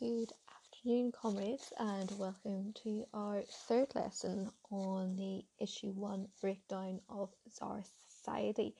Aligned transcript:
Good 0.00 0.32
afternoon, 0.52 1.12
comrades, 1.12 1.72
and 1.78 2.10
welcome 2.18 2.72
to 2.82 3.06
our 3.14 3.42
third 3.42 3.94
lesson 3.94 4.50
on 4.68 5.14
the 5.14 5.44
issue 5.60 5.92
one 5.92 6.26
breakdown 6.40 7.00
of 7.08 7.30
Tsar 7.48 7.84
society. 8.08 8.74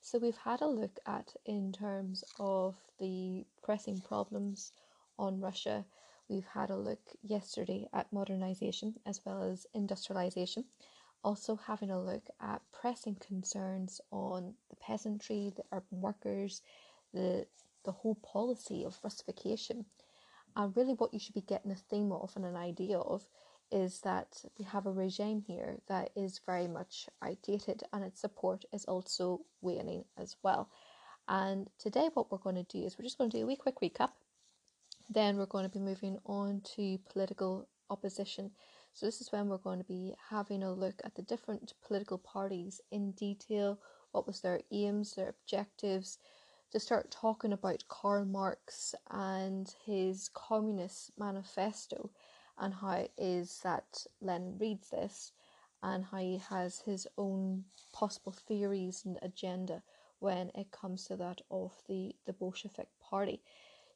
So, 0.00 0.20
we've 0.20 0.36
had 0.36 0.60
a 0.60 0.68
look 0.68 0.96
at 1.06 1.34
in 1.44 1.72
terms 1.72 2.22
of 2.38 2.76
the 3.00 3.44
pressing 3.64 4.00
problems 4.00 4.70
on 5.18 5.40
Russia. 5.40 5.84
We've 6.28 6.46
had 6.46 6.70
a 6.70 6.76
look 6.76 7.02
yesterday 7.20 7.88
at 7.92 8.12
modernization 8.12 8.94
as 9.04 9.20
well 9.26 9.42
as 9.42 9.66
industrialization, 9.74 10.66
also 11.24 11.56
having 11.56 11.90
a 11.90 12.00
look 12.00 12.28
at 12.40 12.62
pressing 12.70 13.16
concerns 13.16 14.00
on 14.12 14.54
the 14.68 14.76
peasantry, 14.76 15.52
the 15.56 15.64
urban 15.72 16.00
workers, 16.00 16.62
the 17.12 17.48
the 17.82 17.92
whole 17.92 18.14
policy 18.14 18.84
of 18.84 18.96
Russification 19.02 19.84
and 20.56 20.76
really, 20.76 20.94
what 20.94 21.12
you 21.12 21.20
should 21.20 21.34
be 21.34 21.40
getting 21.40 21.70
a 21.70 21.76
theme 21.76 22.12
of 22.12 22.32
and 22.36 22.44
an 22.44 22.56
idea 22.56 22.98
of 22.98 23.28
is 23.72 24.00
that 24.00 24.42
we 24.58 24.64
have 24.64 24.86
a 24.86 24.92
regime 24.92 25.42
here 25.46 25.76
that 25.88 26.10
is 26.16 26.40
very 26.44 26.66
much 26.66 27.08
outdated 27.22 27.84
and 27.92 28.02
its 28.02 28.20
support 28.20 28.64
is 28.72 28.84
also 28.86 29.40
waning 29.60 30.04
as 30.18 30.36
well. 30.42 30.68
And 31.28 31.68
today, 31.78 32.10
what 32.14 32.32
we're 32.32 32.38
going 32.38 32.56
to 32.56 32.64
do 32.64 32.84
is 32.84 32.98
we're 32.98 33.04
just 33.04 33.18
going 33.18 33.30
to 33.30 33.36
do 33.36 33.44
a 33.44 33.46
wee 33.46 33.56
quick 33.56 33.80
recap. 33.80 34.10
Then 35.08 35.36
we're 35.36 35.46
going 35.46 35.64
to 35.64 35.70
be 35.70 35.84
moving 35.84 36.18
on 36.26 36.62
to 36.76 36.98
political 37.12 37.68
opposition. 37.88 38.50
So, 38.94 39.06
this 39.06 39.20
is 39.20 39.30
when 39.30 39.48
we're 39.48 39.58
going 39.58 39.78
to 39.78 39.84
be 39.84 40.14
having 40.30 40.62
a 40.62 40.72
look 40.72 41.00
at 41.04 41.14
the 41.14 41.22
different 41.22 41.74
political 41.86 42.18
parties 42.18 42.80
in 42.90 43.12
detail. 43.12 43.78
What 44.10 44.26
was 44.26 44.40
their 44.40 44.60
aims, 44.72 45.14
their 45.14 45.28
objectives, 45.28 46.18
to 46.70 46.80
start 46.80 47.10
talking 47.10 47.52
about 47.52 47.84
Karl 47.88 48.24
Marx 48.24 48.94
and 49.10 49.72
his 49.84 50.30
Communist 50.32 51.12
Manifesto 51.18 52.10
and 52.58 52.74
how 52.74 52.92
it 52.92 53.12
is 53.18 53.60
that 53.64 54.06
Lenin 54.20 54.56
reads 54.58 54.90
this 54.90 55.32
and 55.82 56.04
how 56.04 56.18
he 56.18 56.40
has 56.50 56.80
his 56.80 57.08
own 57.16 57.64
possible 57.92 58.32
theories 58.32 59.02
and 59.04 59.18
agenda 59.22 59.82
when 60.20 60.50
it 60.54 60.70
comes 60.70 61.06
to 61.06 61.16
that 61.16 61.40
of 61.50 61.72
the, 61.88 62.14
the 62.26 62.32
Bolshevik 62.32 62.88
party. 63.00 63.40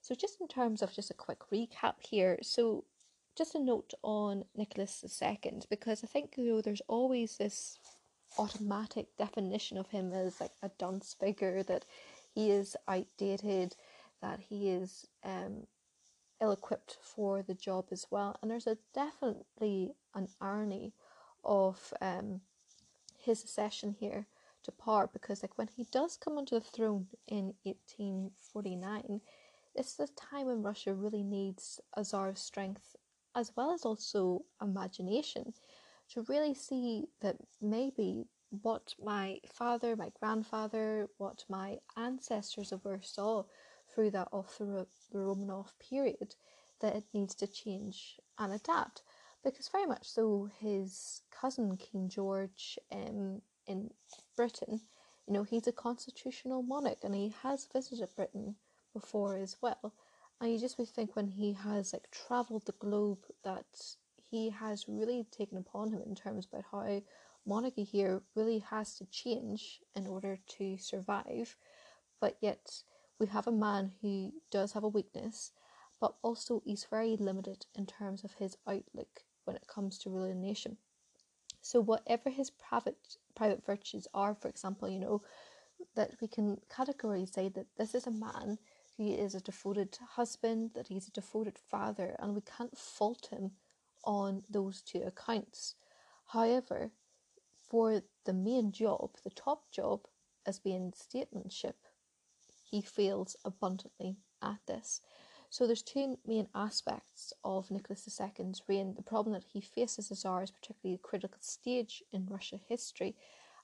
So 0.01 0.15
just 0.15 0.41
in 0.41 0.49
terms 0.49 0.83
of 0.83 0.93
just 0.93 1.11
a 1.11 1.15
quick 1.15 1.41
recap 1.53 1.95
here, 2.01 2.39
so 2.43 2.85
just 3.37 3.55
a 3.55 3.59
note 3.59 3.93
on 4.03 4.45
Nicholas 4.57 5.05
II 5.23 5.61
because 5.69 6.03
I 6.03 6.07
think 6.07 6.35
you 6.37 6.45
know 6.45 6.61
there's 6.61 6.83
always 6.89 7.37
this 7.37 7.79
automatic 8.39 9.17
definition 9.17 9.79
of 9.79 9.89
him 9.89 10.13
as 10.13 10.41
like 10.41 10.53
a 10.63 10.71
dunce 10.79 11.15
figure 11.19 11.63
that 11.65 11.85
he 12.35 12.51
is 12.51 12.77
outdated, 12.89 13.77
that 14.21 14.41
he 14.41 14.71
is 14.71 15.07
um, 15.25 15.67
ill 16.41 16.53
equipped 16.53 16.97
for 17.01 17.43
the 17.43 17.55
job 17.55 17.87
as 17.91 18.07
well. 18.11 18.37
And 18.41 18.51
there's 18.51 18.67
a 18.67 18.79
definitely 18.95 19.93
an 20.15 20.29
irony 20.41 20.93
of 21.45 21.93
um, 22.01 22.41
his 23.19 23.43
accession 23.43 23.97
here 23.99 24.27
to 24.65 24.73
power 24.73 25.09
because, 25.13 25.43
like, 25.43 25.59
when 25.59 25.69
he 25.69 25.87
does 25.93 26.17
come 26.17 26.39
onto 26.39 26.55
the 26.55 26.61
throne 26.61 27.07
in 27.29 27.55
1849, 27.65 29.21
this 29.77 29.93
is 29.99 30.01
a 30.01 30.13
time 30.15 30.47
when 30.47 30.63
Russia 30.63 30.95
really 30.95 31.23
needs 31.23 31.81
a 31.97 32.05
czar's 32.05 32.41
strength 32.41 32.97
as 33.35 33.53
well 33.57 33.73
as 33.73 33.85
also 33.85 34.45
imagination 34.63 35.53
to 36.11 36.25
really 36.29 36.55
see 36.55 37.07
that 37.21 37.37
maybe 37.61 38.27
what 38.63 38.95
my 39.03 39.39
father, 39.47 39.97
my 39.97 40.11
grandfather, 40.21 41.09
what 41.19 41.45
my 41.49 41.79
ancestors 41.97 42.73
ever 42.73 43.01
saw 43.03 43.45
through 43.95 44.11
that 44.11 44.29
of 44.33 44.55
the, 44.59 44.87
the 45.13 45.19
Romanov 45.19 45.69
period, 45.79 46.35
that 46.81 46.97
it 46.97 47.05
needs 47.13 47.35
to 47.37 47.47
change 47.47 48.21
and 48.39 48.53
adapt. 48.53 49.03
Because 49.43 49.69
very 49.69 49.87
much 49.87 50.09
so, 50.09 50.49
his 50.61 51.23
cousin 51.31 51.77
King 51.77 52.09
George 52.09 52.79
um, 52.91 53.43
in 53.67 53.91
Britain, 54.37 54.81
you 55.27 55.33
know, 55.33 55.43
he's 55.43 55.67
a 55.67 55.73
constitutional 55.73 56.63
monarch 56.63 56.99
and 57.05 57.15
he 57.15 57.35
has 57.43 57.69
visited 57.73 58.09
Britain 58.17 58.57
before 58.93 59.37
as 59.37 59.57
well. 59.61 59.95
And 60.41 60.53
you 60.53 60.59
just 60.59 60.79
would 60.79 60.89
think 60.89 61.15
when 61.15 61.29
he 61.29 61.53
has 61.53 61.93
like 61.93 62.11
travelled 62.11 62.67
the 62.67 62.73
globe 62.73 63.25
that 63.45 63.65
he 64.31 64.51
has 64.51 64.87
really 64.89 65.27
taken 65.31 65.59
upon 65.59 65.93
him 65.93 66.03
in 66.05 66.15
terms 66.15 66.47
about 66.47 66.65
how 66.71 67.01
monarchy 67.47 67.85
here 67.85 68.23
really 68.35 68.59
has 68.59 68.95
to 68.97 69.07
change 69.07 69.81
in 69.95 70.07
order 70.07 70.39
to 70.59 70.77
survive, 70.79 71.57
but 72.21 72.37
yet 72.41 72.83
we 73.19 73.27
have 73.27 73.47
a 73.47 73.53
man 73.53 73.93
who 74.03 74.33
does 74.51 74.73
have 74.73 74.85
a 74.85 74.89
weakness, 74.89 75.53
but 76.01 76.15
also 76.23 76.63
he's 76.65 76.87
very 76.91 77.17
limited 77.17 77.67
in 77.75 77.87
terms 77.87 78.25
of 78.25 78.35
his 78.35 78.57
outlook 78.67 79.25
when 79.45 79.57
it 79.57 79.67
comes 79.67 79.99
to 79.99 80.11
ruling 80.11 80.33
a 80.33 80.35
nation. 80.35 80.77
So 81.61 81.81
whatever 81.81 82.31
his 82.31 82.51
private 82.51 83.17
private 83.35 83.65
virtues 83.65 84.07
are, 84.13 84.35
for 84.35 84.49
example, 84.49 84.89
you 84.89 84.99
know, 84.99 85.23
that 85.97 86.13
we 86.21 86.29
can 86.29 86.61
categorically 86.75 87.27
say 87.27 87.49
that 87.49 87.67
this 87.77 87.95
is 87.95 88.07
a 88.07 88.11
man 88.11 88.59
who 88.97 89.13
is 89.13 89.35
a 89.35 89.41
devoted 89.41 89.97
husband, 90.11 90.71
that 90.75 90.89
he's 90.89 91.09
a 91.09 91.13
devoted 91.13 91.59
father, 91.59 92.17
and 92.19 92.35
we 92.35 92.43
can't 92.43 92.77
fault 92.77 93.29
him 93.31 93.53
on 94.05 94.45
those 94.49 94.83
two 94.83 95.03
accounts. 95.03 95.75
However, 96.27 96.91
for 97.69 98.03
the 98.25 98.33
main 98.33 98.73
job, 98.73 99.11
the 99.23 99.31
top 99.31 99.71
job, 99.71 100.01
as 100.47 100.59
being 100.59 100.93
statesmanship, 100.95 101.77
he 102.63 102.81
fails 102.81 103.37
abundantly 103.45 104.17
at 104.43 104.59
this. 104.67 105.01
So 105.51 105.67
there's 105.67 105.83
two 105.83 106.19
main 106.27 106.49
aspects 106.55 107.33
of 107.45 107.71
Nicholas 107.71 108.09
II's 108.21 108.63
reign. 108.67 108.95
The 108.95 109.03
problem 109.03 109.35
that 109.35 109.45
he 109.53 109.61
faces 109.61 110.11
as 110.11 110.19
Tsar 110.19 110.43
is 110.43 110.51
particularly 110.51 110.97
a 110.97 111.09
critical 111.09 111.39
stage 111.41 112.03
in 112.13 112.27
Russia 112.27 112.59
history, 112.69 113.15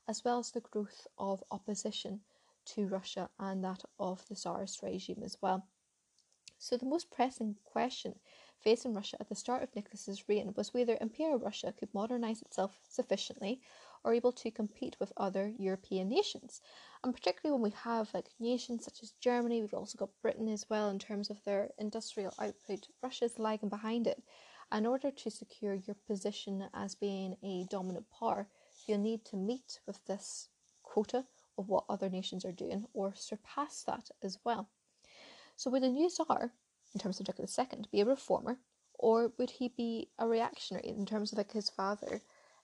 as 0.07 0.25
well 0.25 0.39
as 0.39 0.53
the 0.53 0.61
growth 0.61 1.07
of 1.19 1.43
opposition 1.51 2.21
to 2.67 2.87
Russia 2.87 3.29
and 3.39 3.65
that 3.65 3.83
of 3.99 4.27
the 4.29 4.35
Tsarist 4.35 4.83
regime 4.83 5.23
as 5.25 5.39
well. 5.41 5.67
So 6.59 6.77
the 6.77 6.87
most 6.87 7.11
pressing 7.11 7.57
question 7.65 8.15
facing 8.61 8.95
Russia 8.95 9.17
at 9.19 9.29
the 9.29 9.35
start 9.35 9.63
of 9.63 9.75
Nicholas's 9.75 10.29
reign 10.29 10.53
was 10.55 10.75
whether 10.75 10.99
Imperial 11.01 11.39
Russia 11.39 11.73
could 11.77 11.93
modernize 11.95 12.43
itself 12.43 12.79
sufficiently 12.89 13.61
are 14.05 14.15
able 14.15 14.33
to 14.33 14.51
compete 14.51 14.97
with 14.99 15.13
other 15.17 15.53
European 15.59 16.09
nations. 16.09 16.61
And 17.03 17.15
particularly 17.15 17.53
when 17.53 17.71
we 17.71 17.77
have 17.83 18.13
like 18.15 18.31
nations 18.39 18.85
such 18.85 19.03
as 19.03 19.13
Germany, 19.21 19.61
we've 19.61 19.75
also 19.75 19.99
got 19.99 20.21
Britain 20.23 20.49
as 20.49 20.67
well 20.69 20.89
in 20.89 20.99
terms 20.99 21.31
of 21.31 21.43
their 21.45 21.71
industrial 21.79 22.35
output. 22.39 22.89
Russia's 23.03 23.39
lagging 23.39 23.69
behind 23.69 24.07
it. 24.07 24.23
In 24.73 24.87
order 24.87 25.11
to 25.11 25.31
secure 25.31 25.75
your 25.75 25.97
position 26.07 26.69
as 26.73 26.95
being 26.95 27.37
a 27.43 27.67
dominant 27.69 28.07
power, 28.11 28.47
you'll 28.87 28.99
need 28.99 29.25
to 29.27 29.37
meet 29.37 29.81
with 29.87 30.05
this 30.07 30.49
quota 30.83 31.25
of 31.59 31.69
what 31.69 31.85
other 31.89 32.09
nations 32.09 32.45
are 32.45 32.53
doing 32.53 32.87
or 32.95 33.15
surpass 33.15 33.83
that 33.83 34.11
as 34.23 34.39
well. 34.45 34.69
So 35.57 35.71
would 35.71 35.83
the 35.83 35.89
new 35.89 36.09
Tsar, 36.09 36.53
in 36.95 37.01
terms 37.01 37.21
of 37.21 37.29
Nicholas 37.29 37.59
II, 37.59 37.85
be 37.91 38.01
a 38.01 38.05
reformer, 38.05 38.59
or 38.95 39.33
would 39.39 39.51
he 39.51 39.69
be 39.69 40.09
a 40.19 40.27
reactionary 40.27 40.89
in 40.89 41.07
terms 41.07 41.33
of 41.33 41.39
like 41.39 41.53
his 41.53 41.69
father 41.69 42.21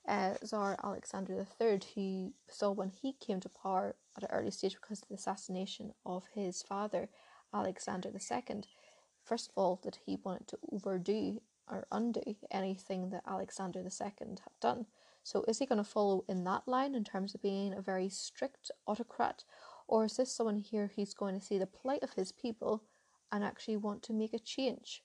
uh, 0.07 0.35
Tsar 0.43 0.77
Alexander 0.83 1.45
III, 1.59 1.79
who 1.95 2.33
saw 2.47 2.71
when 2.71 2.89
he 2.89 3.13
came 3.13 3.39
to 3.41 3.49
power 3.49 3.95
at 4.15 4.23
an 4.23 4.29
early 4.31 4.51
stage 4.51 4.77
because 4.79 5.01
of 5.01 5.07
the 5.09 5.15
assassination 5.15 5.93
of 6.05 6.23
his 6.33 6.63
father, 6.63 7.09
Alexander 7.53 8.09
II, 8.09 8.63
first 9.23 9.49
of 9.49 9.57
all, 9.57 9.79
that 9.83 9.99
he 10.05 10.17
wanted 10.23 10.47
to 10.47 10.57
overdo 10.71 11.41
or 11.69 11.85
undo 11.91 12.35
anything 12.49 13.09
that 13.09 13.23
Alexander 13.27 13.79
II 13.79 13.89
had 14.19 14.59
done. 14.61 14.85
So, 15.23 15.43
is 15.47 15.59
he 15.59 15.65
going 15.65 15.83
to 15.83 15.83
follow 15.83 16.23
in 16.29 16.45
that 16.45 16.67
line 16.67 16.95
in 16.95 17.03
terms 17.03 17.35
of 17.35 17.41
being 17.41 17.73
a 17.73 17.81
very 17.81 18.07
strict 18.07 18.71
autocrat, 18.87 19.43
or 19.87 20.05
is 20.05 20.15
this 20.15 20.31
someone 20.31 20.59
here 20.59 20.91
who's 20.95 21.13
going 21.13 21.37
to 21.37 21.45
see 21.45 21.57
the 21.57 21.67
plight 21.67 22.03
of 22.03 22.13
his 22.13 22.31
people 22.31 22.83
and 23.29 23.43
actually 23.43 23.75
want 23.75 24.03
to 24.03 24.13
make 24.13 24.33
a 24.33 24.39
change? 24.39 25.03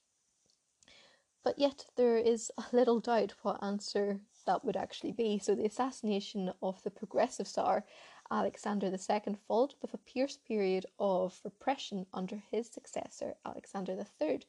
But 1.42 1.58
yet, 1.58 1.86
there 1.96 2.16
is 2.16 2.52
a 2.56 2.64
little 2.70 3.00
doubt 3.00 3.34
what 3.42 3.62
answer 3.62 4.20
that 4.42 4.64
would 4.64 4.76
actually 4.76 5.12
be. 5.12 5.38
So, 5.38 5.54
the 5.54 5.66
assassination 5.66 6.52
of 6.62 6.82
the 6.82 6.90
progressive 6.90 7.46
Tsar 7.46 7.84
Alexander 8.30 8.86
II 8.86 9.36
followed 9.46 9.74
with 9.82 9.94
a 9.94 9.98
fierce 9.98 10.36
period 10.36 10.86
of 10.98 11.40
repression 11.44 12.06
under 12.12 12.42
his 12.50 12.68
successor 12.68 13.34
Alexander 13.44 14.06
III, 14.20 14.40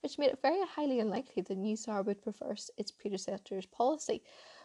which 0.00 0.18
made 0.18 0.30
it 0.30 0.42
very 0.42 0.64
highly 0.66 1.00
unlikely 1.00 1.42
the 1.42 1.54
new 1.54 1.76
Tsar 1.76 2.02
would 2.02 2.26
reverse 2.26 2.70
its 2.76 2.90
predecessor's 2.90 3.66
policy. 3.66 4.22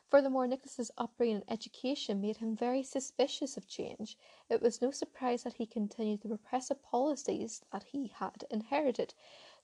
Furthermore, 0.10 0.48
Nicholas's 0.48 0.92
upbringing 0.98 1.38
and 1.38 1.52
education 1.52 2.22
made 2.22 2.38
him 2.38 2.56
very 2.56 2.84
suspicious 2.84 3.58
of 3.58 3.68
change. 3.68 4.18
It 4.50 4.62
was 4.62 4.82
no 4.82 4.92
surprise 4.92 5.44
that 5.44 5.56
he 5.56 5.66
continued 5.66 6.22
the 6.22 6.30
repressive 6.30 6.84
policies 6.84 7.62
that 7.72 7.84
he 7.84 8.08
had 8.08 8.46
inherited. 8.52 9.14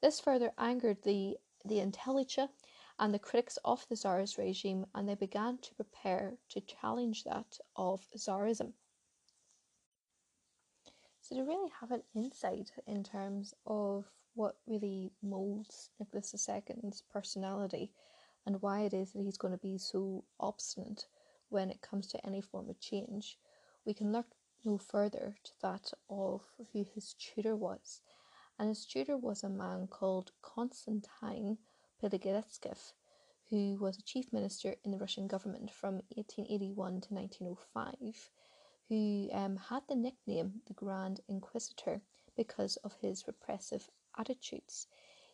This 0.01 0.19
further 0.19 0.53
angered 0.57 1.03
the 1.03 1.37
the 1.65 1.79
intelligentsia 1.79 2.49
and 2.99 3.13
the 3.13 3.19
critics 3.19 3.57
of 3.63 3.87
the 3.87 3.95
Tsarist 3.95 4.37
regime, 4.37 4.85
and 4.93 5.07
they 5.07 5.15
began 5.15 5.57
to 5.59 5.73
prepare 5.73 6.33
to 6.49 6.61
challenge 6.61 7.23
that 7.23 7.57
of 7.75 8.05
Tsarism. 8.15 8.73
So 11.21 11.35
to 11.35 11.43
really 11.43 11.71
have 11.79 11.91
an 11.91 12.03
insight 12.13 12.71
in 12.87 13.03
terms 13.03 13.53
of 13.65 14.05
what 14.35 14.55
really 14.67 15.11
molds 15.21 15.91
Nicholas 15.99 16.33
II's 16.49 17.03
personality 17.11 17.91
and 18.45 18.61
why 18.61 18.81
it 18.81 18.93
is 18.93 19.13
that 19.13 19.21
he's 19.21 19.37
going 19.37 19.53
to 19.53 19.59
be 19.59 19.77
so 19.77 20.23
obstinate 20.39 21.07
when 21.49 21.69
it 21.69 21.81
comes 21.81 22.07
to 22.07 22.25
any 22.25 22.41
form 22.41 22.69
of 22.69 22.79
change, 22.79 23.37
we 23.85 23.93
can 23.93 24.11
look 24.11 24.27
no 24.65 24.77
further 24.77 25.35
to 25.43 25.51
that 25.61 25.93
of 26.09 26.41
who 26.73 26.83
his 26.83 27.13
tutor 27.13 27.55
was. 27.55 28.01
And 28.57 28.67
his 28.67 28.85
tutor 28.85 29.17
was 29.17 29.43
a 29.43 29.49
man 29.49 29.87
called 29.87 30.31
Konstantin 30.41 31.57
Piligetskev, 32.01 32.93
who 33.49 33.75
was 33.75 33.97
a 33.97 34.03
chief 34.03 34.31
minister 34.31 34.75
in 34.85 34.91
the 34.91 34.97
Russian 34.97 35.27
government 35.27 35.69
from 35.69 35.95
1881 36.15 37.01
to 37.01 37.13
1905, 37.13 38.29
who 38.87 39.29
um, 39.33 39.57
had 39.57 39.83
the 39.87 39.95
nickname 39.95 40.61
the 40.65 40.73
Grand 40.73 41.19
Inquisitor 41.27 42.01
because 42.37 42.77
of 42.77 42.93
his 43.01 43.27
repressive 43.27 43.89
attitudes. 44.17 44.87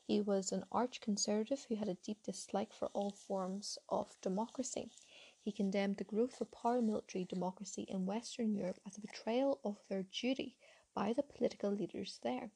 He 0.08 0.22
was 0.22 0.52
an 0.52 0.66
arch 0.72 1.02
conservative 1.02 1.66
who 1.70 1.76
had 1.76 1.88
a 1.88 1.96
deep 1.96 2.24
dislike 2.24 2.74
for 2.74 2.88
all 2.94 3.12
forms 3.12 3.78
of 3.88 4.20
democracy. 4.22 4.90
He 5.42 5.52
condemned 5.52 5.98
the 5.98 6.04
growth 6.04 6.42
of 6.42 6.50
parliamentary 6.50 7.26
democracy 7.26 7.84
in 7.84 8.08
Western 8.08 8.56
Europe 8.56 8.80
as 8.88 8.98
a 8.98 9.02
betrayal 9.02 9.60
of 9.64 9.78
their 9.88 10.04
duty 10.04 10.58
by 10.96 11.14
the 11.14 11.22
political 11.22 11.70
leaders 11.70 12.20
there. 12.24 12.50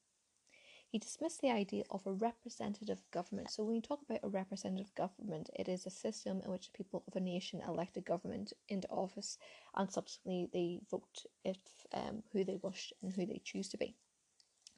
He 0.92 0.98
dismissed 0.98 1.42
the 1.42 1.52
idea 1.52 1.84
of 1.92 2.08
a 2.08 2.12
representative 2.12 3.04
government. 3.12 3.52
So, 3.52 3.64
when 3.64 3.76
you 3.76 3.82
talk 3.82 4.02
about 4.02 4.22
a 4.24 4.28
representative 4.28 4.94
government, 4.96 5.52
it 5.56 5.70
is 5.70 5.86
a 5.86 5.92
system 5.92 6.42
in 6.44 6.50
which 6.50 6.66
the 6.66 6.78
people 6.78 7.04
of 7.08 7.16
a 7.16 7.20
nation 7.20 7.62
elect 7.62 7.98
a 7.98 8.02
government 8.02 8.54
into 8.68 8.90
office 8.90 9.38
and 9.76 9.92
subsequently 9.92 10.50
they 10.52 10.82
vote 10.90 11.26
if 11.46 11.58
um, 11.94 12.24
who 12.32 12.44
they 12.44 12.56
wish 12.56 12.92
and 13.04 13.14
who 13.14 13.28
they 13.28 13.40
choose 13.44 13.70
to 13.70 13.78
be. 13.78 13.94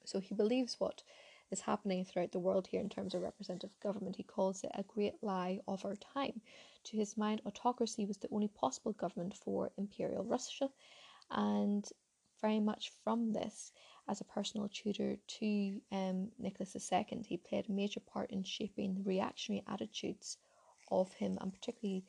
So, 0.04 0.20
he 0.20 0.36
believes 0.36 0.82
what 0.82 1.02
is 1.50 1.62
happening 1.62 2.04
throughout 2.04 2.34
the 2.34 2.40
world 2.40 2.68
here 2.68 2.82
in 2.82 2.90
terms 2.90 3.14
of 3.14 3.22
representative 3.22 3.80
government. 3.82 4.18
He 4.18 4.24
calls 4.24 4.66
it 4.66 4.72
a 4.76 4.84
great 4.84 5.16
lie 5.22 5.60
of 5.66 5.86
our 5.86 5.96
time. 5.96 6.42
To 6.86 6.98
his 6.98 7.16
mind, 7.16 7.42
autocracy 7.46 8.06
was 8.06 8.18
the 8.18 8.30
only 8.32 8.50
possible 8.50 8.92
government 8.92 9.34
for 9.34 9.72
Imperial 9.78 10.26
Russia, 10.26 10.70
and 11.30 11.88
very 12.42 12.60
much 12.60 12.92
from 13.04 13.32
this, 13.32 13.72
as 14.08 14.22
a 14.22 14.26
personal 14.26 14.70
tutor 14.70 15.18
to 15.28 15.82
um, 15.92 16.30
Nicholas 16.40 16.76
II. 16.76 17.24
He 17.26 17.38
played 17.38 17.70
a 17.70 17.72
major 17.72 18.00
part 18.00 18.32
in 18.32 18.44
shaping 18.44 18.96
the 18.96 19.04
reactionary 19.04 19.64
attitudes 19.68 20.38
of 20.90 21.14
him, 21.14 21.38
and 21.42 21.54
particularly 21.54 22.04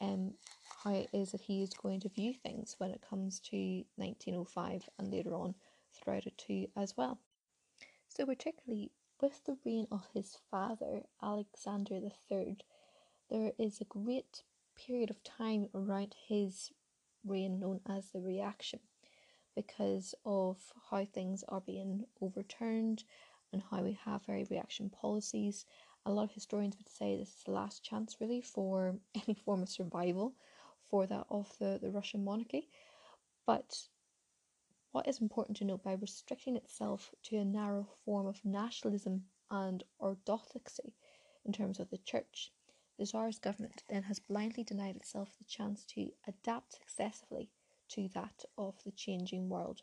um, 0.00 0.34
how 0.82 0.94
it 0.94 1.08
is 1.12 1.32
that 1.32 1.42
he 1.42 1.62
is 1.62 1.70
going 1.74 2.00
to 2.00 2.08
view 2.08 2.34
things 2.34 2.74
when 2.78 2.90
it 2.90 3.04
comes 3.08 3.40
to 3.40 3.84
1905 3.96 4.88
and 4.98 5.10
later 5.10 5.34
on 5.34 5.54
throughout 5.94 6.26
it 6.26 6.36
too 6.36 6.66
as 6.76 6.96
well. 6.96 7.18
So, 8.08 8.26
particularly 8.26 8.90
with 9.20 9.44
the 9.44 9.56
reign 9.64 9.86
of 9.90 10.06
his 10.12 10.36
father, 10.50 11.02
Alexander 11.22 12.00
III, 12.30 12.58
there 13.30 13.52
is 13.58 13.80
a 13.80 13.84
great 13.84 14.42
period 14.76 15.10
of 15.10 15.22
time 15.22 15.68
around 15.74 16.14
his 16.28 16.72
reign 17.24 17.58
known 17.58 17.80
as 17.88 18.10
the 18.10 18.20
reaction 18.20 18.80
because 19.54 20.14
of 20.24 20.58
how 20.90 21.04
things 21.04 21.44
are 21.48 21.60
being 21.60 22.04
overturned 22.20 23.04
and 23.52 23.62
how 23.70 23.82
we 23.82 23.98
have 24.04 24.24
very 24.26 24.46
reaction 24.50 24.90
policies. 24.90 25.64
A 26.06 26.12
lot 26.12 26.24
of 26.24 26.32
historians 26.32 26.76
would 26.76 26.88
say 26.88 27.16
this 27.16 27.28
is 27.28 27.42
the 27.44 27.52
last 27.52 27.84
chance, 27.84 28.16
really, 28.20 28.42
for 28.42 28.96
any 29.14 29.34
form 29.34 29.62
of 29.62 29.68
survival 29.68 30.34
for 30.90 31.06
that 31.06 31.26
of 31.30 31.50
the, 31.58 31.78
the 31.80 31.90
Russian 31.90 32.24
monarchy. 32.24 32.68
But 33.46 33.74
what 34.92 35.08
is 35.08 35.20
important 35.20 35.56
to 35.58 35.64
note 35.64 35.82
by 35.82 35.94
restricting 35.94 36.56
itself 36.56 37.12
to 37.24 37.36
a 37.36 37.44
narrow 37.44 37.88
form 38.04 38.26
of 38.26 38.44
nationalism 38.44 39.24
and 39.50 39.82
orthodoxy 39.98 40.94
in 41.44 41.52
terms 41.52 41.78
of 41.78 41.90
the 41.90 41.98
church, 41.98 42.52
the 42.98 43.04
Tsar's 43.04 43.38
government 43.38 43.82
then 43.88 44.04
has 44.04 44.18
blindly 44.18 44.62
denied 44.62 44.96
itself 44.96 45.34
the 45.36 45.44
chance 45.44 45.84
to 45.84 46.10
adapt 46.26 46.74
successively 46.74 47.50
to 47.90 48.08
that 48.14 48.44
of 48.56 48.74
the 48.84 48.92
changing 48.92 49.48
world. 49.48 49.82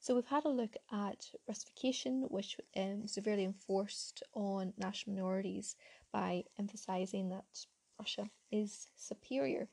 So 0.00 0.14
we've 0.14 0.26
had 0.26 0.44
a 0.44 0.50
look 0.50 0.76
at 0.92 1.30
Russification, 1.48 2.26
which 2.28 2.56
um, 2.76 3.06
severely 3.06 3.44
enforced 3.44 4.22
on 4.34 4.72
national 4.78 5.16
minorities 5.16 5.76
by 6.12 6.44
emphasising 6.58 7.30
that 7.30 7.66
Russia 7.98 8.30
is 8.52 8.88
superior 8.94 9.68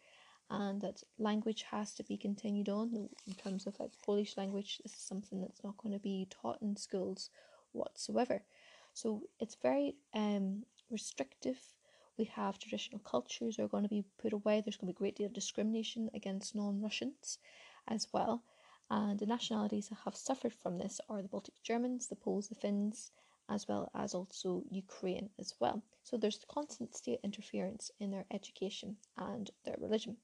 and 0.49 0.81
that 0.81 1.03
language 1.17 1.63
has 1.69 1.93
to 1.95 2.03
be 2.03 2.17
continued 2.17 2.69
on 2.69 3.09
in 3.27 3.33
terms 3.33 3.67
of 3.67 3.79
like 3.79 3.91
Polish 4.05 4.37
language. 4.37 4.79
This 4.83 4.93
is 4.93 5.01
something 5.01 5.41
that's 5.41 5.63
not 5.63 5.77
going 5.77 5.93
to 5.93 5.99
be 5.99 6.27
taught 6.29 6.61
in 6.61 6.75
schools 6.75 7.29
whatsoever. 7.71 8.43
So 8.93 9.23
it's 9.39 9.55
very 9.55 9.95
um, 10.13 10.63
restrictive 10.89 11.59
we 12.17 12.25
have 12.25 12.59
traditional 12.59 12.99
cultures 12.99 13.57
are 13.59 13.67
going 13.67 13.83
to 13.83 13.89
be 13.89 14.05
put 14.21 14.33
away. 14.33 14.61
There's 14.61 14.77
going 14.77 14.87
to 14.87 14.93
be 14.93 14.97
a 14.97 15.03
great 15.03 15.15
deal 15.15 15.27
of 15.27 15.33
discrimination 15.33 16.09
against 16.13 16.55
non 16.55 16.81
Russians 16.81 17.39
as 17.87 18.07
well. 18.13 18.43
And 18.89 19.19
the 19.19 19.25
nationalities 19.25 19.89
that 19.89 19.99
have 20.05 20.15
suffered 20.15 20.53
from 20.53 20.77
this 20.77 20.99
are 21.09 21.21
the 21.21 21.27
Baltic 21.27 21.55
Germans, 21.63 22.07
the 22.07 22.15
Poles, 22.15 22.49
the 22.49 22.55
Finns, 22.55 23.11
as 23.49 23.67
well 23.67 23.89
as 23.95 24.13
also 24.13 24.63
Ukraine 24.69 25.29
as 25.39 25.55
well. 25.59 25.81
So 26.03 26.17
there's 26.17 26.45
constant 26.47 26.95
state 26.95 27.19
interference 27.23 27.91
in 27.99 28.11
their 28.11 28.25
education 28.31 28.97
and 29.17 29.49
their 29.65 29.77
religion. 29.79 30.17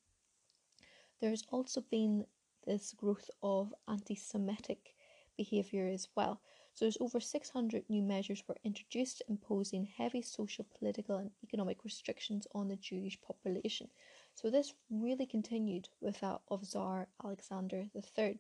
There's 1.20 1.44
also 1.50 1.82
been 1.82 2.26
this 2.66 2.94
growth 2.94 3.30
of 3.42 3.74
anti 3.88 4.16
Semitic 4.16 4.96
behaviour 5.40 5.88
as 5.88 6.10
well. 6.16 6.42
So 6.74 6.86
there's 6.86 6.98
over 7.00 7.20
600 7.20 7.90
new 7.90 8.04
measures 8.04 8.44
were 8.48 8.58
introduced 8.64 9.22
imposing 9.30 9.86
heavy 9.86 10.22
social, 10.22 10.66
political 10.78 11.18
and 11.18 11.32
economic 11.44 11.84
restrictions 11.86 12.46
on 12.54 12.68
the 12.68 12.76
Jewish 12.76 13.20
population. 13.22 13.90
So 14.36 14.50
this 14.50 14.74
really 14.90 15.26
continued 15.26 15.88
with 16.02 16.20
that 16.20 16.42
of 16.50 16.66
Tsar 16.66 17.08
Alexander 17.24 17.88
III. 17.96 18.40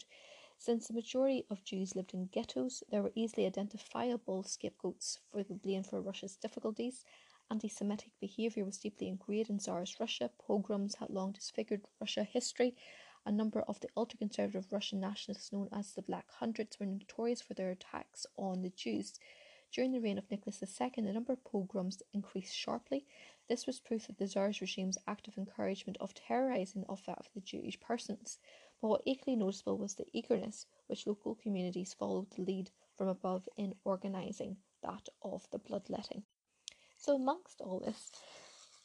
Since 0.57 0.87
the 0.87 0.93
majority 0.93 1.45
of 1.49 1.63
Jews 1.63 1.95
lived 1.95 2.13
in 2.13 2.25
ghettos, 2.25 2.83
there 2.89 3.01
were 3.01 3.13
easily 3.15 3.45
identifiable 3.45 4.43
scapegoats 4.43 5.19
for 5.31 5.41
the 5.41 5.53
blame 5.53 5.83
for 5.83 6.01
Russia's 6.01 6.35
difficulties. 6.35 7.05
Anti 7.49 7.69
Semitic 7.69 8.11
behaviour 8.19 8.63
was 8.63 8.77
deeply 8.77 9.07
ingrained 9.07 9.49
in 9.49 9.59
Tsarist 9.59 9.99
Russia. 9.99 10.29
Pogroms 10.37 10.95
had 10.95 11.09
long 11.09 11.31
disfigured 11.31 11.87
Russia 11.99 12.23
history, 12.23 12.75
a 13.29 13.31
number 13.31 13.61
of 13.67 13.79
the 13.79 13.89
ultra 13.95 14.17
conservative 14.17 14.73
Russian 14.73 14.99
nationalists 14.99 15.53
known 15.53 15.69
as 15.71 15.91
the 15.91 16.01
Black 16.01 16.25
Hundreds 16.39 16.79
were 16.79 16.87
notorious 16.87 17.43
for 17.43 17.53
their 17.53 17.69
attacks 17.69 18.25
on 18.37 18.63
the 18.63 18.71
Jews. 18.71 19.19
During 19.71 19.91
the 19.91 19.99
reign 19.99 20.17
of 20.17 20.31
Nicholas 20.31 20.63
II, 20.63 20.89
the 20.95 21.13
number 21.13 21.33
of 21.33 21.43
pogroms 21.43 22.01
increased 22.11 22.55
sharply. 22.55 23.05
This 23.47 23.67
was 23.67 23.79
proof 23.79 24.09
of 24.09 24.17
the 24.17 24.27
Tsar's 24.27 24.61
regime's 24.61 24.97
active 25.07 25.37
encouragement 25.37 25.97
of 26.01 26.15
terrorizing 26.15 26.85
of 26.89 27.05
that 27.05 27.19
of 27.19 27.29
the 27.35 27.41
Jewish 27.41 27.79
persons. 27.79 28.39
But 28.81 28.87
what 28.87 29.03
equally 29.05 29.35
noticeable 29.35 29.77
was 29.77 29.93
the 29.93 30.07
eagerness 30.11 30.65
which 30.87 31.05
local 31.05 31.35
communities 31.35 31.93
followed 31.93 32.31
the 32.31 32.41
lead 32.41 32.71
from 32.97 33.09
above 33.09 33.47
in 33.57 33.75
organising 33.83 34.57
that 34.81 35.07
of 35.21 35.47
the 35.51 35.59
bloodletting. 35.59 36.23
So, 36.97 37.15
amongst 37.15 37.61
all 37.61 37.79
this, 37.79 38.09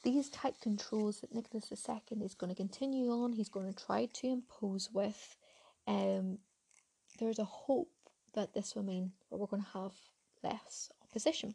these 0.05 0.29
tight 0.29 0.61
controls 0.61 1.21
that 1.21 1.35
Nicholas 1.35 1.73
II 1.73 2.23
is 2.23 2.35
going 2.35 2.51
to 2.51 2.57
continue 2.57 3.11
on, 3.11 3.33
he's 3.33 3.49
going 3.49 3.73
to 3.73 3.85
try 3.85 4.07
to 4.07 4.27
impose 4.29 4.91
with, 4.93 5.37
um, 5.89 6.39
there's 7.19 7.39
a 7.39 7.45
hope 7.45 7.91
that 8.35 8.55
this 8.55 8.75
will 8.75 8.83
mean 8.83 9.13
that 9.31 9.39
we're 9.39 9.47
going 9.47 9.63
to 9.63 9.79
have 9.79 9.93
less 10.43 10.91
opposition. 11.03 11.55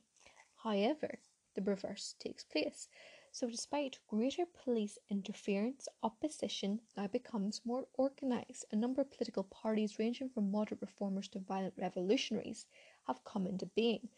However, 0.63 1.19
the 1.55 1.61
reverse 1.61 2.15
takes 2.19 2.43
place. 2.43 2.87
So, 3.31 3.47
despite 3.47 3.99
greater 4.07 4.45
police 4.45 4.97
interference, 5.09 5.87
opposition 6.01 6.81
now 6.97 7.07
becomes 7.07 7.61
more 7.63 7.85
organised. 7.99 8.65
A 8.71 8.75
number 8.75 9.01
of 9.01 9.11
political 9.11 9.43
parties, 9.43 9.99
ranging 9.99 10.29
from 10.29 10.49
moderate 10.49 10.81
reformers 10.81 11.27
to 11.29 11.39
violent 11.39 11.75
revolutionaries, 11.77 12.65
have 13.05 13.23
come 13.23 13.45
into 13.45 13.67
being. 13.67 14.09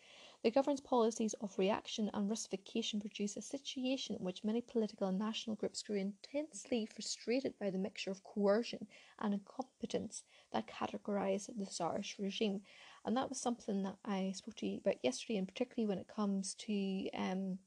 The 0.44 0.50
government's 0.50 0.82
policies 0.82 1.36
of 1.36 1.58
reaction 1.60 2.10
and 2.16 2.28
Russification 2.28 3.00
produced 3.00 3.38
a 3.38 3.44
situation 3.44 4.16
in 4.16 4.26
which 4.26 4.44
many 4.44 4.62
political 4.62 5.08
and 5.08 5.20
national 5.20 5.56
groups 5.56 5.84
grew 5.84 5.98
intensely 5.98 6.88
frustrated 6.88 7.60
by 7.60 7.70
the 7.70 7.78
mixture 7.78 8.10
of 8.10 8.24
coercion 8.24 8.88
and 9.20 9.36
incompetence 9.36 10.24
that 10.52 10.66
categorised 10.66 11.56
the 11.56 11.68
Tsarist 11.68 12.18
regime. 12.18 12.62
And 13.06 13.16
that 13.18 13.30
was 13.30 13.40
something 13.40 13.84
that 13.84 13.98
I 14.04 14.32
spoke 14.36 14.56
to 14.58 14.68
you 14.68 14.80
about 14.80 15.04
yesterday, 15.04 15.38
and 15.38 15.48
particularly 15.48 15.88
when 15.88 16.00
it 16.00 16.08
comes 16.08 16.56
to 16.56 17.10
um, 17.14 17.60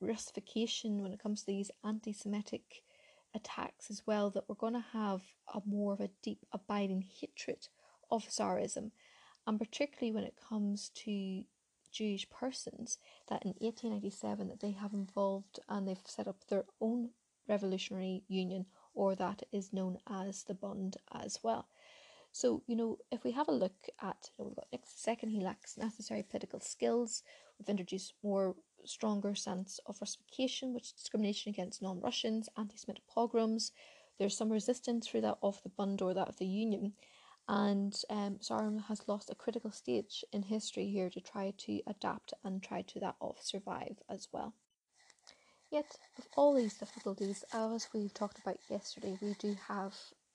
Russification, 0.00 1.02
when 1.02 1.12
it 1.12 1.22
comes 1.22 1.42
to 1.42 1.46
these 1.46 1.70
anti 1.84 2.12
Semitic 2.12 2.82
attacks 3.32 3.90
as 3.90 4.02
well, 4.04 4.30
that 4.30 4.48
we're 4.48 4.56
going 4.56 4.74
to 4.74 4.84
have 4.92 5.22
a 5.54 5.60
more 5.64 5.92
of 5.92 6.00
a 6.00 6.10
deep, 6.20 6.46
abiding 6.52 7.02
hatred 7.02 7.68
of 8.10 8.24
Tsarism 8.24 8.90
and 9.48 9.58
particularly 9.58 10.12
when 10.12 10.24
it 10.24 10.34
comes 10.46 10.90
to 10.90 11.42
Jewish 11.90 12.28
persons, 12.28 12.98
that 13.30 13.42
in 13.44 13.54
1897 13.60 14.46
that 14.48 14.60
they 14.60 14.72
have 14.72 14.92
involved 14.92 15.58
and 15.70 15.88
they've 15.88 15.98
set 16.04 16.28
up 16.28 16.44
their 16.48 16.66
own 16.82 17.08
revolutionary 17.48 18.24
union, 18.28 18.66
or 18.94 19.14
that 19.14 19.42
is 19.50 19.72
known 19.72 19.96
as 20.06 20.42
the 20.42 20.52
Bund 20.52 20.98
as 21.14 21.38
well. 21.42 21.66
So, 22.30 22.62
you 22.66 22.76
know, 22.76 22.98
if 23.10 23.24
we 23.24 23.32
have 23.32 23.48
a 23.48 23.52
look 23.52 23.88
at, 24.02 24.28
you 24.36 24.44
know, 24.44 24.48
we've 24.48 24.56
got 24.56 24.66
next 24.70 25.02
second, 25.02 25.30
he 25.30 25.40
lacks 25.40 25.78
necessary 25.78 26.22
political 26.22 26.60
skills. 26.60 27.22
We've 27.58 27.70
introduced 27.70 28.12
more 28.22 28.54
stronger 28.84 29.34
sense 29.34 29.80
of 29.86 29.96
Russification, 29.98 30.74
which 30.74 30.88
is 30.88 30.92
discrimination 30.92 31.48
against 31.48 31.80
non-Russians, 31.80 32.50
anti-Semitic 32.58 33.04
pogroms. 33.08 33.72
There's 34.18 34.36
some 34.36 34.52
resistance 34.52 35.08
through 35.08 35.22
that 35.22 35.38
of 35.42 35.62
the 35.62 35.70
Bund 35.70 36.02
or 36.02 36.12
that 36.12 36.28
of 36.28 36.36
the 36.36 36.46
Union. 36.46 36.92
And 37.48 37.98
um, 38.10 38.38
Tsar 38.40 38.70
has 38.88 39.08
lost 39.08 39.30
a 39.30 39.34
critical 39.34 39.70
stage 39.72 40.24
in 40.32 40.42
history 40.42 40.86
here 40.88 41.08
to 41.10 41.20
try 41.20 41.54
to 41.56 41.80
adapt 41.86 42.34
and 42.44 42.62
try 42.62 42.82
to 42.82 43.00
that 43.00 43.16
of 43.20 43.36
survive 43.40 43.96
as 44.10 44.28
well. 44.32 44.54
Yet, 45.70 45.86
with 46.16 46.28
all 46.36 46.54
these 46.54 46.74
difficulties, 46.74 47.44
as 47.52 47.88
we've 47.94 48.14
talked 48.14 48.38
about 48.38 48.58
yesterday, 48.70 49.18
we 49.20 49.34
do 49.38 49.56
have 49.68 49.94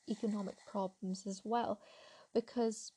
economic 0.10 0.56
problems 0.72 1.26
as 1.28 1.42
well 1.44 1.80
because 2.34 2.92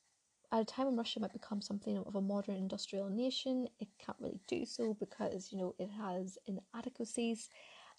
at 0.53 0.63
a 0.63 0.65
time 0.65 0.87
when 0.87 0.97
Russia 0.97 1.21
might 1.21 1.33
become 1.33 1.61
something 1.61 1.99
of 1.99 2.15
a 2.15 2.21
modern 2.21 2.57
industrial 2.57 3.09
nation, 3.11 3.69
it 3.81 3.89
can't 3.99 4.19
really 4.21 4.41
do 4.49 4.65
so 4.65 4.95
because 4.99 5.51
you 5.53 5.59
know 5.59 5.75
it 5.79 5.91
has 5.91 6.39
inadequacies, 6.47 7.49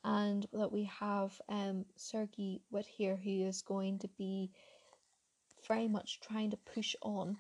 and 0.03 0.47
that 0.53 0.71
we 0.71 0.85
have 0.85 1.39
um, 1.49 1.85
Sergei 1.95 2.61
Witte 2.71 2.85
here 2.85 3.17
who 3.17 3.45
is 3.47 3.61
going 3.61 3.99
to 3.99 4.07
be 4.17 4.51
very 5.67 5.87
much 5.87 6.19
trying 6.19 6.51
to 6.51 6.57
push 6.57 6.95
on 7.01 7.37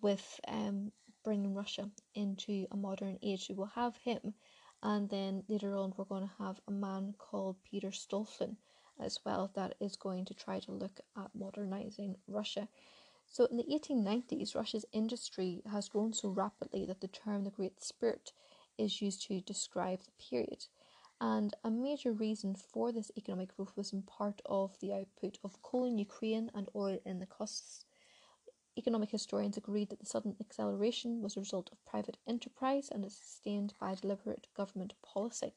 with 0.00 0.40
um, 0.48 0.92
bringing 1.24 1.54
Russia 1.54 1.90
into 2.14 2.66
a 2.70 2.76
modern 2.76 3.18
age. 3.22 3.46
We 3.48 3.54
will 3.54 3.72
have 3.74 3.96
him, 3.96 4.34
and 4.82 5.08
then 5.08 5.44
later 5.48 5.76
on 5.76 5.94
we're 5.96 6.04
going 6.04 6.28
to 6.28 6.44
have 6.44 6.60
a 6.68 6.72
man 6.72 7.14
called 7.18 7.56
Peter 7.64 7.90
Stolypin 7.90 8.56
as 9.00 9.18
well 9.24 9.50
that 9.54 9.74
is 9.80 9.96
going 9.96 10.24
to 10.26 10.34
try 10.34 10.60
to 10.60 10.72
look 10.72 11.00
at 11.16 11.34
modernizing 11.34 12.16
Russia. 12.28 12.68
So 13.26 13.46
in 13.46 13.56
the 13.56 13.64
1890s, 13.64 14.54
Russia's 14.54 14.84
industry 14.92 15.62
has 15.70 15.88
grown 15.88 16.12
so 16.12 16.28
rapidly 16.28 16.84
that 16.86 17.00
the 17.00 17.08
term 17.08 17.44
the 17.44 17.50
Great 17.50 17.82
Spurt 17.82 18.32
is 18.78 19.00
used 19.00 19.26
to 19.26 19.40
describe 19.40 20.00
the 20.04 20.12
period. 20.30 20.66
And 21.26 21.54
a 21.64 21.70
major 21.70 22.12
reason 22.12 22.54
for 22.54 22.92
this 22.92 23.10
economic 23.16 23.56
growth 23.56 23.72
was 23.76 23.94
in 23.94 24.02
part 24.02 24.42
of 24.44 24.78
the 24.80 24.92
output 24.92 25.38
of 25.42 25.62
coal 25.62 25.86
in 25.86 25.96
Ukraine 25.96 26.50
and 26.54 26.68
oil 26.76 26.98
in 27.06 27.18
the 27.18 27.24
Caucasus. 27.24 27.86
Economic 28.76 29.10
historians 29.10 29.56
agreed 29.56 29.88
that 29.88 30.00
the 30.00 30.04
sudden 30.04 30.36
acceleration 30.38 31.22
was 31.22 31.34
a 31.34 31.40
result 31.40 31.70
of 31.72 31.82
private 31.86 32.18
enterprise 32.26 32.90
and 32.90 33.06
is 33.06 33.16
sustained 33.16 33.72
by 33.80 33.94
deliberate 33.94 34.48
government 34.54 34.92
policy. 35.00 35.54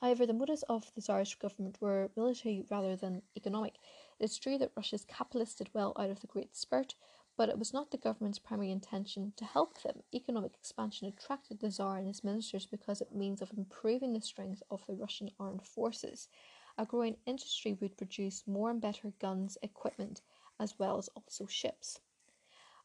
However, 0.00 0.26
the 0.26 0.32
motives 0.32 0.64
of 0.64 0.92
the 0.96 1.00
Tsarist 1.00 1.38
government 1.38 1.80
were 1.80 2.10
military 2.16 2.64
rather 2.68 2.96
than 2.96 3.22
economic. 3.36 3.74
It 4.18 4.24
is 4.24 4.36
true 4.36 4.58
that 4.58 4.72
Russia's 4.76 5.04
capitalists 5.04 5.54
did 5.54 5.70
well 5.72 5.92
out 5.96 6.10
of 6.10 6.22
the 6.22 6.26
Great 6.26 6.56
Spurt, 6.56 6.96
but 7.40 7.48
it 7.48 7.58
was 7.58 7.72
not 7.72 7.90
the 7.90 7.96
government's 7.96 8.38
primary 8.38 8.70
intention 8.70 9.32
to 9.34 9.46
help 9.46 9.80
them. 9.80 10.02
Economic 10.12 10.52
expansion 10.52 11.08
attracted 11.08 11.58
the 11.58 11.70
Tsar 11.70 11.96
and 11.96 12.06
his 12.06 12.22
ministers 12.22 12.66
because 12.66 13.00
it 13.00 13.14
means 13.14 13.40
of 13.40 13.50
improving 13.56 14.12
the 14.12 14.20
strength 14.20 14.62
of 14.70 14.86
the 14.86 14.92
Russian 14.92 15.30
armed 15.40 15.62
forces. 15.62 16.28
A 16.76 16.84
growing 16.84 17.16
industry 17.24 17.78
would 17.80 17.96
produce 17.96 18.46
more 18.46 18.68
and 18.70 18.78
better 18.78 19.14
guns, 19.20 19.56
equipment, 19.62 20.20
as 20.58 20.78
well 20.78 20.98
as 20.98 21.08
also 21.16 21.46
ships. 21.46 22.00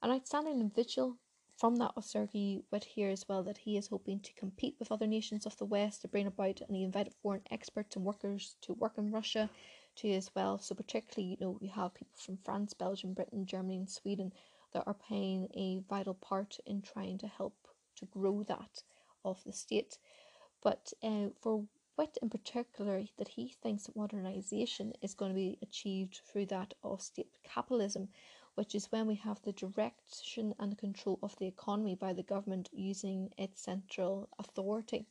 An 0.01 0.09
outstanding 0.09 0.61
individual 0.61 1.17
from 1.57 1.75
that 1.75 1.91
of 1.97 2.05
Sergei 2.05 2.61
Witte 2.71 2.85
here 2.85 3.09
as 3.09 3.27
well 3.27 3.43
that 3.43 3.57
he 3.57 3.75
is 3.75 3.87
hoping 3.87 4.21
to 4.21 4.33
compete 4.35 4.77
with 4.79 4.89
other 4.89 5.07
nations 5.07 5.45
of 5.45 5.57
the 5.57 5.65
West 5.65 6.01
to 6.03 6.07
bring 6.07 6.27
about 6.27 6.61
and 6.61 6.77
he 6.77 6.85
invited 6.85 7.13
foreign 7.21 7.41
experts 7.51 7.97
and 7.97 8.05
workers 8.05 8.55
to 8.61 8.71
work 8.71 8.97
in 8.97 9.11
Russia 9.11 9.49
too 9.95 10.09
as 10.09 10.29
well. 10.35 10.59
So 10.59 10.75
particularly, 10.75 11.31
you 11.31 11.37
know, 11.39 11.57
we 11.61 11.67
have 11.67 11.93
people 11.93 12.17
from 12.17 12.37
France, 12.37 12.73
Belgium, 12.73 13.13
Britain, 13.13 13.45
Germany 13.45 13.77
and 13.77 13.89
Sweden 13.89 14.33
that 14.73 14.83
are 14.85 14.93
playing 14.93 15.47
a 15.53 15.83
vital 15.89 16.13
part 16.13 16.59
in 16.65 16.81
trying 16.81 17.17
to 17.19 17.27
help 17.27 17.55
to 17.95 18.05
grow 18.05 18.43
that 18.43 18.83
of 19.23 19.43
the 19.45 19.53
state. 19.53 19.97
But 20.61 20.93
uh, 21.01 21.27
for 21.41 21.65
Witte 21.97 22.17
in 22.21 22.29
particular, 22.29 23.03
that 23.17 23.29
he 23.29 23.55
thinks 23.63 23.85
that 23.85 23.95
modernisation 23.95 24.91
is 25.01 25.13
going 25.13 25.31
to 25.31 25.35
be 25.35 25.57
achieved 25.61 26.21
through 26.25 26.47
that 26.47 26.73
of 26.83 27.01
state 27.01 27.37
capitalism, 27.43 28.09
which 28.55 28.75
is 28.75 28.91
when 28.91 29.07
we 29.07 29.15
have 29.15 29.41
the 29.41 29.53
direction 29.53 30.53
and 30.59 30.77
control 30.77 31.19
of 31.23 31.37
the 31.37 31.47
economy 31.47 31.95
by 31.95 32.11
the 32.11 32.23
government 32.23 32.69
using 32.73 33.31
its 33.37 33.61
central 33.61 34.27
authority. 34.39 35.05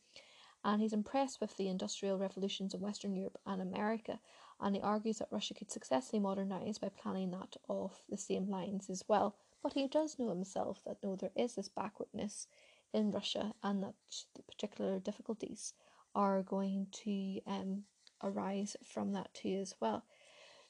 And 0.62 0.80
he's 0.80 0.92
impressed 0.92 1.40
with 1.40 1.56
the 1.56 1.68
industrial 1.68 2.18
revolutions 2.18 2.74
in 2.74 2.80
Western 2.80 3.14
Europe 3.14 3.38
and 3.46 3.60
America, 3.62 4.18
and 4.61 4.75
he 4.75 4.82
argues 4.82 5.18
that 5.18 5.28
Russia 5.30 5.54
could 5.54 5.70
successfully 5.70 6.20
modernise 6.20 6.78
by 6.78 6.88
planning 6.88 7.30
that 7.32 7.56
off 7.68 8.02
the 8.08 8.16
same 8.16 8.49
lines 8.49 8.88
as 8.88 9.04
well. 9.08 9.37
But 9.62 9.73
he 9.73 9.88
does 9.88 10.18
know 10.18 10.28
himself 10.28 10.82
that 10.87 10.99
no, 11.02 11.16
there 11.16 11.30
is 11.37 11.54
this 11.54 11.68
backwardness 11.68 12.46
in 12.92 13.11
Russia, 13.11 13.54
and 13.62 13.82
that 13.82 13.94
the 14.34 14.42
particular 14.42 14.99
difficulties 14.99 15.75
are 16.14 16.42
going 16.42 16.87
to 16.92 17.40
um, 17.46 17.84
arise 18.23 18.76
from 18.84 19.12
that 19.12 19.32
too 19.34 19.58
as 19.61 19.75
well. 19.80 20.04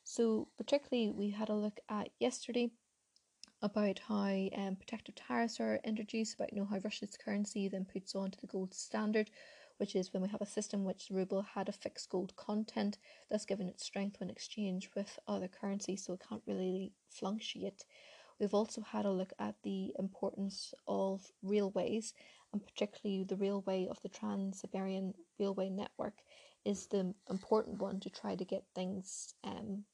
So, 0.04 0.48
particularly, 0.56 1.10
we 1.10 1.30
had 1.30 1.48
a 1.48 1.54
look 1.54 1.80
at 1.88 2.10
yesterday 2.18 2.70
about 3.62 3.98
how 4.06 4.48
um, 4.56 4.76
protective 4.76 5.14
tariffs 5.14 5.58
are 5.60 5.80
introduced, 5.84 6.34
about 6.34 6.52
you 6.52 6.60
know 6.60 6.68
how 6.70 6.78
Russia's 6.84 7.16
currency 7.16 7.68
then 7.68 7.86
puts 7.86 8.14
on 8.14 8.30
to 8.30 8.40
the 8.40 8.46
gold 8.46 8.74
standard, 8.74 9.30
which 9.78 9.96
is 9.96 10.12
when 10.12 10.22
we 10.22 10.28
have 10.28 10.40
a 10.40 10.46
system 10.46 10.84
which 10.84 11.08
the 11.08 11.14
ruble 11.14 11.42
had 11.42 11.68
a 11.68 11.72
fixed 11.72 12.08
gold 12.10 12.34
content, 12.36 12.98
thus 13.30 13.44
giving 13.44 13.68
it 13.68 13.80
strength 13.80 14.20
when 14.20 14.30
exchanged 14.30 14.90
with 14.94 15.18
other 15.26 15.48
currencies, 15.48 16.04
so 16.04 16.12
it 16.12 16.22
can't 16.28 16.42
really 16.46 16.92
fluctuate. 17.10 17.84
We've 18.38 18.54
also 18.54 18.82
had 18.82 19.04
a 19.04 19.12
look 19.12 19.32
at 19.38 19.54
the 19.62 19.92
importance 19.98 20.74
of 20.88 21.30
railways, 21.42 22.14
and 22.52 22.64
particularly 22.64 23.24
the 23.24 23.36
railway 23.36 23.86
of 23.88 24.00
the 24.02 24.08
Trans 24.08 24.60
Siberian 24.60 25.14
Railway 25.38 25.70
Network 25.70 26.14
is 26.64 26.86
the 26.86 27.14
important 27.30 27.78
one 27.78 28.00
to 28.00 28.10
try 28.10 28.34
to 28.34 28.44
get 28.44 28.64
things 28.74 29.34
um, 29.44 29.84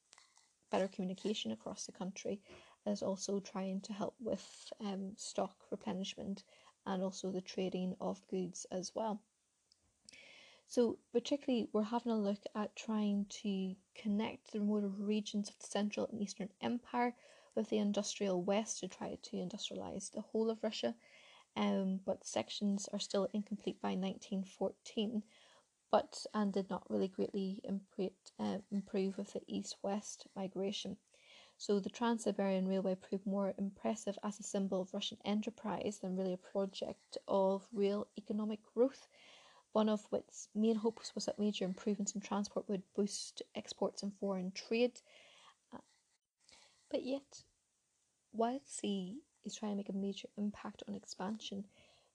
better 0.71 0.87
communication 0.87 1.51
across 1.51 1.85
the 1.85 1.91
country 1.91 2.41
as 2.85 3.03
also 3.03 3.39
trying 3.39 3.81
to 3.81 3.93
help 3.93 4.15
with 4.19 4.71
um, 4.79 5.11
stock 5.15 5.55
replenishment 5.69 6.43
and 6.85 7.03
also 7.03 7.31
the 7.31 7.41
trading 7.41 7.95
of 8.01 8.25
goods 8.27 8.65
as 8.71 8.91
well. 8.95 9.21
So, 10.71 10.99
particularly, 11.11 11.67
we're 11.73 11.83
having 11.83 12.13
a 12.13 12.17
look 12.17 12.43
at 12.55 12.77
trying 12.77 13.25
to 13.41 13.75
connect 13.93 14.53
the 14.53 14.61
remote 14.61 14.93
regions 14.97 15.49
of 15.49 15.59
the 15.59 15.67
Central 15.67 16.07
and 16.07 16.21
Eastern 16.21 16.47
Empire 16.61 17.13
with 17.55 17.67
the 17.67 17.77
industrial 17.77 18.41
West 18.41 18.79
to 18.79 18.87
try 18.87 19.17
to 19.21 19.35
industrialize 19.35 20.09
the 20.13 20.21
whole 20.21 20.49
of 20.49 20.63
Russia. 20.63 20.95
Um, 21.57 21.99
but 22.05 22.25
sections 22.25 22.87
are 22.93 22.99
still 22.99 23.27
incomplete 23.33 23.81
by 23.81 23.95
1914 23.95 25.23
but 25.91 26.25
and 26.33 26.53
did 26.53 26.69
not 26.69 26.89
really 26.89 27.09
greatly 27.09 27.59
improve, 27.65 28.13
uh, 28.39 28.59
improve 28.71 29.17
with 29.17 29.33
the 29.33 29.41
east-west 29.47 30.25
migration. 30.37 30.95
So 31.57 31.81
the 31.81 31.89
Trans-Siberian 31.89 32.65
Railway 32.65 32.95
proved 32.95 33.25
more 33.25 33.53
impressive 33.57 34.17
as 34.23 34.39
a 34.39 34.43
symbol 34.43 34.79
of 34.79 34.93
Russian 34.93 35.17
enterprise 35.25 35.99
than 36.01 36.15
really 36.15 36.31
a 36.31 36.37
project 36.37 37.17
of 37.27 37.67
real 37.73 38.07
economic 38.17 38.61
growth. 38.73 39.09
One 39.73 39.89
of 39.89 40.05
which 40.09 40.47
main 40.53 40.75
hopes 40.75 41.15
was 41.15 41.25
that 41.25 41.39
major 41.39 41.65
improvements 41.65 42.13
in 42.13 42.21
transport 42.21 42.67
would 42.67 42.83
boost 42.95 43.41
exports 43.55 44.03
and 44.03 44.13
foreign 44.19 44.51
trade. 44.51 44.99
Uh, 45.73 45.77
but 46.89 47.03
yet, 47.03 47.43
while 48.31 48.59
he 48.81 49.19
is 49.45 49.55
trying 49.55 49.71
to 49.71 49.77
make 49.77 49.89
a 49.89 49.93
major 49.93 50.27
impact 50.37 50.83
on 50.87 50.95
expansion, 50.95 51.63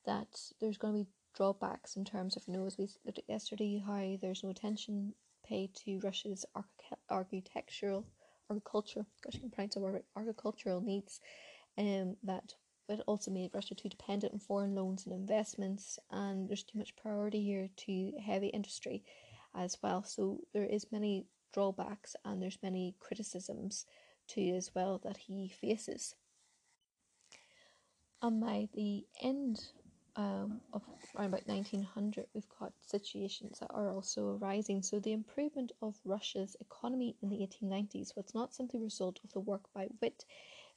that 0.04 0.28
there's 0.60 0.78
going 0.78 0.94
to 0.94 1.04
be 1.04 1.10
drawbacks 1.34 1.96
in 1.96 2.04
terms 2.04 2.36
of, 2.36 2.42
you 2.46 2.54
know, 2.54 2.66
as 2.66 2.78
we 2.78 2.88
looked 3.04 3.18
at 3.18 3.28
yesterday, 3.28 3.82
how 3.84 4.16
there's 4.20 4.42
no 4.42 4.50
attention 4.50 5.14
paid 5.46 5.74
to 5.74 6.00
Russia's 6.00 6.44
architectural, 7.10 8.04
agricultural, 8.50 9.06
gosh, 9.22 9.36
I 9.36 9.38
can 9.38 9.50
pronounce 9.50 9.74
the 9.74 9.80
word 9.80 10.02
agricultural 10.16 10.80
needs, 10.80 11.20
um, 11.78 12.16
that 12.24 12.54
but 12.88 13.00
also 13.06 13.30
made 13.30 13.50
Russia 13.54 13.74
too 13.74 13.88
dependent 13.88 14.32
on 14.32 14.38
foreign 14.38 14.74
loans 14.74 15.06
and 15.06 15.14
investments, 15.14 15.98
and 16.10 16.48
there's 16.48 16.62
too 16.62 16.78
much 16.78 16.96
priority 16.96 17.42
here 17.42 17.68
to 17.76 18.12
heavy 18.24 18.48
industry 18.48 19.02
as 19.54 19.76
well. 19.82 20.04
So 20.04 20.40
there 20.52 20.64
is 20.64 20.92
many 20.92 21.26
drawbacks 21.52 22.16
and 22.24 22.42
there's 22.42 22.58
many 22.62 22.94
criticisms 23.00 23.86
too 24.28 24.54
as 24.56 24.70
well 24.74 25.00
that 25.04 25.16
he 25.16 25.48
faces. 25.48 26.14
And 28.22 28.40
by 28.40 28.68
the 28.74 29.04
end 29.22 29.60
um, 30.16 30.60
of 30.72 30.82
around 31.16 31.28
about 31.34 31.46
1900, 31.46 32.26
we've 32.34 32.48
got 32.58 32.72
situations 32.80 33.58
that 33.60 33.70
are 33.70 33.90
also 33.90 34.36
arising. 34.36 34.82
So, 34.82 34.98
the 34.98 35.12
improvement 35.12 35.72
of 35.82 35.94
Russia's 36.04 36.56
economy 36.60 37.16
in 37.22 37.28
the 37.28 37.36
1890s 37.36 38.16
was 38.16 38.34
not 38.34 38.54
simply 38.54 38.80
a 38.80 38.84
result 38.84 39.20
of 39.22 39.32
the 39.32 39.40
work 39.40 39.64
by 39.74 39.88
Witte, 40.00 40.24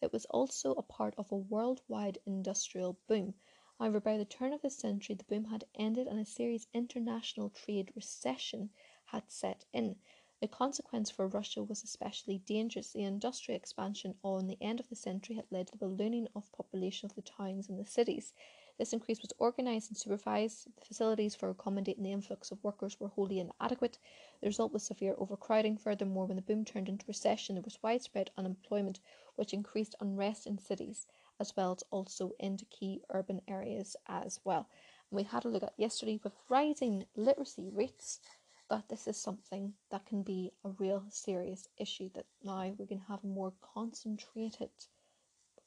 it 0.01 0.13
was 0.13 0.25
also 0.25 0.73
a 0.73 0.81
part 0.81 1.13
of 1.17 1.31
a 1.31 1.35
worldwide 1.35 2.19
industrial 2.25 2.97
boom. 3.07 3.33
However, 3.77 3.99
by 3.99 4.17
the 4.17 4.25
turn 4.25 4.53
of 4.53 4.61
the 4.61 4.69
century, 4.69 5.15
the 5.15 5.23
boom 5.23 5.45
had 5.45 5.65
ended 5.75 6.07
and 6.07 6.19
a 6.19 6.25
serious 6.25 6.67
international 6.73 7.49
trade 7.49 7.91
recession 7.95 8.69
had 9.05 9.29
set 9.31 9.65
in. 9.73 9.95
The 10.41 10.47
consequence 10.47 11.09
for 11.09 11.27
Russia 11.27 11.63
was 11.63 11.83
especially 11.83 12.37
dangerous. 12.39 12.93
The 12.93 13.03
industrial 13.03 13.57
expansion 13.57 14.15
on 14.23 14.47
the 14.47 14.57
end 14.61 14.79
of 14.79 14.87
the 14.87 14.95
century 14.95 15.35
had 15.35 15.51
led 15.51 15.67
to 15.67 15.71
the 15.73 15.85
ballooning 15.85 16.27
of 16.33 16.51
population 16.53 17.05
of 17.05 17.15
the 17.15 17.21
towns 17.21 17.67
and 17.67 17.77
the 17.77 17.85
cities. 17.85 18.33
This 18.79 18.93
increase 18.93 19.21
was 19.21 19.33
organised 19.41 19.89
and 19.89 19.97
supervised. 19.97 20.65
The 20.77 20.85
facilities 20.85 21.35
for 21.35 21.49
accommodating 21.49 22.01
the 22.01 22.13
influx 22.13 22.49
of 22.49 22.63
workers 22.63 22.97
were 22.97 23.09
wholly 23.09 23.39
inadequate. 23.39 23.99
The 24.39 24.47
result 24.47 24.71
was 24.71 24.83
severe 24.83 25.15
overcrowding. 25.17 25.77
Furthermore, 25.77 26.25
when 26.25 26.37
the 26.37 26.41
boom 26.41 26.63
turned 26.63 26.87
into 26.87 27.05
recession, 27.05 27.55
there 27.55 27.61
was 27.61 27.83
widespread 27.83 28.31
unemployment, 28.37 29.01
which 29.35 29.53
increased 29.53 29.95
unrest 29.99 30.47
in 30.47 30.57
cities 30.57 31.07
as 31.41 31.57
well 31.57 31.73
as 31.73 31.83
also 31.91 32.31
into 32.39 32.63
key 32.63 33.01
urban 33.09 33.41
areas 33.49 33.97
as 34.07 34.39
well. 34.45 34.69
And 35.11 35.17
we 35.17 35.23
had 35.23 35.43
a 35.43 35.49
look 35.49 35.63
at 35.63 35.73
yesterday 35.75 36.21
with 36.23 36.33
rising 36.47 37.05
literacy 37.17 37.69
rates 37.69 38.21
that 38.69 38.87
this 38.87 39.07
is 39.07 39.17
something 39.17 39.73
that 39.89 40.05
can 40.05 40.23
be 40.23 40.53
a 40.63 40.69
real 40.69 41.03
serious 41.09 41.67
issue 41.77 42.09
that 42.13 42.27
now 42.43 42.73
we 42.77 42.87
can 42.87 42.99
have 42.99 43.25
a 43.25 43.27
more 43.27 43.51
concentrated 43.61 44.69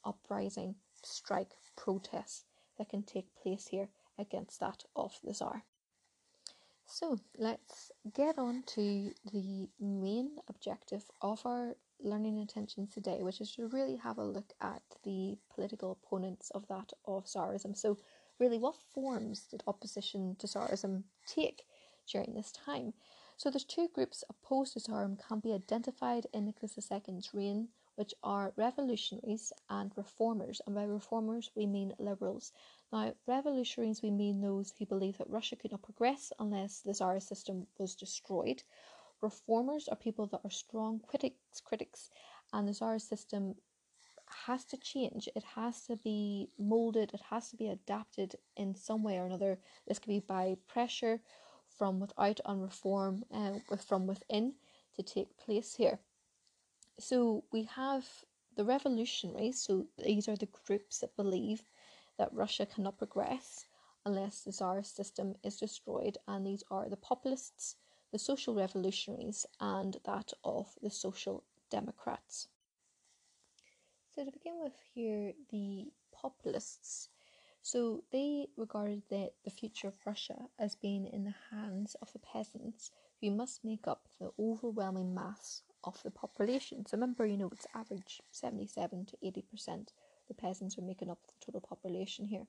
uprising, 0.03 0.77
strike, 1.03 1.53
protests 1.77 2.45
that 2.79 2.89
can 2.89 3.03
take 3.03 3.35
place 3.43 3.69
here 3.69 3.89
against 4.19 4.61
that 4.61 4.85
of 4.95 5.19
the 5.23 5.33
Tsar. 5.33 5.65
So 6.87 7.19
let's 7.39 7.91
get 8.15 8.39
on 8.39 8.65
to 8.75 9.13
the 9.33 9.69
main 9.81 10.37
objective 10.49 11.05
of 11.23 11.41
our 11.47 11.77
learning 12.03 12.39
intentions 12.39 12.91
today, 12.93 13.23
which 13.23 13.41
is 13.41 13.55
to 13.55 13.69
really 13.69 13.97
have 13.97 14.19
a 14.19 14.25
look 14.25 14.53
at 14.61 14.83
the 15.05 15.39
political 15.55 15.93
opponents 15.93 16.51
of 16.51 16.67
that 16.69 16.93
of 17.07 17.25
Tsarism. 17.25 17.77
So, 17.77 17.99
really, 18.39 18.59
what 18.59 18.77
forms 18.77 19.47
did 19.51 19.63
opposition 19.67 20.37
to 20.39 20.47
Tsarism 20.47 21.05
take 21.27 21.63
during 22.11 22.35
this 22.35 22.53
time? 22.53 22.93
So, 23.37 23.51
there's 23.51 23.65
two 23.65 23.89
groups 23.95 24.25
opposed 24.29 24.75
to 24.75 24.81
Tsarism 24.81 25.19
can 25.27 25.41
be 25.41 25.53
identified 25.53 26.27
in 26.33 26.45
Nicholas 26.45 26.77
II's 26.77 27.33
reign, 27.33 27.69
which 27.97 28.15
are 28.23 28.53
revolutionaries 28.57 29.53
and 29.69 29.93
reformers. 29.97 30.61
And 30.67 30.75
by 30.75 30.85
reformers, 30.85 31.51
we 31.55 31.67
mean 31.67 31.95
liberals. 31.99 32.53
Now, 32.93 33.15
revolutionaries, 33.27 34.03
we 34.03 34.11
mean 34.11 34.41
those 34.41 34.73
who 34.79 34.87
believe 34.87 35.19
that 35.19 35.31
Russia 35.31 35.57
could 35.57 35.73
not 35.73 35.83
progress 35.83 36.33
unless 36.39 36.81
the 36.81 36.95
Tsarist 36.95 37.29
system 37.29 37.67
was 37.79 37.95
destroyed 37.95 38.63
Reformers 39.23 39.89
are 39.89 39.97
people 39.97 40.27
that 40.27 40.41
are 40.45 40.51
strong 40.51 41.01
critics, 41.07 41.61
critics, 41.61 42.11
and 42.53 42.69
the 42.69 42.73
Tsarist 42.75 43.09
system 43.09 43.55
has 44.47 44.65
to 44.67 44.77
change. 44.77 45.29
It 45.37 45.45
has 45.45 45.87
to 45.87 45.97
be 45.97 46.51
molded. 46.59 47.15
It 47.15 47.21
has 47.31 47.51
to 47.51 47.57
be 47.57 47.69
adapted 47.69 48.37
in 48.57 48.75
some 48.75 49.03
way 49.05 49.19
or 49.19 49.27
another. 49.27 49.61
This 49.87 50.01
could 50.01 50.09
be 50.09 50.21
by 50.21 50.57
pressure 50.67 51.21
from 51.69 52.01
without 52.01 52.41
on 52.45 52.61
reform 52.61 53.25
uh, 53.33 53.61
from 53.77 54.07
within 54.09 54.55
to 54.97 55.03
take 55.03 55.37
place 55.37 55.75
here. 55.77 56.01
So 56.99 57.45
we 57.53 57.65
have 57.65 58.07
the 58.57 58.65
revolutionaries. 58.65 59.61
So 59.61 59.87
these 59.99 60.29
are 60.29 60.37
the 60.37 60.49
groups 60.67 60.99
that 60.99 61.17
believe 61.17 61.63
that 62.19 62.33
Russia 62.33 62.67
cannot 62.67 62.99
progress 62.99 63.65
unless 64.05 64.43
the 64.43 64.53
Tsarist 64.53 64.97
system 64.97 65.37
is 65.45 65.59
destroyed, 65.59 66.19
and 66.27 66.47
these 66.47 66.65
are 66.71 66.89
the 66.89 66.97
populists, 66.97 67.77
the 68.11 68.19
social 68.19 68.55
revolutionaries 68.55 69.47
and 69.61 69.97
that 70.05 70.33
of 70.45 70.75
the 70.83 70.91
social 70.91 71.45
democrats. 71.71 72.49
So, 74.15 74.25
to 74.25 74.31
begin 74.31 74.61
with, 74.61 74.75
here, 74.93 75.33
the 75.51 75.93
populists. 76.13 77.09
So, 77.63 78.03
they 78.11 78.49
regarded 78.57 79.03
the, 79.09 79.31
the 79.45 79.51
future 79.51 79.89
of 79.89 80.05
Russia 80.05 80.49
as 80.59 80.75
being 80.75 81.07
in 81.07 81.25
the 81.25 81.35
hands 81.51 81.95
of 82.03 82.13
the 82.13 82.19
peasants 82.19 82.91
who 83.21 83.31
must 83.31 83.65
make 83.65 83.87
up 83.87 84.09
the 84.19 84.33
overwhelming 84.39 85.15
mass 85.15 85.63
of 85.85 86.03
the 86.03 86.11
population. 86.11 86.87
So, 86.87 86.97
remember, 86.97 87.27
you 87.27 87.37
know, 87.37 87.51
it's 87.53 87.67
average 87.75 88.21
77 88.31 89.07
to 89.07 89.17
80%. 89.25 89.89
The 90.29 90.35
peasants 90.35 90.79
are 90.79 90.83
making 90.83 91.11
up 91.11 91.19
the 91.27 91.45
total 91.45 91.61
population 91.61 92.27
here. 92.27 92.47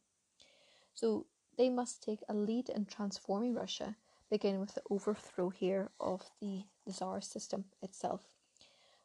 So, 0.93 1.26
they 1.58 1.69
must 1.69 2.04
take 2.04 2.19
a 2.28 2.34
lead 2.34 2.69
in 2.69 2.86
transforming 2.86 3.54
Russia 3.54 3.96
beginning 4.34 4.60
with 4.60 4.74
the 4.74 4.82
overthrow 4.89 5.50
here 5.50 5.91
of 6.00 6.24
the, 6.41 6.63
the 6.88 6.91
Tsar 6.91 7.22
system 7.22 7.65
itself. 7.84 8.22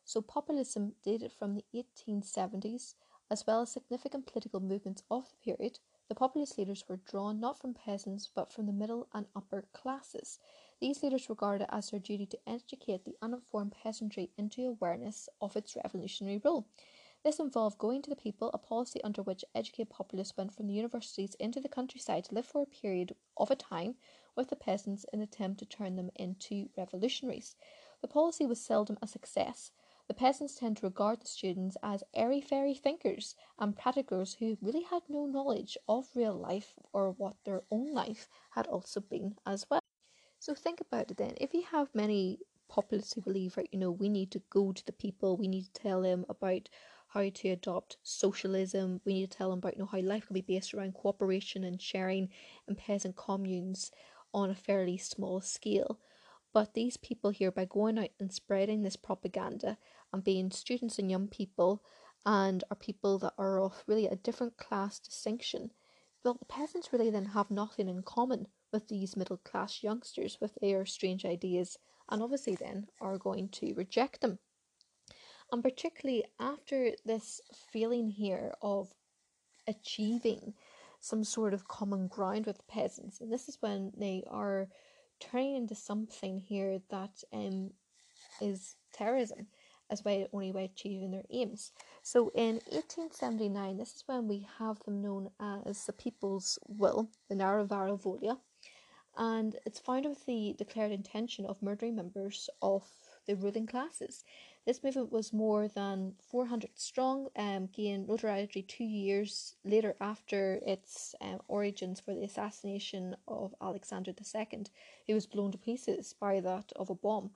So 0.02 0.22
populism 0.22 0.94
dated 1.04 1.32
from 1.32 1.54
the 1.54 1.64
1870s, 1.74 2.94
as 3.30 3.44
well 3.46 3.60
as 3.60 3.70
significant 3.70 4.26
political 4.26 4.58
movements 4.58 5.02
of 5.10 5.28
the 5.28 5.36
period. 5.44 5.80
The 6.08 6.14
populist 6.14 6.56
leaders 6.56 6.88
were 6.88 6.96
drawn 6.96 7.38
not 7.38 7.58
from 7.58 7.74
peasants 7.74 8.30
but 8.34 8.50
from 8.50 8.64
the 8.66 8.72
middle 8.72 9.08
and 9.12 9.26
upper 9.36 9.66
classes. 9.74 10.38
These 10.80 11.02
leaders 11.02 11.28
regarded 11.28 11.64
it 11.64 11.70
as 11.70 11.90
their 11.90 12.00
duty 12.00 12.24
to 12.26 12.38
educate 12.48 13.04
the 13.04 13.16
uninformed 13.20 13.72
peasantry 13.72 14.30
into 14.38 14.66
awareness 14.66 15.28
of 15.40 15.54
its 15.54 15.76
revolutionary 15.76 16.40
role. 16.42 16.66
This 17.24 17.40
involved 17.40 17.78
going 17.78 18.00
to 18.02 18.10
the 18.10 18.16
people, 18.16 18.50
a 18.54 18.58
policy 18.58 19.02
under 19.02 19.22
which 19.22 19.44
educated 19.54 19.90
populists 19.90 20.36
went 20.36 20.54
from 20.54 20.66
the 20.66 20.74
universities 20.74 21.34
into 21.34 21.60
the 21.60 21.68
countryside 21.68 22.24
to 22.26 22.34
live 22.34 22.46
for 22.46 22.62
a 22.62 22.66
period 22.66 23.14
of 23.36 23.50
a 23.50 23.56
time 23.56 23.96
with 24.34 24.48
the 24.48 24.56
peasants 24.56 25.04
in 25.12 25.18
an 25.18 25.24
attempt 25.24 25.58
to 25.58 25.66
turn 25.66 25.96
them 25.96 26.10
into 26.14 26.70
revolutionaries. 26.76 27.56
The 28.00 28.08
policy 28.08 28.46
was 28.46 28.60
seldom 28.60 28.96
a 29.02 29.08
success. 29.08 29.72
The 30.08 30.14
peasants 30.14 30.56
tend 30.56 30.78
to 30.78 30.86
regard 30.86 31.20
the 31.20 31.28
students 31.28 31.76
as 31.82 32.02
airy 32.12 32.40
fairy 32.40 32.74
thinkers 32.74 33.36
and 33.60 33.76
practicers 33.76 34.34
who 34.34 34.58
really 34.60 34.82
had 34.82 35.02
no 35.08 35.26
knowledge 35.26 35.78
of 35.88 36.08
real 36.16 36.34
life 36.34 36.74
or 36.92 37.12
what 37.12 37.36
their 37.44 37.62
own 37.70 37.92
life 37.92 38.28
had 38.50 38.66
also 38.66 39.00
been 39.00 39.38
as 39.46 39.66
well. 39.70 39.80
So 40.40 40.54
think 40.54 40.80
about 40.80 41.10
it 41.12 41.16
then. 41.18 41.34
If 41.40 41.54
you 41.54 41.62
have 41.62 41.94
many 41.94 42.40
populists 42.68 43.12
who 43.14 43.20
believe, 43.20 43.56
right, 43.56 43.68
you 43.72 43.78
know, 43.78 43.92
we 43.92 44.08
need 44.08 44.32
to 44.32 44.42
go 44.50 44.72
to 44.72 44.84
the 44.84 44.92
people, 44.92 45.36
we 45.36 45.46
need 45.48 45.66
to 45.66 45.72
tell 45.72 46.02
them 46.02 46.24
about 46.28 46.68
how 47.08 47.28
to 47.28 47.48
adopt 47.50 47.98
socialism, 48.02 49.00
we 49.04 49.14
need 49.14 49.30
to 49.30 49.36
tell 49.38 49.50
them 49.50 49.58
about 49.58 49.74
you 49.74 49.80
know 49.80 49.86
how 49.86 50.00
life 50.00 50.26
can 50.26 50.34
be 50.34 50.40
based 50.40 50.74
around 50.74 50.94
cooperation 50.94 51.64
and 51.64 51.80
sharing 51.80 52.30
in 52.66 52.74
peasant 52.74 53.16
communes 53.16 53.92
on 54.34 54.50
a 54.50 54.54
fairly 54.54 54.98
small 54.98 55.40
scale. 55.40 55.98
But 56.52 56.74
these 56.74 56.96
people 56.96 57.30
here, 57.30 57.50
by 57.50 57.66
going 57.66 57.98
out 57.98 58.10
and 58.18 58.32
spreading 58.32 58.82
this 58.82 58.96
propaganda 58.96 59.76
and 60.12 60.24
being 60.24 60.50
students 60.50 60.98
and 60.98 61.10
young 61.10 61.28
people, 61.28 61.82
and 62.24 62.64
are 62.70 62.76
people 62.76 63.18
that 63.18 63.34
are 63.38 63.60
of 63.60 63.84
really 63.86 64.06
a 64.06 64.16
different 64.16 64.56
class 64.56 64.98
distinction, 64.98 65.70
well, 66.24 66.34
the 66.34 66.44
peasants 66.46 66.92
really 66.92 67.10
then 67.10 67.26
have 67.26 67.50
nothing 67.50 67.88
in 67.88 68.02
common 68.02 68.48
with 68.72 68.88
these 68.88 69.16
middle 69.16 69.36
class 69.38 69.82
youngsters 69.82 70.38
with 70.40 70.54
their 70.60 70.84
strange 70.84 71.24
ideas, 71.24 71.78
and 72.08 72.22
obviously 72.22 72.54
then 72.54 72.88
are 73.00 73.18
going 73.18 73.48
to 73.50 73.74
reject 73.74 74.20
them. 74.20 74.38
And 75.52 75.62
particularly 75.62 76.24
after 76.38 76.92
this 77.04 77.40
feeling 77.72 78.08
here 78.08 78.52
of 78.60 78.92
achieving 79.66 80.54
some 81.00 81.24
sort 81.24 81.54
of 81.54 81.68
common 81.68 82.08
ground 82.08 82.46
with 82.46 82.56
the 82.56 82.64
peasants. 82.64 83.20
And 83.20 83.32
this 83.32 83.48
is 83.48 83.58
when 83.60 83.92
they 83.96 84.24
are 84.28 84.68
turning 85.20 85.56
into 85.56 85.74
something 85.74 86.38
here 86.38 86.80
that 86.90 87.22
um, 87.32 87.70
is 88.40 88.76
terrorism 88.92 89.46
as 89.90 90.04
well 90.04 90.26
only 90.32 90.52
by 90.52 90.60
achieving 90.60 91.10
their 91.10 91.24
aims. 91.30 91.72
So 92.02 92.30
in 92.34 92.60
1879, 92.70 93.78
this 93.78 93.94
is 93.94 94.04
when 94.06 94.28
we 94.28 94.46
have 94.58 94.78
them 94.84 95.00
known 95.00 95.30
as 95.66 95.86
the 95.86 95.92
People's 95.92 96.58
Will, 96.66 97.08
the 97.28 97.34
Narodnaya 97.34 98.00
Volya, 98.00 98.38
and 99.16 99.56
it's 99.66 99.80
found 99.80 100.04
with 100.06 100.24
the 100.26 100.54
declared 100.58 100.92
intention 100.92 101.46
of 101.46 101.62
murdering 101.62 101.96
members 101.96 102.48
of 102.62 102.84
the 103.26 103.34
ruling 103.34 103.66
classes. 103.66 104.24
This 104.68 104.84
movement 104.84 105.10
was 105.10 105.32
more 105.32 105.66
than 105.66 106.12
400 106.30 106.72
strong, 106.74 107.28
um, 107.36 107.70
gained 107.72 108.06
notoriety 108.06 108.60
two 108.60 108.84
years 108.84 109.54
later 109.64 109.96
after 109.98 110.60
its 110.60 111.14
um, 111.22 111.40
origins 111.48 112.00
for 112.00 112.12
the 112.12 112.24
assassination 112.24 113.16
of 113.26 113.54
Alexander 113.62 114.10
II, 114.10 114.64
who 115.06 115.14
was 115.14 115.24
blown 115.24 115.52
to 115.52 115.56
pieces 115.56 116.12
by 116.12 116.40
that 116.40 116.70
of 116.76 116.90
a 116.90 116.94
bomb. 116.94 117.30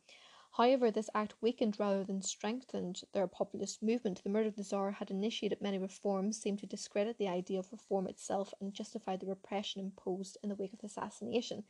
However, 0.59 0.91
this 0.91 1.09
act 1.15 1.33
weakened 1.41 1.81
rather 1.81 2.05
than 2.05 2.21
strengthened 2.21 3.01
their 3.15 3.27
populist 3.27 3.83
movement. 3.83 4.23
The 4.23 4.29
murder 4.29 4.49
of 4.49 4.57
the 4.57 4.63
Tsar 4.63 4.91
had 4.91 5.11
initiated 5.11 5.63
many 5.63 5.79
reforms, 5.79 6.39
seemed 6.39 6.59
to 6.59 6.67
discredit 6.67 7.17
the 7.17 7.29
idea 7.29 7.61
of 7.61 7.73
reform 7.73 8.09
itself, 8.09 8.53
and 8.61 8.75
justify 8.75 9.17
the 9.17 9.25
repression 9.25 9.81
imposed 9.81 10.37
in 10.43 10.51
the 10.51 10.55
wake 10.55 10.75
of 10.75 10.81
the 10.81 10.87
assassination. 10.87 11.65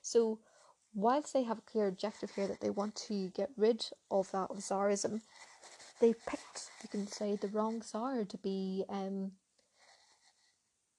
So, 0.00 0.38
whilst 0.98 1.32
they 1.32 1.44
have 1.44 1.58
a 1.58 1.70
clear 1.70 1.86
objective 1.86 2.30
here 2.32 2.48
that 2.48 2.60
they 2.60 2.70
want 2.70 2.96
to 2.96 3.28
get 3.28 3.50
rid 3.56 3.86
of 4.10 4.30
that 4.32 4.50
of 4.50 4.58
Tsarism, 4.58 5.20
they 6.00 6.12
picked, 6.12 6.70
you 6.82 6.88
can 6.88 7.06
say, 7.06 7.36
the 7.36 7.48
wrong 7.48 7.80
Tsar 7.80 8.24
to 8.24 8.36
be 8.38 8.84
um, 8.88 9.32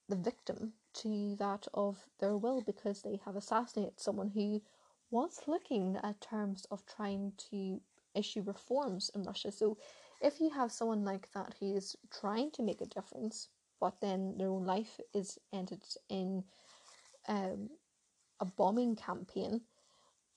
the 0.08 0.16
victim 0.16 0.74
to 0.94 1.36
that 1.38 1.68
of 1.74 1.98
their 2.20 2.38
will 2.38 2.62
because 2.62 3.02
they 3.02 3.20
have 3.26 3.36
assassinated 3.36 4.00
someone 4.00 4.30
who 4.30 4.62
was 5.12 5.42
looking 5.48 5.98
at 6.02 6.22
terms 6.22 6.66
of 6.72 6.86
trying 6.86 7.34
to 7.52 7.82
issue 8.16 8.42
reforms 8.42 9.12
in 9.14 9.24
Russia. 9.24 9.52
So 9.52 9.78
if 10.22 10.40
you 10.40 10.50
have 10.52 10.72
someone 10.72 11.04
like 11.04 11.30
that 11.34 11.56
who 11.60 11.76
is 11.76 11.96
trying 12.10 12.52
to 12.52 12.64
make 12.64 12.82
a 12.82 12.86
difference, 12.86 13.50
but 13.82 14.00
then 14.02 14.36
their 14.38 14.50
own 14.50 14.66
life 14.66 15.00
is 15.14 15.38
ended 15.54 15.84
in 16.10 16.44
um, 17.28 17.70
a 18.40 18.46
bombing 18.46 18.96
campaign, 18.96 19.62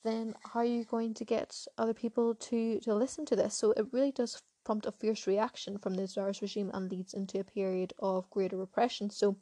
then 0.03 0.35
how 0.43 0.61
are 0.61 0.65
you 0.65 0.83
going 0.83 1.13
to 1.15 1.25
get 1.25 1.65
other 1.77 1.93
people 1.93 2.35
to, 2.35 2.79
to 2.81 2.93
listen 2.93 3.25
to 3.27 3.35
this? 3.35 3.55
So 3.55 3.71
it 3.71 3.87
really 3.91 4.11
does 4.11 4.41
prompt 4.63 4.85
a 4.85 4.91
fierce 4.91 5.27
reaction 5.27 5.77
from 5.77 5.95
the 5.95 6.07
Tsar's 6.07 6.41
regime 6.41 6.71
and 6.73 6.91
leads 6.91 7.13
into 7.13 7.39
a 7.39 7.43
period 7.43 7.93
of 7.99 8.29
greater 8.29 8.57
repression. 8.57 9.09
So 9.09 9.37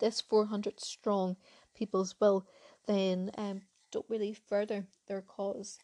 this 0.00 0.20
400 0.20 0.80
strong 0.80 1.36
people's 1.74 2.14
will 2.20 2.46
then 2.86 3.30
um, 3.36 3.62
don't 3.90 4.06
really 4.08 4.36
further 4.48 4.86
their 5.08 5.22
cause 5.22 5.78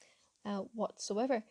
uh, 0.45 0.63
whatsoever. 0.75 1.43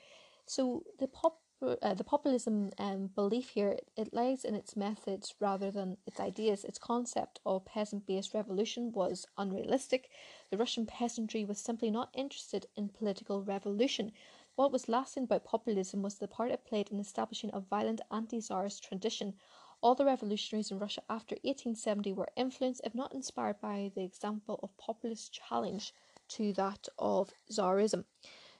So 0.45 0.83
the 0.99 1.07
pop 1.07 1.39
uh, 1.62 1.93
the 1.93 2.04
populism 2.04 2.71
um, 2.78 3.08
belief 3.13 3.50
here 3.50 3.78
it 3.95 4.13
lies 4.13 4.43
in 4.43 4.56
its 4.56 4.76
methods 4.76 5.36
rather 5.39 5.69
than 5.69 5.97
its 6.08 6.19
ideas. 6.19 6.63
Its 6.63 6.80
concept 6.80 7.39
of 7.45 7.65
peasant-based 7.65 8.34
revolution 8.34 8.91
was 8.91 9.28
unrealistic. 9.38 10.10
The 10.50 10.58
Russian 10.58 10.86
peasantry 10.86 11.45
was 11.45 11.60
simply 11.60 11.91
not 11.91 12.10
interested 12.13 12.65
in 12.76 12.89
political 12.89 13.43
revolution. 13.43 14.12
What 14.56 14.71
was 14.71 14.89
lasting 14.89 15.24
about 15.24 15.45
populism 15.45 16.02
was 16.02 16.15
the 16.15 16.28
part 16.28 16.52
it 16.52 16.65
played 16.65 16.89
in 16.89 17.00
establishing 17.00 17.52
a 17.54 17.60
violent 17.60 18.02
anti-czarist 18.12 18.84
tradition. 18.84 19.36
All 19.82 19.95
the 19.95 20.06
revolutionaries 20.06 20.71
in 20.71 20.80
Russia 20.80 21.02
after 21.10 21.36
1870 21.43 22.13
were 22.13 22.30
influenced, 22.36 22.82
if 22.84 22.93
not 22.93 23.13
inspired, 23.13 23.60
by 23.62 23.91
the 23.95 24.04
example 24.04 24.60
of 24.62 24.78
populist 24.78 25.34
challenge 25.34 25.93
to 26.30 26.54
that 26.54 26.88
of 27.00 27.32
Tsarism. 27.50 28.06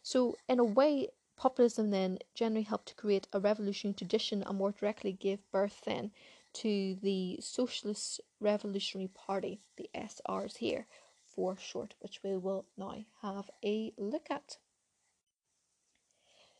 So, 0.04 0.36
in 0.50 0.60
a 0.60 0.64
way, 0.64 1.10
Populism 1.41 1.89
then 1.89 2.19
generally 2.36 2.62
helped 2.62 2.89
to 2.89 2.93
create 2.93 3.27
a 3.34 3.39
revolutionary 3.39 3.95
tradition 3.95 4.43
and 4.43 4.60
more 4.60 4.73
directly 4.73 5.12
gave 5.12 5.39
birth 5.49 5.82
then 5.86 6.12
to 6.54 6.93
the 7.01 7.39
Socialist 7.41 8.21
Revolutionary 8.39 9.08
Party, 9.08 9.60
the 9.75 9.89
SRs 9.95 10.58
here 10.58 10.86
for 11.25 11.58
short, 11.58 11.95
which 11.99 12.21
we 12.21 12.38
will 12.38 12.67
now 12.77 13.06
have 13.23 13.49
a 13.65 13.91
look 13.97 14.30
at. 14.30 14.60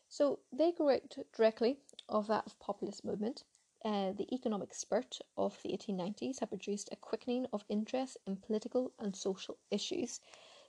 So 0.08 0.40
they 0.52 0.72
grew 0.72 0.90
out 0.90 1.16
directly 1.32 1.78
of 2.08 2.26
that 2.26 2.46
of 2.46 2.58
populist 2.58 3.04
movement. 3.04 3.44
Uh, 3.84 4.10
the 4.10 4.34
economic 4.34 4.74
spurt 4.74 5.20
of 5.36 5.62
the 5.62 5.68
1890s 5.68 6.40
had 6.40 6.48
produced 6.48 6.88
a 6.90 6.96
quickening 6.96 7.46
of 7.52 7.64
interest 7.68 8.16
in 8.26 8.36
political 8.36 8.90
and 8.98 9.14
social 9.14 9.58
issues 9.70 10.18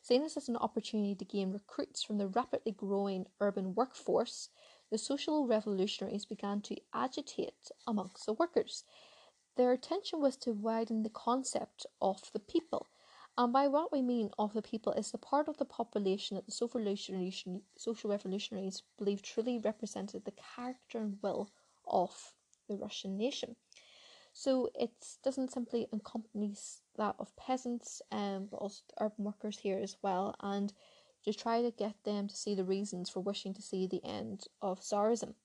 Seeing 0.03 0.23
this 0.23 0.35
as 0.35 0.49
an 0.49 0.57
opportunity 0.57 1.15
to 1.15 1.23
gain 1.23 1.53
recruits 1.53 2.03
from 2.03 2.17
the 2.17 2.27
rapidly 2.27 2.73
growing 2.73 3.25
urban 3.39 3.73
workforce, 3.73 4.49
the 4.91 4.97
social 4.97 5.47
revolutionaries 5.47 6.25
began 6.25 6.59
to 6.63 6.75
agitate 6.93 7.71
amongst 7.87 8.25
the 8.25 8.33
workers. 8.33 8.83
Their 9.55 9.71
intention 9.71 10.19
was 10.19 10.35
to 10.37 10.51
widen 10.51 11.03
the 11.03 11.09
concept 11.09 11.85
of 12.01 12.29
the 12.33 12.39
people, 12.39 12.87
and 13.37 13.53
by 13.53 13.69
what 13.69 13.93
we 13.93 14.01
mean 14.01 14.29
of 14.37 14.51
the 14.51 14.61
people 14.61 14.91
is 14.91 15.11
the 15.11 15.17
part 15.17 15.47
of 15.47 15.57
the 15.57 15.63
population 15.63 16.35
that 16.35 16.47
the 16.47 16.51
social 16.51 16.81
revolutionaries, 16.81 17.45
social 17.77 18.09
revolutionaries 18.09 18.83
believed 18.97 19.23
truly 19.23 19.57
represented 19.57 20.25
the 20.25 20.33
character 20.55 20.97
and 20.97 21.17
will 21.21 21.49
of 21.87 22.33
the 22.67 22.75
Russian 22.75 23.15
nation. 23.15 23.55
So 24.35 24.71
it 24.73 25.17
doesn't 25.23 25.51
simply 25.51 25.87
encompass 25.93 26.81
that 26.97 27.15
of 27.19 27.35
peasants, 27.35 28.01
um, 28.11 28.47
but 28.49 28.57
also 28.57 28.81
urban 28.99 29.25
workers 29.25 29.59
here 29.59 29.77
as 29.77 29.95
well, 30.01 30.35
and 30.39 30.73
to 31.23 31.33
try 31.33 31.61
to 31.61 31.69
get 31.69 32.03
them 32.03 32.27
to 32.27 32.35
see 32.35 32.55
the 32.55 32.63
reasons 32.63 33.11
for 33.11 33.19
wishing 33.19 33.53
to 33.53 33.61
see 33.61 33.85
the 33.85 34.03
end 34.03 34.47
of 34.59 34.81
Tsarism. 34.81 35.35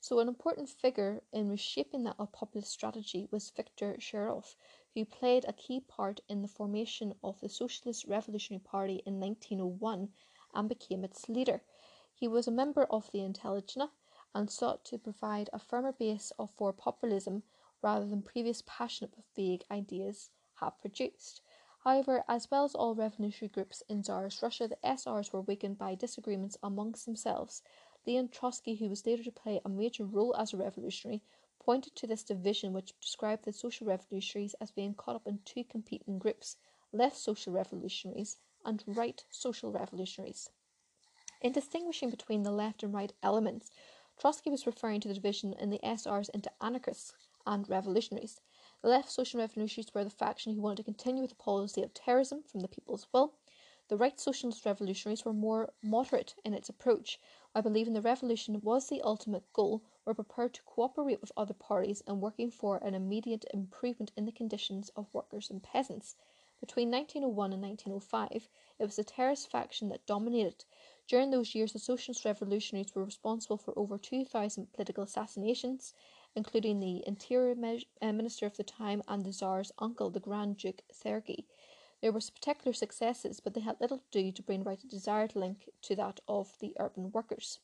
So, 0.00 0.18
an 0.18 0.28
important 0.28 0.70
figure 0.70 1.22
in 1.30 1.50
reshaping 1.50 2.04
that 2.04 2.16
populist 2.32 2.72
strategy 2.72 3.28
was 3.30 3.50
Viktor 3.50 3.96
Chernov, 4.00 4.56
who 4.94 5.04
played 5.04 5.44
a 5.44 5.52
key 5.52 5.80
part 5.80 6.20
in 6.26 6.40
the 6.40 6.48
formation 6.48 7.14
of 7.22 7.38
the 7.40 7.50
Socialist 7.50 8.06
Revolutionary 8.06 8.64
Party 8.64 9.02
in 9.04 9.20
1901 9.20 10.08
and 10.54 10.68
became 10.70 11.04
its 11.04 11.28
leader. 11.28 11.62
He 12.14 12.26
was 12.26 12.48
a 12.48 12.50
member 12.50 12.84
of 12.84 13.12
the 13.12 13.22
Intelligence 13.22 13.92
and 14.34 14.50
sought 14.50 14.86
to 14.86 14.98
provide 14.98 15.50
a 15.52 15.58
firmer 15.58 15.92
base 15.92 16.32
for 16.56 16.72
populism 16.72 17.42
rather 17.82 18.06
than 18.06 18.22
previous 18.22 18.62
passionate 18.66 19.12
but 19.14 19.24
vague 19.34 19.64
ideas 19.70 20.30
have 20.60 20.80
produced. 20.80 21.42
However, 21.84 22.24
as 22.28 22.48
well 22.50 22.64
as 22.64 22.74
all 22.74 22.94
revolutionary 22.94 23.50
groups 23.50 23.82
in 23.88 24.02
Tsarist 24.02 24.40
Russia, 24.40 24.68
the 24.68 24.78
SRs 24.86 25.32
were 25.32 25.40
weakened 25.40 25.78
by 25.78 25.96
disagreements 25.96 26.56
amongst 26.62 27.06
themselves. 27.06 27.62
Leon 28.06 28.28
Trotsky, 28.28 28.76
who 28.76 28.88
was 28.88 29.04
later 29.04 29.24
to 29.24 29.32
play 29.32 29.60
a 29.64 29.68
major 29.68 30.04
role 30.04 30.34
as 30.36 30.52
a 30.52 30.56
revolutionary, 30.56 31.22
pointed 31.58 31.96
to 31.96 32.06
this 32.06 32.22
division 32.22 32.72
which 32.72 32.98
described 33.00 33.44
the 33.44 33.52
social 33.52 33.86
revolutionaries 33.86 34.54
as 34.60 34.70
being 34.70 34.94
caught 34.94 35.16
up 35.16 35.26
in 35.26 35.40
two 35.44 35.64
competing 35.64 36.18
groups 36.18 36.56
left 36.92 37.16
social 37.16 37.52
revolutionaries 37.52 38.38
and 38.64 38.84
right 38.86 39.24
social 39.30 39.72
revolutionaries. 39.72 40.50
In 41.40 41.52
distinguishing 41.52 42.10
between 42.10 42.44
the 42.44 42.52
left 42.52 42.82
and 42.82 42.94
right 42.94 43.12
elements, 43.22 43.70
Trotsky 44.18 44.50
was 44.50 44.66
referring 44.66 45.00
to 45.00 45.08
the 45.08 45.14
division 45.14 45.52
in 45.54 45.70
the 45.70 45.80
SRs 45.82 46.28
into 46.30 46.52
anarchists 46.60 47.14
and 47.46 47.68
revolutionaries. 47.68 48.40
The 48.82 48.88
left 48.88 49.10
social 49.10 49.40
revolutionaries 49.40 49.94
were 49.94 50.04
the 50.04 50.10
faction 50.10 50.54
who 50.54 50.60
wanted 50.60 50.78
to 50.78 50.84
continue 50.84 51.22
with 51.22 51.30
the 51.30 51.36
policy 51.36 51.82
of 51.82 51.94
terrorism 51.94 52.42
from 52.42 52.60
the 52.60 52.68
people's 52.68 53.06
will. 53.12 53.34
The 53.88 53.96
right 53.96 54.18
socialist 54.18 54.64
revolutionaries 54.64 55.24
were 55.24 55.32
more 55.32 55.72
moderate 55.82 56.34
in 56.44 56.54
its 56.54 56.68
approach. 56.68 57.20
While 57.52 57.62
believing 57.62 57.92
the 57.92 58.00
revolution 58.00 58.60
was 58.62 58.88
the 58.88 59.02
ultimate 59.02 59.52
goal, 59.52 59.82
were 60.04 60.14
prepared 60.14 60.54
to 60.54 60.62
cooperate 60.62 61.20
with 61.20 61.32
other 61.36 61.54
parties 61.54 62.00
in 62.08 62.20
working 62.20 62.50
for 62.50 62.78
an 62.78 62.94
immediate 62.94 63.44
improvement 63.52 64.10
in 64.16 64.24
the 64.24 64.32
conditions 64.32 64.88
of 64.96 65.12
workers 65.12 65.50
and 65.50 65.62
peasants. 65.62 66.16
Between 66.60 66.90
1901 66.90 67.52
and 67.52 67.62
1905, 67.62 68.48
it 68.78 68.84
was 68.84 68.96
the 68.96 69.02
terrorist 69.04 69.50
faction 69.50 69.88
that 69.88 70.06
dominated. 70.06 70.64
During 71.08 71.30
those 71.30 71.54
years, 71.54 71.72
the 71.72 71.80
socialist 71.80 72.24
revolutionaries 72.24 72.94
were 72.94 73.04
responsible 73.04 73.58
for 73.58 73.76
over 73.76 73.98
2,000 73.98 74.72
political 74.72 75.02
assassinations, 75.02 75.92
including 76.34 76.80
the 76.80 77.02
interior 77.06 77.54
uh, 78.00 78.12
minister 78.12 78.46
of 78.46 78.56
the 78.56 78.64
time 78.64 79.02
and 79.08 79.24
the 79.24 79.32
Tsar's 79.32 79.72
uncle, 79.78 80.10
the 80.10 80.20
Grand 80.20 80.56
Duke 80.56 80.82
Sergei. 80.90 81.44
There 82.00 82.12
were 82.12 82.20
spectacular 82.20 82.72
successes, 82.72 83.40
but 83.40 83.54
they 83.54 83.60
had 83.60 83.80
little 83.80 83.98
to 83.98 84.22
do 84.22 84.32
to 84.32 84.42
bring 84.42 84.62
about 84.62 84.82
a 84.82 84.88
desired 84.88 85.36
link 85.36 85.68
to 85.82 85.96
that 85.96 86.20
of 86.26 86.58
the 86.60 86.74
urban 86.78 87.12
workers. 87.12 87.60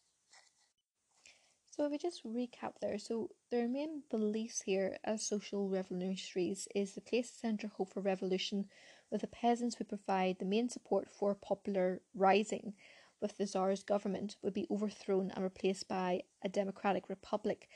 So 1.70 1.84
if 1.84 1.92
we 1.92 1.98
just 1.98 2.24
recap 2.24 2.74
there, 2.80 2.98
so 2.98 3.30
their 3.50 3.68
main 3.68 4.02
beliefs 4.10 4.62
here 4.62 4.98
as 5.04 5.24
social 5.24 5.68
revolutionaries 5.68 6.66
is 6.74 6.94
the 6.94 7.00
place 7.00 7.30
centre 7.30 7.68
hope 7.68 7.92
for 7.92 8.00
revolution, 8.00 8.66
with 9.10 9.20
the 9.20 9.28
peasants 9.28 9.76
who 9.76 9.84
provide 9.84 10.38
the 10.38 10.44
main 10.44 10.68
support 10.68 11.08
for 11.08 11.34
popular 11.36 12.00
rising, 12.14 12.74
with 13.20 13.36
the 13.36 13.46
Tsar's 13.46 13.82
government 13.82 14.36
would 14.42 14.54
be 14.54 14.66
overthrown 14.70 15.30
and 15.30 15.44
replaced 15.44 15.88
by 15.88 16.22
a 16.42 16.48
democratic 16.48 17.08
republic, 17.08 17.68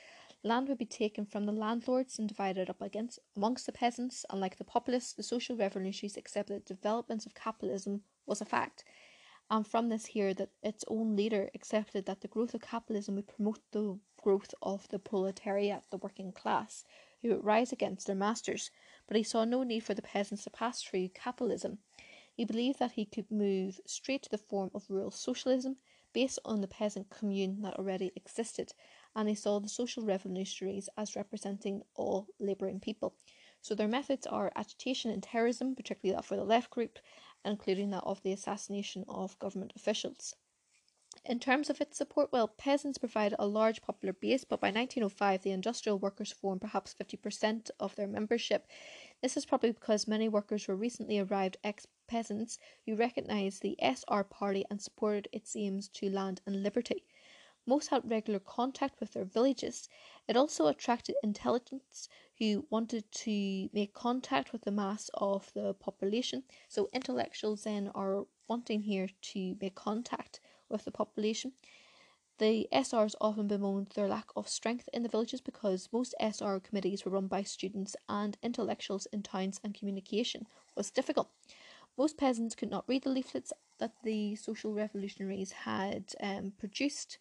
Land 0.45 0.67
would 0.67 0.77
be 0.77 0.85
taken 0.85 1.25
from 1.25 1.45
the 1.45 1.53
landlords 1.53 2.19
and 2.19 2.27
divided 2.27 2.69
up 2.69 2.81
against 2.81 3.17
amongst 3.33 3.65
the 3.65 3.71
peasants. 3.71 4.25
Unlike 4.29 4.57
the 4.57 4.65
populists, 4.65 5.13
the 5.13 5.23
social 5.23 5.55
revolutionaries 5.55 6.17
accepted 6.17 6.55
that 6.55 6.65
developments 6.65 7.25
of 7.25 7.33
capitalism 7.33 8.01
was 8.25 8.41
a 8.41 8.45
fact. 8.45 8.83
And 9.49 9.65
from 9.65 9.87
this 9.87 10.07
here 10.07 10.33
that 10.33 10.49
its 10.61 10.83
own 10.89 11.15
leader 11.15 11.49
accepted 11.55 12.05
that 12.07 12.19
the 12.19 12.27
growth 12.27 12.53
of 12.53 12.61
capitalism 12.61 13.15
would 13.15 13.27
promote 13.27 13.61
the 13.71 13.97
growth 14.21 14.53
of 14.61 14.85
the 14.89 14.99
proletariat, 14.99 15.83
the 15.91 15.97
working 15.97 16.33
class, 16.33 16.83
who 17.21 17.29
would 17.29 17.45
rise 17.45 17.71
against 17.71 18.07
their 18.07 18.15
masters. 18.15 18.69
But 19.07 19.15
he 19.15 19.23
saw 19.23 19.45
no 19.45 19.63
need 19.63 19.85
for 19.85 19.93
the 19.93 20.01
peasants 20.01 20.43
to 20.43 20.49
pass 20.49 20.81
through 20.81 21.09
capitalism. 21.09 21.77
He 22.33 22.43
believed 22.43 22.79
that 22.79 22.93
he 22.93 23.05
could 23.05 23.31
move 23.31 23.79
straight 23.85 24.23
to 24.23 24.29
the 24.29 24.37
form 24.37 24.71
of 24.73 24.89
rural 24.89 25.11
socialism 25.11 25.77
based 26.11 26.39
on 26.43 26.59
the 26.59 26.67
peasant 26.67 27.09
commune 27.09 27.61
that 27.61 27.75
already 27.75 28.11
existed 28.15 28.73
and 29.15 29.27
they 29.27 29.35
saw 29.35 29.59
the 29.59 29.69
social 29.69 30.03
revolutionaries 30.03 30.89
as 30.97 31.15
representing 31.15 31.83
all 31.95 32.27
labouring 32.39 32.79
people. 32.79 33.15
So 33.61 33.75
their 33.75 33.87
methods 33.87 34.27
are 34.27 34.51
agitation 34.55 35.11
and 35.11 35.23
terrorism, 35.23 35.75
particularly 35.75 36.15
that 36.15 36.25
for 36.25 36.35
the 36.35 36.43
left 36.43 36.69
group, 36.69 36.99
including 37.45 37.91
that 37.91 38.03
of 38.03 38.21
the 38.21 38.33
assassination 38.33 39.05
of 39.07 39.39
government 39.39 39.73
officials. 39.75 40.35
In 41.25 41.39
terms 41.39 41.69
of 41.69 41.79
its 41.79 41.97
support, 41.97 42.33
well, 42.33 42.47
peasants 42.47 42.97
provided 42.97 43.37
a 43.39 43.47
large 43.47 43.81
popular 43.81 44.11
base, 44.11 44.43
but 44.43 44.59
by 44.59 44.67
1905 44.71 45.43
the 45.43 45.51
industrial 45.51 45.99
workers 45.99 46.33
formed 46.33 46.59
perhaps 46.59 46.93
50% 46.93 47.71
of 47.79 47.95
their 47.95 48.07
membership. 48.07 48.67
This 49.21 49.37
is 49.37 49.45
probably 49.45 49.71
because 49.71 50.07
many 50.07 50.27
workers 50.27 50.67
were 50.67 50.75
recently 50.75 51.19
arrived 51.19 51.57
ex 51.63 51.87
peasants 52.07 52.59
who 52.85 52.95
recognised 52.95 53.61
the 53.61 53.77
SR 53.79 54.25
party 54.25 54.65
and 54.69 54.81
supported 54.81 55.29
its 55.31 55.55
aims 55.55 55.87
to 55.89 56.09
land 56.09 56.41
and 56.45 56.61
liberty. 56.63 57.05
Most 57.65 57.89
had 57.89 58.09
regular 58.09 58.39
contact 58.39 58.99
with 58.99 59.13
their 59.13 59.25
villages. 59.25 59.87
It 60.27 60.35
also 60.35 60.67
attracted 60.67 61.15
intelligence 61.23 62.09
who 62.37 62.65
wanted 62.69 63.09
to 63.11 63.69
make 63.71 63.93
contact 63.93 64.51
with 64.51 64.63
the 64.63 64.71
mass 64.71 65.09
of 65.13 65.51
the 65.53 65.73
population. 65.73 66.43
So, 66.67 66.89
intellectuals 66.91 67.63
then 67.63 67.89
are 67.95 68.25
wanting 68.49 68.81
here 68.81 69.07
to 69.33 69.55
make 69.61 69.75
contact 69.75 70.41
with 70.69 70.83
the 70.83 70.91
population. 70.91 71.53
The 72.39 72.67
SRs 72.71 73.15
often 73.21 73.47
bemoaned 73.47 73.89
their 73.89 74.07
lack 74.07 74.29
of 74.35 74.49
strength 74.49 74.89
in 74.91 75.03
the 75.03 75.09
villages 75.09 75.39
because 75.39 75.87
most 75.93 76.15
SR 76.19 76.59
committees 76.59 77.05
were 77.05 77.11
run 77.11 77.27
by 77.27 77.43
students 77.43 77.95
and 78.09 78.37
intellectuals 78.43 79.05
in 79.13 79.23
towns 79.23 79.61
and 79.63 79.73
communication 79.73 80.47
was 80.75 80.91
difficult. 80.91 81.29
Most 81.97 82.17
peasants 82.17 82.55
could 82.55 82.71
not 82.71 82.85
read 82.87 83.03
the 83.03 83.09
leaflets 83.09 83.53
that 83.77 83.93
the 84.03 84.35
social 84.35 84.73
revolutionaries 84.73 85.51
had 85.51 86.15
um, 86.19 86.53
produced, 86.57 87.19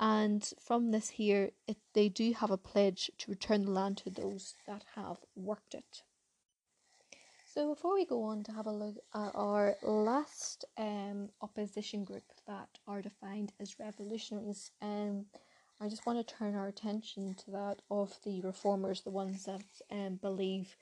and 0.00 0.48
from 0.60 0.90
this 0.90 1.10
here, 1.10 1.50
it, 1.66 1.76
they 1.94 2.08
do 2.08 2.32
have 2.32 2.50
a 2.50 2.56
pledge 2.56 3.10
to 3.18 3.30
return 3.30 3.64
the 3.64 3.70
land 3.70 3.98
to 3.98 4.10
those 4.10 4.54
that 4.66 4.84
have 4.94 5.18
worked 5.36 5.74
it. 5.74 6.02
So 7.54 7.68
before 7.68 7.94
we 7.94 8.06
go 8.06 8.22
on 8.22 8.42
to 8.44 8.52
have 8.52 8.66
a 8.66 8.72
look 8.72 8.96
at 9.14 9.32
our 9.34 9.76
last 9.82 10.64
um, 10.78 11.28
opposition 11.42 12.02
group 12.02 12.24
that 12.46 12.68
are 12.88 13.02
defined 13.02 13.52
as 13.60 13.78
revolutionaries, 13.78 14.70
um, 14.80 15.26
I 15.78 15.88
just 15.88 16.06
want 16.06 16.26
to 16.26 16.34
turn 16.34 16.54
our 16.54 16.68
attention 16.68 17.34
to 17.44 17.50
that 17.50 17.82
of 17.90 18.18
the 18.24 18.40
reformers, 18.40 19.02
the 19.02 19.10
ones 19.10 19.44
that 19.44 19.64
um, 19.90 20.14
believe 20.22 20.76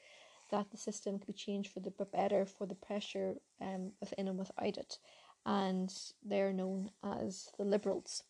that 0.50 0.70
the 0.70 0.76
system 0.76 1.18
could 1.18 1.26
be 1.26 1.32
changed 1.32 1.72
for 1.72 1.80
the 1.80 1.90
better 1.90 2.44
for 2.46 2.66
the 2.66 2.74
pressure 2.74 3.34
um, 3.60 3.92
within 4.00 4.28
and 4.28 4.38
without 4.38 4.76
it, 4.76 4.98
and 5.46 5.92
they're 6.24 6.52
known 6.52 6.90
as 7.02 7.48
the 7.58 7.64
liberals. 7.64 8.24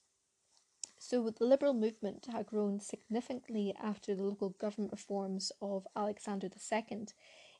So 1.02 1.30
the 1.30 1.46
liberal 1.46 1.72
movement 1.72 2.26
had 2.30 2.46
grown 2.46 2.78
significantly 2.78 3.74
after 3.82 4.14
the 4.14 4.22
local 4.22 4.50
government 4.50 4.92
reforms 4.92 5.50
of 5.62 5.88
Alexander 5.96 6.48
II 6.48 7.06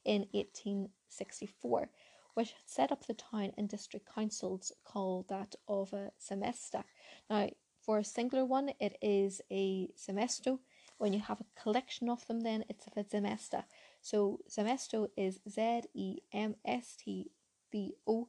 in 0.04 0.26
1864, 0.32 1.90
which 2.34 2.50
had 2.50 2.68
set 2.68 2.92
up 2.92 3.06
the 3.06 3.14
town 3.14 3.52
and 3.56 3.66
district 3.66 4.06
councils 4.14 4.72
called 4.84 5.28
that 5.30 5.54
of 5.66 5.94
a 5.94 6.12
zemstva. 6.20 6.84
Now, 7.30 7.48
for 7.80 7.98
a 7.98 8.04
singular 8.04 8.44
one, 8.44 8.72
it 8.78 8.98
is 9.00 9.40
a 9.50 9.88
zemstvo. 9.96 10.58
When 10.98 11.14
you 11.14 11.20
have 11.20 11.40
a 11.40 11.60
collection 11.60 12.10
of 12.10 12.26
them, 12.26 12.40
then 12.40 12.66
it's 12.68 12.86
a 12.94 13.04
zemstva. 13.04 13.64
So 14.02 14.40
zemstvo 14.50 15.08
is 15.16 15.40
Z 15.48 15.84
E 15.94 16.18
M 16.30 16.56
S 16.66 16.94
T 16.94 17.30
V 17.72 17.94
O. 18.06 18.28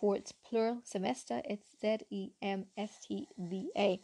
For 0.00 0.16
its 0.16 0.32
plural 0.32 0.76
zemstva, 0.76 1.42
it's 1.44 1.76
Z 1.78 1.98
E 2.08 2.30
M 2.40 2.64
S 2.74 3.00
T 3.06 3.28
V 3.36 3.70
A. 3.76 4.00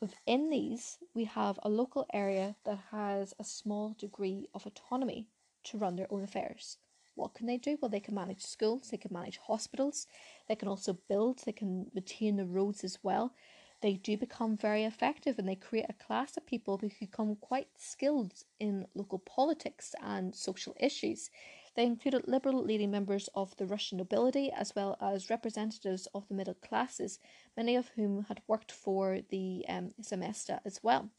Within 0.00 0.48
these, 0.48 0.96
we 1.12 1.24
have 1.24 1.60
a 1.62 1.68
local 1.68 2.06
area 2.14 2.56
that 2.64 2.78
has 2.90 3.34
a 3.38 3.44
small 3.44 3.94
degree 3.98 4.48
of 4.54 4.64
autonomy 4.64 5.28
to 5.64 5.76
run 5.76 5.96
their 5.96 6.10
own 6.10 6.22
affairs. 6.22 6.78
What 7.14 7.34
can 7.34 7.46
they 7.46 7.58
do? 7.58 7.76
Well, 7.78 7.90
they 7.90 8.00
can 8.00 8.14
manage 8.14 8.40
schools, 8.40 8.88
they 8.88 8.96
can 8.96 9.12
manage 9.12 9.36
hospitals, 9.36 10.06
they 10.48 10.56
can 10.56 10.68
also 10.68 10.94
build, 11.10 11.40
they 11.44 11.52
can 11.52 11.90
maintain 11.92 12.36
the 12.36 12.46
roads 12.46 12.82
as 12.82 12.98
well 13.02 13.34
they 13.80 13.94
do 13.94 14.16
become 14.16 14.56
very 14.56 14.84
effective 14.84 15.38
and 15.38 15.48
they 15.48 15.54
create 15.54 15.86
a 15.88 16.04
class 16.04 16.36
of 16.36 16.46
people 16.46 16.78
who 16.78 16.90
become 16.98 17.36
quite 17.36 17.68
skilled 17.76 18.32
in 18.58 18.86
local 18.94 19.20
politics 19.20 19.94
and 20.02 20.34
social 20.34 20.74
issues. 20.80 21.30
They 21.74 21.84
included 21.84 22.26
liberal 22.26 22.62
leading 22.62 22.90
members 22.90 23.28
of 23.34 23.56
the 23.56 23.66
Russian 23.66 23.98
nobility 23.98 24.50
as 24.50 24.74
well 24.74 24.96
as 25.00 25.30
representatives 25.30 26.08
of 26.14 26.26
the 26.28 26.34
middle 26.34 26.54
classes, 26.54 27.18
many 27.56 27.76
of 27.76 27.88
whom 27.88 28.24
had 28.24 28.42
worked 28.46 28.72
for 28.72 29.20
the 29.28 29.64
um, 29.68 29.90
zemstva 30.02 30.60
as 30.64 30.80
well. 30.82 31.10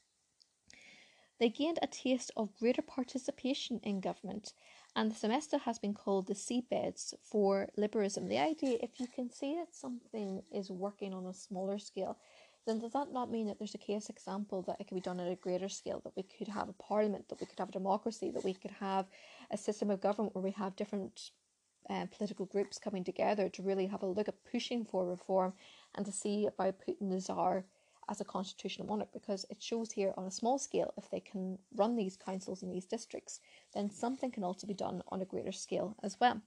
They 1.39 1.49
gained 1.49 1.79
a 1.81 1.87
taste 1.87 2.31
of 2.35 2.55
greater 2.57 2.81
participation 2.81 3.79
in 3.81 4.01
government, 4.01 4.53
and 4.95 5.09
the 5.09 5.15
zemstva 5.15 5.61
has 5.61 5.79
been 5.79 5.93
called 5.93 6.27
the 6.27 6.33
seabeds 6.33 7.13
for 7.23 7.69
liberalism. 7.77 8.27
The 8.27 8.39
idea, 8.39 8.77
if 8.81 8.99
you 8.99 9.07
can 9.07 9.31
see 9.31 9.55
that 9.55 9.73
something 9.73 10.43
is 10.51 10.69
working 10.69 11.13
on 11.13 11.25
a 11.25 11.33
smaller 11.33 11.79
scale, 11.79 12.17
then 12.69 12.79
does 12.79 12.93
that 12.93 13.11
not 13.11 13.31
mean 13.31 13.47
that 13.47 13.57
there's 13.57 13.73
a 13.73 13.79
case 13.79 14.09
example 14.09 14.61
that 14.61 14.77
it 14.79 14.87
could 14.87 14.95
be 14.95 15.01
done 15.01 15.19
at 15.19 15.31
a 15.31 15.35
greater 15.35 15.67
scale, 15.69 16.01
that 16.03 16.15
we 16.15 16.23
could 16.23 16.47
have 16.47 16.69
a 16.69 16.73
parliament, 16.73 17.27
that 17.27 17.39
we 17.41 17.47
could 17.47 17.57
have 17.57 17.69
a 17.69 17.73
democracy, 17.73 18.29
that 18.29 18.43
we 18.43 18.53
could 18.53 18.71
have 18.79 19.07
a 19.49 19.57
system 19.57 19.89
of 19.89 19.99
government 20.01 20.35
where 20.35 20.43
we 20.43 20.51
have 20.51 20.75
different 20.75 21.31
uh, 21.89 22.05
political 22.15 22.45
groups 22.45 22.77
coming 22.77 23.03
together 23.03 23.49
to 23.49 23.63
really 23.63 23.87
have 23.87 24.03
a 24.03 24.05
look 24.05 24.27
at 24.27 24.45
pushing 24.51 24.85
for 24.85 25.07
reform 25.07 25.53
and 25.95 26.05
to 26.05 26.11
see 26.11 26.45
about 26.45 26.79
putting 26.85 27.09
the 27.09 27.19
Tsar 27.19 27.65
as 28.07 28.21
a 28.21 28.25
constitutional 28.25 28.87
monarch 28.87 29.11
because 29.13 29.45
it 29.49 29.61
shows 29.61 29.91
here 29.91 30.13
on 30.15 30.25
a 30.25 30.31
small 30.31 30.59
scale 30.59 30.93
if 30.97 31.09
they 31.09 31.19
can 31.19 31.57
run 31.75 31.95
these 31.95 32.17
councils 32.17 32.61
in 32.61 32.69
these 32.69 32.85
districts, 32.85 33.39
then 33.73 33.89
something 33.89 34.29
can 34.29 34.43
also 34.43 34.67
be 34.67 34.73
done 34.75 35.01
on 35.07 35.21
a 35.21 35.25
greater 35.25 35.51
scale 35.51 35.95
as 36.03 36.19
well. 36.19 36.39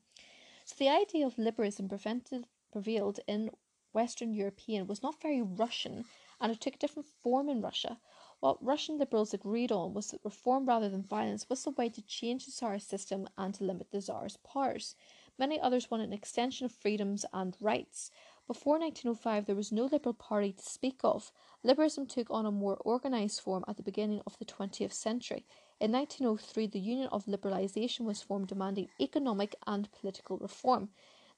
So 0.64 0.76
the 0.78 0.88
idea 0.88 1.26
of 1.26 1.36
liberalism 1.36 1.88
prevented, 1.88 2.46
prevailed 2.70 3.18
in 3.26 3.50
Western 3.92 4.32
European 4.32 4.86
was 4.86 5.02
not 5.02 5.20
very 5.20 5.42
Russian 5.42 6.04
and 6.40 6.50
it 6.50 6.60
took 6.60 6.74
a 6.74 6.78
different 6.78 7.06
form 7.06 7.48
in 7.48 7.62
Russia. 7.62 7.98
What 8.40 8.62
Russian 8.64 8.98
liberals 8.98 9.32
agreed 9.32 9.70
on 9.70 9.94
was 9.94 10.10
that 10.10 10.24
reform 10.24 10.66
rather 10.66 10.88
than 10.88 11.02
violence 11.02 11.48
was 11.48 11.62
the 11.62 11.70
way 11.70 11.88
to 11.90 12.02
change 12.02 12.44
the 12.44 12.50
Tsarist 12.50 12.88
system 12.88 13.28
and 13.38 13.54
to 13.54 13.64
limit 13.64 13.92
the 13.92 14.00
Tsar's 14.00 14.36
powers. 14.38 14.96
Many 15.38 15.60
others 15.60 15.90
wanted 15.90 16.08
an 16.08 16.12
extension 16.12 16.64
of 16.64 16.72
freedoms 16.72 17.24
and 17.32 17.56
rights. 17.60 18.10
Before 18.48 18.78
1905, 18.78 19.46
there 19.46 19.54
was 19.54 19.70
no 19.70 19.84
Liberal 19.84 20.14
Party 20.14 20.52
to 20.52 20.64
speak 20.64 21.00
of. 21.04 21.30
Liberalism 21.62 22.06
took 22.06 22.28
on 22.30 22.44
a 22.44 22.50
more 22.50 22.80
organised 22.84 23.40
form 23.40 23.64
at 23.68 23.76
the 23.76 23.82
beginning 23.82 24.20
of 24.26 24.36
the 24.38 24.44
20th 24.44 24.92
century. 24.92 25.46
In 25.78 25.92
1903, 25.92 26.66
the 26.66 26.80
Union 26.80 27.08
of 27.08 27.28
Liberation 27.28 28.04
was 28.04 28.22
formed 28.22 28.48
demanding 28.48 28.88
economic 29.00 29.54
and 29.66 29.90
political 29.92 30.38
reform. 30.38 30.90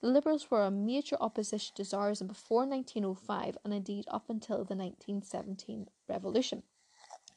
The 0.05 0.11
Liberals 0.11 0.51
were 0.51 0.65
a 0.65 0.71
major 0.71 1.17
opposition 1.19 1.75
to 1.77 1.83
Tsarism 1.83 2.27
before 2.27 2.67
1905 2.67 3.57
and 3.65 3.73
indeed 3.73 4.05
up 4.09 4.29
until 4.29 4.59
the 4.59 4.77
1917 4.77 5.89
revolution. 6.07 6.63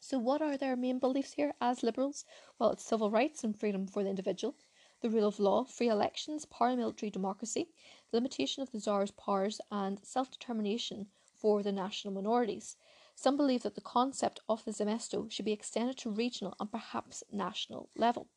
So, 0.01 0.19
what 0.19 0.41
are 0.41 0.57
their 0.57 0.75
main 0.75 0.99
beliefs 0.99 1.31
here 1.31 1.53
as 1.61 1.81
Liberals? 1.81 2.25
Well, 2.59 2.71
it's 2.71 2.83
civil 2.83 3.09
rights 3.09 3.41
and 3.45 3.57
freedom 3.57 3.87
for 3.87 4.03
the 4.03 4.09
individual, 4.09 4.53
the 4.99 5.09
rule 5.09 5.29
of 5.29 5.39
law, 5.39 5.63
free 5.63 5.87
elections, 5.87 6.43
parliamentary 6.43 7.09
democracy, 7.09 7.69
the 8.11 8.17
limitation 8.17 8.61
of 8.61 8.73
the 8.73 8.81
Tsar's 8.81 9.11
powers, 9.11 9.61
and 9.71 10.05
self 10.05 10.29
determination 10.29 11.07
for 11.37 11.63
the 11.63 11.71
national 11.71 12.13
minorities. 12.13 12.75
Some 13.15 13.37
believe 13.37 13.63
that 13.63 13.75
the 13.75 13.79
concept 13.79 14.41
of 14.49 14.65
the 14.65 14.71
Zemstvo 14.71 15.31
should 15.31 15.45
be 15.45 15.53
extended 15.53 15.95
to 15.99 16.09
regional 16.09 16.53
and 16.59 16.69
perhaps 16.69 17.23
national 17.31 17.87
level. 17.95 18.27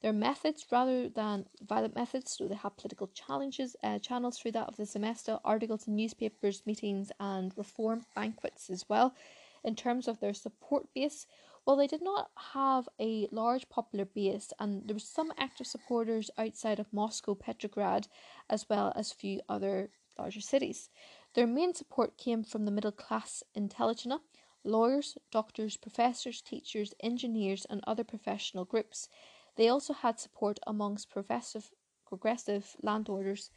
Their 0.00 0.12
methods, 0.14 0.64
rather 0.72 1.08
than 1.10 1.46
violent 1.60 1.94
methods, 1.94 2.32
so 2.32 2.48
they 2.48 2.54
have 2.54 2.76
political 2.76 3.08
challenges, 3.08 3.76
uh, 3.82 3.98
channels 3.98 4.38
through 4.38 4.52
that 4.52 4.68
of 4.68 4.76
the 4.76 4.84
zemstva, 4.84 5.40
articles 5.44 5.86
in 5.86 5.94
newspapers, 5.94 6.62
meetings, 6.64 7.12
and 7.20 7.52
reform 7.56 8.06
banquets 8.14 8.70
as 8.70 8.88
well. 8.88 9.14
In 9.62 9.76
terms 9.76 10.08
of 10.08 10.20
their 10.20 10.32
support 10.32 10.86
base, 10.94 11.26
well, 11.66 11.76
they 11.76 11.86
did 11.86 12.02
not 12.02 12.30
have 12.54 12.88
a 12.98 13.28
large 13.30 13.68
popular 13.68 14.06
base, 14.06 14.52
and 14.58 14.88
there 14.88 14.94
were 14.94 15.00
some 15.00 15.32
active 15.36 15.66
supporters 15.66 16.30
outside 16.38 16.80
of 16.80 16.92
Moscow, 16.92 17.34
Petrograd, 17.34 18.08
as 18.48 18.66
well 18.70 18.94
as 18.96 19.12
a 19.12 19.16
few 19.16 19.40
other 19.48 19.90
larger 20.18 20.40
cities. 20.40 20.88
Their 21.34 21.46
main 21.46 21.74
support 21.74 22.16
came 22.16 22.42
from 22.42 22.64
the 22.64 22.70
middle 22.70 22.92
class 22.92 23.42
intelligentsia, 23.54 24.20
lawyers, 24.64 25.18
doctors, 25.30 25.76
professors, 25.76 26.40
teachers, 26.40 26.94
engineers, 27.00 27.66
and 27.68 27.82
other 27.86 28.04
professional 28.04 28.64
groups. 28.64 29.08
They 29.56 29.68
also 29.68 29.92
had 29.92 30.20
support 30.20 30.58
amongst 30.66 31.10
progressive, 31.10 31.70
progressive 32.06 32.76
landholders, 32.82 33.50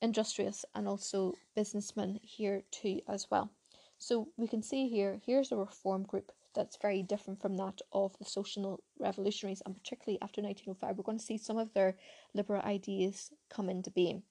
industrialists, 0.00 0.64
and 0.74 0.88
also 0.88 1.34
businessmen 1.54 2.20
here 2.22 2.62
too 2.70 3.00
as 3.08 3.30
well. 3.30 3.50
So 3.98 4.28
we 4.36 4.48
can 4.48 4.62
see 4.62 4.88
here, 4.88 5.20
here's 5.24 5.52
a 5.52 5.56
reform 5.56 6.02
group 6.02 6.32
that's 6.54 6.76
very 6.76 7.02
different 7.02 7.40
from 7.40 7.56
that 7.56 7.80
of 7.92 8.18
the 8.18 8.24
social 8.24 8.82
revolutionaries, 8.98 9.62
and 9.64 9.76
particularly 9.76 10.20
after 10.20 10.42
1905, 10.42 10.96
we're 10.96 11.04
going 11.04 11.18
to 11.18 11.24
see 11.24 11.38
some 11.38 11.56
of 11.56 11.72
their 11.72 11.96
liberal 12.34 12.62
ideas 12.62 13.30
come 13.48 13.70
into 13.70 13.90
being. 13.90 14.22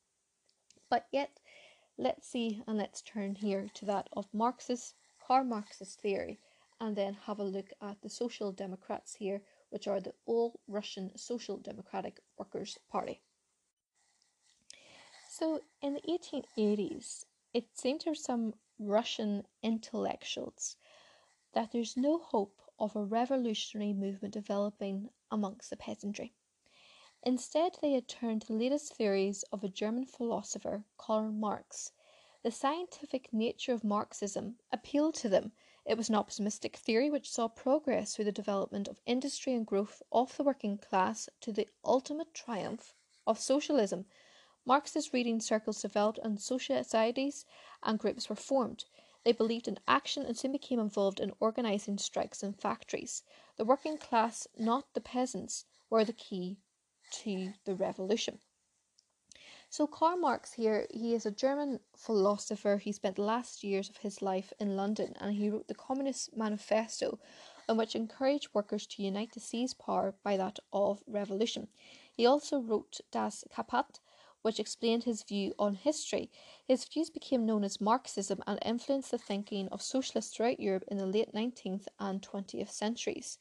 But 0.89 1.07
yet, 1.11 1.39
let's 1.97 2.27
see 2.27 2.61
and 2.67 2.77
let's 2.77 3.01
turn 3.01 3.35
here 3.35 3.67
to 3.75 3.85
that 3.85 4.09
of 4.13 4.27
Marxist, 4.33 4.95
Karl 5.25 5.45
Marxist 5.45 6.01
theory, 6.01 6.39
and 6.79 6.95
then 6.95 7.15
have 7.25 7.39
a 7.39 7.43
look 7.43 7.69
at 7.81 8.01
the 8.01 8.09
social 8.09 8.51
democrats 8.51 9.15
here 9.15 9.41
which 9.71 9.87
are 9.87 9.99
the 9.99 10.13
All 10.25 10.59
Russian 10.67 11.17
Social 11.17 11.57
Democratic 11.57 12.19
Workers' 12.37 12.77
Party. 12.89 13.21
So, 15.29 15.61
in 15.81 15.93
the 15.95 16.01
1880s, 16.01 17.25
it 17.53 17.75
seemed 17.75 18.01
to 18.01 18.13
some 18.13 18.53
Russian 18.77 19.47
intellectuals 19.63 20.75
that 21.53 21.71
there's 21.71 21.97
no 21.97 22.19
hope 22.19 22.61
of 22.77 22.95
a 22.95 23.03
revolutionary 23.03 23.93
movement 23.93 24.33
developing 24.33 25.09
amongst 25.31 25.69
the 25.69 25.77
peasantry. 25.77 26.33
Instead, 27.23 27.77
they 27.81 27.93
had 27.93 28.07
turned 28.07 28.41
to 28.41 28.47
the 28.47 28.53
latest 28.53 28.93
theories 28.95 29.43
of 29.51 29.63
a 29.63 29.69
German 29.69 30.05
philosopher, 30.05 30.83
Karl 30.97 31.31
Marx. 31.31 31.91
The 32.43 32.51
scientific 32.51 33.31
nature 33.31 33.73
of 33.73 33.83
Marxism 33.83 34.57
appealed 34.71 35.13
to 35.15 35.29
them 35.29 35.51
it 35.85 35.97
was 35.97 36.09
an 36.09 36.15
optimistic 36.15 36.77
theory 36.77 37.09
which 37.09 37.29
saw 37.29 37.47
progress 37.47 38.15
through 38.15 38.25
the 38.25 38.31
development 38.31 38.87
of 38.87 39.01
industry 39.05 39.53
and 39.53 39.65
growth 39.65 40.01
of 40.11 40.37
the 40.37 40.43
working 40.43 40.77
class 40.77 41.27
to 41.41 41.51
the 41.51 41.67
ultimate 41.83 42.33
triumph 42.33 42.93
of 43.25 43.39
socialism. 43.39 44.05
Marxist 44.63 45.11
reading 45.11 45.39
circles 45.39 45.81
developed 45.81 46.19
and 46.19 46.39
societies 46.39 47.45
and 47.81 47.97
groups 47.97 48.29
were 48.29 48.35
formed. 48.35 48.85
They 49.23 49.31
believed 49.31 49.67
in 49.67 49.79
action 49.87 50.23
and 50.23 50.37
soon 50.37 50.51
became 50.51 50.79
involved 50.79 51.19
in 51.19 51.33
organizing 51.39 51.97
strikes 51.97 52.43
in 52.43 52.53
factories. 52.53 53.23
The 53.57 53.65
working 53.65 53.97
class, 53.97 54.47
not 54.57 54.93
the 54.93 55.01
peasants, 55.01 55.65
were 55.89 56.05
the 56.05 56.13
key 56.13 56.57
to 57.11 57.53
the 57.65 57.75
revolution. 57.75 58.39
So 59.71 59.87
Karl 59.87 60.17
Marx 60.17 60.51
here, 60.51 60.85
he 60.91 61.13
is 61.13 61.25
a 61.25 61.31
German 61.31 61.79
philosopher. 61.95 62.75
He 62.75 62.91
spent 62.91 63.15
the 63.15 63.21
last 63.21 63.63
years 63.63 63.89
of 63.89 63.95
his 63.95 64.21
life 64.21 64.51
in 64.59 64.75
London 64.75 65.15
and 65.17 65.33
he 65.33 65.49
wrote 65.49 65.69
the 65.69 65.73
Communist 65.73 66.35
Manifesto, 66.35 67.19
in 67.69 67.77
which 67.77 67.95
encouraged 67.95 68.49
workers 68.53 68.85
to 68.87 69.01
unite 69.01 69.31
to 69.31 69.39
seize 69.39 69.73
power 69.73 70.13
by 70.25 70.35
that 70.35 70.59
of 70.73 71.05
revolution. 71.07 71.69
He 72.11 72.25
also 72.25 72.59
wrote 72.59 72.99
Das 73.11 73.45
Kapital, 73.49 74.01
which 74.41 74.59
explained 74.59 75.05
his 75.05 75.23
view 75.23 75.53
on 75.57 75.75
history. 75.75 76.29
His 76.67 76.83
views 76.83 77.09
became 77.09 77.45
known 77.45 77.63
as 77.63 77.79
Marxism 77.79 78.43
and 78.45 78.59
influenced 78.65 79.11
the 79.11 79.17
thinking 79.17 79.69
of 79.69 79.81
socialists 79.81 80.35
throughout 80.35 80.59
Europe 80.59 80.83
in 80.89 80.97
the 80.97 81.05
late 81.05 81.33
19th 81.33 81.87
and 81.97 82.21
20th 82.21 82.71
centuries. 82.71 83.37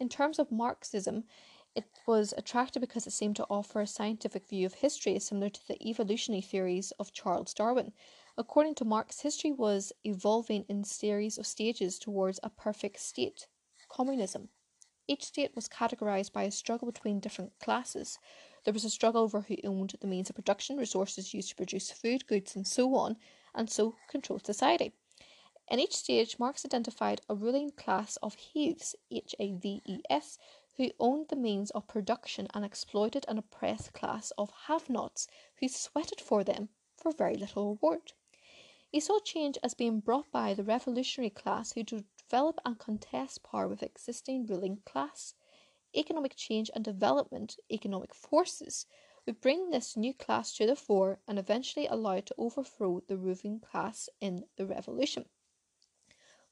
In 0.00 0.08
terms 0.08 0.38
of 0.38 0.50
Marxism, 0.50 1.24
it 1.74 1.84
was 2.06 2.34
attractive 2.36 2.80
because 2.80 3.06
it 3.06 3.12
seemed 3.12 3.36
to 3.36 3.46
offer 3.50 3.80
a 3.80 3.86
scientific 3.86 4.48
view 4.48 4.66
of 4.66 4.74
history 4.74 5.18
similar 5.18 5.48
to 5.50 5.66
the 5.66 5.82
evolutionary 5.88 6.40
theories 6.40 6.92
of 6.98 7.12
Charles 7.12 7.52
Darwin. 7.54 7.92
According 8.36 8.74
to 8.76 8.84
Marx, 8.84 9.20
history 9.20 9.52
was 9.52 9.92
evolving 10.04 10.64
in 10.68 10.84
series 10.84 11.38
of 11.38 11.46
stages 11.46 11.98
towards 11.98 12.40
a 12.42 12.50
perfect 12.50 13.00
state, 13.00 13.46
communism. 13.88 14.48
Each 15.06 15.24
state 15.24 15.54
was 15.54 15.68
categorized 15.68 16.32
by 16.32 16.44
a 16.44 16.50
struggle 16.50 16.90
between 16.90 17.20
different 17.20 17.52
classes. 17.60 18.18
There 18.64 18.72
was 18.72 18.84
a 18.84 18.90
struggle 18.90 19.22
over 19.22 19.42
who 19.42 19.56
owned 19.64 19.94
the 20.00 20.06
means 20.06 20.30
of 20.30 20.36
production, 20.36 20.76
resources 20.76 21.34
used 21.34 21.50
to 21.50 21.56
produce 21.56 21.90
food, 21.90 22.26
goods, 22.26 22.56
and 22.56 22.66
so 22.66 22.94
on, 22.94 23.16
and 23.54 23.68
so 23.68 23.96
controlled 24.08 24.46
society. 24.46 24.94
In 25.68 25.78
each 25.80 25.94
stage, 25.94 26.38
Marx 26.38 26.64
identified 26.64 27.20
a 27.28 27.34
ruling 27.34 27.70
class 27.70 28.16
of 28.22 28.36
Haves, 28.54 28.94
H 29.10 29.34
A 29.38 29.52
V 29.54 29.82
E 29.86 30.00
S, 30.10 30.38
who 30.76 30.90
owned 30.98 31.28
the 31.28 31.36
means 31.36 31.70
of 31.70 31.86
production 31.86 32.48
and 32.52 32.64
exploited 32.64 33.24
an 33.28 33.38
oppressed 33.38 33.92
class 33.92 34.32
of 34.32 34.50
have 34.66 34.90
nots 34.90 35.28
who 35.60 35.68
sweated 35.68 36.20
for 36.20 36.42
them 36.42 36.68
for 36.96 37.12
very 37.12 37.36
little 37.36 37.70
reward. 37.70 38.12
He 38.90 39.00
saw 39.00 39.18
change 39.18 39.58
as 39.62 39.74
being 39.74 40.00
brought 40.00 40.30
by 40.30 40.54
the 40.54 40.62
revolutionary 40.64 41.30
class 41.30 41.72
who 41.72 41.82
develop 41.82 42.60
and 42.64 42.78
contest 42.78 43.42
power 43.42 43.68
with 43.68 43.82
existing 43.82 44.46
ruling 44.46 44.82
class. 44.84 45.34
Economic 45.96 46.36
change 46.36 46.70
and 46.74 46.84
development, 46.84 47.56
economic 47.70 48.14
forces, 48.14 48.86
would 49.26 49.40
bring 49.40 49.70
this 49.70 49.96
new 49.96 50.12
class 50.12 50.54
to 50.54 50.66
the 50.66 50.76
fore 50.76 51.18
and 51.26 51.38
eventually 51.38 51.86
allow 51.86 52.12
it 52.12 52.26
to 52.26 52.34
overthrow 52.36 53.00
the 53.08 53.16
ruling 53.16 53.60
class 53.60 54.08
in 54.20 54.44
the 54.56 54.66
revolution. 54.66 55.24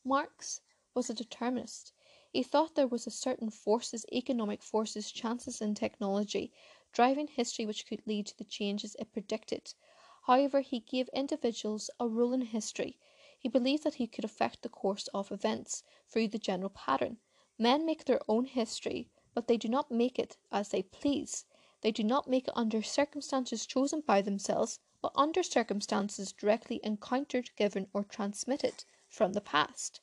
Marx 0.05 0.61
was 0.95 1.09
a 1.09 1.15
determinist. 1.15 1.93
He 2.33 2.43
thought 2.43 2.77
there 2.77 2.87
was 2.87 3.07
a 3.07 3.11
certain 3.11 3.51
forces, 3.51 4.07
economic 4.11 4.63
forces, 4.63 5.13
chances 5.13 5.61
and 5.61 5.77
technology 5.77 6.51
driving 6.93 7.27
history 7.27 7.67
which 7.67 7.87
could 7.87 8.07
lead 8.07 8.27
to 8.27 8.39
the 8.39 8.45
changes 8.45 8.97
it 8.99 9.13
predicted. 9.13 9.75
However, 10.23 10.63
he 10.63 10.81
gave 10.81 11.11
individuals 11.11 11.91
a 12.01 12.09
role 12.09 12.33
in 12.33 12.41
history. 12.41 12.99
He 13.39 13.51
believed 13.51 13.85
that 13.85 13.97
he 13.97 14.07
could 14.07 14.25
affect 14.25 14.63
the 14.63 14.71
course 14.71 15.09
of 15.09 15.31
events 15.31 15.83
through 16.09 16.29
the 16.29 16.39
general 16.39 16.71
pattern. 16.71 17.19
Men 17.59 17.85
make 17.85 18.07
their 18.07 18.21
own 18.29 18.47
history, 18.47 19.11
but 19.35 19.47
they 19.47 19.59
do 19.59 19.69
not 19.69 19.91
make 19.91 20.19
it 20.19 20.39
as 20.51 20.71
they 20.71 20.83
please. 20.85 21.45
They 21.83 21.91
do 21.91 22.03
not 22.03 22.29
make 22.29 22.49
it 22.49 22.57
under 22.57 22.83
circumstances 22.83 23.67
chosen 23.67 24.01
by 24.01 24.23
themselves, 24.23 24.79
but 25.03 25.13
under 25.15 25.43
circumstances 25.43 26.33
directly 26.33 26.81
encountered, 26.83 27.51
given, 27.57 27.89
or 27.93 28.05
transmitted 28.05 28.85
from 29.09 29.35
the 29.35 29.41
past. 29.43 30.01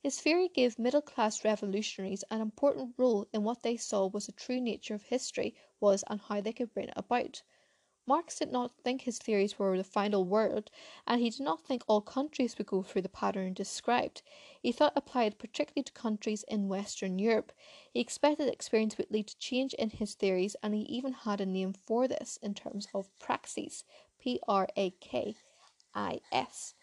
His 0.00 0.20
theory 0.20 0.48
gave 0.48 0.78
middle 0.78 1.02
class 1.02 1.44
revolutionaries 1.44 2.22
an 2.30 2.40
important 2.40 2.94
role 2.96 3.26
in 3.32 3.42
what 3.42 3.62
they 3.62 3.76
saw 3.76 4.06
was 4.06 4.26
the 4.26 4.32
true 4.32 4.60
nature 4.60 4.94
of 4.94 5.02
history 5.02 5.54
was 5.80 6.04
and 6.06 6.20
how 6.20 6.40
they 6.40 6.52
could 6.52 6.72
bring 6.72 6.88
it 6.88 6.94
about. 6.96 7.42
Marx 8.06 8.38
did 8.38 8.50
not 8.50 8.72
think 8.82 9.02
his 9.02 9.18
theories 9.18 9.58
were 9.58 9.76
the 9.76 9.84
final 9.84 10.24
word, 10.24 10.70
and 11.06 11.20
he 11.20 11.28
did 11.28 11.40
not 11.42 11.60
think 11.60 11.82
all 11.86 12.00
countries 12.00 12.56
would 12.56 12.66
go 12.66 12.82
through 12.82 13.02
the 13.02 13.08
pattern 13.08 13.52
described. 13.52 14.22
He 14.62 14.72
thought 14.72 14.94
applied 14.96 15.38
particularly 15.38 15.82
to 15.82 15.92
countries 15.92 16.42
in 16.48 16.68
Western 16.68 17.18
Europe. 17.18 17.52
He 17.92 18.00
expected 18.00 18.48
experience 18.48 18.96
would 18.96 19.10
lead 19.10 19.26
to 19.26 19.38
change 19.38 19.74
in 19.74 19.90
his 19.90 20.14
theories, 20.14 20.56
and 20.62 20.74
he 20.74 20.82
even 20.82 21.12
had 21.12 21.40
a 21.40 21.44
name 21.44 21.74
for 21.74 22.08
this 22.08 22.38
in 22.40 22.54
terms 22.54 22.88
of 22.94 23.10
praxis 23.18 23.84
P 24.18 24.40
R 24.48 24.68
A 24.76 24.90
K 24.92 25.34
I 25.94 26.20
S. 26.32 26.74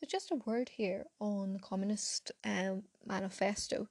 So, 0.00 0.06
just 0.08 0.30
a 0.30 0.36
word 0.46 0.70
here 0.70 1.04
on 1.20 1.52
the 1.52 1.58
Communist 1.58 2.32
um, 2.42 2.84
Manifesto. 3.04 3.86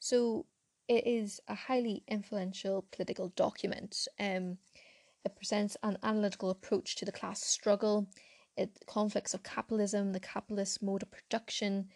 So, 0.00 0.46
it 0.88 1.06
is 1.06 1.40
a 1.46 1.54
highly 1.54 2.02
influential 2.08 2.84
political 2.90 3.28
document. 3.36 4.08
Um, 4.18 4.58
it 5.24 5.36
presents 5.36 5.76
an 5.84 5.98
analytical 6.02 6.50
approach 6.50 6.96
to 6.96 7.04
the 7.04 7.12
class 7.12 7.44
struggle, 7.44 8.08
it 8.56 8.70
conflicts 8.86 9.34
of 9.34 9.44
capitalism, 9.44 10.12
the 10.12 10.18
capitalist 10.18 10.82
mode 10.82 11.04
of 11.04 11.12
production. 11.12 11.90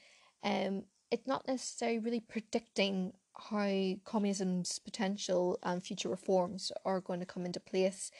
Um, 0.44 0.84
it's 1.10 1.26
not 1.26 1.48
necessarily 1.48 1.98
really 1.98 2.20
predicting 2.20 3.14
how 3.50 3.96
communism's 4.04 4.78
potential 4.78 5.58
and 5.64 5.82
future 5.82 6.08
reforms 6.08 6.70
are 6.84 7.00
going 7.00 7.18
to 7.18 7.26
come 7.26 7.44
into 7.44 7.58
place. 7.58 8.12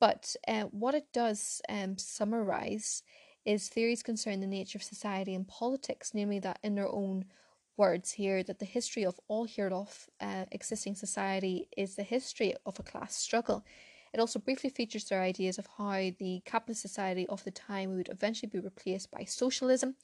But 0.00 0.34
uh, 0.48 0.62
what 0.62 0.94
it 0.94 1.12
does 1.12 1.60
um, 1.68 1.98
summarize 1.98 3.02
is 3.50 3.68
theories 3.68 4.02
concerning 4.02 4.40
the 4.40 4.46
nature 4.46 4.78
of 4.78 4.82
society 4.82 5.34
and 5.34 5.48
politics, 5.48 6.12
namely 6.14 6.38
that 6.38 6.60
in 6.62 6.76
their 6.76 6.88
own 6.88 7.24
words 7.76 8.12
here, 8.12 8.42
that 8.44 8.60
the 8.60 8.64
history 8.64 9.04
of 9.04 9.18
all 9.26 9.44
hereof 9.44 10.08
uh, 10.20 10.44
existing 10.52 10.94
society 10.94 11.66
is 11.76 11.96
the 11.96 12.04
history 12.04 12.54
of 12.64 12.78
a 12.78 12.82
class 12.84 13.16
struggle. 13.16 13.64
It 14.14 14.20
also 14.20 14.38
briefly 14.38 14.70
features 14.70 15.04
their 15.04 15.22
ideas 15.22 15.58
of 15.58 15.66
how 15.78 16.10
the 16.18 16.42
capitalist 16.44 16.82
society 16.82 17.26
of 17.28 17.42
the 17.42 17.50
time 17.50 17.96
would 17.96 18.08
eventually 18.08 18.50
be 18.50 18.60
replaced 18.60 19.10
by 19.10 19.24
socialism. 19.24 19.96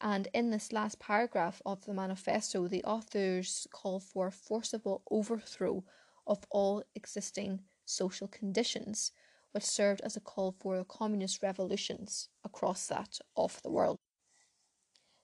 And 0.00 0.26
in 0.34 0.50
this 0.50 0.72
last 0.72 0.98
paragraph 0.98 1.62
of 1.64 1.84
the 1.84 1.94
manifesto, 1.94 2.66
the 2.66 2.82
authors 2.82 3.68
call 3.72 4.00
for 4.00 4.26
a 4.26 4.32
forcible 4.32 5.02
overthrow 5.08 5.84
of 6.26 6.44
all 6.50 6.82
existing 6.96 7.60
social 7.84 8.26
conditions 8.26 9.12
which 9.52 9.64
served 9.64 10.00
as 10.02 10.16
a 10.16 10.20
call 10.20 10.54
for 10.60 10.84
communist 10.84 11.42
revolutions 11.42 12.28
across 12.44 12.86
that 12.88 13.18
of 13.36 13.60
the 13.62 13.70
world. 13.70 13.98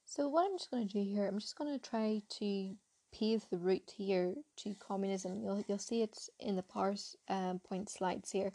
So, 0.05 0.29
what 0.29 0.47
I'm 0.47 0.57
just 0.57 0.71
going 0.71 0.87
to 0.87 0.93
do 0.93 1.03
here, 1.03 1.27
I'm 1.27 1.39
just 1.39 1.57
going 1.57 1.79
to 1.79 1.91
try 1.91 2.23
to 2.39 2.75
pave 3.13 3.45
the 3.51 3.59
route 3.59 3.93
here 3.97 4.35
to 4.57 4.75
communism. 4.75 5.43
You'll, 5.43 5.65
you'll 5.67 5.79
see 5.79 6.03
it 6.03 6.19
in 6.41 6.57
the 6.57 6.63
PowerPoint 6.63 7.15
um, 7.29 7.87
slides 7.87 8.31
here. 8.31 8.53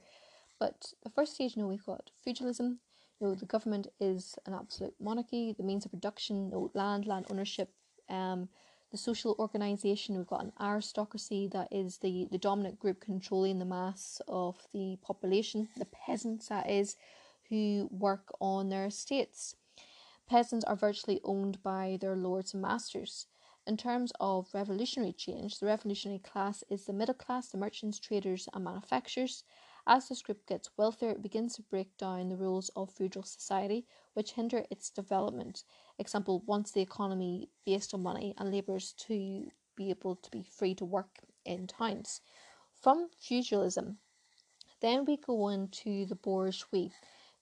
But 0.59 0.93
the 1.03 1.09
first 1.09 1.35
stage, 1.35 1.55
you 1.55 1.61
know, 1.61 1.67
we've 1.67 1.85
got 1.85 2.11
feudalism. 2.23 2.79
You 3.19 3.27
know, 3.27 3.35
the 3.35 3.45
government 3.45 3.87
is 3.99 4.35
an 4.45 4.53
absolute 4.53 4.93
monarchy. 4.99 5.53
The 5.57 5.63
means 5.63 5.85
of 5.85 5.91
production, 5.91 6.45
you 6.45 6.51
know, 6.51 6.71
land, 6.73 7.05
land 7.05 7.25
ownership, 7.29 7.69
um, 8.09 8.49
the 8.93 8.97
social 8.99 9.35
organisation, 9.39 10.15
we've 10.15 10.27
got 10.27 10.43
an 10.43 10.53
aristocracy 10.61 11.47
that 11.47 11.67
is 11.71 11.97
the, 11.97 12.27
the 12.31 12.37
dominant 12.37 12.79
group 12.79 13.01
controlling 13.01 13.57
the 13.57 13.65
mass 13.65 14.21
of 14.27 14.67
the 14.71 14.99
population, 15.01 15.67
the 15.75 15.85
peasants, 15.85 16.49
that 16.49 16.69
is, 16.69 16.95
who 17.49 17.89
work 17.91 18.31
on 18.39 18.69
their 18.69 18.85
estates. 18.85 19.55
Peasants 20.29 20.63
are 20.65 20.75
virtually 20.75 21.19
owned 21.23 21.61
by 21.63 21.97
their 22.01 22.15
lords 22.15 22.53
and 22.53 22.61
masters. 22.61 23.25
In 23.65 23.77
terms 23.77 24.13
of 24.19 24.53
revolutionary 24.53 25.13
change, 25.13 25.57
the 25.57 25.65
revolutionary 25.65 26.19
class 26.19 26.63
is 26.69 26.85
the 26.85 26.93
middle 26.93 27.15
class, 27.15 27.47
the 27.47 27.57
merchants, 27.57 27.97
traders, 27.97 28.47
and 28.53 28.63
manufacturers. 28.63 29.43
As 29.85 30.07
this 30.07 30.21
group 30.21 30.45
gets 30.45 30.69
wealthier, 30.77 31.09
it 31.09 31.21
begins 31.21 31.55
to 31.55 31.61
break 31.61 31.97
down 31.97 32.29
the 32.29 32.37
rules 32.37 32.69
of 32.75 32.91
feudal 32.91 33.23
society, 33.23 33.85
which 34.13 34.31
hinder 34.33 34.65
its 34.69 34.89
development 34.89 35.65
example, 35.99 36.41
wants 36.45 36.71
the 36.71 36.81
economy 36.81 37.49
based 37.65 37.93
on 37.93 38.01
money 38.01 38.33
and 38.37 38.49
labourers 38.51 38.93
to 38.93 39.51
be 39.75 39.89
able 39.89 40.15
to 40.15 40.31
be 40.31 40.41
free 40.41 40.73
to 40.75 40.85
work 40.85 41.19
in 41.43 41.67
towns. 41.67 42.21
From 42.81 43.09
feudalism, 43.19 43.99
then 44.79 45.03
we 45.05 45.17
go 45.17 45.49
into 45.49 46.05
the 46.05 46.15
bourgeoisie, 46.15 46.93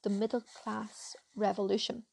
the 0.01 0.09
middle 0.09 0.41
class 0.41 1.15
revolution. 1.35 2.05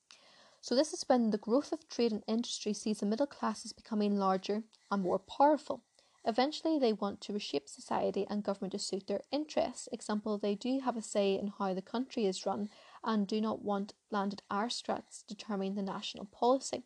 So, 0.61 0.75
this 0.75 0.93
is 0.93 1.05
when 1.09 1.31
the 1.31 1.39
growth 1.39 1.73
of 1.73 1.89
trade 1.89 2.13
and 2.13 2.25
industry 2.27 2.75
sees 2.75 3.01
the 3.01 3.07
middle 3.07 3.27
classes 3.27 3.73
becoming 3.73 4.19
larger 4.19 4.65
and 4.91 5.03
more 5.03 5.19
powerful. 5.19 5.85
Eventually, 6.25 6.79
they 6.79 6.93
want 6.93 7.21
to 7.23 7.33
reshape 7.33 7.69
society 7.69 8.27
and 8.29 8.43
government 8.43 8.73
to 8.73 8.79
suit 8.79 9.07
their 9.07 9.23
interests. 9.31 9.89
Example, 9.93 10.37
they 10.37 10.55
do 10.55 10.81
have 10.81 10.97
a 10.97 11.03
say 11.03 11.35
in 11.35 11.53
how 11.59 11.73
the 11.73 11.83
country 11.83 12.27
is 12.27 12.45
run 12.45 12.69
and 13.05 13.27
do 13.27 13.41
not 13.41 13.63
want 13.63 13.95
landed 14.11 14.43
aristocrats 14.51 15.25
determining 15.27 15.75
the 15.75 15.83
national 15.83 16.27
policy. 16.27 16.83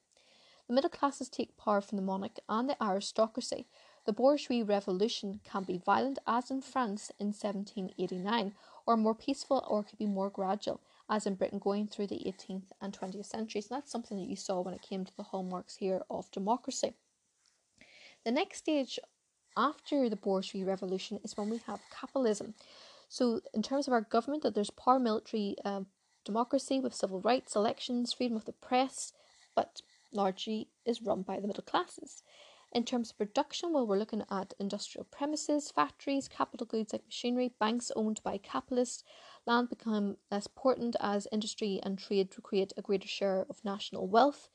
The 0.69 0.75
middle 0.75 0.91
classes 0.91 1.29
take 1.29 1.57
power 1.57 1.81
from 1.81 1.97
the 1.97 2.03
monarch 2.03 2.39
and 2.49 2.69
the 2.69 2.83
aristocracy. 2.83 3.67
The 4.05 4.13
bourgeois 4.13 4.65
revolution 4.65 5.41
can 5.45 5.65
be 5.65 5.79
violent, 5.79 6.19
as 6.27 6.51
in 6.51 6.61
France 6.61 7.11
in 7.19 7.29
1789, 7.29 8.55
or 8.87 8.97
more 8.97 9.15
peaceful, 9.15 9.65
or 9.69 9.83
could 9.83 9.99
be 9.99 10.07
more 10.07 10.31
gradual, 10.31 10.81
as 11.09 11.27
in 11.27 11.35
Britain 11.35 11.59
going 11.59 11.89
through 11.89 12.09
the 12.09 12.23
18th 12.27 12.73
and 12.81 12.93
20th 12.93 13.27
centuries. 13.27 13.71
And 13.71 13.77
that's 13.77 13.93
something 13.93 14.19
that 14.19 14.29
you 14.29 14.37
saw 14.37 14.61
when 14.61 14.75
it 14.75 14.83
came 14.83 15.05
to 15.05 15.17
the 15.17 15.25
hallmarks 15.25 15.77
here 15.77 16.03
of 16.11 16.31
democracy. 16.31 16.95
The 18.25 18.33
next 18.33 18.59
stage 18.59 18.99
after 19.57 20.09
the 20.09 20.17
bourgeois 20.17 20.65
revolution 20.65 21.21
is 21.25 21.37
when 21.37 21.51
we 21.51 21.59
have 21.67 21.81
capitalism. 21.91 22.55
So, 23.09 23.41
in 23.53 23.63
terms 23.63 23.87
of 23.87 23.93
our 23.93 24.01
government, 24.01 24.43
that 24.43 24.55
there's 24.55 24.71
parliamentary 24.71 25.57
um, 25.65 25.87
democracy 26.25 26.81
with 26.81 26.95
civil 26.95 27.21
rights, 27.21 27.55
elections, 27.55 28.13
freedom 28.13 28.37
of 28.37 28.45
the 28.45 28.53
press, 28.53 29.13
but 29.55 29.83
largely 30.13 30.69
is 30.85 31.03
run 31.03 31.23
by 31.23 31.41
the 31.41 31.47
middle 31.47 31.65
classes. 31.65 32.23
In 32.75 32.85
terms 32.85 33.11
of 33.11 33.19
production, 33.19 33.73
well, 33.75 33.87
we're 33.87 33.99
looking 33.99 34.25
at 34.31 34.55
industrial 34.59 35.05
premises, 35.05 35.71
factories, 35.71 36.27
capital 36.27 36.67
goods 36.67 36.95
like 36.95 37.05
machinery, 37.05 37.53
banks 37.61 37.93
owned 37.95 38.23
by 38.25 38.39
capitalists. 38.39 39.05
Land 39.47 39.69
become 39.69 40.17
less 40.31 40.47
important 40.47 40.97
as 40.99 41.29
industry 41.31 41.81
and 41.83 41.99
trade 41.99 42.31
create 42.43 42.73
a 42.77 42.83
greater 42.83 43.09
share 43.09 43.45
of 43.51 43.63
national 43.63 44.09
wealth. 44.09 44.49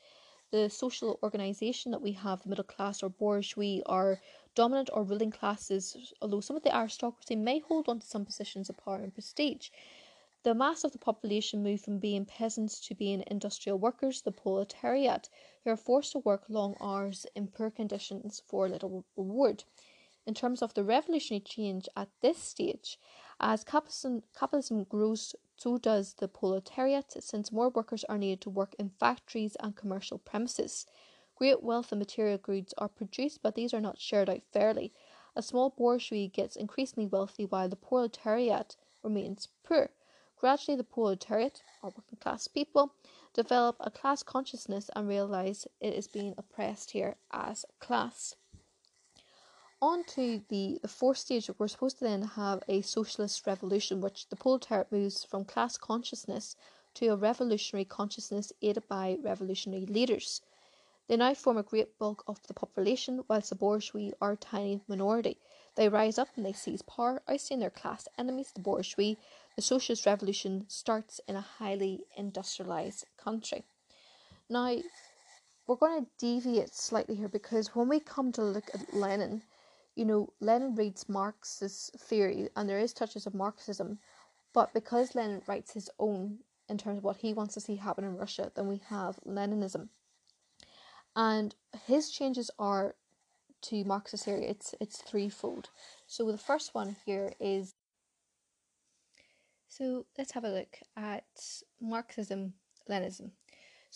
The 0.49 0.67
social 0.69 1.19
organisation 1.21 1.91
that 1.91 2.01
we 2.01 2.13
have, 2.13 2.41
the 2.41 2.49
middle 2.49 2.63
class 2.63 3.03
or 3.03 3.09
bourgeois, 3.09 3.81
are 3.85 4.19
dominant 4.57 4.89
or 4.91 5.03
ruling 5.03 5.29
classes, 5.29 6.11
although 6.19 6.39
some 6.41 6.57
of 6.57 6.63
the 6.63 6.75
aristocracy 6.75 7.35
may 7.35 7.59
hold 7.59 7.87
on 7.87 7.99
to 7.99 8.07
some 8.07 8.25
positions 8.25 8.69
of 8.69 8.77
power 8.77 8.95
and 8.95 9.13
prestige. 9.13 9.69
The 10.41 10.55
mass 10.55 10.83
of 10.83 10.93
the 10.93 10.97
population 10.97 11.61
moved 11.61 11.83
from 11.85 11.99
being 11.99 12.25
peasants 12.25 12.79
to 12.87 12.95
being 12.95 13.23
industrial 13.27 13.77
workers, 13.77 14.23
the 14.23 14.31
proletariat, 14.31 15.29
who 15.63 15.69
are 15.69 15.77
forced 15.77 16.13
to 16.13 16.19
work 16.19 16.45
long 16.49 16.75
hours 16.81 17.27
in 17.35 17.49
poor 17.49 17.69
conditions 17.69 18.41
for 18.47 18.67
little 18.67 19.05
reward. 19.15 19.63
In 20.25 20.33
terms 20.33 20.63
of 20.63 20.73
the 20.73 20.83
revolutionary 20.83 21.41
change 21.41 21.87
at 21.95 22.09
this 22.21 22.39
stage, 22.39 22.99
as 23.39 23.63
capitalism, 23.63 24.23
capitalism 24.37 24.85
grows, 24.85 25.35
so 25.55 25.77
does 25.77 26.15
the 26.15 26.27
proletariat, 26.27 27.13
since 27.23 27.51
more 27.51 27.69
workers 27.69 28.03
are 28.05 28.17
needed 28.17 28.41
to 28.41 28.49
work 28.49 28.73
in 28.79 28.89
factories 28.89 29.55
and 29.59 29.75
commercial 29.75 30.17
premises. 30.17 30.87
Great 31.37 31.61
wealth 31.61 31.91
and 31.91 31.99
material 31.99 32.39
goods 32.39 32.73
are 32.79 32.89
produced, 32.89 33.43
but 33.43 33.53
these 33.53 33.71
are 33.71 33.79
not 33.79 33.99
shared 33.99 34.27
out 34.27 34.41
fairly. 34.51 34.91
A 35.35 35.43
small 35.43 35.69
bourgeoisie 35.69 36.29
gets 36.29 36.55
increasingly 36.55 37.05
wealthy 37.05 37.45
while 37.45 37.69
the 37.69 37.75
proletariat 37.75 38.75
remains 39.03 39.47
poor. 39.63 39.91
Gradually, 40.35 40.75
the 40.75 40.83
proletariat, 40.83 41.61
or 41.83 41.91
working 41.95 42.17
class 42.19 42.47
people, 42.47 42.91
develop 43.33 43.75
a 43.79 43.91
class 43.91 44.23
consciousness 44.23 44.89
and 44.95 45.07
realize 45.07 45.67
it 45.79 45.93
is 45.93 46.07
being 46.07 46.33
oppressed 46.39 46.89
here 46.91 47.17
as 47.31 47.65
a 47.69 47.85
class. 47.85 48.35
On 49.79 50.03
to 50.05 50.41
the, 50.49 50.79
the 50.81 50.87
fourth 50.87 51.19
stage, 51.19 51.51
we're 51.59 51.67
supposed 51.67 51.99
to 51.99 52.05
then 52.05 52.23
have 52.23 52.63
a 52.67 52.81
socialist 52.81 53.45
revolution, 53.45 54.01
which 54.01 54.27
the 54.29 54.35
proletariat 54.35 54.91
moves 54.91 55.23
from 55.23 55.45
class 55.45 55.77
consciousness 55.77 56.55
to 56.95 57.09
a 57.09 57.15
revolutionary 57.15 57.85
consciousness 57.85 58.51
aided 58.63 58.87
by 58.87 59.19
revolutionary 59.21 59.85
leaders. 59.85 60.41
They 61.07 61.15
now 61.15 61.33
form 61.33 61.57
a 61.57 61.63
great 61.63 61.97
bulk 61.97 62.23
of 62.27 62.41
the 62.47 62.53
population, 62.53 63.23
whilst 63.29 63.49
the 63.49 63.55
bourgeois 63.55 64.11
are 64.19 64.33
a 64.33 64.37
tiny 64.37 64.81
minority. 64.87 65.37
They 65.75 65.87
rise 65.87 66.17
up 66.17 66.27
and 66.35 66.45
they 66.45 66.53
seize 66.53 66.81
power, 66.81 67.21
ousting 67.29 67.59
their 67.59 67.69
class 67.69 68.07
enemies, 68.17 68.51
the 68.51 68.59
bourgeois, 68.59 69.15
the 69.55 69.61
socialist 69.61 70.05
revolution 70.05 70.65
starts 70.67 71.21
in 71.27 71.35
a 71.35 71.41
highly 71.41 72.03
industrialized 72.17 73.05
country. 73.15 73.63
Now, 74.49 74.77
we're 75.65 75.75
going 75.75 76.05
to 76.05 76.11
deviate 76.17 76.73
slightly 76.73 77.15
here 77.15 77.27
because 77.27 77.75
when 77.75 77.87
we 77.87 77.99
come 77.99 78.31
to 78.33 78.43
look 78.43 78.69
at 78.73 78.93
Lenin, 78.93 79.43
you 79.95 80.05
know, 80.05 80.33
Lenin 80.39 80.75
reads 80.75 81.07
Marx's 81.07 81.89
theory 81.97 82.49
and 82.55 82.69
there 82.69 82.79
is 82.79 82.93
touches 82.93 83.25
of 83.25 83.33
Marxism, 83.33 83.99
but 84.53 84.73
because 84.73 85.15
Lenin 85.15 85.41
writes 85.47 85.73
his 85.73 85.89
own 85.99 86.39
in 86.67 86.77
terms 86.77 86.97
of 86.97 87.03
what 87.03 87.17
he 87.17 87.33
wants 87.33 87.53
to 87.53 87.61
see 87.61 87.77
happen 87.77 88.03
in 88.03 88.17
Russia, 88.17 88.51
then 88.55 88.67
we 88.67 88.81
have 88.89 89.19
Leninism. 89.25 89.89
And 91.17 91.55
his 91.87 92.11
changes 92.11 92.51
are 92.59 92.95
to 93.63 93.83
Marx's 93.83 94.23
theory, 94.23 94.45
it's 94.45 94.75
it's 94.79 95.01
threefold. 95.01 95.69
So 96.05 96.31
the 96.31 96.37
first 96.37 96.75
one 96.75 96.95
here 97.05 97.33
is 97.39 97.73
so 99.67 100.05
let's 100.15 100.33
have 100.33 100.43
a 100.43 100.49
look 100.49 100.77
at 100.95 101.25
Marxism 101.81 102.53
Leninism. 102.87 103.31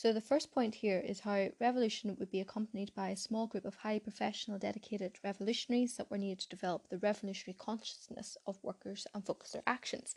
So 0.02 0.12
the 0.12 0.20
first 0.20 0.52
point 0.52 0.74
here 0.74 0.97
is 0.97 1.20
how 1.20 1.49
revolution 1.60 2.16
would 2.18 2.32
be 2.32 2.41
accompanied 2.41 2.91
by 2.95 3.10
a 3.10 3.16
small 3.16 3.45
group 3.45 3.66
of 3.66 3.76
highly 3.76 3.99
professional, 3.99 4.58
dedicated 4.58 5.20
revolutionaries 5.24 5.95
that 5.97 6.10
were 6.10 6.18
needed 6.18 6.39
to 6.39 6.49
develop 6.49 6.89
the 6.89 6.97
revolutionary 6.97 7.56
consciousness 7.60 8.36
of 8.47 8.58
workers 8.64 9.06
and 9.14 9.24
focus 9.24 9.52
their 9.52 9.62
actions. 9.68 10.16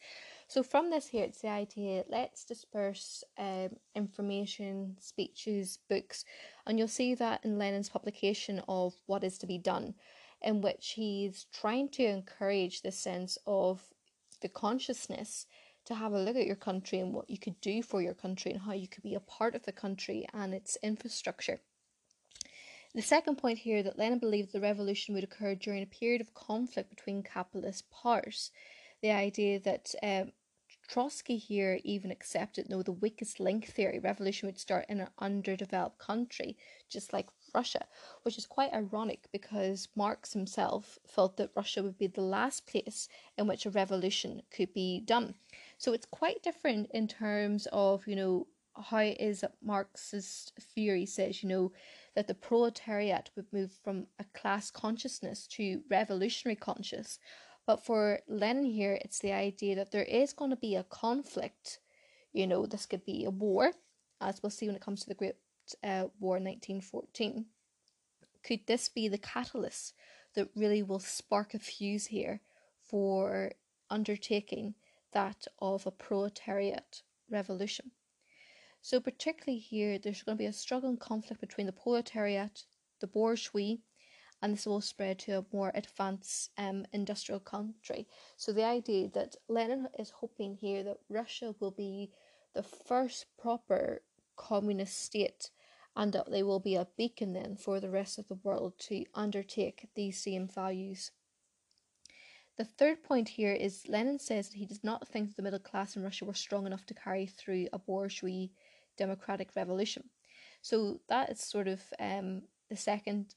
So 0.49 0.63
from 0.63 0.89
this 0.89 1.09
here, 1.09 1.25
it's 1.25 1.43
the 1.43 1.51
idea 1.51 2.05
let's 2.09 2.47
disperse 2.47 3.25
um, 3.37 3.77
information, 3.95 4.97
speeches, 5.01 5.81
books, 5.91 6.25
and 6.67 6.79
you'll 6.79 6.89
see 6.89 7.15
that 7.17 7.45
in 7.45 7.59
Lenin's 7.59 7.91
publication 7.91 8.63
of 8.67 8.95
What 9.05 9.23
is 9.23 9.37
to 9.37 9.47
be 9.47 9.59
Done, 9.59 9.97
in 10.41 10.63
which 10.63 10.93
he's 10.97 11.45
trying 11.53 11.91
to 11.91 12.05
encourage 12.05 12.81
this 12.81 12.99
sense 12.99 13.37
of 13.47 13.83
the 14.41 14.49
consciousness 14.49 15.45
to 15.87 15.95
have 15.95 16.13
a 16.13 16.19
look 16.19 16.37
at 16.37 16.47
your 16.47 16.57
country 16.57 16.99
and 16.99 17.13
what 17.13 17.29
you 17.29 17.39
could 17.39 17.61
do 17.61 17.83
for 17.83 18.01
your 18.01 18.15
country 18.15 18.53
and 18.53 18.63
how 18.63 18.73
you 18.73 18.89
could 18.89 19.03
be 19.03 19.15
a 19.15 19.21
part 19.21 19.55
of 19.55 19.65
the 19.65 19.73
country 19.73 20.27
and 20.33 20.55
its 20.55 20.77
infrastructure. 20.83 21.61
The 22.95 23.03
second 23.03 23.37
point 23.37 23.59
here 23.59 23.83
that 23.83 23.99
Lenin 23.99 24.21
believed 24.21 24.53
the 24.53 24.61
revolution 24.61 25.15
would 25.15 25.25
occur 25.25 25.55
during 25.55 25.83
a 25.83 25.87
period 25.87 26.21
of 26.21 26.33
conflict 26.33 26.91
between 26.91 27.23
capitalist 27.23 27.91
powers. 27.91 28.51
The 29.03 29.11
idea 29.11 29.59
that 29.61 29.95
um, 30.03 30.33
Trotsky 30.87 31.39
here 31.39 31.81
even 31.83 32.11
accepted 32.11 32.69
no 32.69 32.83
the 32.83 32.93
weakest 32.93 33.41
link 33.41 33.67
theory 33.67 33.99
revolution 33.99 34.47
would 34.47 34.59
start 34.59 34.85
in 34.89 35.01
an 35.01 35.09
underdeveloped 35.19 35.99
country 35.99 36.59
just 36.91 37.13
like 37.13 37.29
Russia 37.55 37.87
which 38.23 38.37
is 38.37 38.47
quite 38.47 38.73
ironic 38.73 39.27
because 39.33 39.89
Marx 39.97 40.35
himself 40.35 40.99
felt 41.07 41.37
that 41.39 41.51
Russia 41.57 41.83
would 41.83 41.97
be 41.97 42.07
the 42.07 42.21
last 42.21 42.67
place 42.67 43.09
in 43.39 43.47
which 43.47 43.65
a 43.65 43.71
revolution 43.71 44.43
could 44.51 44.75
be 44.75 45.01
done 45.01 45.35
so 45.85 45.93
it's 45.93 46.07
quite 46.07 46.43
different 46.43 46.91
in 46.93 47.07
terms 47.07 47.69
of 47.73 48.07
you 48.07 48.17
know 48.17 48.47
how 48.91 48.99
it 48.99 49.21
is 49.21 49.43
that 49.43 49.53
Marxist 49.63 50.53
theory 50.75 51.07
says 51.07 51.43
you 51.43 51.49
know 51.49 51.73
that 52.15 52.27
the 52.27 52.35
proletariat 52.35 53.31
would 53.37 53.53
move 53.53 53.71
from 53.85 54.07
a 54.19 54.25
class 54.33 54.71
consciousness 54.71 55.47
to 55.47 55.83
revolutionary 55.91 56.57
conscious 56.57 57.19
but 57.67 57.85
for 57.85 58.21
Lenin 58.29 58.65
here, 58.65 58.99
it's 59.01 59.19
the 59.19 59.33
idea 59.33 59.75
that 59.77 59.91
there 59.91 60.05
is 60.05 60.33
going 60.33 60.51
to 60.51 60.57
be 60.57 60.77
a 60.77 60.85
conflict. 60.85 61.79
You 62.33 62.47
know, 62.47 62.67
this 62.67 62.87
could 62.87 63.05
be 63.05 63.25
a 63.25 63.31
war, 63.31 63.73
as 64.21 64.43
we'll 64.43 64.51
see 64.51 64.67
when 64.67 64.77
it 64.77 64.83
comes 64.83 65.03
to 65.03 65.09
the 65.09 65.15
Great 65.15 65.37
uh, 65.83 66.09
War 66.21 66.35
1914. 66.35 67.47
Could 68.43 68.67
this 68.67 68.89
be 68.89 69.09
the 69.09 69.19
catalyst 69.19 69.95
that 70.35 70.51
really 70.55 70.83
will 70.83 70.99
spark 70.99 71.55
a 71.55 71.59
fuse 71.59 72.07
here 72.07 72.41
for 72.83 73.53
undertaking 73.89 74.75
that 75.15 75.47
of 75.59 75.87
a 75.87 75.91
proletariat 75.91 77.03
revolution? 77.31 77.91
So, 78.83 79.01
particularly 79.01 79.59
here, 79.59 79.99
there's 79.99 80.23
going 80.23 80.37
to 80.37 80.43
be 80.43 80.47
a 80.47 80.53
struggle 80.53 80.91
and 80.91 81.01
conflict 81.01 81.41
between 81.41 81.67
the 81.67 81.73
proletariat, 81.73 82.65
the 83.01 83.07
bourgeois, 83.07 83.77
and 84.45 84.53
this 84.53 84.67
will 84.67 84.83
spread 84.83 85.19
to 85.21 85.39
a 85.39 85.47
more 85.55 85.73
advanced 85.75 86.51
um, 86.59 86.85
industrial 86.93 87.41
country. 87.41 88.07
So 88.37 88.53
the 88.53 88.65
idea 88.65 89.09
that 89.15 89.37
Lenin 89.49 89.89
is 89.99 90.11
hoping 90.11 90.57
here 90.57 90.83
that 90.83 90.99
Russia 91.09 91.55
will 91.61 91.71
be 91.71 92.11
the 92.53 92.63
first 92.63 93.25
proper 93.39 94.03
communist 94.37 95.01
state 95.01 95.51
and 95.97 96.13
that 96.13 96.31
they 96.31 96.43
will 96.43 96.61
be 96.61 96.75
a 96.75 96.89
beacon 96.99 97.33
then 97.33 97.57
for 97.57 97.81
the 97.81 97.89
rest 97.89 98.19
of 98.19 98.29
the 98.29 98.39
world 98.43 98.75
to 98.81 99.07
undertake 99.15 99.89
these 99.95 100.23
same 100.23 100.47
values. 100.47 101.11
The 102.57 102.65
third 102.65 103.03
point 103.03 103.29
here 103.29 103.53
is 103.53 103.89
Lenin 103.89 104.19
says 104.19 104.49
that 104.49 104.57
he 104.57 104.67
does 104.67 104.85
not 104.85 105.09
think 105.09 105.29
that 105.29 105.37
the 105.37 105.43
middle 105.43 105.59
class 105.59 105.97
in 105.97 106.05
Russia 106.05 106.25
were 106.25 106.35
strong 106.35 106.67
enough 106.67 106.87
to 106.87 106.95
carry 106.95 107.27
through 107.27 107.69
a 107.73 107.79
bourgeois 107.79 108.47
democratic 108.97 109.51
revolution. 109.57 110.05
So 110.63 111.01
that 111.09 111.31
is 111.31 111.41
sort 111.41 111.67
of 111.67 111.83
um, 111.99 112.43
the 112.71 112.77
second 112.77 113.35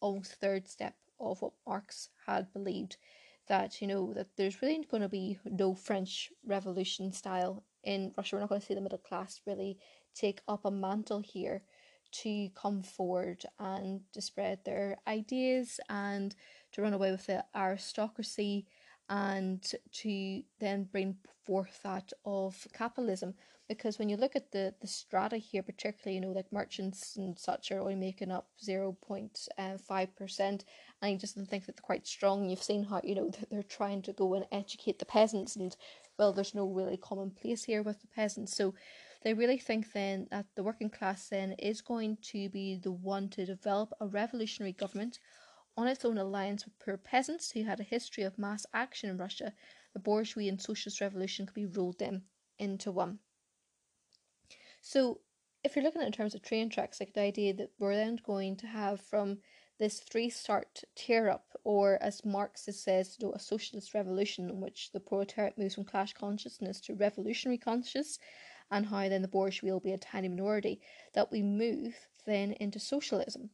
almost 0.00 0.34
third 0.34 0.66
step 0.66 0.94
of 1.20 1.40
what 1.42 1.52
Marx 1.66 2.08
had 2.26 2.52
believed 2.52 2.96
that 3.46 3.80
you 3.80 3.86
know 3.86 4.12
that 4.14 4.28
there's 4.36 4.62
really 4.62 4.84
going 4.90 5.02
to 5.02 5.08
be 5.08 5.38
no 5.44 5.74
French 5.74 6.30
Revolution 6.46 7.12
style 7.12 7.64
in 7.84 8.12
Russia. 8.16 8.36
We're 8.36 8.40
not 8.40 8.48
going 8.48 8.60
to 8.60 8.66
see 8.66 8.74
the 8.74 8.80
middle 8.80 8.98
class 8.98 9.40
really 9.46 9.78
take 10.14 10.40
up 10.48 10.64
a 10.64 10.70
mantle 10.70 11.20
here 11.20 11.62
to 12.12 12.48
come 12.54 12.82
forward 12.82 13.44
and 13.58 14.00
to 14.12 14.20
spread 14.20 14.60
their 14.64 14.98
ideas 15.06 15.80
and 15.88 16.34
to 16.72 16.82
run 16.82 16.92
away 16.92 17.10
with 17.10 17.26
the 17.26 17.44
aristocracy 17.54 18.66
and 19.08 19.74
to 19.92 20.42
then 20.60 20.84
bring 20.84 21.16
forth 21.44 21.80
that 21.82 22.12
of 22.24 22.66
capitalism. 22.72 23.34
Because 23.68 23.98
when 23.98 24.08
you 24.08 24.16
look 24.16 24.34
at 24.34 24.50
the 24.50 24.74
the 24.80 24.88
strata 24.88 25.36
here 25.36 25.62
particularly 25.62 26.16
you 26.16 26.20
know 26.20 26.32
like 26.32 26.52
merchants 26.52 27.16
and 27.16 27.38
such 27.38 27.70
are 27.70 27.80
only 27.80 27.94
making 27.94 28.32
up 28.32 28.48
0.5% 28.60 29.30
uh, 29.58 30.42
and 30.42 30.64
i 31.02 31.14
just 31.14 31.36
think 31.36 31.66
that 31.66 31.76
they're 31.76 31.82
quite 31.82 32.04
strong 32.04 32.50
you've 32.50 32.60
seen 32.60 32.82
how 32.82 33.00
you 33.04 33.14
know 33.14 33.30
they're 33.48 33.62
trying 33.62 34.02
to 34.02 34.12
go 34.12 34.34
and 34.34 34.44
educate 34.50 34.98
the 34.98 35.04
peasants 35.04 35.54
and 35.54 35.76
well 36.18 36.32
there's 36.32 36.54
no 36.54 36.66
really 36.66 36.96
common 36.96 37.30
place 37.30 37.64
here 37.64 37.82
with 37.82 38.00
the 38.02 38.06
peasants. 38.08 38.54
So 38.54 38.74
they 39.22 39.34
really 39.34 39.58
think 39.58 39.92
then 39.92 40.26
that 40.30 40.46
the 40.54 40.62
working 40.62 40.90
class 40.90 41.28
then 41.28 41.52
is 41.52 41.80
going 41.80 42.18
to 42.32 42.48
be 42.50 42.76
the 42.76 42.92
one 42.92 43.28
to 43.30 43.46
develop 43.46 43.92
a 44.00 44.06
revolutionary 44.06 44.72
government 44.72 45.18
on 45.76 45.86
its 45.86 46.04
own 46.04 46.18
alliance 46.18 46.64
with 46.64 46.78
poor 46.78 46.96
peasants 46.96 47.52
who 47.52 47.64
had 47.64 47.80
a 47.80 47.84
history 47.84 48.24
of 48.24 48.38
mass 48.38 48.66
action 48.72 49.08
in 49.10 49.16
Russia 49.16 49.52
the 49.92 49.98
bourgeoisie 49.98 50.48
and 50.48 50.60
socialist 50.60 51.00
revolution 51.00 51.46
could 51.46 51.54
be 51.54 51.66
rolled 51.66 52.00
in 52.00 52.22
into 52.58 52.92
one. 52.92 53.18
So, 54.80 55.20
if 55.62 55.76
you're 55.76 55.84
looking 55.84 56.00
at 56.00 56.06
in 56.06 56.12
terms 56.12 56.34
of 56.34 56.42
train 56.42 56.70
tracks, 56.70 57.00
like 57.00 57.12
the 57.12 57.20
idea 57.20 57.52
that 57.54 57.72
we're 57.78 57.94
then 57.94 58.18
going 58.24 58.56
to 58.56 58.66
have 58.66 59.00
from 59.00 59.38
this 59.78 60.00
three 60.00 60.30
start 60.30 60.84
tear 60.94 61.28
up, 61.28 61.44
or 61.64 61.98
as 62.02 62.24
Marx 62.24 62.66
says, 62.70 63.18
a 63.34 63.38
socialist 63.38 63.92
revolution 63.92 64.48
in 64.48 64.60
which 64.60 64.90
the 64.92 65.00
proletariat 65.00 65.58
moves 65.58 65.74
from 65.74 65.84
class 65.84 66.12
consciousness 66.12 66.80
to 66.82 66.94
revolutionary 66.94 67.58
conscious, 67.58 68.18
and 68.70 68.86
how 68.86 69.08
then 69.08 69.22
the 69.22 69.28
bourgeoisie 69.28 69.70
will 69.70 69.80
be 69.80 69.92
a 69.92 69.98
tiny 69.98 70.28
minority, 70.28 70.80
that 71.14 71.30
we 71.30 71.42
move 71.42 71.94
then 72.26 72.52
into 72.52 72.78
socialism. 72.78 73.50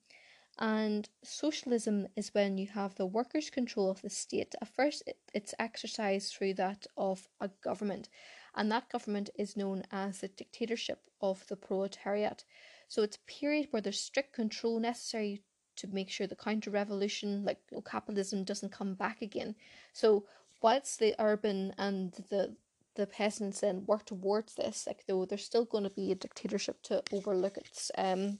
And 0.59 1.09
socialism 1.23 2.09
is 2.17 2.33
when 2.33 2.57
you 2.57 2.69
have 2.69 2.95
the 2.95 3.07
workers' 3.07 3.51
control 3.51 3.91
of 3.91 4.01
the 4.01 4.09
state. 4.09 4.55
At 4.63 4.75
first, 4.75 5.03
it's 5.35 5.55
exercised 5.59 6.35
through 6.35 6.55
that 6.55 6.87
of 6.97 7.29
a 7.41 7.49
government, 7.63 8.09
and 8.55 8.73
that 8.73 8.89
government 8.89 9.29
is 9.37 9.57
known 9.57 9.85
as 9.93 10.21
the 10.21 10.29
dictatorship 10.29 11.01
of 11.21 11.47
the 11.49 11.57
proletariat. 11.57 12.45
So 12.89 13.03
it's 13.03 13.17
a 13.17 13.33
period 13.33 13.69
where 13.71 13.83
there's 13.83 14.01
strict 14.01 14.33
control 14.33 14.81
necessary 14.81 15.43
to 15.77 15.89
make 15.89 16.09
sure 16.11 16.27
the 16.27 16.37
counter 16.37 16.71
revolution, 16.71 17.45
like 17.45 17.59
you 17.71 17.77
know, 17.77 17.83
capitalism, 17.83 18.45
doesn't 18.45 18.73
come 18.73 18.95
back 18.95 19.21
again. 19.21 19.57
So 19.93 20.25
whilst 20.63 20.99
the 20.99 21.15
urban 21.19 21.75
and 21.79 22.13
the 22.31 22.57
the 22.95 23.07
peasants 23.07 23.61
then 23.61 23.85
work 23.85 24.07
towards 24.07 24.55
this, 24.55 24.87
like 24.87 25.05
though 25.07 25.27
there's 25.27 25.45
still 25.45 25.67
going 25.67 25.85
to 25.85 25.91
be 25.91 26.11
a 26.13 26.15
dictatorship 26.15 26.81
to 26.85 27.03
overlook 27.13 27.59
its 27.59 27.91
um 27.99 28.39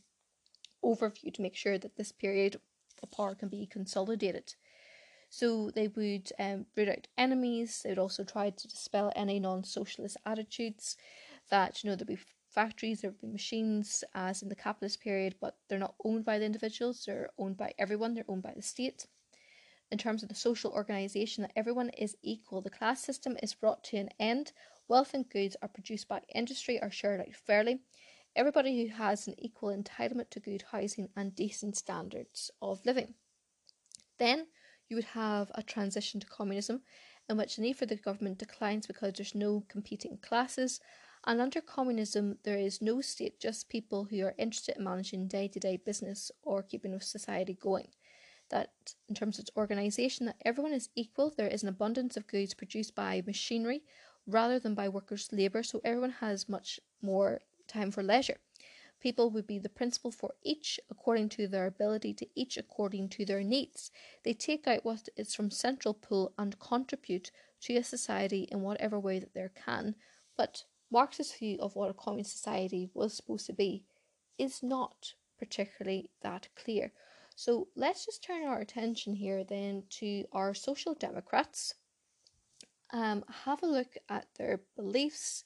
overview 0.87 1.35
to 1.35 1.43
make 1.43 1.57
sure 1.57 1.79
that 1.79 1.97
this 1.97 2.13
period 2.13 2.61
of 3.03 3.11
power 3.11 3.35
can 3.35 3.49
be 3.49 3.67
consolidated. 3.67 4.55
So 5.29 5.71
they 5.71 5.89
would 5.89 6.31
um, 6.39 6.67
root 6.77 6.89
out 6.89 7.09
enemies. 7.19 7.83
They 7.83 7.91
would 7.91 7.99
also 7.99 8.25
try 8.25 8.51
to 8.51 8.69
dispel 8.69 9.13
any 9.17 9.41
non-socialist 9.41 10.17
attitudes. 10.25 10.97
That 11.51 11.83
you 11.83 11.91
know 11.91 11.97
there'd 11.97 12.09
be 12.09 12.19
factories, 12.49 13.01
there 13.01 13.11
would 13.11 13.21
be 13.21 13.27
machines, 13.27 14.03
as 14.15 14.43
in 14.43 14.49
the 14.49 14.57
capitalist 14.57 15.01
period, 15.01 15.35
but 15.41 15.57
they're 15.69 15.79
not 15.79 15.95
owned 16.05 16.25
by 16.25 16.39
the 16.39 16.45
individuals. 16.45 17.05
They're 17.05 17.31
owned 17.39 17.57
by 17.57 17.73
everyone. 17.79 18.15
They're 18.15 18.25
owned 18.29 18.43
by 18.43 18.55
the 18.55 18.63
state. 18.63 19.07
In 19.91 19.99
terms 19.99 20.23
of 20.23 20.29
the 20.29 20.35
social 20.35 20.73
organisation, 20.73 21.43
that 21.43 21.53
everyone 21.55 21.91
is 21.91 22.17
equal. 22.23 22.61
The 22.61 22.71
class 22.71 23.03
system 23.03 23.37
is 23.43 23.55
brought 23.55 23.85
to 23.85 23.99
an 23.99 24.11
end. 24.19 24.53
Wealth 24.89 25.15
and 25.15 25.29
goods 25.29 25.57
are 25.63 25.69
produced 25.69 26.09
by 26.09 26.23
industry 26.35 26.81
are 26.81 26.91
shared 26.91 27.21
out 27.21 27.35
fairly 27.35 27.81
everybody 28.37 28.83
who 28.83 28.95
has 28.95 29.27
an 29.27 29.35
equal 29.39 29.75
entitlement 29.75 30.29
to 30.31 30.41
good 30.41 30.63
housing 30.71 31.09
and 31.17 31.35
decent 31.35 31.75
standards 31.75 32.51
of 32.61 32.85
living. 32.85 33.15
Then 34.19 34.47
you 34.89 34.97
would 34.97 35.07
have 35.07 35.51
a 35.55 35.63
transition 35.63 36.21
to 36.21 36.27
communism 36.27 36.83
in 37.29 37.37
which 37.37 37.57
the 37.57 37.63
need 37.63 37.77
for 37.77 37.87
the 37.87 37.97
government 37.97 38.39
declines 38.39 38.87
because 38.87 39.15
there's 39.15 39.35
no 39.35 39.65
competing 39.69 40.19
classes. 40.19 40.81
And 41.27 41.41
under 41.41 41.61
communism, 41.61 42.39
there 42.45 42.59
is 42.59 42.81
no 42.81 43.01
state, 43.01 43.41
just 43.41 43.69
people 43.69 44.05
who 44.05 44.23
are 44.25 44.35
interested 44.39 44.77
in 44.77 44.85
managing 44.85 45.27
day 45.27 45.49
to 45.49 45.59
day 45.59 45.79
business 45.79 46.31
or 46.43 46.63
keeping 46.63 46.99
society 47.01 47.55
going. 47.55 47.89
That, 48.51 48.71
in 49.09 49.17
terms 49.17 49.39
of 49.39 49.43
its 49.43 49.51
organisation, 49.57 50.27
that 50.27 50.37
everyone 50.45 50.73
is 50.73 50.91
equal. 50.95 51.33
There 51.37 51.49
is 51.49 51.65
an 51.65 51.69
abundance 51.69 52.17
of 52.17 52.29
goods 52.29 52.55
produced 52.55 52.95
by 52.95 53.25
machinery 53.27 53.83
rather 54.25 54.61
than 54.61 54.75
by 54.75 54.89
workers' 54.89 55.29
labour, 55.33 55.65
so 55.65 55.81
everyone 55.85 56.11
has 56.21 56.49
much 56.49 56.79
more 57.03 57.41
time 57.67 57.91
for 57.91 58.03
leisure. 58.03 58.39
People 59.01 59.31
would 59.31 59.47
be 59.47 59.59
the 59.59 59.69
principal 59.69 60.11
for 60.11 60.35
each 60.43 60.81
according 60.91 61.29
to 61.31 61.47
their 61.47 61.67
ability 61.67 62.15
to 62.15 62.27
each 62.35 62.57
according 62.57 63.09
to 63.11 63.25
their 63.25 63.43
needs. 63.43 63.91
They 64.25 64.33
take 64.33 64.67
out 64.67 64.85
what 64.85 65.09
is 65.17 65.35
from 65.35 65.51
central 65.51 65.95
pool 65.95 66.33
and 66.39 66.59
contribute 66.59 67.31
to 67.63 67.77
a 67.77 67.85
society 67.85 68.49
in 68.51 68.63
whatever 68.63 68.99
way 68.99 69.19
that 69.19 69.35
they 69.35 69.49
can. 69.55 69.95
But 70.37 70.65
Marx's 70.91 71.33
view 71.33 71.59
of 71.61 71.77
what 71.77 71.91
a 71.91 71.95
communist 71.95 72.33
society 72.33 72.91
was 72.95 73.15
supposed 73.15 73.47
to 73.47 73.53
be 73.53 73.85
is 74.39 74.63
not 74.63 75.15
particularly 75.39 76.11
that 76.23 76.49
clear. 76.57 76.93
So 77.35 77.69
let's 77.77 78.07
just 78.07 78.25
turn 78.25 78.45
our 78.45 78.61
attention 78.61 79.15
here 79.15 79.45
then 79.45 79.85
to 79.91 80.25
our 80.33 80.55
social 80.55 80.95
democrats. 80.95 81.75
Um, 82.93 83.25
have 83.45 83.63
a 83.63 83.67
look 83.67 83.97
at 84.09 84.27
their 84.39 84.61
beliefs, 84.75 85.45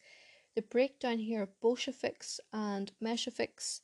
the 0.55 0.63
breakdown 0.63 1.19
here 1.19 1.43
of 1.43 1.61
Bolsheviks 1.61 2.41
and 2.53 2.93
Mensheviks, 3.03 3.81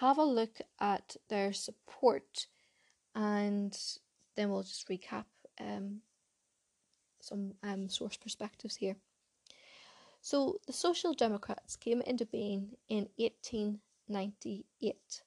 have 0.00 0.18
a 0.18 0.24
look 0.24 0.60
at 0.80 1.16
their 1.28 1.52
support, 1.52 2.46
and 3.14 3.76
then 4.36 4.50
we'll 4.50 4.62
just 4.62 4.88
recap 4.88 5.24
um, 5.60 6.00
some 7.20 7.54
um, 7.62 7.88
source 7.88 8.16
perspectives 8.16 8.76
here. 8.76 8.96
So, 10.20 10.60
the 10.66 10.72
Social 10.72 11.14
Democrats 11.14 11.76
came 11.76 12.00
into 12.02 12.26
being 12.26 12.76
in 12.88 13.08
1898, 13.16 15.22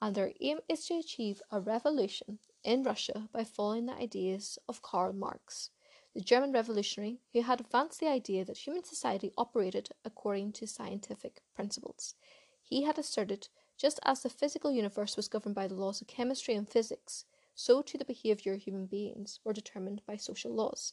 and 0.00 0.14
their 0.14 0.32
aim 0.40 0.58
is 0.68 0.86
to 0.86 0.98
achieve 0.98 1.42
a 1.50 1.60
revolution 1.60 2.38
in 2.64 2.82
Russia 2.82 3.28
by 3.32 3.44
following 3.44 3.86
the 3.86 3.94
ideas 3.94 4.58
of 4.68 4.82
Karl 4.82 5.12
Marx 5.12 5.70
the 6.14 6.20
German 6.20 6.52
revolutionary, 6.52 7.20
who 7.32 7.42
had 7.42 7.60
advanced 7.60 8.00
the 8.00 8.08
idea 8.08 8.44
that 8.44 8.58
human 8.58 8.84
society 8.84 9.32
operated 9.38 9.90
according 10.04 10.52
to 10.52 10.66
scientific 10.66 11.40
principles. 11.54 12.14
He 12.60 12.82
had 12.82 12.98
asserted 12.98 13.48
just 13.78 13.98
as 14.04 14.22
the 14.22 14.28
physical 14.28 14.70
universe 14.70 15.16
was 15.16 15.28
governed 15.28 15.54
by 15.54 15.66
the 15.66 15.74
laws 15.74 16.00
of 16.00 16.06
chemistry 16.06 16.54
and 16.54 16.68
physics, 16.68 17.24
so 17.54 17.82
too 17.82 17.98
the 17.98 18.04
behaviour 18.04 18.52
of 18.54 18.62
human 18.62 18.86
beings 18.86 19.40
were 19.44 19.52
determined 19.52 20.02
by 20.06 20.16
social 20.16 20.52
laws. 20.52 20.92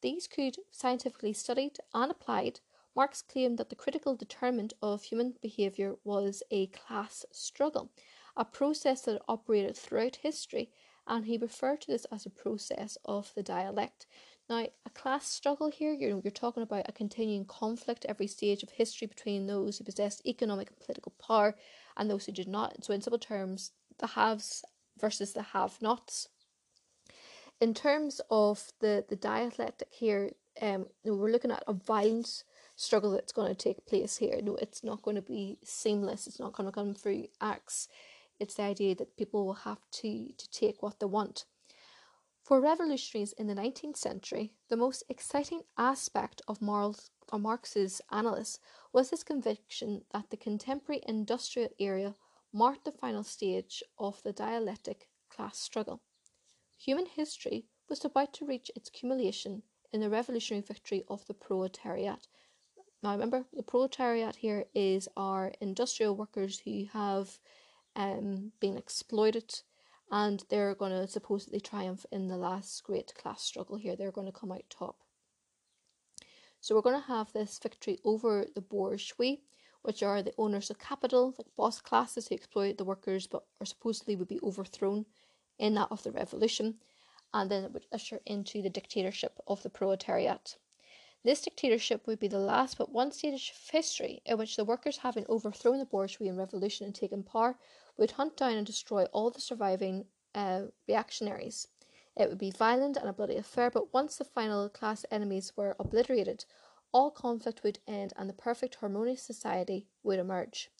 These 0.00 0.26
could 0.26 0.56
scientifically 0.70 1.32
studied 1.32 1.78
and 1.94 2.10
applied. 2.10 2.60
Marx 2.94 3.22
claimed 3.22 3.58
that 3.58 3.70
the 3.70 3.76
critical 3.76 4.16
determinant 4.16 4.72
of 4.82 5.04
human 5.04 5.34
behaviour 5.40 5.96
was 6.04 6.42
a 6.50 6.66
class 6.68 7.24
struggle, 7.30 7.90
a 8.36 8.44
process 8.44 9.02
that 9.02 9.22
operated 9.28 9.76
throughout 9.76 10.16
history, 10.16 10.70
and 11.06 11.24
he 11.24 11.38
referred 11.38 11.80
to 11.80 11.90
this 11.90 12.04
as 12.12 12.26
a 12.26 12.30
process 12.30 12.98
of 13.04 13.32
the 13.34 13.42
dialect. 13.42 14.06
Now, 14.48 14.66
a 14.86 14.90
class 14.94 15.26
struggle 15.26 15.70
here, 15.70 15.92
you're, 15.92 16.20
you're 16.24 16.30
talking 16.30 16.62
about 16.62 16.88
a 16.88 16.92
continuing 16.92 17.44
conflict 17.44 18.06
every 18.08 18.26
stage 18.26 18.62
of 18.62 18.70
history 18.70 19.06
between 19.06 19.46
those 19.46 19.76
who 19.76 19.84
possessed 19.84 20.26
economic 20.26 20.70
and 20.70 20.78
political 20.80 21.12
power 21.20 21.54
and 21.96 22.08
those 22.08 22.24
who 22.24 22.32
did 22.32 22.48
not. 22.48 22.82
So, 22.82 22.94
in 22.94 23.02
simple 23.02 23.18
terms, 23.18 23.72
the 23.98 24.06
haves 24.06 24.64
versus 24.98 25.34
the 25.34 25.42
have 25.42 25.82
nots. 25.82 26.28
In 27.60 27.74
terms 27.74 28.20
of 28.30 28.72
the, 28.80 29.04
the 29.06 29.16
dialectic 29.16 29.88
here, 29.90 30.30
um, 30.62 30.86
we're 31.04 31.30
looking 31.30 31.50
at 31.50 31.64
a 31.66 31.74
violent 31.74 32.44
struggle 32.74 33.10
that's 33.10 33.32
going 33.32 33.48
to 33.48 33.54
take 33.54 33.86
place 33.86 34.16
here. 34.16 34.40
No, 34.42 34.56
it's 34.56 34.82
not 34.82 35.02
going 35.02 35.16
to 35.16 35.22
be 35.22 35.58
seamless, 35.62 36.26
it's 36.26 36.40
not 36.40 36.54
going 36.54 36.68
to 36.68 36.72
come 36.72 36.94
through 36.94 37.26
acts. 37.40 37.88
It's 38.40 38.54
the 38.54 38.62
idea 38.62 38.94
that 38.94 39.16
people 39.16 39.44
will 39.44 39.54
have 39.54 39.80
to, 39.90 40.28
to 40.32 40.50
take 40.50 40.82
what 40.82 41.00
they 41.00 41.06
want. 41.06 41.44
For 42.48 42.62
revolutionaries 42.62 43.34
in 43.34 43.46
the 43.46 43.54
19th 43.54 43.98
century, 43.98 44.54
the 44.70 44.76
most 44.78 45.02
exciting 45.10 45.64
aspect 45.76 46.40
of 46.48 46.62
Marx's 46.62 48.00
analysis 48.10 48.58
was 48.90 49.10
his 49.10 49.22
conviction 49.22 50.06
that 50.14 50.30
the 50.30 50.38
contemporary 50.38 51.02
industrial 51.06 51.68
era 51.78 52.14
marked 52.50 52.86
the 52.86 52.92
final 52.92 53.22
stage 53.22 53.82
of 53.98 54.22
the 54.22 54.32
dialectic 54.32 55.10
class 55.28 55.58
struggle. 55.58 56.00
Human 56.78 57.04
history 57.04 57.66
was 57.90 58.02
about 58.02 58.32
to 58.32 58.46
reach 58.46 58.70
its 58.74 58.88
culmination 58.88 59.62
in 59.92 60.00
the 60.00 60.08
revolutionary 60.08 60.62
victory 60.62 61.04
of 61.06 61.26
the 61.26 61.34
proletariat. 61.34 62.28
Now, 63.02 63.12
remember, 63.12 63.44
the 63.52 63.62
proletariat 63.62 64.36
here 64.36 64.64
is 64.74 65.06
our 65.18 65.52
industrial 65.60 66.16
workers 66.16 66.60
who 66.60 66.86
have 66.94 67.38
um, 67.94 68.52
been 68.58 68.78
exploited 68.78 69.60
and 70.10 70.44
they're 70.48 70.74
going 70.74 70.92
to 70.92 71.06
supposedly 71.06 71.60
triumph 71.60 72.06
in 72.10 72.28
the 72.28 72.36
last 72.36 72.82
great 72.84 73.14
class 73.14 73.42
struggle 73.42 73.76
here. 73.76 73.96
They're 73.96 74.10
going 74.10 74.26
to 74.26 74.38
come 74.38 74.52
out 74.52 74.64
top. 74.70 74.96
So 76.60 76.74
we're 76.74 76.82
going 76.82 77.00
to 77.00 77.08
have 77.08 77.32
this 77.32 77.58
victory 77.62 77.98
over 78.04 78.46
the 78.54 78.60
bourgeoisie, 78.60 79.42
which 79.82 80.02
are 80.02 80.22
the 80.22 80.34
owners 80.38 80.70
of 80.70 80.78
capital, 80.78 81.34
like 81.38 81.46
boss 81.56 81.80
classes 81.80 82.28
who 82.28 82.34
exploit 82.34 82.78
the 82.78 82.84
workers 82.84 83.26
but 83.26 83.44
are 83.60 83.66
supposedly 83.66 84.16
would 84.16 84.28
be 84.28 84.40
overthrown 84.42 85.06
in 85.58 85.74
that 85.74 85.88
of 85.90 86.02
the 86.02 86.10
revolution, 86.10 86.74
and 87.32 87.50
then 87.50 87.64
it 87.64 87.72
would 87.72 87.86
usher 87.92 88.20
into 88.26 88.62
the 88.62 88.70
dictatorship 88.70 89.38
of 89.46 89.62
the 89.62 89.70
proletariat. 89.70 90.56
This 91.24 91.40
dictatorship 91.42 92.06
would 92.06 92.20
be 92.20 92.28
the 92.28 92.38
last 92.38 92.78
but 92.78 92.92
one 92.92 93.12
stage 93.12 93.50
of 93.50 93.70
history 93.70 94.22
in 94.24 94.38
which 94.38 94.56
the 94.56 94.64
workers, 94.64 94.98
having 94.98 95.26
overthrown 95.28 95.78
the 95.78 95.84
bourgeoisie 95.84 96.28
in 96.28 96.36
revolution 96.36 96.86
and 96.86 96.94
taken 96.94 97.22
power, 97.22 97.58
would 97.98 98.12
hunt 98.12 98.36
down 98.36 98.52
and 98.52 98.66
destroy 98.66 99.04
all 99.06 99.30
the 99.30 99.40
surviving 99.40 100.06
uh, 100.34 100.62
reactionaries. 100.86 101.68
It 102.16 102.28
would 102.28 102.38
be 102.38 102.50
violent 102.50 102.96
and 102.96 103.08
a 103.08 103.12
bloody 103.12 103.36
affair, 103.36 103.70
but 103.70 103.92
once 103.92 104.16
the 104.16 104.24
final 104.24 104.68
class 104.70 105.04
enemies 105.10 105.52
were 105.56 105.76
obliterated, 105.78 106.46
all 106.92 107.10
conflict 107.10 107.62
would 107.62 107.80
end 107.86 108.14
and 108.16 108.28
the 108.28 108.34
perfect 108.34 108.76
harmonious 108.76 109.22
society 109.22 109.86
would 110.02 110.18
emerge. 110.18 110.70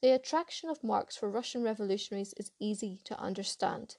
The 0.00 0.12
attraction 0.12 0.70
of 0.70 0.84
Marx 0.84 1.16
for 1.16 1.28
Russian 1.28 1.62
revolutionaries 1.62 2.34
is 2.36 2.52
easy 2.60 3.00
to 3.04 3.18
understand. 3.18 3.96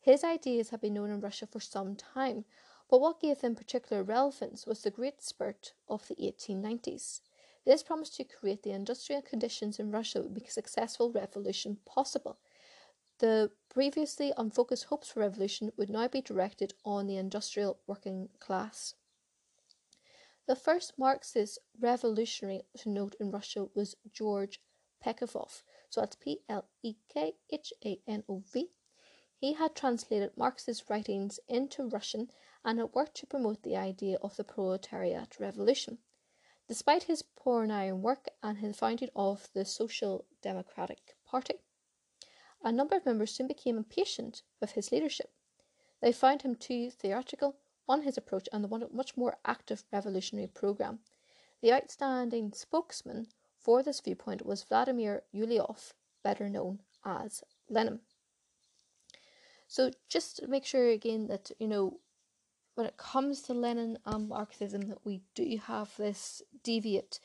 His 0.00 0.24
ideas 0.24 0.70
have 0.70 0.80
been 0.80 0.94
known 0.94 1.10
in 1.10 1.20
Russia 1.20 1.46
for 1.46 1.60
some 1.60 1.94
time. 1.94 2.44
But 2.90 3.00
what 3.00 3.20
gave 3.20 3.40
them 3.40 3.54
particular 3.54 4.02
relevance 4.02 4.66
was 4.66 4.82
the 4.82 4.90
great 4.90 5.22
spurt 5.22 5.72
of 5.88 6.06
the 6.06 6.16
1890s. 6.16 7.22
This 7.64 7.82
promised 7.82 8.16
to 8.16 8.24
create 8.24 8.62
the 8.62 8.72
industrial 8.72 9.22
conditions 9.22 9.78
in 9.78 9.90
Russia 9.90 10.20
would 10.20 10.34
make 10.34 10.48
a 10.48 10.52
successful 10.52 11.10
revolution 11.10 11.78
possible. 11.86 12.38
The 13.18 13.52
previously 13.70 14.32
unfocused 14.36 14.84
hopes 14.84 15.10
for 15.10 15.20
revolution 15.20 15.72
would 15.76 15.88
now 15.88 16.08
be 16.08 16.20
directed 16.20 16.74
on 16.84 17.06
the 17.06 17.16
industrial 17.16 17.78
working 17.86 18.28
class. 18.38 18.94
The 20.46 20.56
first 20.56 20.98
Marxist 20.98 21.58
revolutionary 21.80 22.64
to 22.78 22.90
note 22.90 23.16
in 23.18 23.30
Russia 23.30 23.66
was 23.74 23.96
George 24.12 24.60
Plekhanov. 25.02 25.62
So 25.88 26.00
that's 26.00 26.16
P 26.16 26.40
L 26.48 26.68
E 26.82 26.96
K 27.08 27.34
H 27.50 27.72
A 27.84 27.98
N 28.06 28.24
O 28.28 28.42
V. 28.52 28.68
He 29.38 29.54
had 29.54 29.74
translated 29.74 30.36
Marx's 30.36 30.84
writings 30.90 31.40
into 31.48 31.88
Russian 31.88 32.30
and 32.64 32.78
had 32.78 32.92
worked 32.92 33.14
to 33.18 33.26
promote 33.26 33.62
the 33.62 33.76
idea 33.76 34.18
of 34.22 34.36
the 34.36 34.44
proletariat 34.44 35.38
revolution. 35.40 35.98
Despite 36.66 37.04
his 37.04 37.22
pioneering 37.22 38.00
work 38.00 38.28
and 38.42 38.58
his 38.58 38.78
founding 38.78 39.10
of 39.14 39.50
the 39.52 39.64
Social 39.64 40.24
Democratic 40.40 41.14
Party, 41.26 41.56
a 42.62 42.72
number 42.72 42.96
of 42.96 43.04
members 43.04 43.32
soon 43.34 43.46
became 43.46 43.76
impatient 43.76 44.42
with 44.60 44.72
his 44.72 44.90
leadership. 44.90 45.30
They 46.00 46.12
found 46.12 46.42
him 46.42 46.54
too 46.54 46.90
theatrical 46.90 47.56
on 47.86 48.02
his 48.02 48.16
approach 48.16 48.48
and 48.52 48.68
wanted 48.70 48.90
a 48.90 48.96
much 48.96 49.16
more 49.16 49.36
active 49.44 49.84
revolutionary 49.92 50.46
program. 50.48 51.00
The 51.60 51.72
outstanding 51.72 52.52
spokesman 52.54 53.28
for 53.58 53.82
this 53.82 54.00
viewpoint 54.00 54.46
was 54.46 54.64
Vladimir 54.64 55.22
Ulyanov, 55.34 55.92
better 56.22 56.48
known 56.48 56.80
as 57.04 57.44
Lenin. 57.68 58.00
So 59.68 59.90
just 60.08 60.36
to 60.36 60.46
make 60.46 60.64
sure 60.64 60.88
again 60.88 61.26
that 61.26 61.50
you 61.58 61.68
know 61.68 62.00
when 62.74 62.86
it 62.86 62.96
comes 62.96 63.40
to 63.42 63.54
Lenin 63.54 63.98
and 64.04 64.28
Marxism 64.28 64.88
that 64.88 65.04
we 65.04 65.22
do 65.34 65.58
have 65.66 65.96
this 65.96 66.42
deviate. 66.62 67.20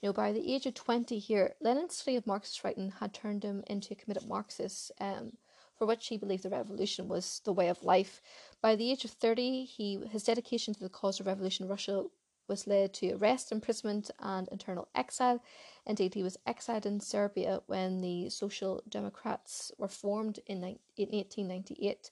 You 0.00 0.08
know, 0.08 0.12
by 0.12 0.32
the 0.32 0.54
age 0.54 0.66
of 0.66 0.74
20 0.74 1.18
here, 1.18 1.54
Lenin's 1.60 1.96
study 1.96 2.16
of 2.16 2.26
Marxist 2.26 2.62
writing 2.64 2.92
had 3.00 3.14
turned 3.14 3.42
him 3.42 3.62
into 3.66 3.92
a 3.92 3.96
committed 3.96 4.28
Marxist, 4.28 4.92
um, 5.00 5.32
for 5.78 5.86
which 5.86 6.08
he 6.08 6.18
believed 6.18 6.42
the 6.42 6.50
revolution 6.50 7.08
was 7.08 7.40
the 7.44 7.52
way 7.52 7.68
of 7.68 7.82
life. 7.82 8.20
By 8.60 8.76
the 8.76 8.90
age 8.90 9.04
of 9.04 9.10
30, 9.12 9.64
he 9.64 9.98
his 10.10 10.24
dedication 10.24 10.74
to 10.74 10.80
the 10.80 10.88
cause 10.88 11.20
of 11.20 11.26
revolution 11.26 11.64
in 11.64 11.70
Russia 11.70 12.04
was 12.46 12.66
led 12.66 12.92
to 12.94 13.12
arrest, 13.12 13.52
imprisonment, 13.52 14.10
and 14.20 14.48
internal 14.48 14.88
exile. 14.94 15.42
Indeed, 15.86 16.14
he 16.14 16.22
was 16.22 16.38
exiled 16.46 16.86
in 16.86 17.00
Siberia 17.00 17.62
when 17.66 18.00
the 18.00 18.28
Social 18.28 18.82
Democrats 18.88 19.72
were 19.78 19.88
formed 19.88 20.40
in, 20.46 20.58
in 20.58 21.08
1898. 21.08 22.10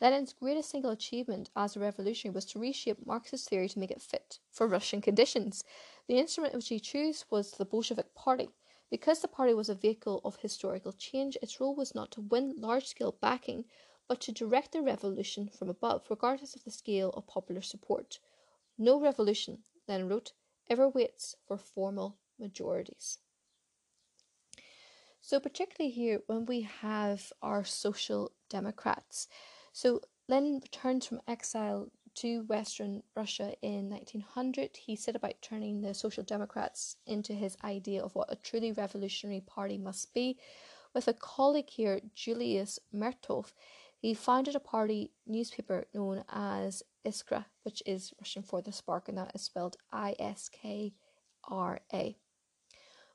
Lenin's 0.00 0.32
greatest 0.32 0.70
single 0.70 0.90
achievement 0.90 1.50
as 1.56 1.76
a 1.76 1.80
revolutionary 1.80 2.34
was 2.34 2.44
to 2.46 2.58
reshape 2.58 3.06
Marxist 3.06 3.48
theory 3.48 3.68
to 3.68 3.78
make 3.78 3.90
it 3.90 4.02
fit 4.02 4.38
for 4.50 4.66
Russian 4.66 5.00
conditions. 5.00 5.62
The 6.08 6.18
instrument 6.18 6.54
which 6.54 6.68
he 6.68 6.80
chose 6.80 7.24
was 7.30 7.52
the 7.52 7.64
Bolshevik 7.64 8.14
Party. 8.14 8.50
Because 8.90 9.20
the 9.20 9.28
party 9.28 9.54
was 9.54 9.68
a 9.68 9.74
vehicle 9.74 10.20
of 10.24 10.36
historical 10.36 10.92
change, 10.92 11.36
its 11.40 11.60
role 11.60 11.74
was 11.74 11.94
not 11.94 12.10
to 12.12 12.20
win 12.20 12.54
large 12.56 12.86
scale 12.86 13.16
backing, 13.20 13.64
but 14.08 14.20
to 14.20 14.32
direct 14.32 14.72
the 14.72 14.82
revolution 14.82 15.48
from 15.48 15.70
above, 15.70 16.04
regardless 16.10 16.54
of 16.54 16.64
the 16.64 16.70
scale 16.70 17.10
of 17.10 17.26
popular 17.26 17.62
support. 17.62 18.18
No 18.76 19.00
revolution, 19.00 19.58
Lenin 19.88 20.08
wrote, 20.08 20.32
ever 20.68 20.88
waits 20.88 21.36
for 21.46 21.56
formal 21.56 22.18
majorities. 22.38 23.18
So, 25.20 25.40
particularly 25.40 25.90
here, 25.90 26.20
when 26.26 26.44
we 26.44 26.62
have 26.62 27.32
our 27.40 27.64
social 27.64 28.32
democrats, 28.50 29.26
so 29.74 30.00
Lenin 30.28 30.60
returned 30.62 31.02
from 31.02 31.20
exile 31.26 31.88
to 32.14 32.44
Western 32.44 33.02
Russia 33.16 33.54
in 33.60 33.90
1900. 33.90 34.76
He 34.76 34.94
set 34.94 35.16
about 35.16 35.42
turning 35.42 35.80
the 35.80 35.94
Social 35.94 36.22
Democrats 36.22 36.96
into 37.08 37.32
his 37.32 37.56
idea 37.64 38.00
of 38.00 38.14
what 38.14 38.32
a 38.32 38.36
truly 38.36 38.70
revolutionary 38.70 39.40
party 39.40 39.76
must 39.76 40.14
be. 40.14 40.38
With 40.94 41.08
a 41.08 41.12
colleague 41.12 41.70
here, 41.70 42.00
Julius 42.14 42.78
Martov, 42.92 43.52
he 43.98 44.14
founded 44.14 44.54
a 44.54 44.60
party 44.60 45.10
newspaper 45.26 45.86
known 45.92 46.22
as 46.32 46.84
Iskra, 47.04 47.46
which 47.64 47.82
is 47.84 48.14
Russian 48.20 48.44
for 48.44 48.62
the 48.62 48.70
spark, 48.70 49.08
and 49.08 49.18
that 49.18 49.32
is 49.34 49.42
spelled 49.42 49.76
I 49.92 50.14
S 50.20 50.48
K 50.48 50.94
R 51.48 51.80
A 51.92 52.16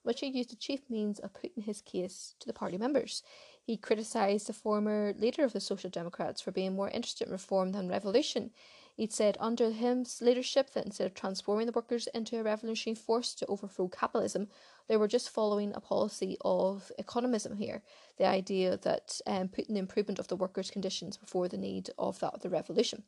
which 0.03 0.21
he 0.21 0.27
used 0.27 0.51
the 0.51 0.55
chief 0.55 0.81
means 0.89 1.19
of 1.19 1.33
putting 1.33 1.63
his 1.63 1.81
case 1.81 2.35
to 2.39 2.47
the 2.47 2.53
party 2.53 2.77
members. 2.77 3.23
He 3.69 3.77
criticised 3.77 4.47
the 4.47 4.53
former 4.53 5.13
leader 5.15 5.43
of 5.43 5.53
the 5.53 5.59
Social 5.59 5.91
Democrats 5.91 6.41
for 6.41 6.49
being 6.49 6.73
more 6.73 6.89
interested 6.89 7.27
in 7.27 7.31
reform 7.31 7.71
than 7.71 7.87
revolution. 7.87 8.49
He'd 8.95 9.13
said 9.13 9.37
under 9.39 9.69
him's 9.69 10.23
leadership 10.23 10.71
that 10.71 10.87
instead 10.87 11.05
of 11.05 11.13
transforming 11.13 11.67
the 11.67 11.71
workers 11.71 12.07
into 12.07 12.39
a 12.39 12.43
revolutionary 12.43 12.95
force 12.95 13.35
to 13.35 13.45
overthrow 13.45 13.87
capitalism, 13.87 14.47
they 14.87 14.97
were 14.97 15.07
just 15.07 15.29
following 15.29 15.71
a 15.75 15.81
policy 15.81 16.35
of 16.41 16.91
economism 16.99 17.57
here. 17.59 17.83
The 18.17 18.25
idea 18.25 18.75
that 18.77 19.21
um, 19.27 19.49
putting 19.49 19.75
the 19.75 19.81
improvement 19.81 20.17
of 20.17 20.29
the 20.29 20.35
workers' 20.35 20.71
conditions 20.71 21.15
before 21.17 21.47
the 21.47 21.55
need 21.55 21.91
of 21.99 22.19
that 22.21 22.33
of 22.33 22.41
the 22.41 22.49
revolution. 22.49 23.03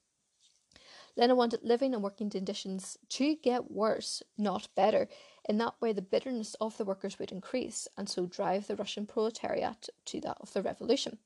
Lenin 1.16 1.38
wanted 1.38 1.64
living 1.64 1.94
and 1.94 2.04
working 2.04 2.30
conditions 2.30 2.98
to 3.10 3.36
get 3.36 3.72
worse, 3.72 4.24
not 4.38 4.68
better. 4.76 5.08
In 5.48 5.58
that 5.58 5.76
way, 5.82 5.94
the 5.94 6.02
bitterness 6.02 6.56
of 6.62 6.78
the 6.78 6.86
workers 6.86 7.20
would 7.20 7.32
increase 7.32 7.88
and 7.98 8.10
so 8.10 8.26
drive 8.26 8.68
the 8.68 8.76
Russian 8.76 9.06
proletariat 9.06 9.90
to 10.06 10.22
that 10.22 10.38
of 10.40 10.54
the 10.54 10.62
revolution. 10.62 11.18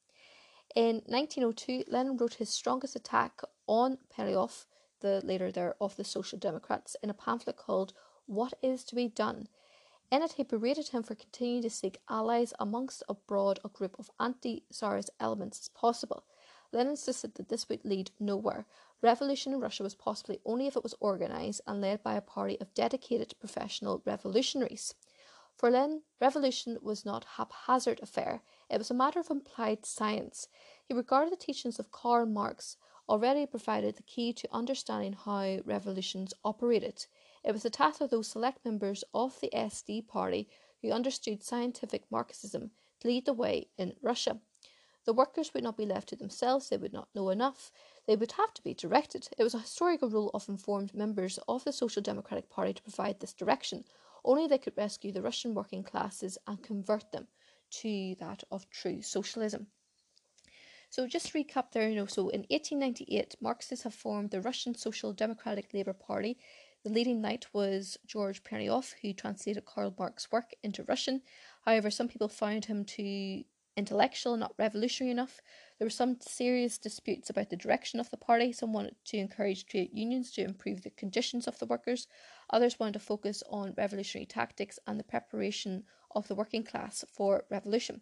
In 0.75 1.03
1902, 1.05 1.85
Lenin 1.87 2.17
wrote 2.17 2.35
his 2.35 2.49
strongest 2.49 2.95
attack 2.95 3.41
on 3.67 3.97
Plekhanov, 4.09 4.65
the 4.99 5.21
leader 5.23 5.51
there 5.51 5.75
of 5.79 5.95
the 5.95 6.03
Social 6.03 6.39
Democrats, 6.39 6.95
in 7.03 7.09
a 7.09 7.13
pamphlet 7.13 7.57
called 7.57 7.93
What 8.25 8.53
is 8.61 8.83
to 8.85 8.95
be 8.95 9.07
Done? 9.07 9.47
In 10.11 10.21
it, 10.21 10.33
he 10.33 10.43
berated 10.43 10.89
him 10.89 11.03
for 11.03 11.15
continuing 11.15 11.63
to 11.63 11.69
seek 11.69 11.99
allies 12.09 12.53
amongst 12.59 13.03
a 13.09 13.13
broad 13.13 13.59
a 13.63 13.69
group 13.69 13.95
of 13.97 14.11
anti 14.19 14.63
Tsarist 14.71 15.09
elements 15.19 15.59
as 15.61 15.69
possible. 15.69 16.25
Lenin 16.71 16.91
insisted 16.91 17.35
that 17.35 17.49
this 17.49 17.69
would 17.69 17.85
lead 17.85 18.11
nowhere, 18.19 18.65
Revolution 19.05 19.53
in 19.53 19.59
Russia 19.59 19.83
was 19.83 19.93
possible 19.93 20.35
only 20.45 20.65
if 20.65 20.75
it 20.75 20.81
was 20.81 20.95
organised 20.99 21.61
and 21.67 21.79
led 21.79 22.01
by 22.01 22.15
a 22.15 22.21
party 22.21 22.59
of 22.59 22.73
dedicated 22.73 23.35
professional 23.39 24.01
revolutionaries. 24.03 24.95
For 25.55 25.69
Lenin, 25.69 26.01
revolution 26.19 26.79
was 26.81 27.05
not 27.05 27.23
a 27.23 27.27
haphazard 27.37 27.99
affair, 28.01 28.41
it 28.67 28.79
was 28.79 28.89
a 28.89 28.95
matter 28.95 29.19
of 29.19 29.29
implied 29.29 29.85
science. 29.85 30.47
He 30.87 30.95
regarded 30.95 31.31
the 31.31 31.37
teachings 31.37 31.77
of 31.77 31.91
Karl 31.91 32.25
Marx 32.25 32.77
already 33.07 33.45
provided 33.45 33.95
the 33.95 34.01
key 34.01 34.33
to 34.33 34.49
understanding 34.51 35.13
how 35.13 35.59
revolutions 35.65 36.33
operated. 36.43 37.05
It 37.43 37.51
was 37.51 37.61
the 37.61 37.69
task 37.69 38.01
of 38.01 38.09
those 38.09 38.27
select 38.27 38.65
members 38.65 39.03
of 39.13 39.39
the 39.39 39.51
SD 39.53 40.07
party 40.07 40.49
who 40.81 40.89
understood 40.89 41.43
scientific 41.43 42.05
Marxism 42.09 42.71
to 43.01 43.07
lead 43.07 43.25
the 43.27 43.33
way 43.33 43.69
in 43.77 43.93
Russia. 44.01 44.39
The 45.05 45.13
workers 45.13 45.53
would 45.53 45.63
not 45.63 45.77
be 45.77 45.85
left 45.85 46.09
to 46.09 46.15
themselves, 46.15 46.69
they 46.69 46.77
would 46.77 46.93
not 46.93 47.09
know 47.13 47.29
enough, 47.29 47.71
they 48.07 48.15
would 48.15 48.31
have 48.33 48.53
to 48.55 48.63
be 48.63 48.73
directed. 48.73 49.29
It 49.37 49.43
was 49.43 49.53
a 49.53 49.59
historical 49.59 50.09
rule 50.09 50.31
of 50.33 50.49
informed 50.49 50.95
members 50.95 51.37
of 51.47 51.63
the 51.63 51.71
Social 51.71 52.01
Democratic 52.01 52.49
Party 52.49 52.73
to 52.73 52.81
provide 52.81 53.19
this 53.19 53.33
direction. 53.33 53.85
Only 54.23 54.47
they 54.47 54.57
could 54.57 54.75
rescue 54.75 55.11
the 55.11 55.21
Russian 55.21 55.53
working 55.53 55.83
classes 55.83 56.39
and 56.47 56.63
convert 56.63 57.11
them 57.11 57.27
to 57.81 58.15
that 58.19 58.43
of 58.49 58.69
true 58.71 59.03
socialism. 59.03 59.67
So 60.89 61.07
just 61.07 61.27
to 61.27 61.37
recap 61.37 61.71
there, 61.71 61.89
you 61.89 61.95
know, 61.95 62.05
so 62.05 62.29
in 62.29 62.45
1898, 62.49 63.35
Marxists 63.41 63.83
have 63.83 63.93
formed 63.93 64.31
the 64.31 64.41
Russian 64.41 64.73
Social 64.75 65.13
Democratic 65.13 65.73
Labour 65.73 65.93
Party. 65.93 66.37
The 66.83 66.89
leading 66.89 67.21
knight 67.21 67.47
was 67.53 67.97
George 68.07 68.43
Plekhanov, 68.43 68.95
who 69.01 69.13
translated 69.13 69.65
Karl 69.65 69.93
Marx's 69.99 70.31
work 70.31 70.53
into 70.63 70.83
Russian. 70.83 71.21
However, 71.65 71.91
some 71.91 72.07
people 72.07 72.29
found 72.29 72.65
him 72.65 72.85
to 72.85 73.43
intellectual, 73.77 74.37
not 74.37 74.53
revolutionary 74.57 75.11
enough. 75.11 75.41
There 75.77 75.85
were 75.85 75.89
some 75.89 76.17
serious 76.21 76.77
disputes 76.77 77.29
about 77.29 77.49
the 77.49 77.55
direction 77.57 77.99
of 77.99 78.09
the 78.09 78.17
party. 78.17 78.51
Some 78.51 78.73
wanted 78.73 78.95
to 79.05 79.17
encourage 79.17 79.65
trade 79.65 79.89
unions 79.93 80.31
to 80.31 80.43
improve 80.43 80.83
the 80.83 80.89
conditions 80.91 81.47
of 81.47 81.59
the 81.59 81.65
workers. 81.65 82.07
Others 82.49 82.79
wanted 82.79 82.93
to 82.93 82.99
focus 82.99 83.43
on 83.49 83.73
revolutionary 83.77 84.25
tactics 84.25 84.79
and 84.87 84.99
the 84.99 85.03
preparation 85.03 85.83
of 86.15 86.27
the 86.27 86.35
working 86.35 86.63
class 86.63 87.03
for 87.11 87.45
revolution. 87.49 88.01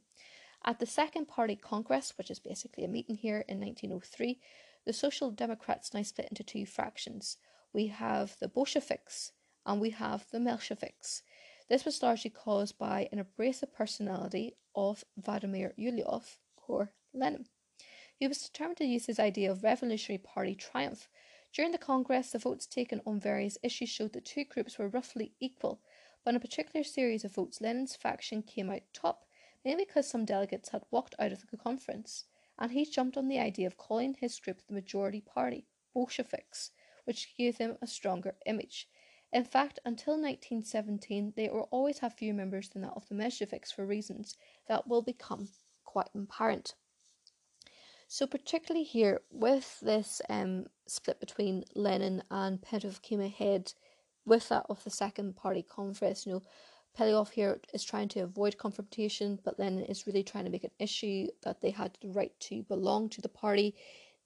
At 0.66 0.80
the 0.80 0.86
Second 0.86 1.28
Party 1.28 1.56
Congress, 1.56 2.14
which 2.18 2.32
is 2.32 2.40
basically 2.40 2.86
a 2.86 2.88
meeting 2.88 3.18
here 3.18 3.44
in 3.48 3.60
1903, 3.60 4.40
the 4.86 4.94
Social 4.94 5.32
Democrats 5.32 5.94
now 5.94 6.04
split 6.04 6.30
into 6.30 6.44
two 6.44 6.66
fractions. 6.66 7.38
We 7.74 7.88
have 7.88 8.38
the 8.40 8.48
Bolsheviks 8.48 9.32
and 9.66 9.82
we 9.82 9.90
have 9.92 10.26
the 10.32 10.38
Mensheviks. 10.38 11.22
This 11.70 11.86
was 11.86 12.04
largely 12.04 12.30
caused 12.30 12.78
by 12.78 13.08
an 13.12 13.20
abrasive 13.20 13.74
personality 13.74 14.58
of 14.76 15.06
Vladimir 15.18 15.74
Ulyanov, 15.78 16.38
or 16.68 16.94
Lenin. 17.14 17.48
He 18.16 18.28
was 18.28 18.42
determined 18.42 18.78
to 18.78 18.86
use 18.86 19.06
his 19.06 19.20
idea 19.20 19.52
of 19.52 19.64
revolutionary 19.64 20.18
party 20.18 20.56
triumph. 20.56 21.10
During 21.52 21.72
the 21.72 21.78
Congress, 21.78 22.32
the 22.32 22.40
votes 22.40 22.66
taken 22.66 23.02
on 23.06 23.20
various 23.20 23.58
issues 23.64 23.90
showed 23.90 24.14
that 24.14 24.26
two 24.26 24.44
groups 24.44 24.78
were 24.78 24.90
roughly 24.90 25.34
equal, 25.40 25.82
but 26.24 26.32
in 26.32 26.36
a 26.36 26.40
particular 26.40 26.84
series 26.84 27.24
of 27.24 27.36
votes, 27.36 27.62
Lenin's 27.62 27.96
faction 27.96 28.42
came 28.42 28.70
out 28.70 28.82
top, 28.94 29.26
mainly 29.64 29.86
because 29.86 30.10
some 30.10 30.26
delegates 30.26 30.70
had 30.70 30.84
walked 30.92 31.16
out 31.20 31.32
of 31.32 31.50
the 31.50 31.58
conference, 31.58 32.26
and 32.58 32.72
he 32.72 32.86
jumped 32.86 33.18
on 33.18 33.28
the 33.28 33.40
idea 33.40 33.68
of 33.68 33.78
calling 33.78 34.16
his 34.16 34.40
group 34.40 34.62
the 34.68 34.74
majority 34.74 35.22
party, 35.22 35.68
Bolsheviks, 35.94 36.72
which 37.06 37.36
gave 37.38 37.58
them 37.58 37.78
a 37.82 37.88
stronger 37.88 38.36
image. 38.46 38.88
In 39.34 39.44
fact, 39.44 39.80
until 39.84 40.14
1917, 40.14 41.34
they 41.36 41.50
will 41.50 41.68
always 41.72 42.00
have 42.00 42.14
fewer 42.14 42.36
members 42.36 42.70
than 42.70 42.84
that 42.84 42.94
of 42.96 43.10
the 43.10 43.16
Mensheviks 43.16 43.74
for 43.74 43.84
reasons 43.84 44.38
that 44.68 44.88
will 44.88 45.02
become 45.02 45.50
quite 45.84 46.10
apparent. 46.16 46.76
So, 48.08 48.28
particularly 48.28 48.84
here 48.84 49.22
with 49.32 49.80
this 49.80 50.22
um, 50.30 50.68
split 50.86 51.20
between 51.20 51.66
Lenin 51.74 52.22
and 52.30 52.62
Pentrov 52.62 53.02
came 53.02 53.22
ahead 53.22 53.74
with 54.24 54.50
that 54.50 54.68
of 54.70 54.84
the 54.84 54.92
Second 54.92 55.36
Party 55.36 55.64
Congress, 55.64 56.28
you 56.28 56.34
know, 56.34 56.44
Pelev 56.96 57.32
here 57.32 57.60
is 57.74 57.84
trying 57.84 58.10
to 58.10 58.20
avoid 58.20 58.60
confrontation, 58.60 59.40
but 59.44 59.58
Lenin 59.58 59.86
is 59.86 60.06
really 60.06 60.22
trying 60.22 60.46
to 60.46 60.52
make 60.52 60.64
an 60.64 60.70
issue 60.78 61.26
that 61.42 61.60
they 61.60 61.72
had 61.72 61.98
the 62.02 62.10
right 62.10 62.40
to 62.42 62.62
belong 62.64 63.10
to 63.10 63.22
the 63.22 63.30
party. 63.30 63.74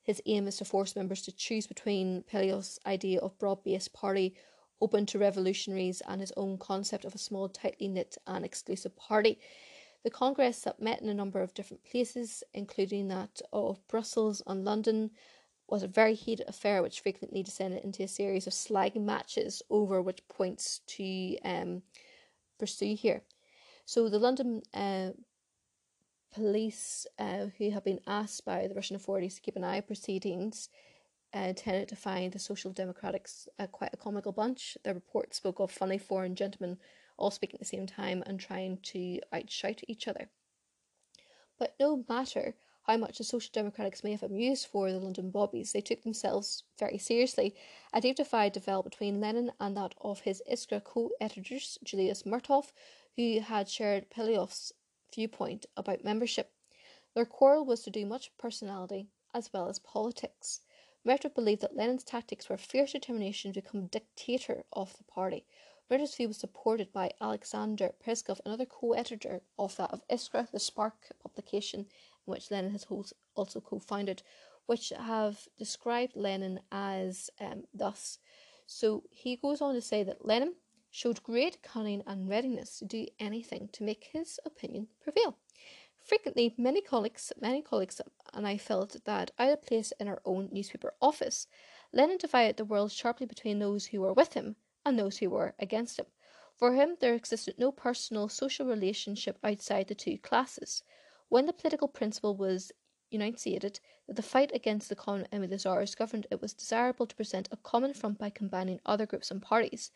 His 0.04 0.22
aim 0.26 0.48
is 0.48 0.58
to 0.58 0.66
force 0.66 0.94
members 0.94 1.22
to 1.22 1.32
choose 1.32 1.66
between 1.66 2.26
Pelev's 2.30 2.78
idea 2.86 3.22
of 3.22 3.40
broad-based 3.40 3.94
party 3.94 4.36
open 4.82 5.06
to 5.08 5.20
revolutionaries 5.20 6.02
and 6.08 6.22
his 6.22 6.34
own 6.38 6.58
concept 6.58 7.06
of 7.06 7.16
a 7.16 7.20
small, 7.20 7.50
tightly 7.50 7.88
knit 7.88 8.18
and 8.28 8.46
exclusive 8.46 8.96
party. 8.96 9.40
The 10.04 10.10
Congress 10.10 10.62
that 10.62 10.82
met 10.82 11.02
in 11.02 11.10
a 11.10 11.14
number 11.14 11.42
of 11.42 11.54
different 11.54 11.84
places, 11.84 12.44
including 12.54 13.08
that 13.08 13.42
of 13.52 13.86
Brussels 13.88 14.42
and 14.46 14.64
London, 14.64 15.12
was 15.68 15.84
a 15.84 15.88
very 15.88 16.14
heated 16.14 16.48
affair 16.48 16.82
which 16.82 17.02
frequently 17.02 17.44
descended 17.44 17.84
into 17.84 18.04
a 18.04 18.08
series 18.08 18.48
of 18.48 18.54
slagging 18.54 19.04
matches 19.04 19.62
over 19.70 20.02
which 20.02 20.28
points 20.30 20.80
to 20.88 21.38
um, 21.44 21.82
pursue 22.58 22.96
here. 22.96 23.22
So 23.86 24.10
the 24.10 24.20
London 24.20 24.62
uh, 24.74 25.10
police, 26.34 27.06
uh, 27.20 27.48
who 27.58 27.72
have 27.72 27.84
been 27.84 28.00
asked 28.08 28.46
by 28.46 28.68
the 28.68 28.76
Russian 28.76 28.96
authorities 28.96 29.36
to 29.36 29.42
keep 29.42 29.56
an 29.56 29.64
eye 29.64 29.78
on 29.78 29.84
proceedings, 29.84 30.70
uh, 31.34 31.54
tended 31.56 31.88
to 31.90 31.96
find 31.96 32.32
the 32.32 32.40
Social 32.40 32.72
Democrats 32.72 33.48
uh, 33.60 33.68
quite 33.68 33.94
a 33.94 33.98
comical 33.98 34.32
bunch. 34.32 34.78
Their 34.84 34.94
report 34.94 35.34
spoke 35.34 35.60
of 35.60 35.72
funny 35.72 35.98
foreign 35.98 36.36
gentlemen 36.36 36.78
all 37.18 37.32
speaking 37.32 37.56
at 37.56 37.60
the 37.60 37.66
same 37.66 37.88
time 37.88 38.24
and 38.26 38.40
trying 38.40 38.78
to 38.78 39.20
outshout 39.34 39.84
each 39.88 40.08
other. 40.08 40.30
But 41.58 41.76
no 41.80 42.04
matter 42.08 42.56
how 42.84 42.98
much 42.98 43.18
the 43.18 43.24
Social 43.24 43.50
Democrats 43.52 44.04
may 44.04 44.12
have 44.12 44.24
amused 44.24 44.68
for 44.68 44.92
the 44.92 45.00
London 45.00 45.32
Bobbies, 45.32 45.74
they 45.74 45.82
took 45.82 46.04
themselves 46.04 46.64
very 46.80 46.98
seriously. 46.98 47.56
A 47.94 48.00
deep 48.00 48.16
divide 48.16 48.54
developed 48.54 48.92
between 48.92 49.20
Lenin 49.20 49.52
and 49.60 49.76
that 49.76 49.96
of 50.00 50.22
his 50.22 50.42
Iskra 50.50 50.84
co 50.84 51.10
editors, 51.20 51.78
Julius 51.84 52.26
Martov, 52.26 52.72
who 53.16 53.40
had 53.42 53.68
shared 53.68 54.10
Pelev's 54.10 54.72
viewpoint 55.14 55.66
about 55.76 56.04
membership. 56.04 56.52
Their 57.16 57.26
quarrel 57.26 57.66
was 57.66 57.82
to 57.84 57.90
do 57.90 58.06
much 58.06 58.32
personality 58.38 59.08
as 59.34 59.52
well 59.52 59.68
as 59.68 59.80
politics. 59.80 60.62
Martov 61.08 61.34
believed 61.34 61.62
that 61.62 61.74
Lenin's 61.74 62.04
tactics 62.04 62.50
were 62.50 62.58
fierce 62.58 62.92
determination 62.92 63.54
to 63.54 63.62
become 63.62 63.86
dictator 63.86 64.66
of 64.74 64.98
the 64.98 65.06
party. 65.06 65.46
Martov's 65.90 66.14
view 66.16 66.28
was 66.28 66.36
supported 66.36 66.92
by 66.92 67.12
Alexander 67.22 67.94
Peskov, 68.06 68.42
another 68.46 68.66
co-editor 68.66 69.40
of 69.58 69.78
that 69.78 69.92
of 69.92 70.06
Iskra, 70.10 70.52
the 70.52 70.60
Spark 70.60 71.14
publication 71.24 71.80
in 71.80 71.86
which 72.26 72.52
Lenin 72.52 72.72
has 72.72 72.86
also 73.36 73.62
co 73.62 73.80
founded, 73.80 74.22
which 74.66 74.92
have 75.00 75.48
described 75.58 76.18
Lenin 76.18 76.60
as 76.74 77.30
um, 77.40 77.64
thus. 77.74 78.20
So 78.66 79.04
he 79.10 79.38
goes 79.38 79.62
on 79.62 79.76
to 79.76 79.82
say 79.82 80.04
that 80.04 80.26
Lenin 80.26 80.56
showed 80.92 81.24
great 81.24 81.64
cunning 81.64 82.04
and 82.06 82.28
readiness 82.28 82.80
to 82.80 82.86
do 82.86 83.06
anything 83.18 83.70
to 83.72 83.84
make 83.86 84.10
his 84.12 84.42
opinion 84.46 84.90
prevail. 85.02 85.38
Frequently, 86.04 86.54
many 86.58 86.82
colleagues, 86.82 87.32
many 87.40 87.62
colleagues 87.62 88.02
and 88.38 88.48
I 88.48 88.58
felt 88.60 89.04
that 89.06 89.32
I 89.40 89.46
had 89.46 89.54
a 89.56 89.58
place 89.58 89.92
in 90.00 90.08
our 90.08 90.22
own 90.24 90.50
newspaper 90.52 90.94
office, 91.02 91.48
Lenin 91.92 92.20
divided 92.20 92.58
the 92.58 92.66
world 92.66 92.92
sharply 92.92 93.26
between 93.26 93.58
those 93.58 93.88
who 93.88 94.02
were 94.02 94.14
with 94.14 94.36
him 94.36 94.58
and 94.86 94.98
those 94.98 95.18
who 95.18 95.32
were 95.32 95.56
against 95.58 95.98
him. 95.98 96.06
For 96.56 96.76
him, 96.76 96.98
there 97.00 97.16
existed 97.16 97.56
no 97.58 97.72
personal 97.72 98.30
social 98.30 98.68
relationship 98.68 99.40
outside 99.44 99.88
the 99.88 99.96
two 99.96 100.20
classes. 100.20 100.84
When 101.30 101.48
the 101.48 101.52
political 101.52 101.88
principle 101.88 102.36
was 102.36 102.72
enunciated 103.10 103.80
that 104.06 104.16
the 104.16 104.22
fight 104.22 104.52
against 104.54 104.90
the 104.90 104.96
common 104.96 105.28
enemy 105.32 105.48
the 105.48 105.58
Tsar's 105.58 105.96
government, 105.96 106.28
it 106.30 106.40
was 106.40 106.54
desirable 106.54 107.08
to 107.08 107.16
present 107.16 107.50
a 107.52 107.58
common 107.58 107.96
front 107.96 108.20
by 108.20 108.30
combining 108.30 108.80
other 108.86 109.08
groups 109.08 109.32
and 109.32 109.42
parties. 109.42 109.92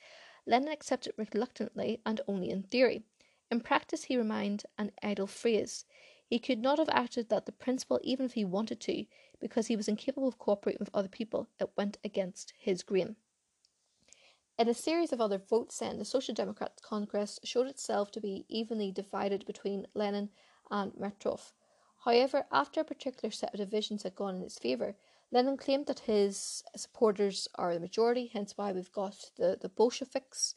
Lenin 0.47 0.69
accepted 0.69 1.13
reluctantly 1.15 2.01
and 2.07 2.21
only 2.27 2.49
in 2.49 2.63
theory. 2.63 3.03
In 3.51 3.59
practice, 3.59 4.05
he 4.05 4.17
remained 4.17 4.63
an 4.79 4.93
idle 5.03 5.27
phrase. 5.27 5.85
He 6.31 6.39
could 6.39 6.59
not 6.59 6.79
have 6.79 6.87
acted 6.87 7.27
that 7.27 7.45
the 7.45 7.51
principle 7.51 7.99
even 8.03 8.25
if 8.25 8.35
he 8.35 8.45
wanted 8.45 8.79
to, 8.79 9.03
because 9.41 9.67
he 9.67 9.75
was 9.75 9.89
incapable 9.89 10.29
of 10.29 10.39
cooperating 10.39 10.79
with 10.79 10.89
other 10.93 11.09
people. 11.09 11.49
It 11.59 11.71
went 11.75 11.97
against 12.05 12.53
his 12.57 12.83
grain. 12.83 13.17
In 14.57 14.69
a 14.69 14.73
series 14.73 15.11
of 15.11 15.19
other 15.19 15.37
votes, 15.37 15.79
then, 15.79 15.99
the 15.99 16.05
Social 16.05 16.33
Democrat 16.33 16.79
Congress 16.81 17.37
showed 17.43 17.67
itself 17.67 18.11
to 18.11 18.21
be 18.21 18.45
evenly 18.47 18.93
divided 18.93 19.45
between 19.45 19.87
Lenin 19.93 20.29
and 20.69 20.97
Martov. 20.97 21.51
However, 22.05 22.45
after 22.49 22.79
a 22.79 22.85
particular 22.85 23.29
set 23.29 23.53
of 23.53 23.59
divisions 23.59 24.03
had 24.03 24.15
gone 24.15 24.37
in 24.37 24.41
his 24.43 24.57
favour, 24.57 24.95
Lenin 25.33 25.57
claimed 25.57 25.87
that 25.87 25.99
his 25.99 26.63
supporters 26.77 27.49
are 27.55 27.73
the 27.73 27.81
majority, 27.81 28.31
hence 28.31 28.57
why 28.57 28.71
we've 28.71 28.93
got 28.93 29.31
the, 29.35 29.57
the 29.59 29.67
Bolsheviks 29.67 30.55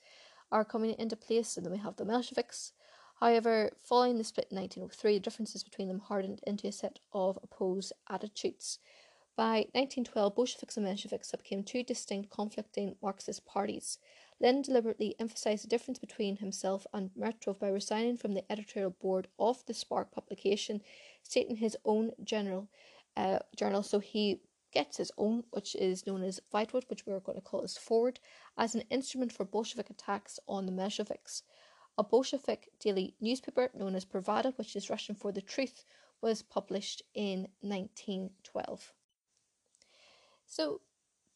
are 0.53 0.65
coming 0.65 0.95
into 1.01 1.17
place, 1.17 1.57
and 1.57 1.67
then 1.67 1.73
we 1.73 1.81
have 1.81 1.97
the 1.97 2.05
Mensheviks. 2.05 2.71
However, 3.25 3.71
following 3.79 4.19
the 4.19 4.25
split 4.25 4.49
in 4.51 4.59
1903, 4.59 5.15
the 5.15 5.21
differences 5.21 5.65
between 5.65 5.89
them 5.89 6.01
hardened 6.01 6.41
into 6.47 6.69
a 6.69 6.73
set 6.73 6.99
of 7.15 7.39
opposed 7.43 7.95
attitudes. 8.07 8.81
By 9.35 9.65
1912, 9.73 10.35
Bolsheviks 10.35 10.77
and 10.77 10.87
Mensheviks 10.87 11.33
became 11.33 11.63
two 11.63 11.83
distinct, 11.83 12.29
conflicting 12.29 12.97
Marxist 13.03 13.47
parties. 13.47 13.99
Lenin 14.41 14.61
deliberately 14.61 15.15
emphasized 15.19 15.65
the 15.65 15.69
difference 15.69 15.99
between 15.99 16.37
himself 16.37 16.87
and 16.93 17.13
Martov 17.17 17.59
by 17.59 17.69
resigning 17.69 18.19
from 18.19 18.35
the 18.35 18.45
editorial 18.53 18.91
board 18.91 19.29
of 19.39 19.65
the 19.65 19.73
Spark 19.73 20.13
publication, 20.13 20.83
stating 21.23 21.57
his 21.57 21.79
own 21.87 22.11
general 22.23 22.69
uh, 23.17 23.39
journal. 23.57 23.83
So 23.83 24.01
he 24.01 24.43
gets 24.71 24.99
his 24.99 25.11
own, 25.17 25.45
which 25.51 25.75
is 25.77 26.07
known 26.07 26.23
as 26.25 26.43
Vytwoord, 26.53 26.91
which 26.91 27.07
we're 27.07 27.21
going 27.21 27.39
to 27.39 27.43
call 27.43 27.63
as 27.63 27.79
Forward, 27.79 28.21
as 28.59 28.75
an 28.75 28.83
instrument 28.91 29.33
for 29.33 29.47
Bolshevik 29.47 29.89
attacks 29.89 30.39
on 30.47 30.67
the 30.67 30.73
Mensheviks. 30.73 31.41
A 31.97 32.05
Bolshevik 32.05 32.71
daily 32.81 33.15
newspaper 33.21 33.71
known 33.75 33.95
as 33.95 34.05
Pravda, 34.05 34.57
which 34.57 34.75
is 34.77 34.91
Russian 34.91 35.15
for 35.15 35.33
the 35.33 35.41
truth, 35.41 35.85
was 36.21 36.43
published 36.43 37.03
in 37.15 37.49
1912. 37.61 38.93
So, 40.47 40.81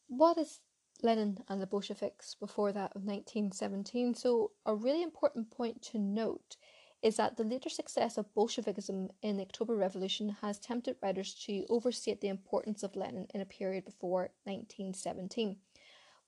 what 0.07 0.37
is 0.37 0.59
Lenin 1.01 1.43
and 1.47 1.61
the 1.61 1.67
Bolsheviks 1.67 2.35
before 2.35 2.71
that 2.73 2.95
of 2.95 3.03
1917. 3.05 4.15
So, 4.15 4.51
a 4.65 4.75
really 4.75 5.01
important 5.01 5.49
point 5.49 5.81
to 5.83 5.99
note 5.99 6.57
is 7.01 7.15
that 7.15 7.37
the 7.37 7.45
later 7.45 7.69
success 7.69 8.17
of 8.17 8.33
Bolshevism 8.33 9.09
in 9.21 9.37
the 9.37 9.43
October 9.43 9.75
Revolution 9.75 10.35
has 10.41 10.59
tempted 10.59 10.97
writers 11.01 11.33
to 11.45 11.65
overstate 11.69 12.19
the 12.19 12.27
importance 12.27 12.83
of 12.83 12.97
Lenin 12.97 13.27
in 13.33 13.39
a 13.39 13.45
period 13.45 13.85
before 13.85 14.31
1917. 14.43 15.55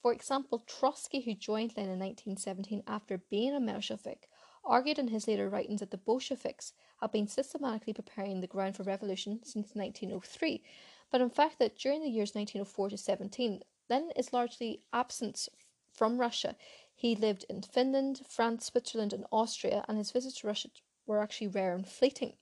For 0.01 0.11
example, 0.11 0.63
Trotsky, 0.65 1.21
who 1.21 1.35
joined 1.35 1.77
Lenin 1.77 1.93
in 1.93 1.99
1917 1.99 2.83
after 2.87 3.19
being 3.29 3.53
a 3.53 3.59
Menshevik, 3.59 4.27
argued 4.63 4.97
in 4.97 5.09
his 5.09 5.27
later 5.27 5.47
writings 5.47 5.79
that 5.79 5.91
the 5.91 5.97
Bolsheviks 5.97 6.73
had 6.99 7.11
been 7.11 7.27
systematically 7.27 7.93
preparing 7.93 8.41
the 8.41 8.47
ground 8.47 8.75
for 8.75 8.83
revolution 8.83 9.43
since 9.43 9.75
1903, 9.75 10.63
but 11.11 11.21
in 11.21 11.29
fact 11.29 11.59
that 11.59 11.77
during 11.77 12.01
the 12.01 12.09
years 12.09 12.33
1904 12.33 12.89
to 12.89 12.97
17, 12.97 13.61
Lenin 13.89 14.11
is 14.15 14.33
largely 14.33 14.81
absent 14.91 15.47
from 15.91 16.19
Russia. 16.19 16.55
He 16.95 17.15
lived 17.15 17.45
in 17.49 17.61
Finland, 17.61 18.21
France, 18.27 18.65
Switzerland, 18.65 19.13
and 19.13 19.25
Austria, 19.31 19.85
and 19.87 19.97
his 19.97 20.11
visits 20.11 20.39
to 20.39 20.47
Russia 20.47 20.69
were 21.05 21.21
actually 21.21 21.47
rare 21.47 21.75
and 21.75 21.87
fleeting. 21.87 22.33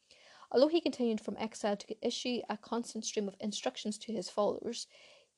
Although 0.52 0.68
he 0.68 0.82
continued 0.82 1.22
from 1.22 1.38
exile 1.38 1.78
to 1.78 2.08
issue 2.08 2.42
a 2.50 2.58
constant 2.58 3.06
stream 3.06 3.28
of 3.28 3.36
instructions 3.40 3.98
to 4.00 4.14
his 4.14 4.30
followers, 4.30 4.88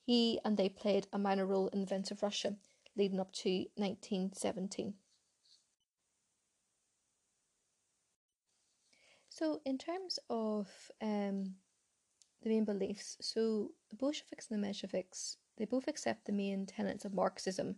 he 0.04 0.40
and 0.44 0.56
they 0.56 0.68
played 0.68 1.06
a 1.12 1.18
minor 1.18 1.46
role 1.46 1.68
in 1.68 1.80
the 1.80 1.86
events 1.86 2.10
of 2.10 2.22
Russia 2.22 2.56
leading 2.96 3.20
up 3.20 3.32
to 3.32 3.66
1917. 3.76 4.94
So, 9.28 9.62
in 9.64 9.78
terms 9.78 10.18
of 10.28 10.68
um, 11.00 11.54
the 12.42 12.50
main 12.50 12.64
beliefs, 12.64 13.16
so 13.20 13.70
the 13.88 13.96
Bolsheviks 13.96 14.50
and 14.50 14.62
the 14.62 14.66
Mensheviks 14.66 15.36
they 15.56 15.64
both 15.64 15.88
accept 15.88 16.24
the 16.24 16.32
main 16.32 16.66
tenets 16.66 17.04
of 17.04 17.14
Marxism, 17.14 17.76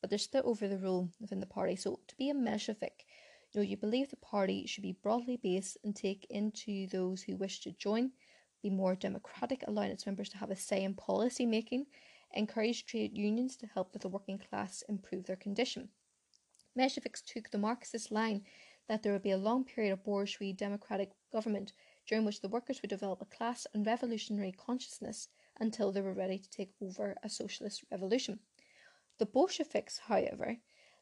but 0.00 0.10
they're 0.10 0.18
split 0.18 0.44
over 0.44 0.68
the 0.68 0.78
role 0.78 1.10
within 1.20 1.40
the 1.40 1.46
party. 1.46 1.76
So 1.76 2.00
to 2.06 2.16
be 2.16 2.30
a 2.30 2.34
Menshevik, 2.34 3.04
you 3.52 3.60
know, 3.60 3.62
you 3.62 3.76
believe 3.76 4.10
the 4.10 4.16
party 4.16 4.66
should 4.66 4.82
be 4.82 4.96
broadly 5.02 5.36
based 5.36 5.78
and 5.82 5.94
take 5.94 6.26
into 6.30 6.86
those 6.86 7.22
who 7.22 7.36
wish 7.36 7.60
to 7.60 7.72
join, 7.72 8.12
be 8.62 8.70
more 8.70 8.94
democratic, 8.94 9.62
its 9.66 10.06
members 10.06 10.28
to 10.30 10.38
have 10.38 10.50
a 10.50 10.56
say 10.56 10.82
in 10.82 10.94
policy 10.94 11.46
making, 11.46 11.86
encourage 12.34 12.86
trade 12.86 13.16
unions 13.16 13.56
to 13.56 13.66
help 13.66 13.92
with 13.92 14.02
the 14.02 14.08
working 14.08 14.38
class 14.38 14.82
improve 14.88 15.26
their 15.26 15.36
condition. 15.36 15.88
Mensheviks 16.76 17.24
took 17.24 17.50
the 17.50 17.58
Marxist 17.58 18.10
line 18.10 18.44
that 18.88 19.02
there 19.02 19.12
would 19.12 19.22
be 19.22 19.30
a 19.30 19.36
long 19.36 19.64
period 19.64 19.92
of 19.92 20.04
bourgeois 20.04 20.52
democratic 20.52 21.10
government 21.32 21.72
during 22.06 22.24
which 22.24 22.40
the 22.40 22.48
workers 22.48 22.80
would 22.80 22.88
develop 22.88 23.20
a 23.20 23.36
class 23.36 23.66
and 23.74 23.86
revolutionary 23.86 24.52
consciousness 24.52 25.28
until 25.60 25.92
they 25.92 26.00
were 26.00 26.14
ready 26.14 26.38
to 26.38 26.50
take 26.50 26.72
over 26.80 27.16
a 27.22 27.28
socialist 27.28 27.84
revolution. 27.90 28.38
The 29.18 29.26
Bolsheviks, 29.26 29.98
however, 29.98 30.58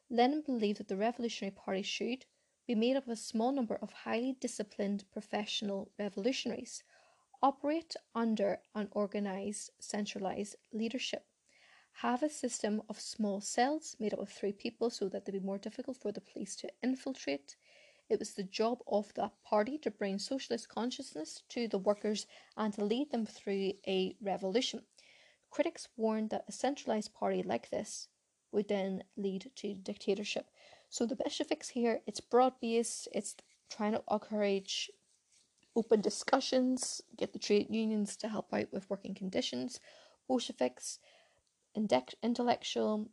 Lenin 0.09 0.41
believed 0.41 0.79
that 0.79 0.87
the 0.87 0.97
Revolutionary 0.97 1.55
Party 1.55 1.81
should 1.81 2.25
be 2.65 2.75
made 2.75 2.97
up 2.97 3.05
of 3.05 3.13
a 3.13 3.15
small 3.15 3.51
number 3.51 3.75
of 3.75 3.91
highly 3.91 4.33
disciplined 4.33 5.05
professional 5.11 5.91
revolutionaries, 5.99 6.83
operate 7.41 7.95
under 8.15 8.59
an 8.75 8.87
organized, 8.91 9.71
centralized 9.79 10.55
leadership, 10.73 11.25
have 12.01 12.21
a 12.21 12.29
system 12.29 12.81
of 12.89 12.99
small 12.99 13.41
cells 13.41 13.95
made 13.99 14.13
up 14.13 14.19
of 14.19 14.29
three 14.29 14.51
people 14.51 14.89
so 14.89 15.09
that 15.09 15.25
they'd 15.25 15.31
be 15.31 15.39
more 15.39 15.57
difficult 15.57 15.97
for 15.97 16.11
the 16.11 16.21
police 16.21 16.55
to 16.55 16.69
infiltrate. 16.83 17.55
It 18.09 18.19
was 18.19 18.33
the 18.33 18.43
job 18.43 18.79
of 18.87 19.13
that 19.15 19.33
party 19.43 19.77
to 19.79 19.91
bring 19.91 20.19
socialist 20.19 20.69
consciousness 20.69 21.43
to 21.49 21.67
the 21.67 21.79
workers 21.79 22.27
and 22.55 22.73
to 22.73 22.85
lead 22.85 23.11
them 23.11 23.25
through 23.25 23.73
a 23.87 24.15
revolution. 24.21 24.83
Critics 25.49 25.87
warned 25.97 26.29
that 26.29 26.45
a 26.47 26.51
centralized 26.51 27.13
party 27.13 27.41
like 27.43 27.69
this 27.69 28.07
would 28.51 28.67
then 28.67 29.03
lead 29.15 29.51
to 29.55 29.73
dictatorship. 29.73 30.45
So 30.89 31.05
the 31.05 31.15
Bolsheviks 31.15 31.69
here, 31.69 32.01
it's 32.07 32.21
broad 32.21 32.53
based, 32.61 33.07
it's 33.11 33.35
trying 33.69 33.93
to 33.93 34.03
encourage 34.09 34.89
open 35.77 36.01
discussions, 36.01 37.01
get 37.15 37.31
the 37.31 37.39
trade 37.39 37.67
unions 37.69 38.17
to 38.17 38.27
help 38.27 38.53
out 38.53 38.67
with 38.73 38.89
working 38.89 39.13
conditions. 39.13 39.79
Bolsheviks, 40.27 40.99
intellectual, 42.23 43.07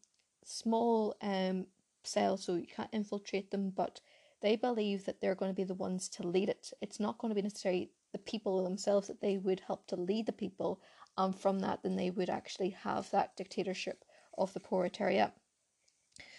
small 0.44 1.14
um, 1.20 1.66
cells, 2.02 2.44
so 2.44 2.54
you 2.54 2.66
can't 2.66 2.88
infiltrate 2.92 3.50
them, 3.50 3.70
but 3.70 4.00
they 4.40 4.56
believe 4.56 5.04
that 5.04 5.20
they're 5.20 5.34
going 5.34 5.50
to 5.50 5.54
be 5.56 5.64
the 5.64 5.74
ones 5.74 6.08
to 6.08 6.26
lead 6.26 6.48
it. 6.48 6.72
It's 6.80 6.98
not 6.98 7.18
going 7.18 7.30
to 7.30 7.34
be 7.34 7.42
necessarily 7.42 7.90
the 8.12 8.18
people 8.18 8.64
themselves 8.64 9.08
that 9.08 9.20
they 9.20 9.36
would 9.36 9.60
help 9.60 9.86
to 9.88 9.96
lead 9.96 10.26
the 10.26 10.32
people, 10.32 10.80
and 11.18 11.38
from 11.38 11.60
that, 11.60 11.82
then 11.82 11.96
they 11.96 12.10
would 12.10 12.30
actually 12.30 12.70
have 12.70 13.10
that 13.10 13.36
dictatorship 13.36 14.04
of 14.38 14.52
the 14.54 14.60
proletariat. 14.60 15.32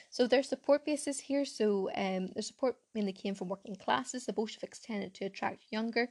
So 0.09 0.27
their 0.27 0.43
support 0.43 0.85
bases 0.85 1.19
here, 1.19 1.45
so 1.45 1.89
um, 1.95 2.27
their 2.27 2.41
support 2.41 2.77
mainly 2.93 3.13
came 3.13 3.35
from 3.35 3.49
working 3.49 3.75
classes. 3.75 4.25
The 4.25 4.33
Bolsheviks 4.33 4.79
tended 4.79 5.13
to 5.15 5.25
attract 5.25 5.71
younger, 5.71 6.09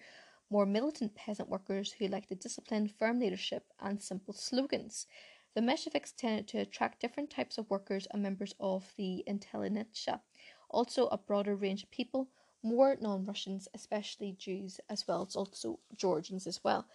more 0.50 0.66
militant 0.66 1.14
peasant 1.14 1.48
workers 1.48 1.92
who 1.92 2.08
liked 2.08 2.28
the 2.28 2.34
disciplined, 2.34 2.92
firm 2.98 3.18
leadership 3.18 3.64
and 3.80 4.02
simple 4.02 4.34
slogans. 4.34 5.06
The 5.54 5.60
Mensheviks 5.60 6.14
tended 6.14 6.48
to 6.48 6.58
attract 6.58 7.00
different 7.00 7.30
types 7.30 7.58
of 7.58 7.70
workers 7.70 8.06
and 8.10 8.22
members 8.22 8.54
of 8.58 8.92
the 8.96 9.22
intelligentsia, 9.26 10.20
also 10.68 11.06
a 11.06 11.18
broader 11.18 11.54
range 11.54 11.84
of 11.84 11.90
people, 11.90 12.28
more 12.62 12.96
non 13.00 13.24
Russians, 13.24 13.68
especially 13.72 14.32
Jews, 14.32 14.80
as 14.88 15.06
well 15.06 15.24
as 15.26 15.36
also 15.36 15.78
Georgians 15.96 16.46
as 16.46 16.62
well. 16.64 16.86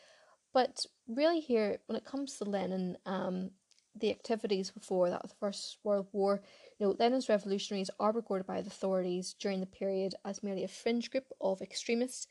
But 0.51 0.85
really, 1.07 1.39
here, 1.39 1.79
when 1.85 1.95
it 1.95 2.05
comes 2.05 2.37
to 2.37 2.43
Lenin, 2.43 2.97
um, 3.05 3.51
the 3.99 4.11
activities 4.11 4.71
before 4.71 5.09
that, 5.09 5.21
of 5.21 5.29
the 5.29 5.35
First 5.35 5.77
World 5.83 6.07
War, 6.11 6.41
you 6.77 6.85
know, 6.85 6.95
Lenin's 6.97 7.29
revolutionaries 7.29 7.89
are 7.99 8.11
regarded 8.11 8.47
by 8.47 8.61
the 8.61 8.67
authorities 8.67 9.35
during 9.39 9.59
the 9.59 9.65
period 9.65 10.15
as 10.25 10.43
merely 10.43 10.63
a 10.63 10.67
fringe 10.67 11.11
group 11.11 11.25
of 11.41 11.61
extremists. 11.61 12.27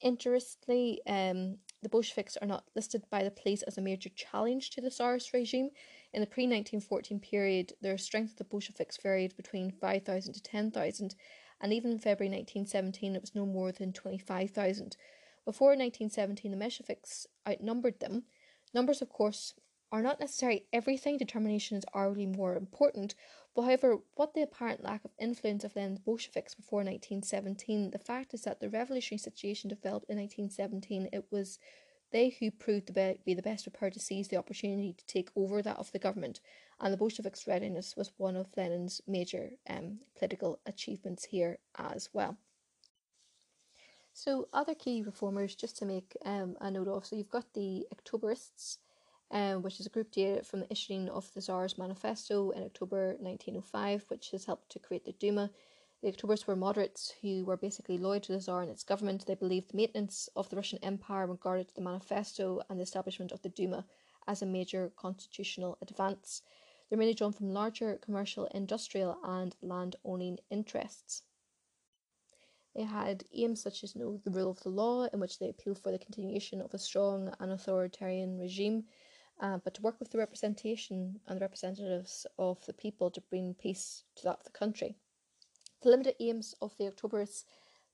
Interestingly, 0.00 1.00
um, 1.06 1.58
the 1.82 1.88
Bolsheviks 1.88 2.36
are 2.36 2.46
not 2.46 2.64
listed 2.74 3.04
by 3.10 3.22
the 3.22 3.30
police 3.30 3.62
as 3.62 3.78
a 3.78 3.82
major 3.82 4.10
challenge 4.10 4.70
to 4.70 4.80
the 4.80 4.90
Tsarist 4.90 5.32
regime. 5.32 5.70
In 6.12 6.20
the 6.20 6.26
pre 6.26 6.44
1914 6.44 7.20
period, 7.20 7.72
the 7.80 7.96
strength 7.98 8.32
of 8.32 8.36
the 8.38 8.44
Bolsheviks 8.44 8.98
varied 9.02 9.36
between 9.36 9.70
5,000 9.70 10.34
to 10.34 10.42
10,000, 10.42 11.14
and 11.60 11.72
even 11.72 11.92
in 11.92 11.98
February 11.98 12.34
1917, 12.34 13.14
it 13.14 13.20
was 13.20 13.34
no 13.34 13.46
more 13.46 13.72
than 13.72 13.92
25,000. 13.92 14.96
Before 15.44 15.68
1917, 15.68 16.50
the 16.50 16.56
Mensheviks 16.56 17.26
outnumbered 17.46 18.00
them. 18.00 18.24
Numbers, 18.72 19.02
of 19.02 19.10
course, 19.10 19.54
are 19.94 20.02
not 20.02 20.18
necessarily 20.18 20.66
everything, 20.72 21.16
determination 21.16 21.76
is 21.76 21.84
really 21.94 22.26
more 22.26 22.56
important. 22.56 23.14
But 23.54 23.62
however, 23.62 23.98
what 24.16 24.34
the 24.34 24.42
apparent 24.42 24.82
lack 24.82 25.04
of 25.04 25.12
influence 25.20 25.62
of 25.62 25.76
Lenin's 25.76 26.00
Bolsheviks 26.00 26.52
before 26.52 26.80
1917, 26.80 27.92
the 27.92 28.00
fact 28.00 28.34
is 28.34 28.42
that 28.42 28.58
the 28.58 28.68
revolutionary 28.68 29.20
situation 29.20 29.70
developed 29.70 30.10
in 30.10 30.18
1917, 30.18 31.10
it 31.12 31.26
was 31.30 31.60
they 32.10 32.30
who 32.30 32.50
proved 32.50 32.88
to 32.88 33.16
be 33.24 33.34
the 33.34 33.42
best 33.42 33.62
prepared 33.62 33.92
to 33.92 34.00
seize 34.00 34.26
the 34.26 34.36
opportunity 34.36 34.94
to 34.94 35.06
take 35.06 35.30
over 35.36 35.62
that 35.62 35.78
of 35.78 35.92
the 35.92 36.00
government, 36.00 36.40
and 36.80 36.92
the 36.92 36.98
Bolsheviks' 36.98 37.46
readiness 37.46 37.94
was 37.96 38.10
one 38.16 38.34
of 38.34 38.48
Lenin's 38.56 39.00
major 39.06 39.50
um, 39.70 40.00
political 40.18 40.58
achievements 40.66 41.26
here 41.26 41.58
as 41.78 42.08
well. 42.12 42.36
So, 44.12 44.48
other 44.52 44.74
key 44.74 45.02
reformers, 45.02 45.54
just 45.54 45.78
to 45.78 45.84
make 45.84 46.16
um, 46.24 46.56
a 46.60 46.68
note 46.68 46.88
of, 46.88 47.06
so 47.06 47.14
you've 47.14 47.30
got 47.30 47.54
the 47.54 47.86
Octoberists, 47.94 48.78
um, 49.30 49.62
which 49.62 49.80
is 49.80 49.86
a 49.86 49.90
group 49.90 50.10
data 50.10 50.44
from 50.44 50.60
the 50.60 50.70
issuing 50.70 51.08
of 51.08 51.32
the 51.34 51.40
Tsar's 51.40 51.78
manifesto 51.78 52.50
in 52.50 52.62
October 52.62 53.16
1905, 53.18 54.04
which 54.08 54.30
has 54.30 54.44
helped 54.44 54.70
to 54.70 54.78
create 54.78 55.04
the 55.04 55.12
Duma. 55.12 55.50
The 56.02 56.08
Octobers 56.08 56.46
were 56.46 56.56
moderates 56.56 57.14
who 57.22 57.44
were 57.44 57.56
basically 57.56 57.96
loyal 57.96 58.20
to 58.20 58.32
the 58.32 58.40
Tsar 58.40 58.62
and 58.62 58.70
its 58.70 58.84
government. 58.84 59.26
They 59.26 59.34
believed 59.34 59.70
the 59.70 59.76
maintenance 59.76 60.28
of 60.36 60.50
the 60.50 60.56
Russian 60.56 60.78
Empire 60.82 61.26
regarded 61.26 61.72
the 61.74 61.80
manifesto 61.80 62.60
and 62.68 62.78
the 62.78 62.82
establishment 62.82 63.32
of 63.32 63.42
the 63.42 63.48
Duma 63.48 63.86
as 64.26 64.42
a 64.42 64.46
major 64.46 64.92
constitutional 64.96 65.78
advance. 65.80 66.42
They're 66.88 66.98
mainly 66.98 67.14
drawn 67.14 67.32
from 67.32 67.52
larger 67.52 67.96
commercial, 67.96 68.46
industrial, 68.46 69.18
and 69.24 69.56
land 69.62 69.96
owning 70.04 70.38
interests. 70.50 71.22
They 72.74 72.82
had 72.82 73.24
aims 73.32 73.62
such 73.62 73.84
as 73.84 73.94
you 73.94 74.00
know, 74.00 74.20
the 74.24 74.30
rule 74.30 74.50
of 74.50 74.60
the 74.62 74.68
law, 74.68 75.04
in 75.04 75.20
which 75.20 75.38
they 75.38 75.48
appealed 75.48 75.78
for 75.78 75.92
the 75.92 75.98
continuation 75.98 76.60
of 76.60 76.74
a 76.74 76.78
strong 76.78 77.32
and 77.38 77.50
authoritarian 77.52 78.38
regime 78.38 78.84
uh, 79.44 79.58
but 79.62 79.74
to 79.74 79.82
work 79.82 80.00
with 80.00 80.10
the 80.10 80.16
representation 80.16 81.20
and 81.26 81.36
the 81.36 81.44
representatives 81.44 82.26
of 82.38 82.64
the 82.64 82.72
people 82.72 83.10
to 83.10 83.20
bring 83.28 83.52
peace 83.52 84.04
to 84.16 84.22
that 84.24 84.38
of 84.38 84.44
the 84.44 84.58
country. 84.58 84.96
The 85.82 85.90
limited 85.90 86.14
aims 86.18 86.54
of 86.62 86.74
the 86.78 86.90
Octoberists 86.90 87.44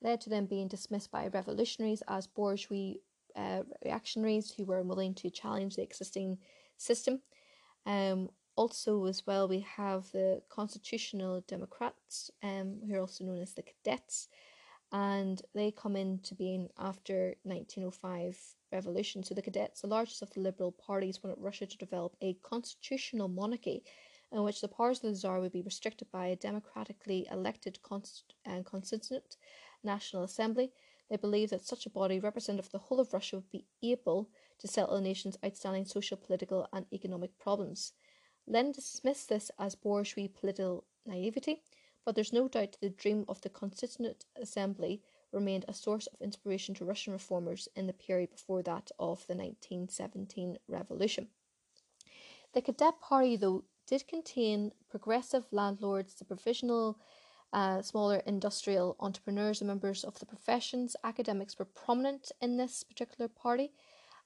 led 0.01 0.21
to 0.21 0.31
them 0.31 0.47
being 0.47 0.69
dismissed 0.69 1.11
by 1.11 1.27
revolutionaries 1.27 2.05
as 2.07 2.29
bourgeois 2.29 2.95
uh, 3.35 3.63
reactionaries 3.85 4.53
who 4.53 4.65
were 4.65 4.79
unwilling 4.79 5.13
to 5.15 5.29
challenge 5.29 5.75
the 5.75 5.83
existing 5.83 6.39
system. 6.77 7.21
Um, 7.85 8.29
also, 8.55 9.07
as 9.07 9.27
well, 9.27 9.49
we 9.49 9.67
have 9.77 10.09
the 10.13 10.43
constitutional 10.51 11.43
democrats, 11.49 12.31
um, 12.45 12.79
who 12.87 12.95
are 12.95 13.01
also 13.01 13.25
known 13.25 13.43
as 13.43 13.55
the 13.55 13.65
cadets, 13.65 14.29
and 14.93 15.43
they 15.53 15.73
come 15.73 15.97
into 15.97 16.37
being 16.37 16.69
after 16.79 17.35
1905 17.43 18.39
revolution. 18.73 19.23
So 19.23 19.35
the 19.35 19.43
cadets, 19.43 19.81
the 19.81 19.87
largest 19.87 20.23
of 20.23 20.31
the 20.31 20.41
liberal 20.41 20.73
parties, 20.73 21.23
wanted 21.23 21.41
Russia 21.41 21.67
to 21.67 21.79
develop 21.79 22.17
a 22.21 22.35
constitutional 22.43 23.29
monarchy 23.29 23.85
in 24.33 24.43
which 24.43 24.61
the 24.61 24.69
powers 24.69 24.99
of 24.99 25.11
the 25.11 25.17
Tsar 25.17 25.41
would 25.41 25.53
be 25.53 25.63
restricted 25.63 26.11
by 26.11 26.27
a 26.27 26.37
democratically 26.37 27.27
elected 27.31 27.83
const- 27.83 28.35
and 28.45 28.65
constituent 28.65 29.37
National 29.83 30.23
Assembly. 30.23 30.73
They 31.09 31.17
believed 31.17 31.53
that 31.53 31.67
such 31.67 31.87
a 31.87 31.91
body, 31.91 32.21
representative 32.21 32.67
of 32.67 32.73
the 32.73 32.79
whole 32.79 33.01
of 33.01 33.13
Russia, 33.13 33.37
would 33.37 33.51
be 33.51 33.67
able 33.83 34.31
to 34.59 34.69
settle 34.69 34.95
the 34.95 35.01
nation's 35.01 35.39
outstanding 35.45 35.85
social, 35.85 36.17
political, 36.17 36.69
and 36.73 36.87
economic 36.93 37.37
problems. 37.39 37.93
Lenin 38.47 38.73
dismissed 38.73 39.29
this 39.29 39.51
as 39.59 39.75
bourgeois 39.75 40.29
political 40.29 40.85
naivety, 41.07 41.63
but 42.05 42.15
there's 42.15 42.33
no 42.33 42.49
doubt 42.49 42.77
the 42.81 42.91
dream 42.91 43.25
of 43.29 43.41
the 43.41 43.49
Constituent 43.49 44.25
Assembly 44.41 45.03
remained 45.33 45.65
a 45.69 45.75
source 45.75 46.07
of 46.07 46.21
inspiration 46.21 46.75
to 46.75 46.85
Russian 46.85 47.13
reformers 47.13 47.69
in 47.77 47.87
the 47.87 47.93
period 47.93 48.31
before 48.31 48.63
that 48.63 48.91
of 48.99 49.27
the 49.27 49.35
1917 49.35 50.59
revolution. 50.69 51.29
The 52.53 52.63
Cadet 52.63 53.01
Party, 53.01 53.37
though, 53.37 53.65
did 53.87 54.09
contain 54.09 54.73
progressive 54.89 55.47
landlords, 55.53 56.15
the 56.15 56.25
provisional 56.25 56.99
uh, 57.53 57.83
smaller 57.83 58.23
industrial 58.27 58.97
entrepreneurs 59.01 59.61
and 59.61 59.69
members 59.69 60.05
of 60.05 60.19
the 60.19 60.27
professions. 60.27 60.95
Academics 61.03 61.59
were 61.59 61.65
prominent 61.65 62.31
in 62.41 62.57
this 62.57 62.85
particular 62.85 63.29
party, 63.29 63.73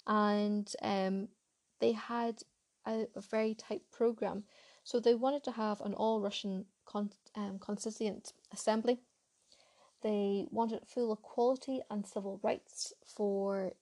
and 0.06 0.70
um, 0.82 1.28
they 1.80 1.92
had 1.92 2.42
a, 2.86 3.06
a, 3.14 3.20
very 3.20 3.54
tight 3.54 3.82
program. 3.90 4.44
So 4.84 5.00
they 5.00 5.14
wanted 5.14 5.42
to 5.44 5.52
have 5.52 5.80
an 5.80 5.94
all 5.94 6.20
Russian 6.20 6.66
con- 6.84 7.12
um, 7.34 7.58
constituent 7.58 8.34
assembly 8.52 9.00
they 10.04 10.46
wanted 10.50 10.86
full 10.86 11.14
equality 11.14 11.80
and 11.90 12.06
civil 12.06 12.38
rights 12.42 12.92
for 13.06 13.72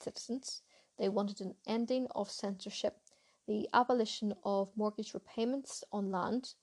citizens. 0.00 0.62
They 0.96 1.08
wanted 1.08 1.40
an 1.40 1.56
ending 1.66 2.06
of 2.14 2.30
censorship, 2.30 2.98
the 3.48 3.68
abolition 3.74 4.32
of 4.44 4.70
mortgage 4.76 5.12
repayments 5.12 5.82
on 5.90 6.12
land, 6.12 6.54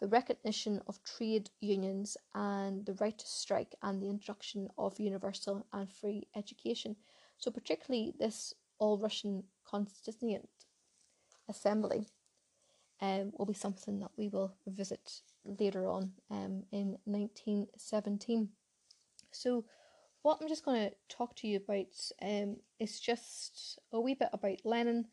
the 0.00 0.08
recognition 0.08 0.82
of 0.88 1.02
trade 1.04 1.50
unions, 1.60 2.16
and 2.34 2.84
the 2.84 2.94
right 2.94 3.16
to 3.16 3.26
strike, 3.26 3.76
and 3.80 4.02
the 4.02 4.10
introduction 4.10 4.68
of 4.76 4.98
universal 4.98 5.64
and 5.72 5.88
free 5.88 6.26
education. 6.34 6.96
So, 7.38 7.52
particularly 7.52 8.12
this 8.18 8.54
all 8.80 8.98
Russian 8.98 9.44
Constituent 9.64 10.48
Assembly 11.48 12.08
um, 13.00 13.32
will 13.38 13.46
be 13.46 13.54
something 13.54 14.00
that 14.00 14.10
we 14.16 14.28
will 14.28 14.56
revisit 14.66 15.20
later 15.44 15.86
on 15.86 16.10
um, 16.28 16.64
in 16.72 16.98
1917. 17.04 18.48
So, 19.34 19.64
what 20.22 20.38
I'm 20.40 20.48
just 20.48 20.64
going 20.64 20.88
to 20.88 20.94
talk 21.14 21.36
to 21.36 21.46
you 21.46 21.58
about 21.58 21.94
um, 22.22 22.56
is 22.78 22.98
just 22.98 23.78
a 23.92 24.00
wee 24.00 24.14
bit 24.14 24.30
about 24.32 24.64
Lenin 24.64 25.06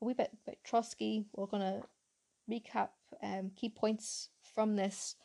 a 0.00 0.04
wee 0.04 0.14
bit 0.14 0.30
about 0.46 0.56
Trotsky. 0.64 1.26
We're 1.34 1.46
going 1.46 1.62
to 1.62 1.82
recap 2.50 2.88
um, 3.22 3.50
key 3.56 3.68
points 3.68 4.28
from 4.54 4.76
this, 4.76 5.16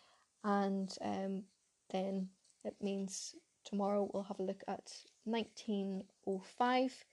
and 0.43 0.93
um, 1.01 1.43
then 1.91 2.29
it 2.63 2.75
means 2.81 3.35
tomorrow 3.63 4.09
we'll 4.13 4.23
have 4.23 4.39
a 4.39 4.43
look 4.43 4.63
at 4.67 4.91
1905 5.25 7.05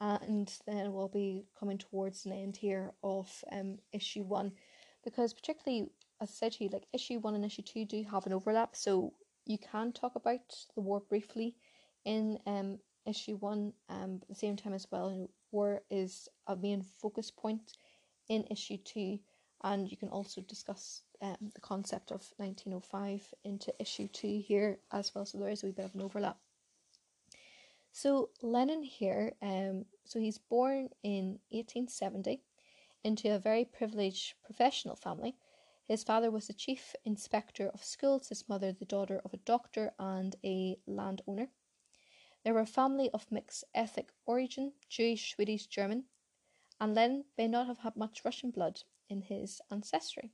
and 0.00 0.52
then 0.66 0.92
we'll 0.92 1.08
be 1.08 1.44
coming 1.58 1.78
towards 1.78 2.24
an 2.26 2.32
end 2.32 2.56
here 2.56 2.92
of 3.04 3.30
um, 3.52 3.78
issue 3.92 4.22
one 4.22 4.52
because 5.04 5.34
particularly 5.34 5.90
as 6.20 6.30
I 6.30 6.32
said 6.32 6.52
to 6.52 6.64
you 6.64 6.70
like 6.72 6.86
issue 6.92 7.18
one 7.18 7.34
and 7.34 7.44
issue 7.44 7.62
two 7.62 7.84
do 7.84 8.02
have 8.10 8.26
an 8.26 8.32
overlap 8.32 8.74
so 8.74 9.12
you 9.46 9.58
can 9.58 9.92
talk 9.92 10.14
about 10.14 10.40
the 10.74 10.80
war 10.80 11.00
briefly 11.08 11.56
in 12.04 12.38
um, 12.46 12.78
issue 13.06 13.36
one 13.36 13.72
um, 13.88 14.18
at 14.22 14.28
the 14.28 14.34
same 14.34 14.56
time 14.56 14.72
as 14.72 14.86
well 14.90 15.28
war 15.50 15.82
is 15.90 16.28
a 16.46 16.56
main 16.56 16.82
focus 16.82 17.30
point 17.30 17.72
in 18.28 18.44
issue 18.50 18.76
two 18.78 19.18
and 19.64 19.90
you 19.90 19.96
can 19.96 20.08
also 20.08 20.40
discuss 20.42 21.02
um, 21.20 21.36
the 21.54 21.60
concept 21.60 22.10
of 22.10 22.24
1905 22.36 23.34
into 23.44 23.72
issue 23.80 24.08
two 24.08 24.42
here 24.46 24.78
as 24.92 25.14
well 25.14 25.24
so 25.24 25.38
there 25.38 25.50
is 25.50 25.62
a 25.62 25.66
wee 25.66 25.72
bit 25.72 25.84
of 25.84 25.94
an 25.94 26.02
overlap 26.02 26.38
so 27.92 28.30
Lenin 28.40 28.82
here, 28.82 29.34
um, 29.42 29.84
so 30.04 30.18
he's 30.18 30.38
born 30.38 30.88
in 31.02 31.38
1870 31.50 32.40
into 33.04 33.34
a 33.34 33.38
very 33.38 33.66
privileged 33.66 34.34
professional 34.42 34.96
family. 34.96 35.36
His 35.92 36.04
father 36.04 36.30
was 36.30 36.46
the 36.46 36.54
chief 36.54 36.96
inspector 37.04 37.68
of 37.68 37.84
schools, 37.84 38.30
his 38.30 38.48
mother 38.48 38.72
the 38.72 38.86
daughter 38.86 39.20
of 39.26 39.34
a 39.34 39.44
doctor 39.44 39.92
and 39.98 40.34
a 40.42 40.78
landowner. 40.86 41.48
They 42.42 42.50
were 42.50 42.60
a 42.60 42.66
family 42.66 43.10
of 43.10 43.30
mixed 43.30 43.64
ethnic 43.74 44.10
origin, 44.24 44.72
Jewish, 44.88 45.34
Swedish, 45.34 45.66
German, 45.66 46.04
and 46.80 46.94
Lenin 46.94 47.26
may 47.36 47.46
not 47.46 47.66
have 47.66 47.80
had 47.80 47.94
much 47.94 48.24
Russian 48.24 48.50
blood 48.50 48.84
in 49.10 49.20
his 49.20 49.60
ancestry. 49.70 50.32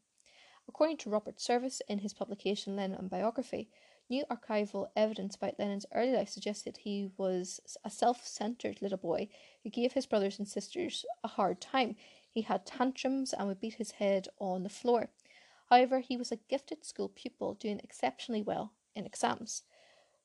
According 0.68 0.98
to 0.98 1.10
Robert 1.10 1.40
Service 1.40 1.82
in 1.88 1.98
his 1.98 2.14
publication 2.14 2.76
Lenin 2.76 2.96
and 2.96 3.10
Biography, 3.10 3.68
New 4.08 4.24
archival 4.30 4.88
evidence 4.94 5.34
about 5.34 5.58
Lenin's 5.58 5.86
early 5.92 6.12
life 6.12 6.28
suggested 6.28 6.76
he 6.76 7.10
was 7.16 7.60
a 7.84 7.90
self 7.90 8.24
centered 8.24 8.80
little 8.80 8.96
boy 8.96 9.28
who 9.64 9.70
gave 9.70 9.94
his 9.94 10.06
brothers 10.06 10.38
and 10.38 10.46
sisters 10.46 11.04
a 11.24 11.28
hard 11.28 11.60
time. 11.60 11.96
He 12.30 12.42
had 12.42 12.64
tantrums 12.64 13.32
and 13.32 13.48
would 13.48 13.60
beat 13.60 13.74
his 13.74 13.90
head 13.90 14.28
on 14.38 14.62
the 14.62 14.68
floor. 14.68 15.10
However, 15.70 16.00
he 16.00 16.16
was 16.16 16.32
a 16.32 16.36
gifted 16.36 16.84
school 16.84 17.08
pupil 17.08 17.54
doing 17.54 17.80
exceptionally 17.82 18.42
well 18.42 18.72
in 18.94 19.06
exams. 19.06 19.64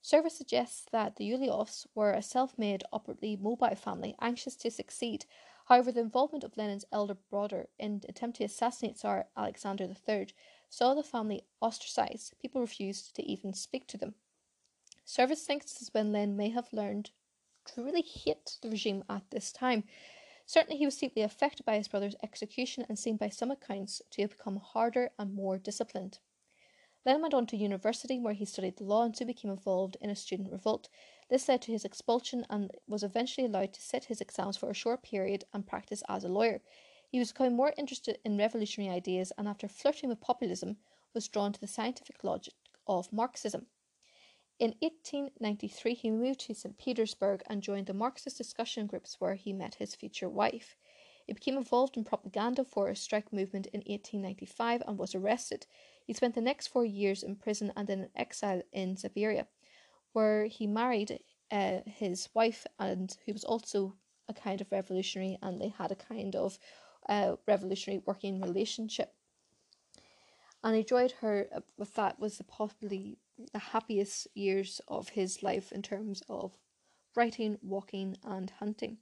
Service 0.02 0.38
suggests 0.38 0.86
that 0.92 1.16
the 1.16 1.32
Ulyanovs 1.32 1.88
were 1.96 2.12
a 2.12 2.22
self 2.22 2.58
made, 2.58 2.84
upwardly 2.92 3.38
mobile 3.38 3.76
family 3.76 4.16
anxious 4.20 4.56
to 4.58 4.70
succeed. 4.70 5.26
However, 5.66 5.92
the 5.92 6.02
involvement 6.02 6.44
of 6.44 6.58
Lenin's 6.58 6.86
elder 6.92 7.16
brother 7.30 7.70
in 7.80 8.00
the 8.00 8.10
attempt 8.10 8.38
to 8.38 8.44
assassinate 8.44 8.98
Tsar 8.98 9.28
Alexander 9.38 9.86
III 9.86 10.28
saw 10.70 10.94
the 10.94 11.04
family 11.04 11.46
ostracized. 11.62 12.34
People 12.42 12.60
refused 12.60 13.16
to 13.16 13.24
even 13.24 13.54
speak 13.54 13.88
to 13.88 13.98
them. 13.98 14.16
Service 15.06 15.44
thinks 15.46 15.66
this 15.66 15.84
is 15.84 15.94
when 15.94 16.12
Len 16.12 16.36
may 16.36 16.50
have 16.50 16.74
learned 16.74 17.12
to 17.66 17.84
really 17.84 18.02
hate 18.02 18.58
the 18.62 18.70
regime 18.70 19.04
at 19.10 19.30
this 19.32 19.52
time. 19.52 19.84
Certainly, 20.46 20.78
he 20.78 20.86
was 20.86 20.98
deeply 20.98 21.22
affected 21.22 21.66
by 21.66 21.78
his 21.78 21.88
brother's 21.88 22.16
execution 22.22 22.86
and 22.88 23.00
seemed 23.00 23.20
by 23.20 23.30
some 23.30 23.52
accounts 23.52 24.02
to 24.12 24.22
have 24.22 24.32
become 24.32 24.58
harder 24.58 25.12
and 25.18 25.34
more 25.34 25.58
disciplined. 25.58 26.20
Len 27.06 27.22
went 27.22 27.34
on 27.34 27.46
to 27.48 27.58
university 27.58 28.18
where 28.18 28.34
he 28.34 28.46
studied 28.46 28.78
the 28.78 28.86
law 28.86 29.04
and 29.04 29.16
soon 29.16 29.28
became 29.28 29.52
involved 29.52 29.98
in 30.00 30.10
a 30.10 30.16
student 30.16 30.52
revolt. 30.52 30.88
This 31.30 31.50
led 31.50 31.62
to 31.64 31.72
his 31.72 31.84
expulsion 31.84 32.46
and 32.50 32.72
was 32.88 33.04
eventually 33.04 33.46
allowed 33.46 33.74
to 33.74 33.82
sit 33.82 34.06
his 34.06 34.22
exams 34.22 34.56
for 34.56 34.70
a 34.70 34.74
short 34.74 35.04
period 35.04 35.44
and 35.54 35.68
practice 35.68 36.02
as 36.08 36.24
a 36.24 36.30
lawyer. 36.30 36.62
He 37.10 37.20
was 37.20 37.32
becoming 37.32 37.56
more 37.56 37.74
interested 37.78 38.20
in 38.24 38.38
revolutionary 38.38 38.94
ideas 38.94 39.34
and, 39.38 39.48
after 39.48 39.68
flirting 39.68 40.10
with 40.10 40.22
populism, 40.22 40.78
was 41.14 41.28
drawn 41.28 41.52
to 41.52 41.60
the 41.60 41.68
scientific 41.68 42.24
logic 42.24 42.54
of 42.88 43.12
Marxism. 43.12 43.68
In 44.64 44.76
1893, 44.80 45.94
he 45.94 46.10
moved 46.10 46.40
to 46.40 46.56
St. 46.56 46.78
Petersburg 46.78 47.44
and 47.48 47.62
joined 47.62 47.88
the 47.88 47.94
Marxist 47.94 48.38
discussion 48.38 48.88
groups 48.88 49.20
where 49.20 49.36
he 49.36 49.52
met 49.52 49.76
his 49.76 49.94
future 49.94 50.30
wife. 50.30 50.78
He 51.28 51.34
became 51.34 51.58
involved 51.58 51.98
in 51.98 52.06
propaganda 52.06 52.64
for 52.64 52.88
a 52.88 52.96
strike 52.96 53.34
movement 53.34 53.68
in 53.74 53.82
1895 53.82 54.84
and 54.88 54.98
was 54.98 55.16
arrested. 55.16 55.68
He 56.06 56.14
spent 56.14 56.34
the 56.34 56.40
next 56.40 56.68
four 56.68 56.86
years 56.86 57.24
in 57.24 57.36
prison 57.36 57.74
and 57.76 57.90
in 57.90 58.08
exile 58.16 58.62
in 58.72 58.96
Siberia, 58.96 59.48
where 60.14 60.46
he 60.46 60.66
married 60.66 61.20
uh, 61.52 61.80
his 61.86 62.30
wife, 62.34 62.66
and 62.80 63.18
who 63.26 63.34
was 63.34 63.44
also 63.44 63.98
a 64.30 64.34
kind 64.34 64.62
of 64.62 64.72
revolutionary, 64.72 65.38
and 65.42 65.60
they 65.60 65.74
had 65.78 65.92
a 65.92 65.96
kind 65.96 66.38
of 66.38 66.58
uh, 67.10 67.36
revolutionary 67.46 68.02
working 68.06 68.40
relationship. 68.40 69.14
And 70.64 70.74
I 70.74 70.78
enjoyed 70.80 71.12
her 71.20 71.50
uh, 71.54 71.60
with 71.78 71.96
that 71.96 72.18
was 72.18 72.38
the 72.38 72.46
possibly 72.46 73.18
the 73.52 73.60
happiest 73.60 74.28
years 74.34 74.80
of 74.88 75.10
his 75.10 75.44
life 75.44 75.72
in 75.72 75.82
terms 75.82 76.24
of 76.30 76.58
writing, 77.16 77.58
walking, 77.62 78.18
and 78.24 78.50
hunting. 78.50 78.98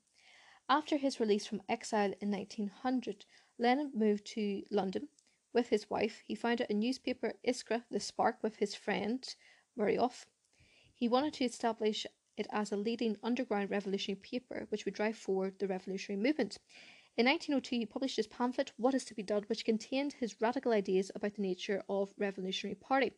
After 0.67 0.97
his 0.97 1.19
release 1.19 1.45
from 1.45 1.61
exile 1.67 2.13
in 2.21 2.31
1900, 2.31 3.25
Lenin 3.57 3.91
moved 3.93 4.25
to 4.27 4.63
London 4.71 5.09
with 5.53 5.69
his 5.69 5.89
wife. 5.89 6.23
He 6.25 6.35
founded 6.35 6.67
a 6.69 6.73
newspaper, 6.73 7.33
Iskra, 7.45 7.83
The 7.91 7.99
Spark, 7.99 8.41
with 8.41 8.55
his 8.55 8.73
friend 8.73 9.23
Martov. 9.75 10.25
He 10.95 11.07
wanted 11.07 11.33
to 11.33 11.45
establish 11.45 12.05
it 12.37 12.47
as 12.51 12.71
a 12.71 12.77
leading 12.77 13.17
underground 13.21 13.69
revolutionary 13.69 14.19
paper 14.21 14.65
which 14.69 14.85
would 14.85 14.93
drive 14.93 15.17
forward 15.17 15.59
the 15.59 15.67
revolutionary 15.67 16.21
movement. 16.21 16.57
In 17.17 17.25
1902, 17.25 17.75
he 17.75 17.85
published 17.85 18.15
his 18.15 18.27
pamphlet, 18.27 18.71
What 18.77 18.93
is 18.93 19.03
to 19.05 19.13
be 19.13 19.23
Done, 19.23 19.43
which 19.47 19.65
contained 19.65 20.13
his 20.13 20.39
radical 20.39 20.71
ideas 20.71 21.11
about 21.13 21.35
the 21.35 21.41
nature 21.41 21.83
of 21.89 22.13
revolutionary 22.17 22.75
party. 22.75 23.11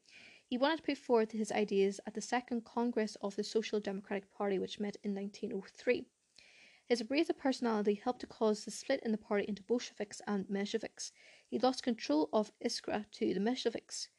He 0.53 0.59
wanted 0.59 0.77
to 0.77 0.83
put 0.83 0.99
forward 0.99 1.31
his 1.31 1.51
ideas 1.51 1.99
at 2.05 2.13
the 2.13 2.21
Second 2.21 2.63
Congress 2.63 3.17
of 3.23 3.35
the 3.35 3.43
Social 3.43 3.79
Democratic 3.79 4.31
Party, 4.31 4.59
which 4.59 4.79
met 4.79 4.97
in 5.01 5.15
1903. 5.15 6.05
His 6.85 7.01
abrasive 7.01 7.39
personality 7.39 7.95
helped 7.95 8.19
to 8.19 8.27
cause 8.27 8.63
the 8.63 8.69
split 8.69 8.99
in 9.01 9.11
the 9.11 9.17
party 9.17 9.45
into 9.47 9.63
Bolsheviks 9.63 10.21
and 10.27 10.45
Mensheviks. 10.47 11.11
He 11.47 11.57
lost 11.57 11.81
control 11.81 12.29
of 12.31 12.51
Iskra 12.63 13.09
to 13.13 13.33
the 13.33 13.39
Mensheviks. 13.39 14.09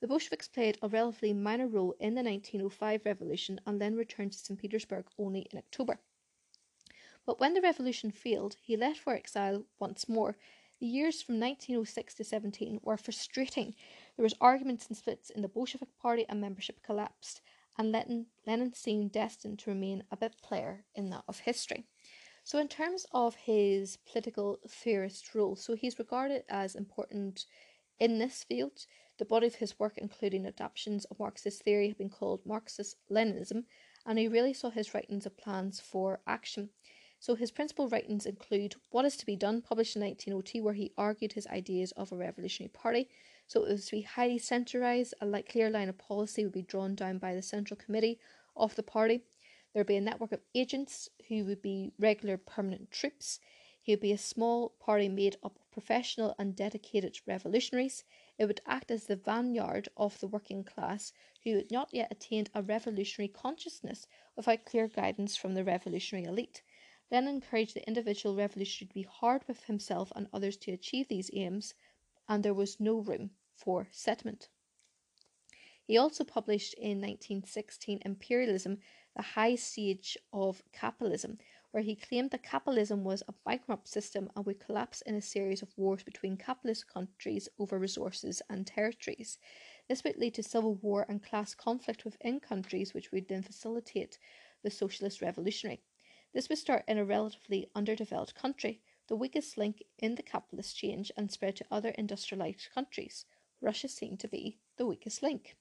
The 0.00 0.06
Bolsheviks 0.06 0.46
played 0.46 0.78
a 0.80 0.86
relatively 0.86 1.32
minor 1.32 1.66
role 1.66 1.96
in 1.98 2.14
the 2.14 2.22
1905 2.22 3.04
revolution 3.04 3.60
and 3.66 3.80
then 3.80 3.96
returned 3.96 4.30
to 4.30 4.38
St. 4.38 4.60
Petersburg 4.60 5.06
only 5.18 5.48
in 5.50 5.58
October. 5.58 5.98
But 7.26 7.40
when 7.40 7.54
the 7.54 7.62
revolution 7.62 8.12
failed, 8.12 8.54
he 8.62 8.76
left 8.76 9.00
for 9.00 9.14
exile 9.14 9.64
once 9.80 10.08
more. 10.08 10.36
The 10.80 10.86
years 10.86 11.20
from 11.20 11.38
1906 11.38 12.14
to 12.14 12.24
17 12.24 12.80
were 12.82 12.96
frustrating. 12.96 13.74
There 14.20 14.24
was 14.24 14.34
arguments 14.38 14.86
and 14.86 14.94
splits 14.94 15.30
in 15.30 15.40
the 15.40 15.48
Bolshevik 15.48 15.96
party 15.96 16.26
and 16.28 16.42
membership 16.42 16.82
collapsed, 16.82 17.40
and 17.78 17.90
Lenin, 17.90 18.26
Lenin 18.46 18.74
seemed 18.74 19.12
destined 19.12 19.60
to 19.60 19.70
remain 19.70 20.04
a 20.10 20.16
bit 20.18 20.36
player 20.42 20.84
in 20.94 21.08
that 21.08 21.24
of 21.26 21.38
history. 21.38 21.86
So, 22.44 22.58
in 22.58 22.68
terms 22.68 23.06
of 23.14 23.34
his 23.34 23.96
political 23.96 24.58
theorist 24.68 25.34
role, 25.34 25.56
so 25.56 25.74
he's 25.74 25.98
regarded 25.98 26.44
as 26.50 26.74
important 26.74 27.46
in 27.98 28.18
this 28.18 28.44
field. 28.44 28.84
The 29.16 29.24
body 29.24 29.46
of 29.46 29.54
his 29.54 29.78
work, 29.78 29.96
including 29.96 30.44
adaptations 30.44 31.06
of 31.06 31.18
Marxist 31.18 31.62
theory, 31.62 31.88
have 31.88 31.96
been 31.96 32.10
called 32.10 32.44
Marxist 32.44 32.98
Leninism, 33.10 33.64
and 34.04 34.18
he 34.18 34.28
really 34.28 34.52
saw 34.52 34.68
his 34.68 34.92
writings 34.92 35.24
as 35.24 35.32
plans 35.32 35.80
for 35.80 36.20
action. 36.26 36.68
So 37.20 37.36
his 37.36 37.50
principal 37.50 37.88
writings 37.88 38.26
include 38.26 38.74
What 38.90 39.06
is 39.06 39.16
to 39.16 39.24
be 39.24 39.34
Done, 39.34 39.62
published 39.62 39.96
in 39.96 40.02
1902, 40.02 40.62
where 40.62 40.74
he 40.74 40.92
argued 40.98 41.32
his 41.32 41.46
ideas 41.46 41.92
of 41.92 42.12
a 42.12 42.16
revolutionary 42.16 42.68
party. 42.68 43.08
So 43.52 43.64
it 43.64 43.72
was 43.72 43.86
to 43.86 43.96
be 43.96 44.02
highly 44.02 44.38
centralised, 44.38 45.12
a 45.20 45.42
clear 45.42 45.70
line 45.70 45.88
of 45.88 45.98
policy 45.98 46.44
would 46.44 46.52
be 46.52 46.62
drawn 46.62 46.94
down 46.94 47.18
by 47.18 47.34
the 47.34 47.42
central 47.42 47.76
committee 47.76 48.20
of 48.54 48.76
the 48.76 48.84
party. 48.84 49.24
There 49.72 49.80
would 49.80 49.88
be 49.88 49.96
a 49.96 50.00
network 50.00 50.30
of 50.30 50.44
agents 50.54 51.10
who 51.26 51.44
would 51.46 51.60
be 51.60 51.90
regular 51.98 52.36
permanent 52.36 52.92
troops. 52.92 53.40
He 53.82 53.90
would 53.90 54.00
be 54.00 54.12
a 54.12 54.18
small 54.18 54.68
party 54.78 55.08
made 55.08 55.36
up 55.42 55.56
of 55.56 55.68
professional 55.72 56.36
and 56.38 56.54
dedicated 56.54 57.18
revolutionaries. 57.26 58.04
It 58.38 58.46
would 58.46 58.60
act 58.66 58.92
as 58.92 59.06
the 59.06 59.16
vanguard 59.16 59.88
of 59.96 60.20
the 60.20 60.28
working 60.28 60.62
class 60.62 61.12
who 61.42 61.56
had 61.56 61.72
not 61.72 61.92
yet 61.92 62.12
attained 62.12 62.50
a 62.54 62.62
revolutionary 62.62 63.30
consciousness 63.30 64.06
without 64.36 64.64
clear 64.64 64.86
guidance 64.86 65.36
from 65.36 65.54
the 65.54 65.64
revolutionary 65.64 66.24
elite. 66.24 66.62
Lenin 67.10 67.34
encouraged 67.34 67.74
the 67.74 67.88
individual 67.88 68.36
revolutionary 68.36 68.90
to 68.90 68.94
be 68.94 69.02
hard 69.02 69.42
with 69.48 69.64
himself 69.64 70.12
and 70.14 70.28
others 70.32 70.56
to 70.58 70.70
achieve 70.70 71.08
these 71.08 71.32
aims, 71.32 71.74
and 72.28 72.44
there 72.44 72.54
was 72.54 72.78
no 72.78 73.00
room 73.00 73.32
for 73.60 73.88
settlement. 73.92 74.48
He 75.84 75.98
also 75.98 76.24
published 76.24 76.74
in 76.74 77.00
1916 77.00 78.00
Imperialism, 78.04 78.78
the 79.16 79.22
highest 79.22 79.72
stage 79.72 80.16
of 80.32 80.62
capitalism, 80.72 81.38
where 81.72 81.82
he 81.82 81.96
claimed 81.96 82.30
that 82.30 82.42
capitalism 82.42 83.04
was 83.04 83.22
a 83.26 83.34
bankrupt 83.44 83.88
system 83.88 84.30
and 84.34 84.46
would 84.46 84.60
collapse 84.60 85.02
in 85.02 85.16
a 85.16 85.20
series 85.20 85.62
of 85.62 85.76
wars 85.76 86.02
between 86.02 86.36
capitalist 86.36 86.86
countries 86.86 87.48
over 87.58 87.78
resources 87.78 88.40
and 88.48 88.66
territories. 88.66 89.38
This 89.88 90.04
would 90.04 90.16
lead 90.16 90.34
to 90.34 90.42
civil 90.42 90.76
war 90.76 91.04
and 91.08 91.22
class 91.22 91.54
conflict 91.54 92.04
within 92.04 92.40
countries, 92.40 92.94
which 92.94 93.10
would 93.12 93.28
then 93.28 93.42
facilitate 93.42 94.18
the 94.62 94.70
socialist 94.70 95.20
revolutionary. 95.20 95.82
This 96.32 96.48
would 96.48 96.58
start 96.58 96.84
in 96.86 96.98
a 96.98 97.04
relatively 97.04 97.68
underdeveloped 97.74 98.34
country. 98.34 98.80
the 99.08 99.16
weakest 99.16 99.58
link 99.58 99.82
in 99.98 100.14
the 100.14 100.22
capitalist 100.22 100.76
change 100.76 101.10
and 101.16 101.32
spread 101.32 101.56
to 101.56 101.66
other 101.68 101.90
industrialized 101.90 102.68
countries. 102.72 103.24
Russia 103.60 103.88
seemed 103.88 104.20
to 104.20 104.28
be 104.28 104.58
the 104.76 104.86
weakest 104.86 105.22
link. 105.22 105.56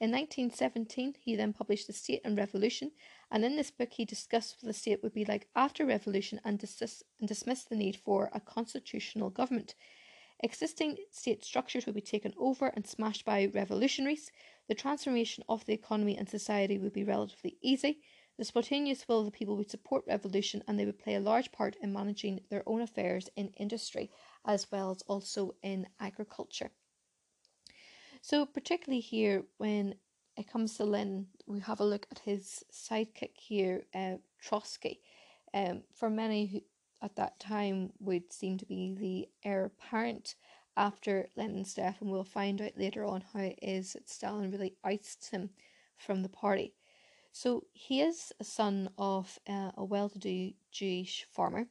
In 0.00 0.10
1917, 0.10 1.14
he 1.20 1.36
then 1.36 1.52
published 1.52 1.86
The 1.86 1.92
State 1.92 2.22
and 2.24 2.36
Revolution, 2.36 2.90
and 3.30 3.44
in 3.44 3.54
this 3.54 3.70
book, 3.70 3.92
he 3.92 4.04
discussed 4.04 4.56
what 4.56 4.66
the 4.66 4.72
state 4.72 5.00
would 5.02 5.12
be 5.12 5.24
like 5.24 5.48
after 5.54 5.86
revolution 5.86 6.40
and, 6.44 6.58
dis- 6.58 7.04
and 7.20 7.28
dismissed 7.28 7.68
the 7.68 7.76
need 7.76 7.94
for 7.94 8.28
a 8.32 8.40
constitutional 8.40 9.30
government. 9.30 9.76
Existing 10.40 10.96
state 11.12 11.44
structures 11.44 11.86
would 11.86 11.94
be 11.94 12.00
taken 12.00 12.34
over 12.36 12.66
and 12.74 12.84
smashed 12.84 13.24
by 13.24 13.46
revolutionaries. 13.46 14.32
The 14.66 14.74
transformation 14.74 15.44
of 15.48 15.64
the 15.66 15.72
economy 15.72 16.16
and 16.18 16.28
society 16.28 16.78
would 16.78 16.92
be 16.92 17.04
relatively 17.04 17.58
easy. 17.62 18.00
The 18.38 18.44
spontaneous 18.44 19.06
will 19.06 19.20
of 19.20 19.26
the 19.26 19.30
people 19.30 19.56
would 19.56 19.70
support 19.70 20.04
revolution 20.08 20.64
and 20.66 20.80
they 20.80 20.84
would 20.84 20.98
play 20.98 21.14
a 21.14 21.20
large 21.20 21.52
part 21.52 21.76
in 21.76 21.92
managing 21.92 22.40
their 22.48 22.68
own 22.68 22.80
affairs 22.80 23.28
in 23.36 23.52
industry 23.56 24.10
as 24.44 24.68
well 24.72 24.90
as 24.90 25.02
also 25.02 25.54
in 25.62 25.86
agriculture. 26.00 26.72
So, 28.22 28.46
particularly 28.46 29.00
here, 29.00 29.42
when 29.58 29.96
it 30.36 30.48
comes 30.48 30.76
to 30.76 30.84
Lenin, 30.84 31.26
we 31.46 31.58
have 31.58 31.80
a 31.80 31.84
look 31.84 32.06
at 32.12 32.20
his 32.20 32.64
sidekick 32.72 33.34
here, 33.34 33.82
uh, 33.92 34.14
Trotsky. 34.40 35.00
Um, 35.52 35.82
for 35.92 36.08
many 36.08 36.46
who 36.46 36.60
at 37.02 37.16
that 37.16 37.40
time 37.40 37.92
would 37.98 38.32
seem 38.32 38.58
to 38.58 38.64
be 38.64 38.94
the 38.94 39.28
heir 39.48 39.64
apparent 39.64 40.36
after 40.76 41.28
Lenin's 41.36 41.74
death, 41.74 41.98
and 42.00 42.12
we'll 42.12 42.22
find 42.22 42.62
out 42.62 42.78
later 42.78 43.04
on 43.04 43.24
how 43.32 43.40
it 43.40 43.58
is 43.60 43.94
that 43.94 44.08
Stalin 44.08 44.52
really 44.52 44.76
ousts 44.84 45.28
him 45.28 45.50
from 45.96 46.22
the 46.22 46.28
party. 46.28 46.74
So 47.32 47.64
he 47.72 48.02
is 48.02 48.32
a 48.38 48.44
son 48.44 48.88
of 48.98 49.36
uh, 49.48 49.72
a 49.76 49.84
well 49.84 50.08
to 50.08 50.18
do 50.20 50.52
Jewish 50.70 51.26
farmer. 51.28 51.66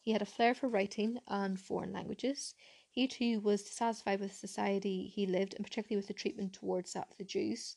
He 0.00 0.10
had 0.10 0.22
a 0.22 0.26
flair 0.26 0.54
for 0.54 0.68
writing 0.68 1.18
and 1.28 1.58
foreign 1.58 1.92
languages. 1.92 2.54
He 2.94 3.08
too 3.08 3.40
was 3.40 3.64
dissatisfied 3.64 4.20
with 4.20 4.30
the 4.30 4.36
society 4.36 5.08
he 5.12 5.26
lived, 5.26 5.54
and 5.54 5.64
particularly 5.64 5.96
with 5.96 6.06
the 6.06 6.14
treatment 6.14 6.52
towards 6.52 6.92
that 6.92 7.08
of 7.10 7.16
the 7.16 7.24
Jews. 7.24 7.76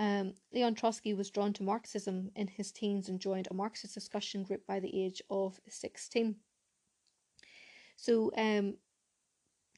Um, 0.00 0.34
Leon 0.52 0.74
Trotsky 0.74 1.14
was 1.14 1.30
drawn 1.30 1.52
to 1.52 1.62
Marxism 1.62 2.32
in 2.34 2.48
his 2.48 2.72
teens 2.72 3.08
and 3.08 3.20
joined 3.20 3.46
a 3.50 3.54
Marxist 3.54 3.94
discussion 3.94 4.42
group 4.42 4.66
by 4.66 4.80
the 4.80 5.04
age 5.04 5.22
of 5.30 5.60
16. 5.68 6.34
So, 7.96 8.32
um, 8.36 8.78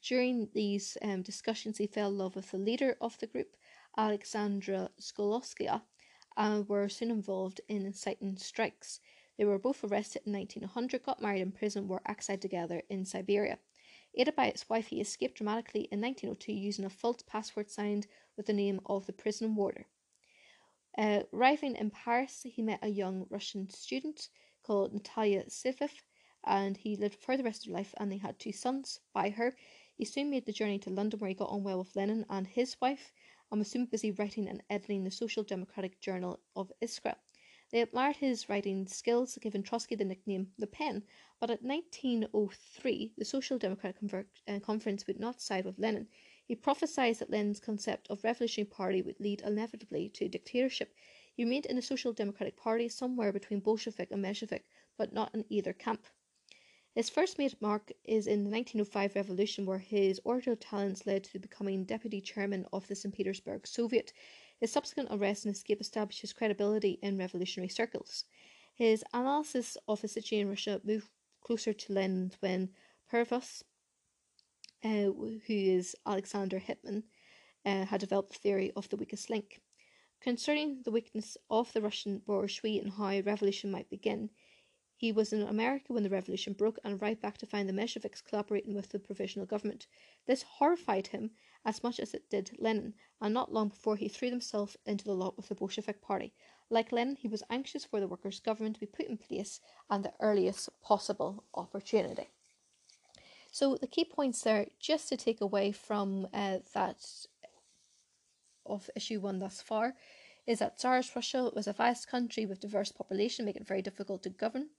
during 0.02 0.48
these 0.54 0.96
um, 1.02 1.20
discussions, 1.20 1.76
he 1.76 1.86
fell 1.86 2.08
in 2.08 2.16
love 2.16 2.34
with 2.34 2.50
the 2.50 2.56
leader 2.56 2.96
of 3.02 3.18
the 3.18 3.26
group, 3.26 3.58
Alexandra 3.98 4.88
Sokolovskaya, 4.98 5.82
and 6.38 6.66
were 6.70 6.88
soon 6.88 7.10
involved 7.10 7.60
in 7.68 7.84
inciting 7.84 8.38
strikes. 8.38 9.00
They 9.36 9.44
were 9.44 9.58
both 9.58 9.84
arrested 9.84 10.22
in 10.24 10.32
1900, 10.32 11.02
got 11.02 11.20
married 11.20 11.42
in 11.42 11.52
prison, 11.52 11.86
were 11.86 12.00
exiled 12.06 12.40
together 12.40 12.82
in 12.88 13.04
Siberia. 13.04 13.58
Aided 14.14 14.34
by 14.34 14.50
his 14.50 14.68
wife, 14.68 14.88
he 14.88 15.00
escaped 15.00 15.36
dramatically 15.36 15.82
in 15.92 16.00
1902 16.00 16.52
using 16.52 16.84
a 16.84 16.90
false 16.90 17.22
passport 17.22 17.70
signed 17.70 18.06
with 18.36 18.46
the 18.46 18.52
name 18.52 18.80
of 18.86 19.06
the 19.06 19.12
prison 19.12 19.54
warder. 19.54 19.86
Uh, 20.98 21.22
arriving 21.32 21.76
in 21.76 21.90
Paris, 21.90 22.42
he 22.42 22.60
met 22.60 22.80
a 22.82 22.88
young 22.88 23.26
Russian 23.30 23.70
student 23.70 24.28
called 24.64 24.92
Natalia 24.92 25.44
Sivlev, 25.48 26.02
and 26.44 26.76
he 26.76 26.96
lived 26.96 27.20
for 27.20 27.36
the 27.36 27.44
rest 27.44 27.60
of 27.60 27.66
his 27.66 27.74
life, 27.74 27.94
and 27.98 28.10
they 28.10 28.16
had 28.16 28.38
two 28.38 28.52
sons 28.52 29.00
by 29.12 29.30
her. 29.30 29.56
He 29.94 30.04
soon 30.04 30.30
made 30.30 30.46
the 30.46 30.52
journey 30.52 30.78
to 30.80 30.90
London, 30.90 31.20
where 31.20 31.28
he 31.28 31.34
got 31.34 31.50
on 31.50 31.62
well 31.62 31.78
with 31.78 31.94
Lenin 31.94 32.26
and 32.28 32.46
his 32.46 32.80
wife, 32.80 33.12
and 33.50 33.60
was 33.60 33.70
soon 33.70 33.86
busy 33.86 34.10
writing 34.10 34.48
and 34.48 34.62
editing 34.68 35.04
the 35.04 35.10
Social 35.10 35.44
Democratic 35.44 36.00
Journal 36.00 36.40
of 36.56 36.72
Iskra. 36.82 37.16
They 37.72 37.82
admired 37.82 38.16
his 38.16 38.48
writing 38.48 38.88
skills, 38.88 39.38
giving 39.40 39.62
Trotsky 39.62 39.94
the 39.94 40.04
nickname 40.04 40.52
the 40.58 40.66
Pen, 40.66 41.04
but 41.38 41.50
at 41.50 41.62
1903 41.62 43.14
the 43.16 43.24
Social 43.24 43.58
Democratic 43.58 43.96
uh, 44.48 44.58
Conference 44.58 45.06
would 45.06 45.20
not 45.20 45.40
side 45.40 45.64
with 45.64 45.78
Lenin. 45.78 46.08
He 46.44 46.56
prophesied 46.56 47.16
that 47.20 47.30
Lenin's 47.30 47.60
concept 47.60 48.10
of 48.10 48.24
revolutionary 48.24 48.68
party 48.68 49.02
would 49.02 49.20
lead 49.20 49.42
inevitably 49.42 50.08
to 50.08 50.28
dictatorship. 50.28 50.92
He 51.32 51.44
remained 51.44 51.66
in 51.66 51.76
the 51.76 51.82
Social 51.82 52.12
Democratic 52.12 52.56
Party 52.56 52.88
somewhere 52.88 53.32
between 53.32 53.60
Bolshevik 53.60 54.10
and 54.10 54.20
Menshevik, 54.20 54.64
but 54.96 55.12
not 55.12 55.32
in 55.32 55.44
either 55.48 55.72
camp. 55.72 56.06
His 56.96 57.08
first 57.08 57.38
made 57.38 57.54
mark 57.62 57.92
is 58.02 58.26
in 58.26 58.42
the 58.42 58.50
1905 58.50 59.14
revolution, 59.14 59.64
where 59.64 59.78
his 59.78 60.20
oratorial 60.26 60.56
talents 60.56 61.06
led 61.06 61.22
to 61.22 61.38
becoming 61.38 61.84
deputy 61.84 62.20
chairman 62.20 62.66
of 62.72 62.88
the 62.88 62.96
St. 62.96 63.14
Petersburg 63.14 63.64
Soviet. 63.64 64.12
His 64.60 64.70
subsequent 64.70 65.08
arrest 65.10 65.46
and 65.46 65.54
escape 65.54 65.80
established 65.80 66.20
his 66.20 66.34
credibility 66.34 66.98
in 67.02 67.16
revolutionary 67.16 67.70
circles. 67.70 68.24
His 68.74 69.02
analysis 69.12 69.78
of 69.88 70.02
the 70.02 70.08
situation 70.08 70.42
in 70.42 70.48
Russia 70.50 70.80
moved 70.84 71.08
closer 71.40 71.72
to 71.72 71.92
Lenin's 71.92 72.36
when 72.40 72.70
Parvus, 73.10 73.64
uh, 74.84 74.88
who 74.88 75.40
is 75.48 75.96
Alexander 76.06 76.60
Helphand, 76.60 77.04
uh, 77.64 77.86
had 77.86 78.00
developed 78.00 78.32
the 78.32 78.38
theory 78.38 78.70
of 78.76 78.88
the 78.90 78.96
weakest 78.96 79.30
link. 79.30 79.60
Concerning 80.20 80.82
the 80.84 80.90
weakness 80.90 81.38
of 81.48 81.72
the 81.72 81.80
Russian 81.80 82.18
bourgeoisie 82.18 82.78
and 82.78 82.92
how 82.92 83.18
revolution 83.20 83.70
might 83.70 83.88
begin, 83.88 84.28
he 84.94 85.12
was 85.12 85.32
in 85.32 85.40
America 85.40 85.94
when 85.94 86.02
the 86.02 86.10
revolution 86.10 86.52
broke 86.52 86.78
and 86.84 87.00
arrived 87.00 87.22
back 87.22 87.38
to 87.38 87.46
find 87.46 87.66
the 87.66 87.72
Mensheviks 87.72 88.22
collaborating 88.22 88.74
with 88.74 88.90
the 88.90 88.98
provisional 88.98 89.46
government. 89.46 89.86
This 90.26 90.42
horrified 90.42 91.06
him 91.06 91.30
as 91.64 91.82
much 91.82 92.00
as 92.00 92.14
it 92.14 92.28
did 92.30 92.50
Lenin, 92.58 92.94
and 93.20 93.34
not 93.34 93.52
long 93.52 93.68
before 93.68 93.96
he 93.96 94.08
threw 94.08 94.30
himself 94.30 94.76
into 94.86 95.04
the 95.04 95.14
lot 95.14 95.36
with 95.36 95.48
the 95.48 95.54
Bolshevik 95.54 96.00
Party. 96.00 96.32
Like 96.70 96.92
Lenin, 96.92 97.16
he 97.16 97.28
was 97.28 97.42
anxious 97.50 97.84
for 97.84 98.00
the 98.00 98.08
workers' 98.08 98.40
government 98.40 98.76
to 98.76 98.80
be 98.80 98.86
put 98.86 99.06
in 99.06 99.18
place 99.18 99.60
and 99.90 100.04
the 100.04 100.12
earliest 100.20 100.68
possible 100.82 101.44
opportunity. 101.54 102.30
So 103.50 103.76
the 103.76 103.86
key 103.86 104.04
points 104.04 104.42
there, 104.42 104.66
just 104.78 105.08
to 105.08 105.16
take 105.16 105.40
away 105.40 105.72
from 105.72 106.28
uh, 106.32 106.58
that 106.74 107.04
of 108.64 108.88
issue 108.94 109.20
one 109.20 109.40
thus 109.40 109.60
far, 109.60 109.94
is 110.46 110.60
that 110.60 110.78
Tsarist 110.78 111.14
Russia 111.16 111.50
was 111.54 111.66
a 111.66 111.72
vast 111.72 112.08
country 112.08 112.46
with 112.46 112.60
diverse 112.60 112.92
population, 112.92 113.44
making 113.44 113.62
it 113.62 113.68
very 113.68 113.82
difficult 113.82 114.22
to 114.22 114.30
govern 114.30 114.70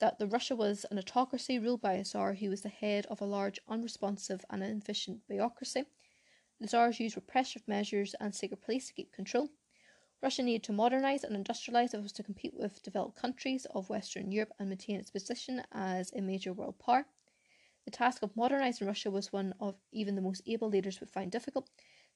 that 0.00 0.18
the 0.18 0.26
Russia 0.26 0.56
was 0.56 0.84
an 0.90 0.98
autocracy 0.98 1.58
ruled 1.58 1.80
by 1.80 1.92
a 1.92 2.04
Tsar 2.04 2.34
who 2.34 2.50
was 2.50 2.62
the 2.62 2.68
head 2.68 3.06
of 3.06 3.20
a 3.20 3.26
large, 3.26 3.60
unresponsive, 3.68 4.44
and 4.50 4.62
inefficient 4.62 5.20
bureaucracy. 5.28 5.84
The 6.60 6.66
Tsars 6.66 7.00
used 7.00 7.16
repressive 7.16 7.66
measures 7.66 8.14
and 8.20 8.34
secret 8.34 8.60
police 8.60 8.88
to 8.88 8.92
keep 8.92 9.12
control. 9.12 9.48
Russia 10.22 10.42
needed 10.42 10.62
to 10.64 10.72
modernise 10.72 11.24
and 11.24 11.34
industrialise 11.34 11.86
if 11.86 11.94
it 11.94 12.02
was 12.02 12.12
to 12.12 12.22
compete 12.22 12.54
with 12.54 12.82
developed 12.82 13.16
countries 13.16 13.66
of 13.74 13.88
Western 13.88 14.30
Europe 14.30 14.52
and 14.58 14.68
maintain 14.68 15.00
its 15.00 15.10
position 15.10 15.62
as 15.72 16.12
a 16.12 16.20
major 16.20 16.52
world 16.52 16.78
power. 16.78 17.06
The 17.86 17.90
task 17.90 18.22
of 18.22 18.36
modernising 18.36 18.86
Russia 18.86 19.10
was 19.10 19.32
one 19.32 19.54
of 19.58 19.76
even 19.90 20.14
the 20.14 20.20
most 20.20 20.42
able 20.46 20.68
leaders 20.68 21.00
would 21.00 21.10
find 21.10 21.32
difficult, 21.32 21.70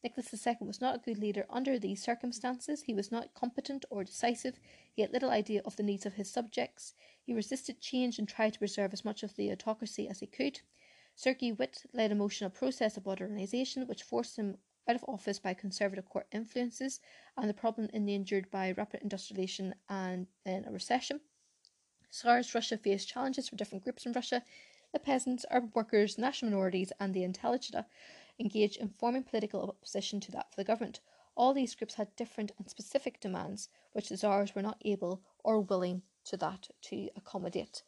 Nicholas 0.04 0.46
II 0.46 0.56
was 0.60 0.82
not 0.82 0.96
a 0.96 0.98
good 0.98 1.16
leader 1.16 1.46
under 1.48 1.78
these 1.78 2.02
circumstances. 2.02 2.82
He 2.82 2.92
was 2.92 3.10
not 3.10 3.32
competent 3.32 3.86
or 3.88 4.04
decisive. 4.04 4.60
He 4.92 5.00
had 5.00 5.10
little 5.10 5.30
idea 5.30 5.62
of 5.64 5.76
the 5.76 5.82
needs 5.82 6.04
of 6.04 6.12
his 6.12 6.30
subjects. 6.30 6.92
He 7.22 7.32
resisted 7.32 7.80
change 7.80 8.18
and 8.18 8.28
tried 8.28 8.52
to 8.52 8.58
preserve 8.58 8.92
as 8.92 9.02
much 9.02 9.22
of 9.22 9.34
the 9.34 9.50
autocracy 9.50 10.06
as 10.06 10.20
he 10.20 10.26
could. 10.26 10.60
Sergei 11.16 11.52
Witte 11.52 11.86
led 11.92 12.10
a 12.10 12.14
motional 12.14 12.52
process 12.52 12.96
of 12.96 13.04
modernisation 13.04 13.86
which 13.86 14.02
forced 14.02 14.36
him 14.36 14.58
out 14.88 14.96
of 14.96 15.04
office 15.06 15.38
by 15.38 15.54
conservative 15.54 16.08
court 16.08 16.26
influences 16.32 17.00
and 17.36 17.48
the 17.48 17.54
problem 17.54 17.88
endangered 17.92 18.50
by 18.50 18.72
rapid 18.72 19.00
industrialization 19.00 19.74
and 19.88 20.26
then 20.44 20.64
a 20.64 20.72
recession. 20.72 21.20
Tsarist 22.10 22.54
Russia 22.54 22.76
faced 22.76 23.08
challenges 23.08 23.48
for 23.48 23.56
different 23.56 23.84
groups 23.84 24.06
in 24.06 24.12
Russia 24.12 24.42
the 24.92 25.00
peasants, 25.00 25.44
urban 25.50 25.72
workers, 25.74 26.18
national 26.18 26.52
minorities, 26.52 26.92
and 27.00 27.12
the 27.12 27.24
intelligentsia 27.24 27.86
engaged 28.38 28.76
in 28.76 28.88
forming 28.88 29.24
political 29.24 29.62
opposition 29.62 30.20
to 30.20 30.30
that 30.30 30.50
for 30.50 30.56
the 30.56 30.64
government. 30.64 31.00
All 31.36 31.52
these 31.52 31.74
groups 31.74 31.94
had 31.94 32.14
different 32.14 32.52
and 32.58 32.70
specific 32.70 33.18
demands, 33.18 33.68
which 33.92 34.08
the 34.08 34.16
Tsars 34.16 34.54
were 34.54 34.62
not 34.62 34.80
able 34.84 35.20
or 35.42 35.60
willing 35.60 36.02
to 36.26 36.36
that 36.36 36.68
to 36.82 37.10
accommodate. 37.16 37.82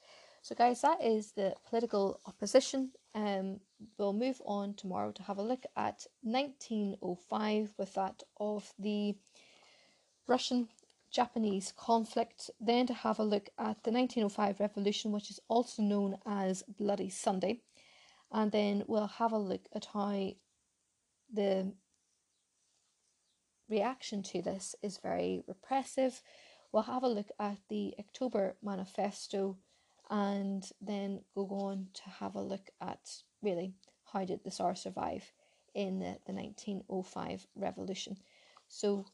So, 0.46 0.54
guys, 0.54 0.80
that 0.82 1.02
is 1.02 1.32
the 1.32 1.56
political 1.68 2.20
opposition. 2.24 2.92
Um, 3.16 3.58
we'll 3.98 4.12
move 4.12 4.40
on 4.46 4.74
tomorrow 4.74 5.10
to 5.10 5.22
have 5.24 5.38
a 5.38 5.42
look 5.42 5.64
at 5.76 6.06
1905 6.22 7.74
with 7.76 7.94
that 7.94 8.22
of 8.38 8.72
the 8.78 9.16
Russian 10.28 10.68
Japanese 11.10 11.72
conflict, 11.76 12.48
then 12.60 12.86
to 12.86 12.94
have 12.94 13.18
a 13.18 13.24
look 13.24 13.48
at 13.58 13.82
the 13.82 13.90
1905 13.90 14.60
revolution, 14.60 15.10
which 15.10 15.32
is 15.32 15.40
also 15.48 15.82
known 15.82 16.16
as 16.24 16.62
Bloody 16.78 17.10
Sunday, 17.10 17.62
and 18.30 18.52
then 18.52 18.84
we'll 18.86 19.08
have 19.08 19.32
a 19.32 19.38
look 19.38 19.66
at 19.74 19.86
how 19.86 20.30
the 21.34 21.72
reaction 23.68 24.22
to 24.22 24.42
this 24.42 24.76
is 24.80 24.98
very 24.98 25.42
repressive. 25.48 26.22
We'll 26.70 26.84
have 26.84 27.02
a 27.02 27.08
look 27.08 27.32
at 27.40 27.58
the 27.68 27.96
October 27.98 28.54
Manifesto 28.62 29.58
and 30.10 30.70
then 30.80 31.20
go 31.34 31.46
on 31.48 31.88
to 31.94 32.02
have 32.08 32.34
a 32.34 32.40
look 32.40 32.70
at 32.80 33.22
really 33.42 33.74
how 34.12 34.24
did 34.24 34.42
the 34.44 34.50
Tsar 34.50 34.74
survive 34.74 35.32
in 35.74 35.98
the, 35.98 36.16
the 36.26 36.32
1905 36.32 37.46
revolution. 37.54 38.16
So 38.68 39.04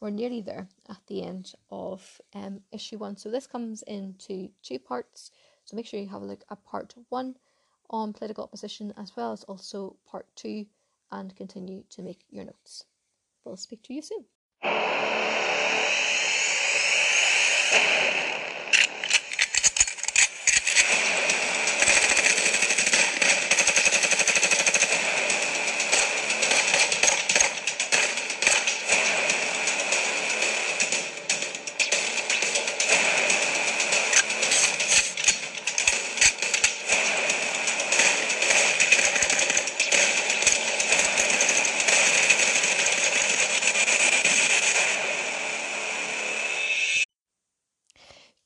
we're 0.00 0.10
nearly 0.10 0.40
there 0.40 0.68
at 0.88 1.00
the 1.06 1.22
end 1.22 1.54
of 1.70 2.20
um, 2.34 2.60
issue 2.70 2.98
one. 2.98 3.16
So 3.16 3.30
this 3.30 3.46
comes 3.46 3.82
into 3.82 4.50
two 4.62 4.78
parts. 4.78 5.30
So 5.64 5.76
make 5.76 5.86
sure 5.86 6.00
you 6.00 6.08
have 6.08 6.22
a 6.22 6.26
look 6.26 6.44
at 6.50 6.64
part 6.64 6.94
one 7.08 7.36
on 7.90 8.12
political 8.12 8.44
opposition 8.44 8.92
as 8.96 9.16
well 9.16 9.32
as 9.32 9.44
also 9.44 9.96
part 10.10 10.26
two 10.34 10.66
and 11.10 11.34
continue 11.36 11.84
to 11.90 12.02
make 12.02 12.24
your 12.30 12.44
notes. 12.44 12.84
We'll 13.44 13.56
speak 13.56 13.82
to 13.84 13.94
you 13.94 14.02
soon. 14.02 14.24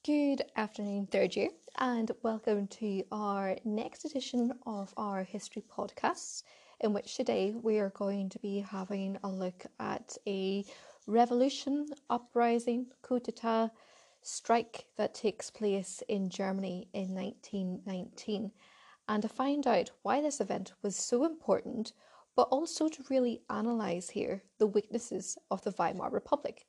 Good 0.07 0.45
afternoon, 0.55 1.09
third 1.09 1.35
year, 1.35 1.49
and 1.79 2.05
welcome 2.23 2.67
to 2.69 3.03
our 3.13 3.57
next 3.65 4.05
edition 4.05 4.53
of 4.65 4.93
our 4.97 5.23
history 5.23 5.63
podcasts. 5.77 6.43
In 6.81 6.93
which 6.93 7.17
today 7.17 7.55
we 7.63 7.79
are 7.79 7.91
going 7.91 8.29
to 8.31 8.39
be 8.39 8.61
having 8.61 9.19
a 9.23 9.29
look 9.29 9.67
at 9.81 10.17
a 10.27 10.65
revolution, 11.07 11.87
uprising, 12.09 12.87
coup 13.03 13.21
d'etat, 13.21 13.71
strike 14.23 14.87
that 14.97 15.15
takes 15.15 15.51
place 15.51 16.03
in 16.09 16.31
Germany 16.31 16.89
in 16.93 17.15
1919, 17.15 18.53
and 19.09 19.23
to 19.23 19.29
find 19.29 19.67
out 19.67 19.91
why 20.03 20.21
this 20.21 20.41
event 20.41 20.73
was 20.83 20.97
so 20.97 21.25
important, 21.25 21.93
but 22.35 22.49
also 22.51 22.89
to 22.89 23.05
really 23.11 23.43
analyse 23.51 24.11
here 24.11 24.43
the 24.59 24.67
weaknesses 24.67 25.37
of 25.51 25.63
the 25.63 25.75
Weimar 25.79 26.11
Republic. 26.11 26.67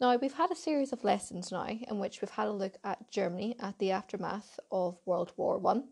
Now, 0.00 0.16
we've 0.16 0.32
had 0.32 0.50
a 0.50 0.56
series 0.56 0.94
of 0.94 1.04
lessons 1.04 1.52
now 1.52 1.66
in 1.66 1.98
which 1.98 2.22
we've 2.22 2.30
had 2.30 2.48
a 2.48 2.52
look 2.52 2.78
at 2.84 3.10
Germany 3.10 3.54
at 3.60 3.78
the 3.78 3.90
aftermath 3.90 4.58
of 4.72 4.96
World 5.04 5.30
War 5.36 5.58
One. 5.58 5.88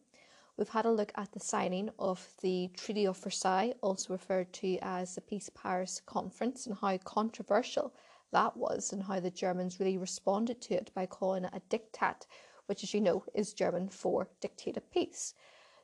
We've 0.56 0.70
had 0.70 0.86
a 0.86 0.90
look 0.90 1.12
at 1.16 1.30
the 1.32 1.40
signing 1.40 1.90
of 1.98 2.26
the 2.40 2.70
Treaty 2.74 3.06
of 3.06 3.18
Versailles, 3.18 3.74
also 3.82 4.14
referred 4.14 4.51
to 4.55 4.78
as 4.78 5.14
the 5.14 5.20
Peace 5.20 5.51
Paris 5.55 6.01
Conference, 6.06 6.66
and 6.66 6.74
how 6.80 6.97
controversial 6.97 7.93
that 8.32 8.56
was, 8.56 8.94
and 8.94 9.02
how 9.02 9.20
the 9.20 9.30
Germans 9.30 9.78
really 9.78 9.98
responded 9.98 10.62
to 10.62 10.74
it 10.74 10.90
by 10.94 11.05
calling 11.05 11.44
it 11.44 11.52
a 11.52 11.60
diktat, 11.68 12.24
which, 12.64 12.82
as 12.82 12.94
you 12.94 13.02
know, 13.02 13.22
is 13.35 13.52
German 13.52 13.90
for 13.90 14.30
dictated 14.40 14.90
peace. 14.90 15.35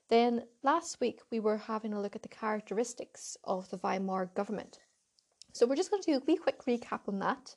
Then 0.08 0.44
last 0.62 0.98
week 0.98 1.20
we 1.30 1.40
were 1.40 1.58
having 1.58 1.92
a 1.92 2.00
look 2.00 2.16
at 2.16 2.22
the 2.22 2.28
characteristics 2.28 3.36
of 3.44 3.68
the 3.68 3.76
Weimar 3.76 4.30
government. 4.34 4.78
So 5.52 5.66
we're 5.66 5.76
just 5.76 5.90
going 5.90 6.02
to 6.02 6.12
do 6.12 6.16
a 6.16 6.22
wee 6.26 6.38
quick 6.38 6.64
recap 6.64 7.00
on 7.06 7.18
that. 7.18 7.54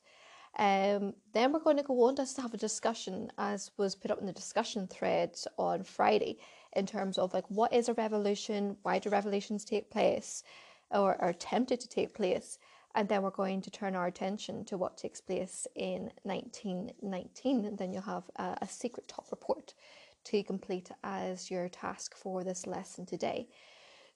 Um, 0.57 1.13
then 1.34 1.53
we're 1.53 1.59
going 1.59 1.77
to 1.77 1.84
go 1.84 2.03
on 2.03 2.15
to 2.15 2.41
have 2.41 2.53
a 2.53 2.57
discussion, 2.57 3.31
as 3.38 3.71
was 3.77 3.95
put 3.95 4.09
up 4.09 4.19
in 4.19 4.25
the 4.25 4.34
discussion 4.34 4.88
thread 4.88 5.38
on 5.57 5.84
Friday, 5.84 6.39
in 6.75 6.85
terms 6.88 7.17
of 7.17 7.34
like 7.34 7.45
what 7.49 7.73
is 7.73 7.89
a 7.89 7.93
revolution, 7.93 8.75
why 8.81 8.97
do 8.99 9.09
revolutions 9.09 9.63
take 9.63 9.91
place, 9.91 10.43
or 10.89 11.21
are 11.21 11.29
attempted 11.29 11.79
to 11.81 11.88
take 11.88 12.15
place, 12.15 12.57
and 12.95 13.07
then 13.07 13.21
we're 13.21 13.29
going 13.29 13.61
to 13.61 13.69
turn 13.69 13.95
our 13.95 14.07
attention 14.07 14.65
to 14.65 14.77
what 14.77 14.97
takes 14.97 15.21
place 15.21 15.67
in 15.75 16.11
1919, 16.23 17.65
and 17.65 17.77
then 17.77 17.93
you'll 17.93 18.01
have 18.01 18.23
a, 18.38 18.57
a 18.61 18.67
secret 18.67 19.07
top 19.07 19.27
report 19.29 19.75
to 20.23 20.41
complete 20.43 20.89
as 21.03 21.51
your 21.51 21.69
task 21.69 22.15
for 22.15 22.43
this 22.43 22.65
lesson 22.65 23.05
today. 23.05 23.47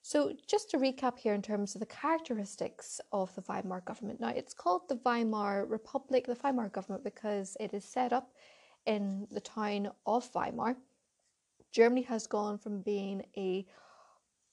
So, 0.04 0.32
just 0.48 0.68
to 0.70 0.78
recap 0.78 1.16
here 1.16 1.32
in 1.32 1.42
terms 1.42 1.76
of 1.76 1.80
the 1.80 1.86
characteristics 1.86 3.00
of 3.12 3.32
the 3.36 3.42
Weimar 3.48 3.82
government. 3.82 4.18
Now, 4.18 4.30
it's 4.30 4.52
called 4.52 4.88
the 4.88 4.98
Weimar 5.04 5.64
Republic, 5.66 6.26
the 6.26 6.36
Weimar 6.42 6.70
government, 6.70 7.04
because 7.04 7.56
it 7.60 7.72
is 7.72 7.84
set 7.84 8.12
up 8.12 8.32
in 8.84 9.28
the 9.30 9.40
town 9.40 9.92
of 10.04 10.28
Weimar. 10.34 10.76
Germany 11.70 12.02
has 12.02 12.26
gone 12.26 12.58
from 12.58 12.82
being 12.82 13.22
a 13.36 13.64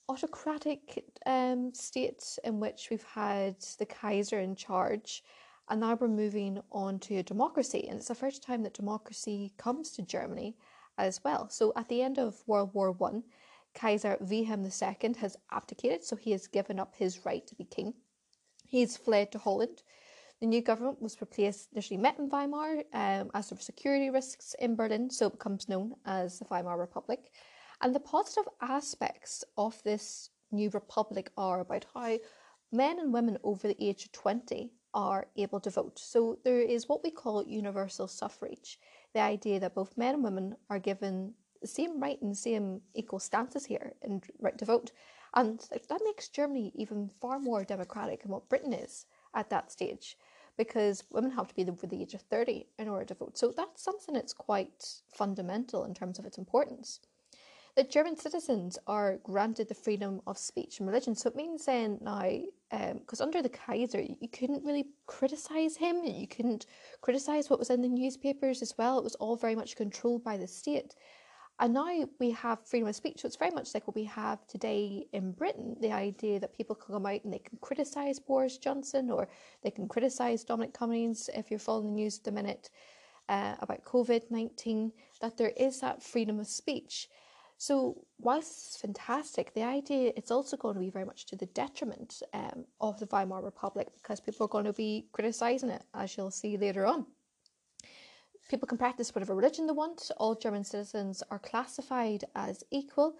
autocratic 0.08 1.04
um, 1.26 1.74
state 1.74 2.38
in 2.44 2.60
which 2.60 2.86
we've 2.88 3.02
had 3.02 3.56
the 3.80 3.86
Kaiser 3.86 4.38
in 4.38 4.54
charge, 4.54 5.24
and 5.68 5.80
now 5.80 5.94
we're 5.94 6.06
moving 6.06 6.60
on 6.70 7.00
to 7.00 7.16
a 7.16 7.24
democracy. 7.24 7.88
And 7.88 7.98
it's 7.98 8.08
the 8.08 8.14
first 8.14 8.44
time 8.44 8.62
that 8.62 8.74
democracy 8.74 9.52
comes 9.56 9.90
to 9.92 10.02
Germany 10.02 10.56
as 10.96 11.24
well. 11.24 11.48
So, 11.48 11.72
at 11.74 11.88
the 11.88 12.02
end 12.02 12.18
of 12.18 12.40
World 12.46 12.70
War 12.72 12.92
One, 12.92 13.24
Kaiser 13.74 14.16
Wilhelm 14.20 14.64
II 14.64 15.14
has 15.18 15.36
abdicated, 15.50 16.04
so 16.04 16.16
he 16.16 16.32
has 16.32 16.46
given 16.46 16.78
up 16.78 16.94
his 16.96 17.24
right 17.24 17.46
to 17.46 17.54
be 17.54 17.64
king. 17.64 17.94
He's 18.66 18.96
fled 18.96 19.32
to 19.32 19.38
Holland. 19.38 19.82
The 20.40 20.46
new 20.46 20.62
government 20.62 21.02
was 21.02 21.20
replaced, 21.20 21.68
initially 21.72 21.98
met 21.98 22.18
in 22.18 22.28
Weimar 22.30 22.84
um, 22.92 23.30
as 23.34 23.50
there 23.50 23.56
were 23.56 23.62
security 23.62 24.10
risks 24.10 24.54
in 24.58 24.74
Berlin, 24.74 25.10
so 25.10 25.26
it 25.26 25.32
becomes 25.32 25.68
known 25.68 25.94
as 26.06 26.38
the 26.38 26.46
Weimar 26.50 26.78
Republic. 26.78 27.30
And 27.80 27.94
the 27.94 28.00
positive 28.00 28.48
aspects 28.60 29.44
of 29.56 29.82
this 29.82 30.30
new 30.50 30.70
republic 30.70 31.30
are 31.36 31.60
about 31.60 31.86
how 31.94 32.18
men 32.72 32.98
and 32.98 33.12
women 33.12 33.38
over 33.42 33.68
the 33.68 33.84
age 33.84 34.06
of 34.06 34.12
20 34.12 34.72
are 34.94 35.28
able 35.36 35.60
to 35.60 35.70
vote. 35.70 35.98
So 35.98 36.38
there 36.44 36.60
is 36.60 36.88
what 36.88 37.02
we 37.04 37.10
call 37.10 37.44
universal 37.46 38.08
suffrage, 38.08 38.78
the 39.14 39.20
idea 39.20 39.60
that 39.60 39.74
both 39.74 39.96
men 39.96 40.14
and 40.14 40.24
women 40.24 40.56
are 40.68 40.78
given 40.78 41.34
same 41.66 42.00
right 42.00 42.20
and 42.22 42.36
same 42.36 42.80
equal 42.94 43.18
stances 43.18 43.66
here 43.66 43.92
and 44.02 44.24
right 44.40 44.56
to 44.58 44.64
vote. 44.64 44.92
And 45.34 45.60
that 45.70 46.00
makes 46.04 46.28
Germany 46.28 46.72
even 46.74 47.10
far 47.20 47.38
more 47.38 47.64
democratic 47.64 48.22
than 48.22 48.32
what 48.32 48.48
Britain 48.48 48.72
is 48.72 49.06
at 49.34 49.50
that 49.50 49.70
stage 49.70 50.16
because 50.56 51.04
women 51.10 51.30
have 51.30 51.48
to 51.48 51.54
be 51.54 51.66
over 51.70 51.86
the 51.86 52.02
age 52.02 52.14
of 52.14 52.20
30 52.22 52.66
in 52.78 52.88
order 52.88 53.06
to 53.06 53.14
vote. 53.14 53.38
So 53.38 53.52
that's 53.56 53.82
something 53.82 54.14
that's 54.14 54.34
quite 54.34 54.84
fundamental 55.10 55.84
in 55.84 55.94
terms 55.94 56.18
of 56.18 56.26
its 56.26 56.38
importance. 56.38 57.00
That 57.76 57.90
German 57.90 58.16
citizens 58.16 58.76
are 58.86 59.18
granted 59.22 59.68
the 59.68 59.74
freedom 59.74 60.20
of 60.26 60.36
speech 60.36 60.78
and 60.78 60.88
religion. 60.88 61.14
So 61.14 61.30
it 61.30 61.36
means 61.36 61.64
then 61.64 61.98
now, 62.02 62.28
because 62.68 63.20
um, 63.20 63.28
under 63.28 63.40
the 63.40 63.48
Kaiser, 63.48 64.02
you 64.02 64.28
couldn't 64.28 64.64
really 64.64 64.88
criticise 65.06 65.76
him, 65.76 66.04
you 66.04 66.26
couldn't 66.26 66.66
criticise 67.00 67.48
what 67.48 67.60
was 67.60 67.70
in 67.70 67.80
the 67.80 67.88
newspapers 67.88 68.60
as 68.60 68.74
well. 68.76 68.98
It 68.98 69.04
was 69.04 69.14
all 69.14 69.36
very 69.36 69.54
much 69.54 69.76
controlled 69.76 70.24
by 70.24 70.36
the 70.36 70.48
state. 70.48 70.94
And 71.60 71.74
now 71.74 72.08
we 72.18 72.30
have 72.30 72.66
freedom 72.66 72.88
of 72.88 72.96
speech. 72.96 73.20
So 73.20 73.26
it's 73.26 73.36
very 73.36 73.50
much 73.50 73.74
like 73.74 73.86
what 73.86 73.94
we 73.94 74.04
have 74.04 74.46
today 74.46 75.06
in 75.12 75.32
Britain 75.32 75.76
the 75.82 75.92
idea 75.92 76.40
that 76.40 76.56
people 76.56 76.74
can 76.74 76.94
come 76.94 77.04
out 77.04 77.22
and 77.22 77.32
they 77.32 77.38
can 77.38 77.58
criticise 77.60 78.18
Boris 78.18 78.56
Johnson 78.56 79.10
or 79.10 79.28
they 79.62 79.70
can 79.70 79.86
criticise 79.86 80.42
Dominic 80.42 80.72
Cummings 80.72 81.28
if 81.34 81.50
you're 81.50 81.60
following 81.60 81.88
the 81.88 82.02
news 82.02 82.16
at 82.16 82.24
the 82.24 82.32
minute 82.32 82.70
uh, 83.28 83.56
about 83.60 83.84
COVID 83.84 84.30
19, 84.30 84.90
that 85.20 85.36
there 85.36 85.52
is 85.54 85.80
that 85.80 86.02
freedom 86.02 86.40
of 86.40 86.46
speech. 86.46 87.08
So, 87.58 88.06
whilst 88.18 88.68
it's 88.68 88.76
fantastic, 88.80 89.52
the 89.52 89.62
idea 89.62 90.12
it's 90.16 90.30
also 90.30 90.56
going 90.56 90.76
to 90.76 90.80
be 90.80 90.88
very 90.88 91.04
much 91.04 91.26
to 91.26 91.36
the 91.36 91.44
detriment 91.46 92.22
um, 92.32 92.64
of 92.80 92.98
the 92.98 93.06
Weimar 93.06 93.42
Republic 93.42 93.88
because 93.94 94.18
people 94.18 94.46
are 94.46 94.48
going 94.48 94.64
to 94.64 94.72
be 94.72 95.08
criticising 95.12 95.68
it, 95.68 95.82
as 95.92 96.16
you'll 96.16 96.30
see 96.30 96.56
later 96.56 96.86
on. 96.86 97.04
People 98.50 98.66
can 98.66 98.78
practice 98.78 99.14
whatever 99.14 99.36
religion 99.36 99.68
they 99.68 99.72
want. 99.72 100.10
All 100.16 100.34
German 100.34 100.64
citizens 100.64 101.22
are 101.30 101.38
classified 101.38 102.24
as 102.34 102.64
equal. 102.72 103.14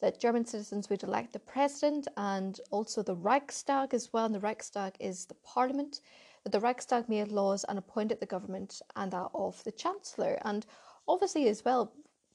That 0.00 0.20
German 0.20 0.46
citizens 0.46 0.88
would 0.88 1.02
elect 1.02 1.32
the 1.32 1.40
president 1.40 2.06
and 2.16 2.60
also 2.70 3.02
the 3.02 3.16
Reichstag 3.16 3.94
as 3.94 4.12
well. 4.12 4.26
And 4.26 4.34
the 4.36 4.38
Reichstag 4.38 4.94
is 5.00 5.24
the 5.24 5.34
parliament. 5.42 6.02
That 6.44 6.52
the 6.52 6.60
Reichstag 6.60 7.08
made 7.08 7.32
laws 7.32 7.64
and 7.64 7.80
appointed 7.80 8.20
the 8.20 8.26
government 8.26 8.80
and 8.94 9.10
that 9.10 9.30
of 9.34 9.60
the 9.64 9.72
chancellor. 9.72 10.38
And 10.44 10.64
obviously, 11.08 11.48
as 11.48 11.64
well, 11.64 11.92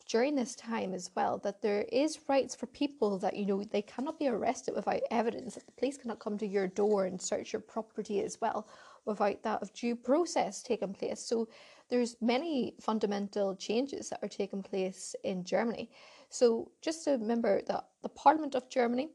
during 0.09 0.35
this 0.35 0.53
time 0.55 0.93
as 0.93 1.09
well 1.15 1.37
that 1.37 1.61
there 1.61 1.83
is 1.83 2.19
rights 2.27 2.53
for 2.53 2.65
people 2.65 3.17
that 3.17 3.37
you 3.37 3.45
know 3.45 3.63
they 3.63 3.81
cannot 3.83 4.19
be 4.19 4.27
arrested 4.27 4.75
without 4.75 4.99
evidence 5.09 5.55
that 5.55 5.65
the 5.65 5.71
police 5.71 5.97
cannot 5.97 6.19
come 6.19 6.37
to 6.37 6.45
your 6.45 6.67
door 6.67 7.05
and 7.05 7.21
search 7.21 7.53
your 7.53 7.61
property 7.61 8.19
as 8.21 8.41
well 8.41 8.67
without 9.05 9.41
that 9.43 9.61
of 9.61 9.73
due 9.73 9.95
process 9.95 10.61
taking 10.61 10.93
place 10.93 11.19
so 11.19 11.47
there's 11.91 12.15
many 12.21 12.73
fundamental 12.79 13.53
changes 13.55 14.09
that 14.09 14.19
are 14.23 14.29
taking 14.29 14.63
place 14.63 15.13
in 15.25 15.43
Germany. 15.43 15.91
So 16.29 16.71
just 16.81 17.03
to 17.03 17.11
remember 17.11 17.61
that 17.67 17.83
the 18.01 18.09
Parliament 18.09 18.55
of 18.55 18.69
Germany 18.69 19.09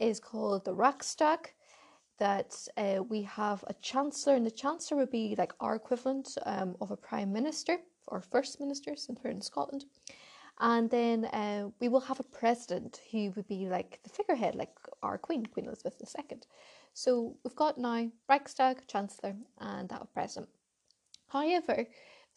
is 0.00 0.18
called 0.18 0.64
the 0.64 0.74
Reichstag. 0.74 1.52
That 2.18 2.56
uh, 2.78 3.02
we 3.06 3.20
have 3.24 3.62
a 3.66 3.74
chancellor, 3.74 4.36
and 4.36 4.46
the 4.46 4.50
chancellor 4.50 4.96
would 4.96 5.10
be 5.10 5.34
like 5.36 5.52
our 5.60 5.74
equivalent 5.74 6.38
um, 6.46 6.74
of 6.80 6.90
a 6.90 6.96
prime 6.96 7.30
minister 7.30 7.76
or 8.06 8.22
first 8.22 8.58
minister, 8.58 8.96
since 8.96 9.20
we're 9.22 9.30
in 9.30 9.42
Scotland. 9.42 9.84
And 10.58 10.88
then 10.88 11.26
uh, 11.26 11.68
we 11.78 11.90
will 11.90 12.00
have 12.00 12.18
a 12.18 12.22
president 12.22 13.02
who 13.12 13.32
would 13.36 13.46
be 13.46 13.66
like 13.66 14.00
the 14.02 14.08
figurehead, 14.08 14.54
like 14.54 14.74
our 15.06 15.18
Queen, 15.18 15.46
Queen 15.46 15.66
Elizabeth 15.66 16.00
II. 16.00 16.38
So 16.94 17.36
we've 17.44 17.56
got 17.56 17.78
now 17.78 18.10
Reichstag, 18.28 18.86
Chancellor, 18.86 19.36
and 19.58 19.88
that 19.88 20.00
of 20.00 20.12
President. 20.12 20.48
However, 21.28 21.86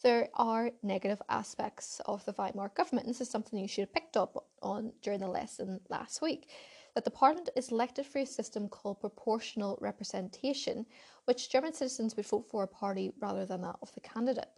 there 0.01 0.29
are 0.33 0.71
negative 0.81 1.21
aspects 1.29 2.01
of 2.05 2.23
the 2.25 2.33
Weimar 2.33 2.71
government. 2.73 3.07
This 3.07 3.21
is 3.21 3.29
something 3.29 3.59
you 3.59 3.67
should 3.67 3.83
have 3.83 3.93
picked 3.93 4.17
up 4.17 4.45
on 4.61 4.93
during 5.01 5.19
the 5.19 5.27
lesson 5.27 5.81
last 5.89 6.21
week. 6.21 6.49
That 6.95 7.03
the 7.03 7.11
parliament 7.11 7.49
is 7.55 7.71
elected 7.71 8.05
through 8.05 8.23
a 8.23 8.25
system 8.25 8.67
called 8.67 8.99
proportional 8.99 9.77
representation, 9.79 10.85
which 11.25 11.51
German 11.51 11.73
citizens 11.73 12.15
would 12.15 12.25
vote 12.25 12.47
for 12.49 12.63
a 12.63 12.67
party 12.67 13.11
rather 13.19 13.45
than 13.45 13.61
that 13.61 13.77
of 13.81 13.93
the 13.93 14.01
candidate. 14.01 14.49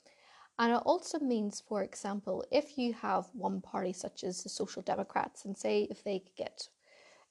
And 0.59 0.71
it 0.71 0.81
also 0.85 1.19
means, 1.19 1.61
for 1.67 1.81
example, 1.81 2.45
if 2.51 2.77
you 2.77 2.93
have 2.93 3.25
one 3.33 3.61
party 3.61 3.93
such 3.93 4.23
as 4.23 4.43
the 4.43 4.49
Social 4.49 4.81
Democrats, 4.81 5.45
and 5.45 5.57
say 5.57 5.87
if 5.89 6.03
they 6.03 6.23
get 6.37 6.69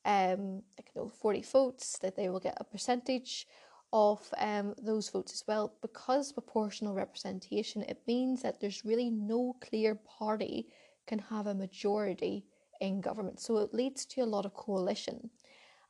um, 0.04 0.62
like, 0.78 0.90
you 0.94 1.02
know, 1.02 1.08
40 1.08 1.42
votes, 1.42 1.98
that 1.98 2.16
they 2.16 2.28
will 2.28 2.40
get 2.40 2.56
a 2.58 2.64
percentage 2.64 3.46
of 3.92 4.20
um, 4.38 4.74
those 4.80 5.10
votes 5.10 5.32
as 5.32 5.44
well. 5.46 5.74
Because 5.82 6.32
proportional 6.32 6.94
representation, 6.94 7.82
it 7.82 8.00
means 8.06 8.42
that 8.42 8.60
there's 8.60 8.84
really 8.84 9.10
no 9.10 9.56
clear 9.60 9.94
party 9.94 10.68
can 11.06 11.18
have 11.18 11.46
a 11.46 11.54
majority 11.54 12.44
in 12.80 13.00
government. 13.00 13.40
So 13.40 13.58
it 13.58 13.74
leads 13.74 14.06
to 14.06 14.22
a 14.22 14.26
lot 14.26 14.46
of 14.46 14.54
coalition. 14.54 15.30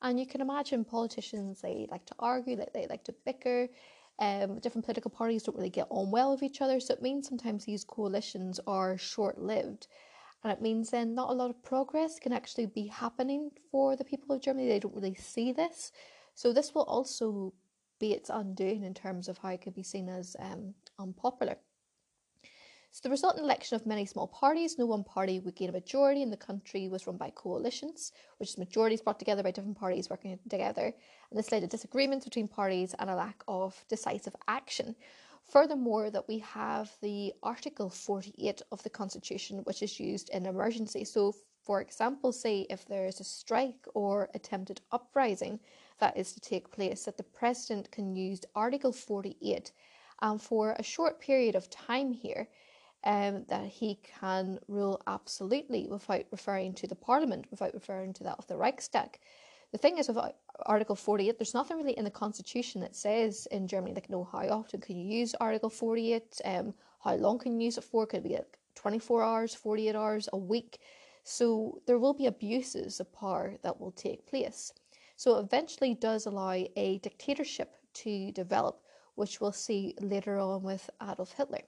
And 0.03 0.19
you 0.19 0.27
can 0.27 0.41
imagine 0.41 0.85
politicians, 0.85 1.61
they 1.61 1.87
like 1.91 2.07
to 2.07 2.15
argue, 2.19 2.57
they, 2.57 2.69
they 2.73 2.87
like 2.89 3.05
to 3.05 3.15
bicker. 3.24 3.69
Um, 4.19 4.59
different 4.59 4.85
political 4.85 5.11
parties 5.11 5.43
don't 5.43 5.57
really 5.57 5.70
get 5.70 5.87
on 5.89 6.11
well 6.11 6.32
with 6.32 6.43
each 6.43 6.61
other. 6.61 6.81
So 6.81 6.95
it 6.95 7.03
means 7.03 7.28
sometimes 7.28 7.65
these 7.65 7.85
coalitions 7.85 8.61
are 8.66 8.99
short 8.99 9.39
lived. 9.39 9.87
And 10.43 10.53
it 10.53 10.62
means 10.62 10.91
then 10.91 11.15
not 11.15 11.31
a 11.31 11.35
lot 11.35 11.51
of 11.51 11.62
progress 11.62 12.19
can 12.19 12.33
actually 12.33 12.67
be 12.67 12.87
happening 12.87 13.51
for 13.71 13.95
the 13.95 14.05
people 14.05 14.35
of 14.35 14.43
Germany. 14.43 14.69
They 14.69 14.79
don't 14.79 14.95
really 14.95 15.15
see 15.15 15.53
this. 15.53 15.93
So 16.35 16.53
this 16.53 16.75
will 16.75 16.85
also 16.85 17.53
be 17.99 18.12
its 18.12 18.31
undoing 18.31 18.85
in 18.85 18.95
terms 18.95 19.29
of 19.29 19.39
how 19.39 19.51
it 19.51 19.61
could 19.61 19.75
be 19.75 19.83
seen 19.83 20.09
as 20.09 20.35
um, 20.39 20.75
unpopular. 20.99 21.57
So 22.93 23.01
the 23.05 23.11
resultant 23.11 23.45
election 23.45 23.77
of 23.77 23.87
many 23.87 24.05
small 24.05 24.27
parties, 24.27 24.77
no 24.77 24.87
one 24.87 25.05
party 25.05 25.39
would 25.39 25.55
gain 25.55 25.69
a 25.69 25.73
majority 25.73 26.23
in 26.23 26.31
the 26.31 26.37
country 26.37 26.89
was 26.89 27.07
run 27.07 27.17
by 27.17 27.31
coalitions, 27.31 28.11
which 28.39 28.49
is 28.49 28.59
majorities 28.59 29.01
brought 29.01 29.21
together 29.21 29.45
by 29.45 29.53
different 29.53 29.79
parties 29.79 30.11
working 30.11 30.37
together. 30.49 30.93
And 31.31 31.39
this 31.39 31.53
led 31.53 31.61
to 31.61 31.69
disagreements 31.69 32.25
between 32.25 32.49
parties 32.49 32.95
and 32.99 33.09
a 33.09 33.15
lack 33.15 33.45
of 33.47 33.85
decisive 33.89 34.35
action. 34.49 34.97
Furthermore, 35.51 36.10
that 36.10 36.28
we 36.28 36.39
have 36.39 36.93
the 37.02 37.32
Article 37.43 37.90
48 37.90 38.62
of 38.70 38.82
the 38.85 38.90
Constitution, 38.90 39.59
which 39.64 39.82
is 39.82 39.98
used 39.98 40.31
in 40.31 40.47
emergency. 40.47 41.05
So, 41.05 41.35
for 41.62 41.81
example, 41.81 42.32
say 42.32 42.66
if 42.70 42.86
there 42.86 43.06
is 43.06 43.18
a 43.18 43.24
strike 43.24 43.85
or 43.94 44.31
attempted 44.35 44.81
uprising 44.93 45.59
that 45.98 46.16
is 46.16 46.32
to 46.35 46.40
take 46.40 46.70
place, 46.70 47.05
that 47.05 47.16
the 47.16 47.24
President 47.24 47.90
can 47.90 48.14
use 48.14 48.40
Article 48.55 48.93
48 48.93 49.72
and 50.22 50.32
um, 50.32 50.39
for 50.39 50.77
a 50.78 50.82
short 50.82 51.18
period 51.20 51.56
of 51.56 51.68
time 51.70 52.12
here, 52.12 52.48
um, 53.05 53.44
that 53.48 53.66
he 53.66 53.98
can 54.20 54.59
rule 54.68 55.01
absolutely 55.06 55.89
without 55.89 56.27
referring 56.31 56.74
to 56.74 56.86
the 56.86 56.94
Parliament, 56.94 57.47
without 57.51 57.74
referring 57.74 58.12
to 58.12 58.24
that 58.24 58.39
of 58.39 58.47
the 58.47 58.56
Reichstag. 58.56 59.18
The 59.73 59.79
thing 59.79 59.99
is, 59.99 60.09
with 60.09 60.19
Article 60.67 60.97
48, 60.97 61.39
there's 61.39 61.55
nothing 61.55 61.77
really 61.77 61.97
in 61.97 62.05
the 62.05 62.11
Constitution 62.11 62.81
that 62.81 62.97
says 62.97 63.47
in 63.53 63.69
Germany, 63.69 63.95
like, 63.95 64.11
no, 64.11 64.25
how 64.25 64.49
often 64.49 64.81
can 64.81 64.99
you 64.99 65.19
use 65.19 65.35
Article 65.41 65.71
48? 65.71 66.41
Um, 66.45 66.75
how 67.05 67.15
long 67.15 67.39
can 67.39 67.61
you 67.61 67.67
use 67.67 67.79
it 67.79 67.85
for? 67.85 68.05
Could 68.07 68.19
it 68.19 68.29
be 68.29 68.35
like 68.35 68.59
24 68.75 69.23
hours, 69.23 69.55
48 69.55 69.95
hours, 69.95 70.29
a 70.33 70.37
week? 70.37 70.81
So 71.23 71.81
there 71.87 71.99
will 71.99 72.15
be 72.15 72.27
abuses 72.27 72.99
of 72.99 73.13
power 73.13 73.57
that 73.63 73.81
will 73.81 73.93
take 73.93 74.27
place. 74.27 74.73
So 75.17 75.37
it 75.37 75.45
eventually 75.45 75.95
does 75.95 76.27
allow 76.27 76.65
a 76.77 76.99
dictatorship 77.03 77.77
to 77.93 78.33
develop, 78.33 78.83
which 79.15 79.41
we'll 79.41 79.53
see 79.53 79.95
later 80.01 80.39
on 80.39 80.63
with 80.63 80.91
Adolf 81.01 81.33
Hitler. 81.33 81.63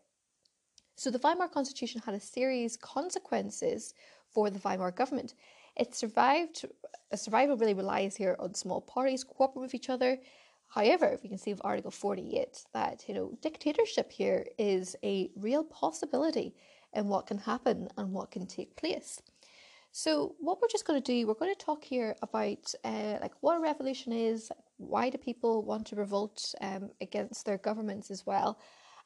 So 0.97 1.11
the 1.11 1.19
Weimar 1.19 1.49
Constitution 1.49 2.03
had 2.05 2.15
a 2.15 2.21
series 2.21 2.77
consequences 2.77 3.95
for 4.29 4.51
the 4.51 4.59
Weimar 4.59 4.91
government. 4.91 5.35
It 5.77 5.95
survived, 5.95 6.67
a 7.11 7.17
survival 7.17 7.57
really 7.57 7.75
relies 7.75 8.17
here 8.17 8.37
on 8.39 8.55
small 8.55 8.81
parties 8.81 9.25
cooperating 9.25 9.63
with 9.63 9.75
each 9.75 9.91
other. 9.91 10.19
However, 10.69 11.19
we 11.23 11.29
can 11.29 11.39
see 11.39 11.53
with 11.53 11.61
Article 11.65 11.91
48 11.91 12.65
that, 12.73 13.05
you 13.09 13.15
know, 13.15 13.33
dictatorship 13.41 14.11
here 14.11 14.47
is 14.59 14.97
a 15.03 15.31
real 15.37 15.65
possibility 15.65 16.55
in 16.95 17.09
what 17.09 17.27
can 17.27 17.39
happen 17.39 17.89
and 17.97 18.13
what 18.13 18.31
can 18.31 18.47
take 18.47 18.77
place. 18.77 19.21
So, 19.95 20.35
what 20.41 20.59
we're 20.61 20.69
just 20.69 20.87
going 20.87 21.01
to 21.01 21.13
do, 21.13 21.27
we're 21.27 21.35
going 21.35 21.55
to 21.55 21.65
talk 21.65 21.85
here 21.85 22.17
about 22.23 22.75
uh, 22.83 23.19
like 23.21 23.33
what 23.41 23.59
a 23.59 23.61
revolution 23.61 24.13
is, 24.13 24.51
why 24.79 25.11
do 25.11 25.19
people 25.19 25.63
want 25.63 25.87
to 25.89 25.97
revolt 25.97 26.55
um, 26.63 26.91
against 27.03 27.45
their 27.45 27.59
governments 27.59 28.11
as 28.11 28.25
well, 28.25 28.59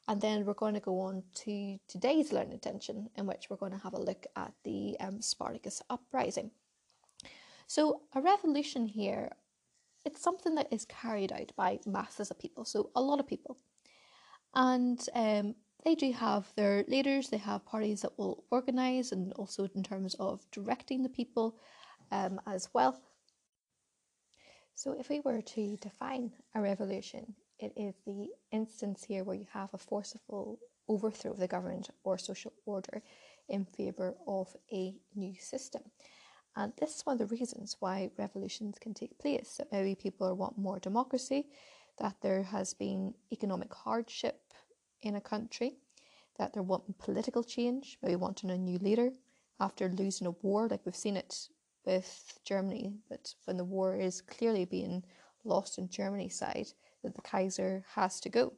and 0.07 0.21
then 0.21 0.45
we're 0.45 0.53
going 0.53 0.73
to 0.73 0.79
go 0.79 1.01
on 1.01 1.23
to 1.33 1.77
today's 1.87 2.31
learning 2.31 2.53
intention, 2.53 3.09
in 3.17 3.25
which 3.25 3.49
we're 3.49 3.57
going 3.57 3.73
to 3.73 3.77
have 3.77 3.93
a 3.93 4.01
look 4.01 4.25
at 4.35 4.53
the 4.63 4.95
um, 4.99 5.21
Spartacus 5.21 5.81
uprising. 5.89 6.51
So, 7.67 8.01
a 8.15 8.21
revolution 8.21 8.85
here, 8.85 9.31
it's 10.05 10.21
something 10.21 10.55
that 10.55 10.71
is 10.71 10.85
carried 10.85 11.33
out 11.33 11.51
by 11.57 11.79
masses 11.85 12.31
of 12.31 12.39
people, 12.39 12.63
so 12.63 12.89
a 12.95 13.01
lot 13.01 13.19
of 13.19 13.27
people. 13.27 13.57
And 14.55 15.05
um, 15.13 15.55
they 15.83 15.95
do 15.95 16.13
have 16.13 16.53
their 16.55 16.85
leaders, 16.87 17.29
they 17.29 17.37
have 17.37 17.65
parties 17.65 18.01
that 18.01 18.17
will 18.17 18.45
organise, 18.49 19.11
and 19.11 19.33
also 19.33 19.67
in 19.75 19.83
terms 19.83 20.15
of 20.15 20.49
directing 20.51 21.03
the 21.03 21.09
people 21.09 21.57
um, 22.11 22.39
as 22.47 22.69
well. 22.73 23.01
So, 24.75 24.93
if 24.97 25.09
we 25.09 25.19
were 25.19 25.41
to 25.41 25.77
define 25.81 26.31
a 26.55 26.61
revolution, 26.61 27.35
it 27.59 27.73
is 27.75 27.95
the 28.05 28.29
instance 28.51 29.03
here 29.03 29.23
where 29.23 29.35
you 29.35 29.47
have 29.51 29.69
a 29.73 29.77
forceful 29.77 30.59
overthrow 30.87 31.31
of 31.31 31.39
the 31.39 31.47
government 31.47 31.89
or 32.03 32.17
social 32.17 32.53
order 32.65 33.01
in 33.49 33.65
favour 33.65 34.15
of 34.27 34.55
a 34.71 34.95
new 35.15 35.35
system. 35.39 35.81
And 36.55 36.73
this 36.79 36.95
is 36.95 37.05
one 37.05 37.21
of 37.21 37.29
the 37.29 37.35
reasons 37.35 37.77
why 37.79 38.09
revolutions 38.17 38.77
can 38.79 38.93
take 38.93 39.19
place. 39.19 39.53
So 39.57 39.65
maybe 39.71 39.95
people 39.95 40.33
want 40.35 40.57
more 40.57 40.79
democracy, 40.79 41.47
that 41.99 42.15
there 42.21 42.43
has 42.43 42.73
been 42.73 43.13
economic 43.31 43.73
hardship 43.73 44.41
in 45.01 45.15
a 45.15 45.21
country, 45.21 45.77
that 46.37 46.53
they're 46.53 46.63
wanting 46.63 46.95
political 46.97 47.43
change, 47.43 47.97
maybe 48.01 48.15
wanting 48.15 48.49
a 48.49 48.57
new 48.57 48.77
leader 48.79 49.11
after 49.59 49.89
losing 49.89 50.27
a 50.27 50.31
war, 50.41 50.67
like 50.67 50.85
we've 50.85 50.95
seen 50.95 51.17
it 51.17 51.47
with 51.85 52.39
Germany, 52.43 52.93
but 53.09 53.33
when 53.45 53.57
the 53.57 53.65
war 53.65 53.95
is 53.95 54.21
clearly 54.21 54.65
being 54.65 55.03
lost 55.43 55.79
on 55.79 55.89
Germany's 55.89 56.37
side, 56.37 56.67
that 57.07 57.15
the 57.15 57.21
Kaiser 57.21 57.83
has 57.95 58.19
to 58.21 58.29
go. 58.29 58.53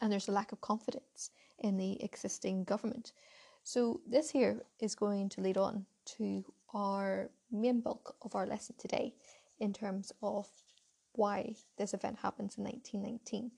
And 0.00 0.12
there's 0.12 0.28
a 0.28 0.32
lack 0.32 0.52
of 0.52 0.60
confidence 0.60 1.30
in 1.60 1.76
the 1.76 2.02
existing 2.02 2.64
government. 2.64 3.12
So, 3.64 4.00
this 4.06 4.30
here 4.30 4.62
is 4.80 4.96
going 4.96 5.28
to 5.30 5.40
lead 5.40 5.56
on 5.56 5.86
to 6.18 6.44
our 6.74 7.30
main 7.50 7.80
bulk 7.80 8.16
of 8.22 8.34
our 8.34 8.46
lesson 8.46 8.74
today 8.78 9.14
in 9.60 9.72
terms 9.72 10.12
of 10.22 10.48
why 11.12 11.54
this 11.78 11.94
event 11.94 12.18
happens 12.20 12.58
in 12.58 12.64
1919. 12.64 13.52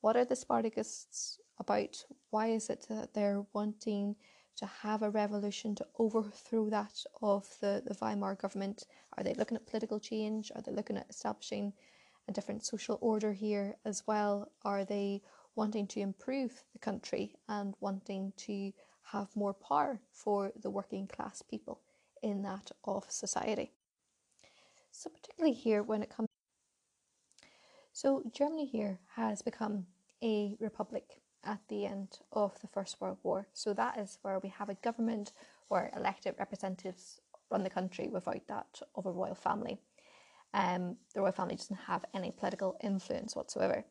What 0.00 0.16
are 0.16 0.24
the 0.24 0.36
Spartacists 0.36 1.38
about? 1.58 2.04
Why 2.30 2.48
is 2.48 2.70
it 2.70 2.86
that 2.88 3.14
they're 3.14 3.44
wanting 3.52 4.14
to 4.56 4.66
have 4.66 5.02
a 5.02 5.10
revolution 5.10 5.74
to 5.76 5.86
overthrow 5.98 6.68
that 6.70 7.04
of 7.22 7.48
the, 7.60 7.82
the 7.84 7.96
Weimar 8.00 8.36
government? 8.36 8.86
Are 9.16 9.24
they 9.24 9.34
looking 9.34 9.56
at 9.56 9.66
political 9.66 9.98
change? 9.98 10.52
Are 10.54 10.62
they 10.62 10.72
looking 10.72 10.96
at 10.96 11.10
establishing 11.10 11.72
a 12.28 12.32
different 12.32 12.64
social 12.64 12.98
order 13.00 13.32
here 13.32 13.76
as 13.84 14.04
well? 14.06 14.52
Are 14.64 14.84
they 14.84 15.22
wanting 15.56 15.86
to 15.88 16.00
improve 16.00 16.62
the 16.72 16.78
country 16.78 17.34
and 17.48 17.74
wanting 17.80 18.32
to 18.36 18.72
have 19.02 19.34
more 19.34 19.54
power 19.54 20.00
for 20.12 20.52
the 20.60 20.70
working 20.70 21.06
class 21.06 21.42
people 21.42 21.80
in 22.22 22.42
that 22.42 22.70
of 22.84 23.10
society? 23.10 23.72
So, 24.92 25.10
particularly 25.10 25.54
here 25.54 25.82
when 25.82 26.02
it 26.02 26.10
comes. 26.10 26.28
So, 27.92 28.22
Germany 28.32 28.66
here 28.66 29.00
has 29.16 29.42
become 29.42 29.86
a 30.22 30.56
republic 30.60 31.22
at 31.44 31.60
the 31.68 31.86
end 31.86 32.18
of 32.32 32.60
the 32.60 32.68
First 32.68 33.00
World 33.00 33.18
War. 33.22 33.48
So, 33.54 33.72
that 33.72 33.98
is 33.98 34.18
where 34.22 34.38
we 34.38 34.50
have 34.50 34.68
a 34.68 34.74
government 34.74 35.32
where 35.68 35.90
elected 35.96 36.34
representatives 36.38 37.20
run 37.50 37.64
the 37.64 37.70
country 37.70 38.08
without 38.08 38.46
that 38.48 38.82
of 38.94 39.06
a 39.06 39.10
royal 39.10 39.34
family. 39.34 39.78
Um, 40.54 40.96
the 41.14 41.20
royal 41.20 41.32
family 41.32 41.56
doesn't 41.56 41.76
have 41.86 42.04
any 42.14 42.30
political 42.30 42.76
influence 42.82 43.36
whatsoever. 43.36 43.84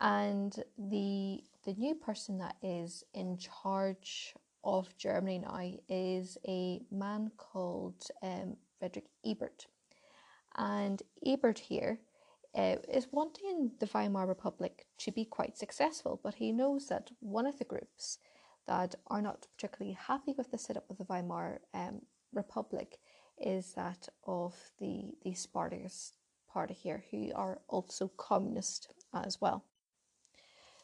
And 0.00 0.54
the 0.76 1.42
the 1.64 1.74
new 1.74 1.94
person 1.94 2.38
that 2.38 2.56
is 2.62 3.04
in 3.14 3.36
charge 3.36 4.34
of 4.64 4.96
Germany 4.96 5.40
now 5.40 5.72
is 5.88 6.38
a 6.46 6.80
man 6.90 7.30
called 7.36 8.04
um, 8.22 8.56
Frederick 8.78 9.06
Ebert. 9.24 9.66
And 10.56 11.02
Ebert 11.26 11.58
here 11.58 12.00
uh, 12.56 12.76
is 12.92 13.08
wanting 13.12 13.72
the 13.80 13.88
Weimar 13.92 14.26
Republic 14.26 14.86
to 14.98 15.12
be 15.12 15.24
quite 15.24 15.56
successful, 15.56 16.20
but 16.22 16.34
he 16.34 16.52
knows 16.52 16.88
that 16.88 17.10
one 17.20 17.46
of 17.46 17.58
the 17.58 17.64
groups 17.64 18.18
that 18.66 18.94
are 19.06 19.22
not 19.22 19.46
particularly 19.56 19.96
happy 20.06 20.34
with 20.36 20.50
the 20.50 20.58
setup 20.58 20.88
of 20.90 20.98
the 20.98 21.04
Weimar 21.04 21.60
um, 21.74 22.02
Republic 22.32 22.98
is 23.40 23.72
that 23.74 24.08
of 24.26 24.54
the, 24.78 25.14
the 25.22 25.34
Spartacus 25.34 26.12
party 26.52 26.74
here, 26.74 27.04
who 27.10 27.30
are 27.34 27.60
also 27.68 28.08
communist 28.16 28.88
as 29.12 29.40
well. 29.40 29.64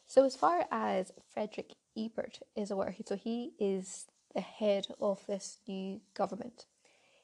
So, 0.07 0.23
as 0.25 0.35
far 0.35 0.65
as 0.71 1.11
Frederick 1.33 1.73
Ebert 1.97 2.39
is 2.55 2.71
aware, 2.71 2.95
so 3.05 3.15
he 3.15 3.53
is 3.59 4.05
the 4.33 4.41
head 4.41 4.87
of 5.01 5.25
this 5.27 5.59
new 5.67 6.01
government. 6.13 6.65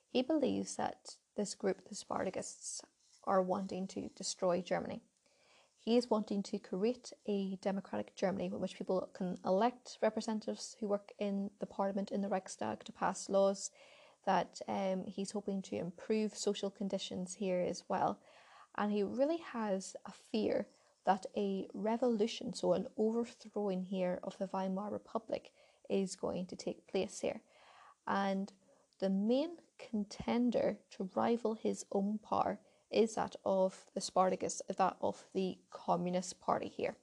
He 0.10 0.22
believes 0.22 0.76
that 0.78 1.16
this 1.38 1.54
group, 1.56 1.88
the 1.88 1.96
Spartakists, 1.96 2.82
are 3.26 3.42
wanting 3.42 3.88
to 3.88 4.10
destroy 4.16 4.62
Germany. 4.62 5.02
He 5.80 5.98
is 5.98 6.10
wanting 6.10 6.44
to 6.44 6.60
create 6.60 7.12
a 7.28 7.58
democratic 7.62 8.16
Germany 8.16 8.46
in 8.46 8.60
which 8.60 8.78
people 8.78 9.10
can 9.14 9.38
elect 9.46 9.98
representatives 10.02 10.76
who 10.80 10.88
work 10.88 11.12
in 11.18 11.50
the 11.60 11.66
parliament 11.66 12.12
in 12.12 12.22
the 12.22 12.30
Reichstag 12.30 12.84
to 12.84 12.92
pass 12.92 13.30
laws. 13.30 13.72
That 14.26 14.62
um, 14.68 15.06
he's 15.08 15.32
hoping 15.32 15.62
to 15.64 15.78
improve 15.78 16.36
social 16.36 16.70
conditions 16.70 17.36
here 17.36 17.60
as 17.60 17.84
well. 17.88 18.20
And 18.78 18.92
he 18.92 19.04
really 19.04 19.40
has 19.54 19.96
a 20.06 20.12
fear 20.12 20.68
that 21.06 21.26
a 21.36 21.68
revolution, 21.74 22.54
so 22.54 22.74
an 22.74 22.88
overthrowing 22.98 23.84
here 23.84 24.20
of 24.24 24.38
the 24.38 24.48
Weimar 24.48 24.92
Republic, 24.92 25.52
is 25.90 26.16
going 26.16 26.46
to 26.48 26.56
take 26.56 26.88
place 26.88 27.20
here. 27.20 27.42
And 28.08 28.52
the 29.00 29.10
main 29.10 29.58
contender 29.80 30.78
to 30.92 31.10
rival 31.16 31.56
his 31.56 31.86
own 31.92 32.20
power 32.20 32.60
is 32.92 33.16
that 33.16 33.36
of 33.46 33.86
the 33.94 34.02
Spartacus, 34.02 34.62
that 34.78 34.98
of 35.02 35.24
the 35.34 35.58
Communist 35.72 36.40
Party 36.40 36.68
here. 36.68 36.96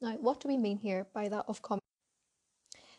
Now, 0.00 0.14
what 0.14 0.40
do 0.40 0.48
we 0.48 0.56
mean 0.56 0.78
here 0.78 1.06
by 1.14 1.28
that 1.28 1.44
of 1.46 1.62
communism? 1.62 1.82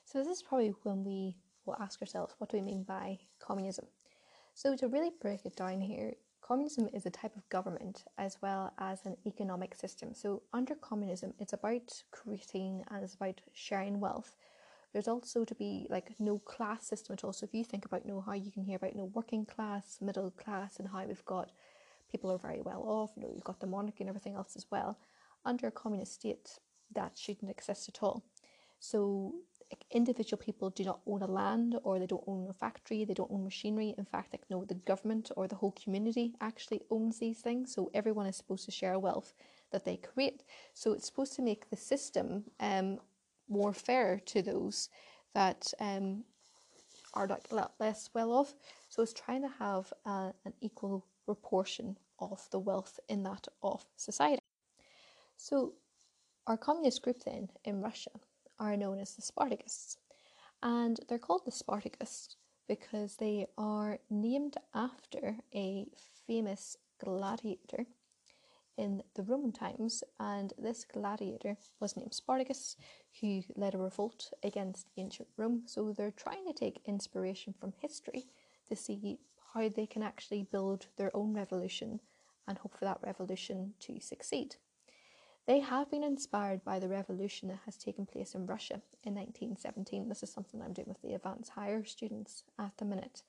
So, 0.06 0.20
this 0.20 0.38
is 0.38 0.44
probably 0.44 0.74
when 0.84 1.03
we 1.03 1.36
will 1.65 1.77
ask 1.80 2.02
ourselves, 2.02 2.35
what 2.38 2.49
do 2.49 2.57
we 2.57 2.64
mean 2.64 2.84
by 2.84 3.19
communism? 3.40 3.85
So, 4.53 4.76
to 4.76 4.88
really 4.88 5.11
break 5.22 5.45
it 5.45 5.56
down 5.56 5.81
here, 5.81 6.14
communism 6.41 6.90
is 6.94 7.06
a 7.06 7.10
type 7.10 7.35
of 7.35 7.48
government 7.49 8.03
as 8.18 8.38
well 8.41 8.72
as 8.77 9.06
an 9.06 9.18
economic 9.26 9.76
system. 9.76 10.14
So, 10.14 10.44
under 10.53 10.76
communism, 10.76 11.34
it's 11.40 11.53
about 11.53 12.03
creating 12.11 12.84
and 12.91 13.03
it's 13.03 13.15
about 13.15 13.41
sharing 13.53 13.99
wealth. 13.99 14.35
There's 14.91 15.07
also 15.07 15.44
to 15.44 15.56
be 15.56 15.88
like 15.90 16.11
no 16.19 16.38
class 16.38 16.85
system 16.88 17.14
at 17.14 17.23
all. 17.23 17.34
So, 17.34 17.45
if 17.45 17.53
you 17.53 17.64
think 17.64 17.85
about 17.85 18.06
you 18.06 18.11
know 18.11 18.22
how 18.22 18.34
you 18.34 18.52
can 18.52 18.64
hear 18.64 18.77
about 18.77 18.95
no 18.95 19.06
working 19.06 19.45
class, 19.45 19.98
middle 20.02 20.31
class, 20.31 20.77
and 20.77 20.88
how 20.88 21.06
we've 21.06 21.26
got 21.26 21.52
people 22.11 22.31
are 22.31 22.38
very 22.38 22.61
well 22.61 22.84
off, 22.85 23.11
you 23.15 23.23
know, 23.23 23.31
you've 23.34 23.44
got 23.44 23.60
the 23.60 23.65
monarchy 23.65 24.02
and 24.02 24.10
everything 24.10 24.35
else 24.35 24.56
as 24.56 24.68
well. 24.69 24.99
Under 25.45 25.68
a 25.68 25.72
communist 25.72 26.14
state, 26.14 26.60
that 26.94 27.18
shouldn't 27.18 27.49
exist 27.49 27.90
at 27.90 28.03
all. 28.03 28.23
So 28.80 29.34
individual 29.91 30.41
people 30.41 30.70
do 30.70 30.84
not 30.84 31.00
own 31.06 31.22
a 31.22 31.28
land 31.28 31.78
or 31.84 32.00
they 32.00 32.06
don't 32.06 32.24
own 32.28 32.48
a 32.50 32.54
factory, 32.54 33.06
they 33.06 33.14
don't 33.14 33.32
own 33.32 33.44
machinery. 33.44 33.94
In 33.98 34.06
fact, 34.06 34.34
like 34.34 34.44
no, 34.50 34.66
the 34.66 34.76
government 34.76 35.32
or 35.36 35.48
the 35.48 35.56
whole 35.56 35.72
community 35.72 36.34
actually 36.41 36.82
owns 36.90 37.20
these 37.20 37.40
things. 37.40 37.74
So 37.74 37.91
everyone 37.94 38.28
is 38.28 38.36
supposed 38.36 38.66
to 38.66 38.72
share 38.72 38.98
wealth 39.00 39.34
that 39.72 39.86
they 39.86 39.98
create. 39.98 40.44
So 40.74 40.94
it's 40.94 41.06
supposed 41.06 41.36
to 41.36 41.41
make 41.41 41.70
the 41.70 41.78
system 41.78 42.45
um, 42.60 43.00
more 43.50 43.74
fair 43.74 44.20
to 44.26 44.41
those 44.41 44.90
that 45.34 45.74
um, 45.80 46.24
are 47.14 47.28
like 47.28 47.52
less 47.80 48.10
well 48.14 48.32
off. 48.32 48.54
So 48.90 49.02
it's 49.02 49.14
trying 49.14 49.41
to 49.41 49.52
have 49.60 49.91
uh, 50.06 50.32
an 50.45 50.54
equal 50.62 51.06
proportion 51.26 51.98
of 52.20 52.48
the 52.52 52.60
wealth 52.60 53.00
in 53.10 53.24
that 53.24 53.48
of 53.62 53.86
society. 53.98 54.41
So, 55.38 55.74
our 56.45 56.58
communist 56.58 57.02
group 57.02 57.24
then 57.24 57.50
in 57.64 57.82
Russia 57.82 58.12
are 58.60 58.78
known 58.78 59.00
as 59.00 59.16
the 59.16 59.22
Spartakists, 59.22 59.98
and 60.62 61.00
they're 61.08 61.20
called 61.20 61.46
the 61.46 61.52
Spartakists 61.52 62.36
because 62.68 63.18
they 63.18 63.48
are 63.58 64.00
named 64.10 64.56
after 64.74 65.38
a 65.54 65.88
famous 66.26 66.78
gladiator 67.04 67.86
in 68.78 69.04
the 69.16 69.24
Roman 69.24 69.52
times, 69.52 70.04
and 70.20 70.54
this 70.58 70.86
gladiator 70.86 71.58
was 71.80 71.96
named 71.96 72.14
Spartacus, 72.14 72.76
who 73.22 73.44
led 73.56 73.76
a 73.76 73.78
revolt 73.78 74.32
against 74.44 74.90
ancient 74.98 75.30
Rome. 75.38 75.64
So 75.66 75.92
they're 75.92 76.12
trying 76.12 76.46
to 76.48 76.54
take 76.54 76.82
inspiration 76.86 77.54
from 77.60 77.74
history 77.80 78.26
to 78.68 78.76
see 78.76 79.20
how 79.54 79.70
they 79.70 79.86
can 79.86 80.02
actually 80.02 80.48
build 80.52 80.88
their 80.98 81.16
own 81.16 81.34
revolution 81.34 82.00
and 82.48 82.58
hope 82.58 82.76
for 82.78 82.86
that 82.86 83.00
revolution 83.06 83.74
to 83.82 84.00
succeed. 84.00 84.56
They 85.45 85.60
have 85.60 85.91
been 85.91 86.03
inspired 86.03 86.64
by 86.64 86.80
the 86.80 86.88
revolution 86.88 87.49
that 87.49 87.60
has 87.65 87.76
taken 87.76 88.06
place 88.06 88.34
in 88.34 88.45
Russia 88.45 88.82
in 89.03 89.14
1917. 89.15 90.07
This 90.07 90.24
is 90.24 90.32
something 90.32 90.61
I'm 90.61 90.74
doing 90.74 90.88
with 90.88 91.02
the 91.02 91.15
advanced 91.15 91.52
higher 91.52 91.84
students 91.84 92.44
at 92.57 92.78
the 92.78 92.86
minute. 92.86 93.24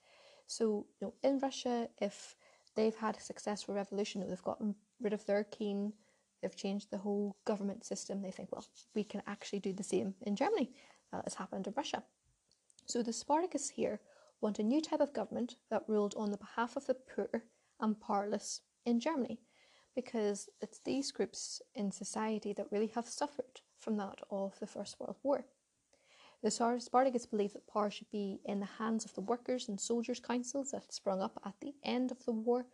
So, 0.47 0.87
you 1.01 1.09
know, 1.09 1.15
in 1.29 1.41
Russia, 1.41 1.89
if 1.99 2.37
they've 2.77 2.95
had 2.95 3.17
a 3.17 3.21
successful 3.21 3.75
revolution, 3.75 4.25
they've 4.29 4.43
gotten 4.43 4.77
rid 5.01 5.13
of 5.13 5.27
their 5.27 5.43
king, 5.43 5.93
they've 6.41 6.55
changed 6.55 6.91
the 6.91 6.99
whole 6.99 7.37
government 7.45 7.85
system, 7.85 8.23
they 8.23 8.31
think, 8.31 8.53
well, 8.53 8.65
we 8.95 9.03
can 9.03 9.23
actually 9.27 9.61
do 9.61 9.73
the 9.73 9.83
same 9.83 10.15
in 10.23 10.37
Germany. 10.37 10.71
That 11.13 11.25
has 11.25 11.35
happened 11.35 11.67
in 11.67 11.75
Russia. 11.77 12.03
So 12.87 13.03
the 13.03 13.13
Spartacus 13.13 13.71
here 13.71 14.01
want 14.41 14.59
a 14.59 14.63
new 14.63 14.81
type 14.81 15.01
of 15.01 15.15
government 15.15 15.57
that 15.71 15.85
ruled 15.89 16.15
on 16.17 16.31
the 16.31 16.37
behalf 16.37 16.77
of 16.77 16.87
the 16.87 16.95
poor 16.95 17.45
and 17.81 18.01
powerless 18.01 18.61
in 18.85 19.01
Germany, 19.01 19.41
because 19.95 20.49
it's 20.61 20.81
these 20.81 21.13
groups 21.13 21.63
in 21.75 21.91
society 21.91 22.53
that 22.53 22.71
really 22.71 22.89
have 22.95 23.09
suffered 23.09 23.61
from 23.79 23.97
that 23.97 24.21
of 24.31 24.59
the 24.61 24.67
First 24.67 24.99
World 24.99 25.17
War. 25.23 25.45
The 26.43 26.51
Spartacus 26.51 27.25
believed 27.25 27.55
that 27.55 27.67
power 27.67 27.91
should 27.91 28.11
be 28.11 28.41
in 28.45 28.61
the 28.61 28.67
hands 28.67 29.05
of 29.05 29.15
the 29.15 29.23
workers 29.23 29.69
and 29.69 29.81
soldiers' 29.81 30.21
councils 30.21 30.73
that 30.73 30.93
sprung 30.93 31.23
up 31.23 31.41
at 31.47 31.55
the 31.61 31.75
end 31.83 32.11
of 32.11 32.25
the 32.25 32.33
war. 32.33 32.67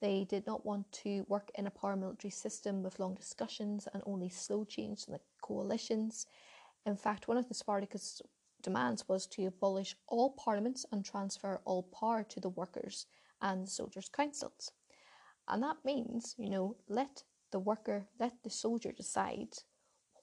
They 0.00 0.24
did 0.24 0.46
not 0.46 0.64
want 0.64 0.92
to 1.02 1.24
work 1.26 1.50
in 1.56 1.66
a 1.66 1.70
parliamentary 1.70 2.30
system 2.30 2.82
with 2.84 3.00
long 3.00 3.14
discussions 3.14 3.88
and 3.92 4.02
only 4.06 4.28
slow 4.28 4.64
change 4.64 5.04
in 5.08 5.14
the 5.14 5.20
coalitions. 5.42 6.26
In 6.86 6.96
fact, 6.96 7.26
one 7.26 7.36
of 7.36 7.48
the 7.48 7.54
Spartacus 7.54 8.22
demands 8.62 9.08
was 9.08 9.26
to 9.26 9.46
abolish 9.46 9.96
all 10.06 10.30
parliaments 10.30 10.86
and 10.92 11.04
transfer 11.04 11.60
all 11.64 11.82
power 11.82 12.22
to 12.22 12.38
the 12.38 12.50
workers 12.50 13.06
and 13.42 13.68
soldiers' 13.68 14.08
councils. 14.08 14.70
And 15.48 15.62
that 15.62 15.78
means, 15.84 16.34
you 16.38 16.50
know, 16.50 16.76
let 16.88 17.22
the 17.50 17.58
worker, 17.58 18.06
let 18.18 18.32
the 18.44 18.50
soldier 18.50 18.92
decide 18.92 19.54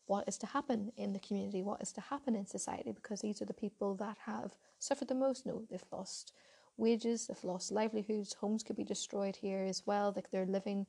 what 0.08 0.28
is 0.28 0.38
to 0.38 0.46
happen 0.46 0.92
in 0.98 1.14
the 1.14 1.20
community, 1.20 1.64
what 1.64 1.82
is 1.82 1.92
to 1.94 2.02
happen 2.02 2.36
in 2.36 2.46
society, 2.46 2.92
because 2.92 3.22
these 3.22 3.42
are 3.42 3.46
the 3.46 3.54
people 3.54 3.96
that 3.96 4.18
have 4.26 4.54
suffered 4.80 5.08
the 5.08 5.16
most. 5.16 5.46
No, 5.46 5.64
they've 5.70 5.84
lost 5.92 6.34
wages, 6.78 7.28
they've 7.28 7.44
lost 7.44 7.72
livelihoods, 7.72 8.34
homes 8.34 8.62
could 8.64 8.76
be 8.76 8.84
destroyed 8.84 9.36
here 9.36 9.64
as 9.64 9.84
well, 9.86 10.14
like 10.16 10.30
they're 10.30 10.46
living 10.46 10.86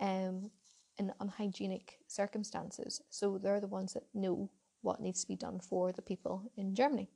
um, 0.00 0.50
in 0.98 1.12
unhygienic 1.20 1.98
circumstances. 2.08 3.00
So 3.08 3.38
they're 3.38 3.60
the 3.60 3.66
ones 3.66 3.94
that 3.94 4.04
know 4.12 4.50
what 4.82 5.00
needs 5.00 5.22
to 5.22 5.28
be 5.28 5.36
done 5.36 5.60
for 5.60 5.92
the 5.92 6.02
people 6.02 6.50
in 6.56 6.74
Germany. 6.74 7.08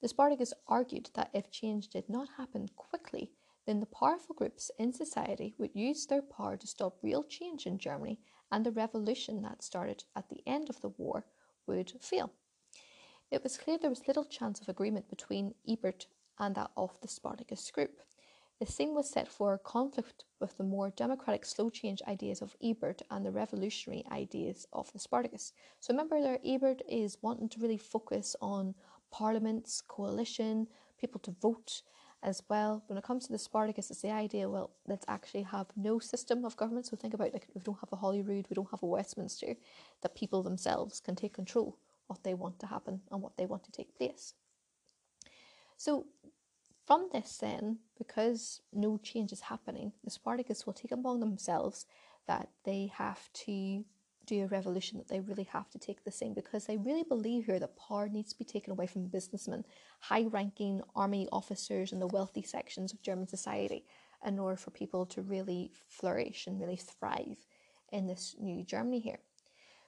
The 0.00 0.08
Spartacus 0.08 0.52
argued 0.68 1.10
that 1.14 1.30
if 1.32 1.50
change 1.50 1.88
did 1.88 2.08
not 2.08 2.28
happen 2.36 2.68
quickly, 2.76 3.32
then 3.68 3.80
the 3.80 3.86
powerful 3.86 4.34
groups 4.34 4.70
in 4.78 4.94
society 4.94 5.54
would 5.58 5.74
use 5.74 6.06
their 6.06 6.22
power 6.22 6.56
to 6.56 6.66
stop 6.66 6.96
real 7.02 7.22
change 7.22 7.66
in 7.66 7.76
Germany, 7.76 8.18
and 8.50 8.64
the 8.64 8.70
revolution 8.70 9.42
that 9.42 9.62
started 9.62 10.04
at 10.16 10.30
the 10.30 10.40
end 10.46 10.70
of 10.70 10.80
the 10.80 10.88
war 10.88 11.26
would 11.66 11.92
fail. 12.00 12.32
It 13.30 13.42
was 13.42 13.58
clear 13.58 13.76
there 13.76 13.90
was 13.90 14.08
little 14.08 14.24
chance 14.24 14.58
of 14.58 14.70
agreement 14.70 15.10
between 15.10 15.52
Ebert 15.68 16.06
and 16.38 16.54
that 16.54 16.70
of 16.78 16.98
the 17.02 17.08
Spartacus 17.08 17.70
group. 17.70 18.00
The 18.58 18.64
scene 18.64 18.94
was 18.94 19.10
set 19.10 19.28
for 19.28 19.52
a 19.52 19.58
conflict 19.58 20.24
with 20.40 20.56
the 20.56 20.64
more 20.64 20.88
democratic 20.88 21.44
slow 21.44 21.68
change 21.68 22.00
ideas 22.08 22.40
of 22.40 22.56
Ebert 22.64 23.02
and 23.10 23.22
the 23.26 23.30
revolutionary 23.30 24.02
ideas 24.10 24.66
of 24.72 24.90
the 24.94 24.98
Spartacus. 24.98 25.52
So 25.78 25.92
remember 25.92 26.22
there 26.22 26.38
Ebert 26.42 26.80
is 26.88 27.18
wanting 27.20 27.50
to 27.50 27.60
really 27.60 27.76
focus 27.76 28.34
on 28.40 28.74
parliaments, 29.10 29.82
coalition, 29.86 30.68
people 30.98 31.20
to 31.20 31.36
vote 31.42 31.82
as 32.22 32.42
well. 32.48 32.82
When 32.86 32.98
it 32.98 33.04
comes 33.04 33.26
to 33.26 33.32
the 33.32 33.38
Spartacus, 33.38 33.90
it's 33.90 34.02
the 34.02 34.10
idea, 34.10 34.48
well, 34.48 34.70
let's 34.86 35.04
actually 35.08 35.42
have 35.42 35.66
no 35.76 35.98
system 35.98 36.44
of 36.44 36.56
government. 36.56 36.86
So 36.86 36.96
think 36.96 37.14
about 37.14 37.32
like 37.32 37.46
we 37.54 37.60
don't 37.60 37.78
have 37.80 37.92
a 37.92 37.96
Holyrood, 37.96 38.46
we 38.48 38.54
don't 38.54 38.70
have 38.70 38.82
a 38.82 38.86
Westminster, 38.86 39.56
that 40.02 40.14
people 40.14 40.42
themselves 40.42 41.00
can 41.00 41.16
take 41.16 41.34
control 41.34 41.76
what 42.06 42.24
they 42.24 42.34
want 42.34 42.58
to 42.60 42.66
happen 42.66 43.00
and 43.10 43.22
what 43.22 43.36
they 43.36 43.46
want 43.46 43.64
to 43.64 43.72
take 43.72 43.96
place. 43.96 44.34
So 45.76 46.06
from 46.86 47.10
this, 47.12 47.36
then, 47.36 47.78
because 47.98 48.62
no 48.72 48.96
change 48.96 49.30
is 49.30 49.42
happening, 49.42 49.92
the 50.02 50.10
Spartacus 50.10 50.66
will 50.66 50.72
take 50.72 50.90
upon 50.90 51.20
themselves 51.20 51.86
that 52.26 52.48
they 52.64 52.90
have 52.94 53.30
to 53.32 53.84
do 54.28 54.44
a 54.44 54.46
revolution, 54.46 54.98
that 54.98 55.08
they 55.08 55.20
really 55.20 55.44
have 55.44 55.70
to 55.70 55.78
take 55.78 56.04
the 56.04 56.10
same, 56.10 56.34
because 56.34 56.66
they 56.66 56.76
really 56.76 57.02
believe 57.02 57.46
here 57.46 57.58
that 57.58 57.76
power 57.76 58.08
needs 58.08 58.32
to 58.32 58.38
be 58.38 58.44
taken 58.44 58.72
away 58.72 58.86
from 58.86 59.06
businessmen, 59.06 59.64
high 60.00 60.24
ranking 60.24 60.82
army 60.94 61.26
officers, 61.32 61.92
and 61.92 62.00
the 62.00 62.06
wealthy 62.06 62.42
sections 62.42 62.92
of 62.92 63.02
German 63.02 63.26
society 63.26 63.84
in 64.26 64.38
order 64.38 64.56
for 64.56 64.70
people 64.70 65.06
to 65.06 65.22
really 65.22 65.72
flourish 65.88 66.46
and 66.46 66.60
really 66.60 66.76
thrive 66.76 67.46
in 67.92 68.06
this 68.06 68.34
new 68.38 68.64
Germany 68.64 69.00
here. 69.00 69.20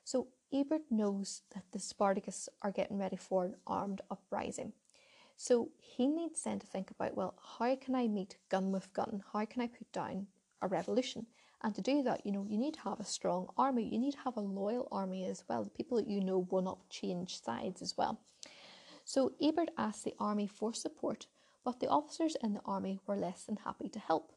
So 0.05 0.29
Ebert 0.53 0.83
knows 0.91 1.43
that 1.55 1.65
the 1.73 1.79
Spartacus 1.79 2.49
are 2.63 2.73
getting 2.73 2.99
ready 2.99 3.17
for 3.17 3.45
an 3.45 3.57
armed 3.67 4.01
uprising. 4.11 4.73
So 5.37 5.71
he 5.79 6.07
needs 6.07 6.43
then 6.43 6.59
to 6.59 6.67
think 6.67 6.91
about 6.91 7.17
well, 7.17 7.35
how 7.59 7.77
can 7.77 7.95
I 7.95 8.09
meet 8.09 8.37
gun 8.49 8.73
with 8.73 8.93
gun? 8.93 9.23
How 9.33 9.45
can 9.45 9.63
I 9.63 9.69
put 9.69 9.91
down 9.93 10.27
a 10.63 10.69
revolution? 10.69 11.27
And 11.63 11.75
to 11.75 11.83
do 11.83 12.03
that, 12.05 12.25
you 12.25 12.33
know, 12.33 12.47
you 12.49 12.57
need 12.57 12.75
to 12.75 12.81
have 12.81 13.01
a 13.01 13.05
strong 13.05 13.49
army. 13.57 13.85
You 13.85 13.99
need 13.99 14.13
to 14.13 14.21
have 14.25 14.37
a 14.37 14.41
loyal 14.41 14.89
army 14.91 15.27
as 15.27 15.45
well. 15.49 15.63
The 15.63 15.71
people 15.71 15.99
that 15.99 16.09
you 16.09 16.21
know 16.21 16.47
will 16.51 16.63
not 16.63 16.89
change 16.89 17.43
sides 17.43 17.83
as 17.83 17.97
well. 17.97 18.21
So 19.05 19.33
Ebert 19.43 19.71
asked 19.77 20.05
the 20.05 20.15
army 20.19 20.47
for 20.47 20.73
support, 20.73 21.27
but 21.65 21.81
the 21.81 21.89
officers 21.89 22.37
in 22.43 22.55
the 22.55 22.63
army 22.65 23.01
were 23.07 23.17
less 23.17 23.45
than 23.45 23.57
happy 23.57 23.89
to 23.91 23.99
help. 23.99 24.33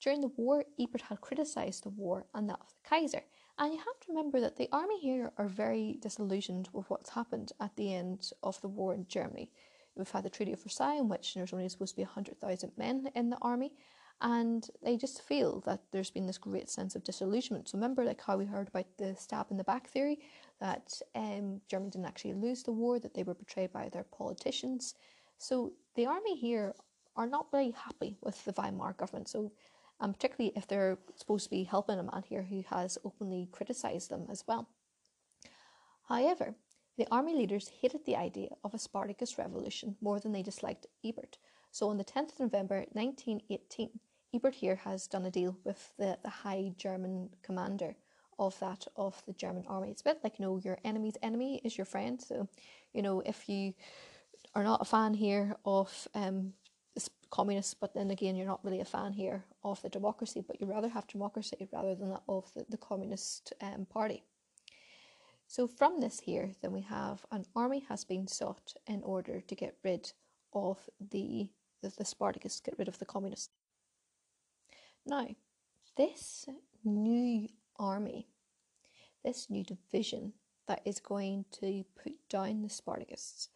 During 0.00 0.20
the 0.20 0.32
war, 0.36 0.64
Ebert 0.78 1.02
had 1.02 1.20
criticised 1.20 1.84
the 1.84 1.90
war 1.90 2.26
and 2.34 2.48
that 2.48 2.60
of 2.60 2.68
the 2.68 2.88
Kaiser. 2.88 3.22
And 3.58 3.72
you 3.72 3.78
have 3.78 4.00
to 4.00 4.08
remember 4.08 4.40
that 4.40 4.56
the 4.56 4.68
army 4.72 4.98
here 5.00 5.32
are 5.38 5.48
very 5.48 5.98
disillusioned 6.00 6.68
with 6.72 6.90
what's 6.90 7.10
happened 7.10 7.52
at 7.60 7.76
the 7.76 7.94
end 7.94 8.30
of 8.42 8.60
the 8.60 8.68
war 8.68 8.92
in 8.94 9.06
Germany. 9.08 9.50
We've 9.94 10.10
had 10.10 10.24
the 10.24 10.30
Treaty 10.30 10.52
of 10.52 10.62
Versailles, 10.62 10.98
in 10.98 11.08
which 11.08 11.32
there's 11.32 11.54
only 11.54 11.68
supposed 11.70 11.92
to 11.92 11.96
be 11.96 12.02
100,000 12.02 12.72
men 12.76 13.10
in 13.14 13.30
the 13.30 13.38
army, 13.40 13.72
and 14.20 14.68
they 14.82 14.96
just 14.96 15.22
feel 15.22 15.60
that 15.66 15.80
there's 15.92 16.10
been 16.10 16.26
this 16.26 16.38
great 16.38 16.70
sense 16.70 16.94
of 16.94 17.04
disillusionment. 17.04 17.68
So 17.68 17.76
remember, 17.76 18.04
like 18.04 18.22
how 18.22 18.38
we 18.38 18.46
heard 18.46 18.68
about 18.68 18.86
the 18.96 19.14
stab 19.14 19.46
in 19.50 19.58
the 19.58 19.64
back 19.64 19.88
theory, 19.88 20.18
that 20.58 21.00
um, 21.14 21.60
Germany 21.68 21.90
didn't 21.90 22.06
actually 22.06 22.34
lose 22.34 22.62
the 22.62 22.72
war, 22.72 22.98
that 22.98 23.12
they 23.12 23.24
were 23.24 23.34
betrayed 23.34 23.72
by 23.72 23.90
their 23.90 24.04
politicians. 24.04 24.94
So 25.38 25.72
the 25.96 26.06
army 26.06 26.36
here 26.36 26.74
are 27.14 27.26
not 27.26 27.50
very 27.50 27.72
happy 27.72 28.16
with 28.22 28.42
the 28.44 28.52
Weimar 28.52 28.94
government. 28.94 29.28
So, 29.28 29.52
um, 30.00 30.12
particularly 30.12 30.52
if 30.56 30.66
they're 30.66 30.98
supposed 31.16 31.44
to 31.44 31.50
be 31.50 31.64
helping 31.64 31.98
a 31.98 32.02
man 32.02 32.22
here 32.26 32.42
who 32.42 32.64
has 32.68 32.98
openly 33.04 33.48
criticised 33.52 34.10
them 34.10 34.26
as 34.30 34.44
well. 34.46 34.68
However, 36.08 36.54
the 36.96 37.06
army 37.10 37.34
leaders 37.34 37.70
hated 37.80 38.04
the 38.06 38.16
idea 38.16 38.50
of 38.64 38.72
a 38.72 38.78
Spartacus 38.78 39.36
revolution 39.36 39.96
more 40.00 40.20
than 40.20 40.32
they 40.32 40.42
disliked 40.42 40.86
Ebert. 41.04 41.36
So 41.70 41.90
on 41.90 41.98
the 41.98 42.04
10th 42.04 42.34
of 42.34 42.40
November 42.40 42.86
1918, 42.92 43.90
Ebert 44.34 44.54
here 44.54 44.76
has 44.76 45.06
done 45.06 45.24
a 45.24 45.30
deal 45.30 45.56
with 45.64 45.92
the, 45.98 46.18
the 46.22 46.30
High 46.30 46.72
German 46.76 47.30
commander 47.42 47.96
of 48.38 48.58
that 48.60 48.86
of 48.96 49.22
the 49.26 49.32
German 49.32 49.64
army. 49.66 49.90
It's 49.90 50.02
a 50.02 50.04
bit 50.04 50.20
like 50.22 50.38
you 50.38 50.44
know 50.44 50.58
your 50.58 50.78
enemy's 50.84 51.16
enemy 51.22 51.60
is 51.64 51.78
your 51.78 51.86
friend. 51.86 52.20
So, 52.20 52.48
you 52.92 53.02
know, 53.02 53.20
if 53.20 53.48
you 53.48 53.74
are 54.54 54.64
not 54.64 54.82
a 54.82 54.84
fan 54.84 55.14
here 55.14 55.56
of 55.64 56.08
um 56.14 56.52
communists, 57.30 57.74
but 57.74 57.94
then 57.94 58.10
again 58.10 58.36
you're 58.36 58.46
not 58.46 58.64
really 58.64 58.80
a 58.80 58.84
fan 58.84 59.12
here 59.12 59.44
of 59.64 59.80
the 59.82 59.88
democracy, 59.88 60.42
but 60.46 60.60
you 60.60 60.66
rather 60.66 60.88
have 60.88 61.06
democracy 61.06 61.68
rather 61.72 61.94
than 61.94 62.10
that 62.10 62.22
of 62.28 62.52
the, 62.54 62.64
the 62.68 62.76
communist 62.76 63.52
um, 63.60 63.86
party. 63.86 64.22
So 65.48 65.66
from 65.66 66.00
this 66.00 66.20
here, 66.20 66.52
then 66.60 66.72
we 66.72 66.82
have 66.82 67.24
an 67.30 67.44
army 67.54 67.84
has 67.88 68.04
been 68.04 68.26
sought 68.26 68.74
in 68.86 69.02
order 69.02 69.40
to 69.40 69.54
get 69.54 69.76
rid 69.84 70.12
of 70.52 70.78
the 71.00 71.48
the, 71.82 71.92
the 71.98 72.04
Spartacus, 72.04 72.60
get 72.60 72.78
rid 72.78 72.88
of 72.88 72.98
the 72.98 73.04
communists. 73.04 73.50
Now, 75.08 75.28
this 75.96 76.46
new 76.84 77.48
army, 77.76 78.26
this 79.24 79.48
new 79.48 79.62
division 79.62 80.32
that 80.66 80.82
is 80.84 80.98
going 80.98 81.44
to 81.60 81.84
put 82.02 82.14
down 82.28 82.62
the 82.62 82.68
Spartacists, 82.68 83.48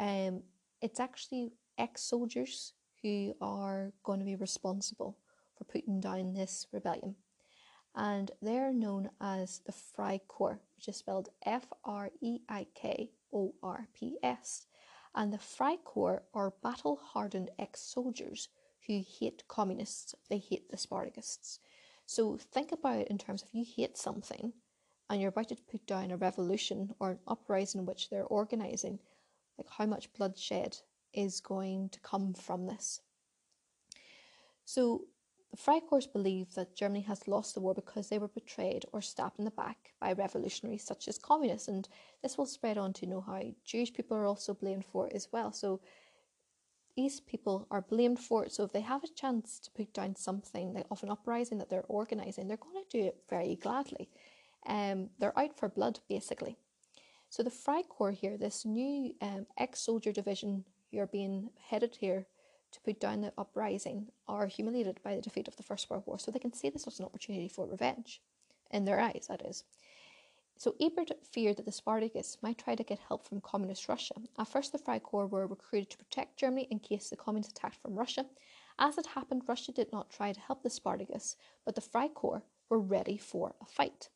um, 0.00 0.42
it's 0.82 0.98
actually 0.98 1.52
ex 1.78 2.02
soldiers 2.02 2.72
who 3.02 3.34
are 3.40 3.92
going 4.02 4.18
to 4.18 4.24
be 4.24 4.34
responsible 4.34 5.16
for 5.56 5.62
putting 5.62 6.00
down 6.00 6.32
this 6.32 6.66
rebellion. 6.72 7.14
And 7.94 8.32
they're 8.42 8.72
known 8.72 9.10
as 9.20 9.60
the 9.60 9.72
Freikorps, 9.72 10.58
which 10.74 10.88
is 10.88 10.96
spelled 10.96 11.28
F 11.46 11.66
R 11.84 12.10
E 12.20 12.40
I 12.48 12.66
K 12.74 13.12
O 13.32 13.54
R 13.62 13.86
P 13.94 14.16
S. 14.24 14.66
And 15.14 15.32
the 15.32 15.38
Freikorps 15.38 16.22
are 16.34 16.52
battle 16.64 17.00
hardened 17.00 17.50
ex 17.60 17.80
soldiers 17.80 18.48
who 18.90 19.04
hate 19.20 19.44
communists, 19.46 20.16
they 20.28 20.38
hate 20.38 20.68
the 20.68 20.76
Spartacists. 20.76 21.60
So 22.06 22.36
think 22.36 22.72
about 22.72 23.06
in 23.06 23.18
terms 23.18 23.42
of 23.42 23.48
you 23.52 23.64
hate 23.64 23.96
something 23.96 24.52
and 25.08 25.20
you're 25.20 25.28
about 25.28 25.48
to 25.50 25.56
put 25.70 25.86
down 25.86 26.10
a 26.10 26.16
revolution 26.16 26.92
or 26.98 27.10
an 27.10 27.18
uprising 27.28 27.86
which 27.86 28.10
they're 28.10 28.24
organising, 28.24 28.98
like 29.56 29.68
how 29.70 29.86
much 29.86 30.12
bloodshed 30.12 30.76
is 31.12 31.40
going 31.40 31.90
to 31.90 32.00
come 32.00 32.34
from 32.34 32.66
this. 32.66 33.00
So 34.64 35.02
the 35.52 35.56
Freikorps 35.56 36.12
believe 36.12 36.54
that 36.54 36.76
Germany 36.76 37.02
has 37.02 37.28
lost 37.28 37.54
the 37.54 37.60
war 37.60 37.74
because 37.74 38.08
they 38.08 38.18
were 38.18 38.28
betrayed 38.28 38.86
or 38.92 39.02
stabbed 39.02 39.38
in 39.38 39.44
the 39.44 39.52
back 39.52 39.92
by 40.00 40.12
revolutionaries 40.12 40.84
such 40.84 41.06
as 41.06 41.18
communists, 41.18 41.68
and 41.68 41.88
this 42.22 42.36
will 42.36 42.46
spread 42.46 42.78
on 42.78 42.92
to 42.94 43.06
know 43.06 43.20
how 43.20 43.42
Jewish 43.64 43.92
people 43.92 44.16
are 44.16 44.26
also 44.26 44.52
blamed 44.52 44.84
for 44.84 45.06
it 45.06 45.12
as 45.14 45.28
well. 45.32 45.52
So 45.52 45.80
these 47.00 47.20
people 47.20 47.66
are 47.70 47.80
blamed 47.80 48.18
for 48.18 48.44
it. 48.44 48.52
So 48.52 48.64
if 48.64 48.72
they 48.72 48.82
have 48.82 49.02
a 49.02 49.08
chance 49.22 49.58
to 49.60 49.70
put 49.70 49.94
down 49.94 50.16
something 50.16 50.74
like 50.74 50.86
of 50.90 51.02
an 51.02 51.10
uprising 51.10 51.56
that 51.58 51.70
they're 51.70 51.94
organising, 52.00 52.46
they're 52.46 52.66
going 52.66 52.84
to 52.84 52.98
do 52.98 53.04
it 53.06 53.16
very 53.30 53.56
gladly. 53.56 54.10
Um, 54.66 55.08
they're 55.18 55.38
out 55.38 55.58
for 55.58 55.68
blood 55.68 56.00
basically. 56.08 56.56
So 57.30 57.42
the 57.42 57.50
Fry 57.50 57.82
Freikorps 57.82 58.18
here, 58.18 58.36
this 58.36 58.66
new 58.66 59.14
um, 59.22 59.46
ex-soldier 59.56 60.12
division 60.12 60.64
who 60.90 60.98
are 60.98 61.06
being 61.06 61.50
headed 61.70 61.96
here 62.00 62.26
to 62.72 62.80
put 62.82 63.00
down 63.00 63.22
the 63.22 63.32
uprising, 63.38 64.08
are 64.28 64.46
humiliated 64.46 65.02
by 65.02 65.16
the 65.16 65.22
defeat 65.22 65.48
of 65.48 65.56
the 65.56 65.62
First 65.62 65.88
World 65.88 66.04
War. 66.06 66.18
So 66.18 66.30
they 66.30 66.38
can 66.38 66.52
see 66.52 66.70
this 66.70 66.86
as 66.86 66.98
an 66.98 67.06
opportunity 67.06 67.48
for 67.48 67.66
revenge, 67.66 68.20
in 68.70 68.84
their 68.84 69.00
eyes, 69.00 69.26
that 69.28 69.42
is. 69.50 69.64
So 70.60 70.74
Ebert 70.78 71.12
feared 71.24 71.56
that 71.56 71.64
the 71.64 71.72
Spartacus 71.72 72.36
might 72.42 72.58
try 72.58 72.74
to 72.74 72.84
get 72.84 72.98
help 72.98 73.26
from 73.26 73.40
communist 73.40 73.88
Russia. 73.88 74.12
At 74.38 74.46
first, 74.46 74.72
the 74.72 74.78
Freikorps 74.78 75.30
were 75.30 75.46
recruited 75.46 75.88
to 75.88 75.96
protect 75.96 76.36
Germany 76.36 76.68
in 76.70 76.80
case 76.80 77.08
the 77.08 77.16
communists 77.16 77.52
attacked 77.52 77.80
from 77.80 77.98
Russia. 77.98 78.26
As 78.78 78.98
it 78.98 79.06
happened, 79.06 79.44
Russia 79.48 79.72
did 79.72 79.90
not 79.90 80.10
try 80.10 80.34
to 80.34 80.40
help 80.40 80.62
the 80.62 80.68
Spartacus, 80.68 81.36
but 81.64 81.76
the 81.76 81.80
Freikorps 81.80 82.42
were 82.68 82.78
ready 82.78 83.16
for 83.16 83.54
a 83.62 83.64
fight. 83.64 84.10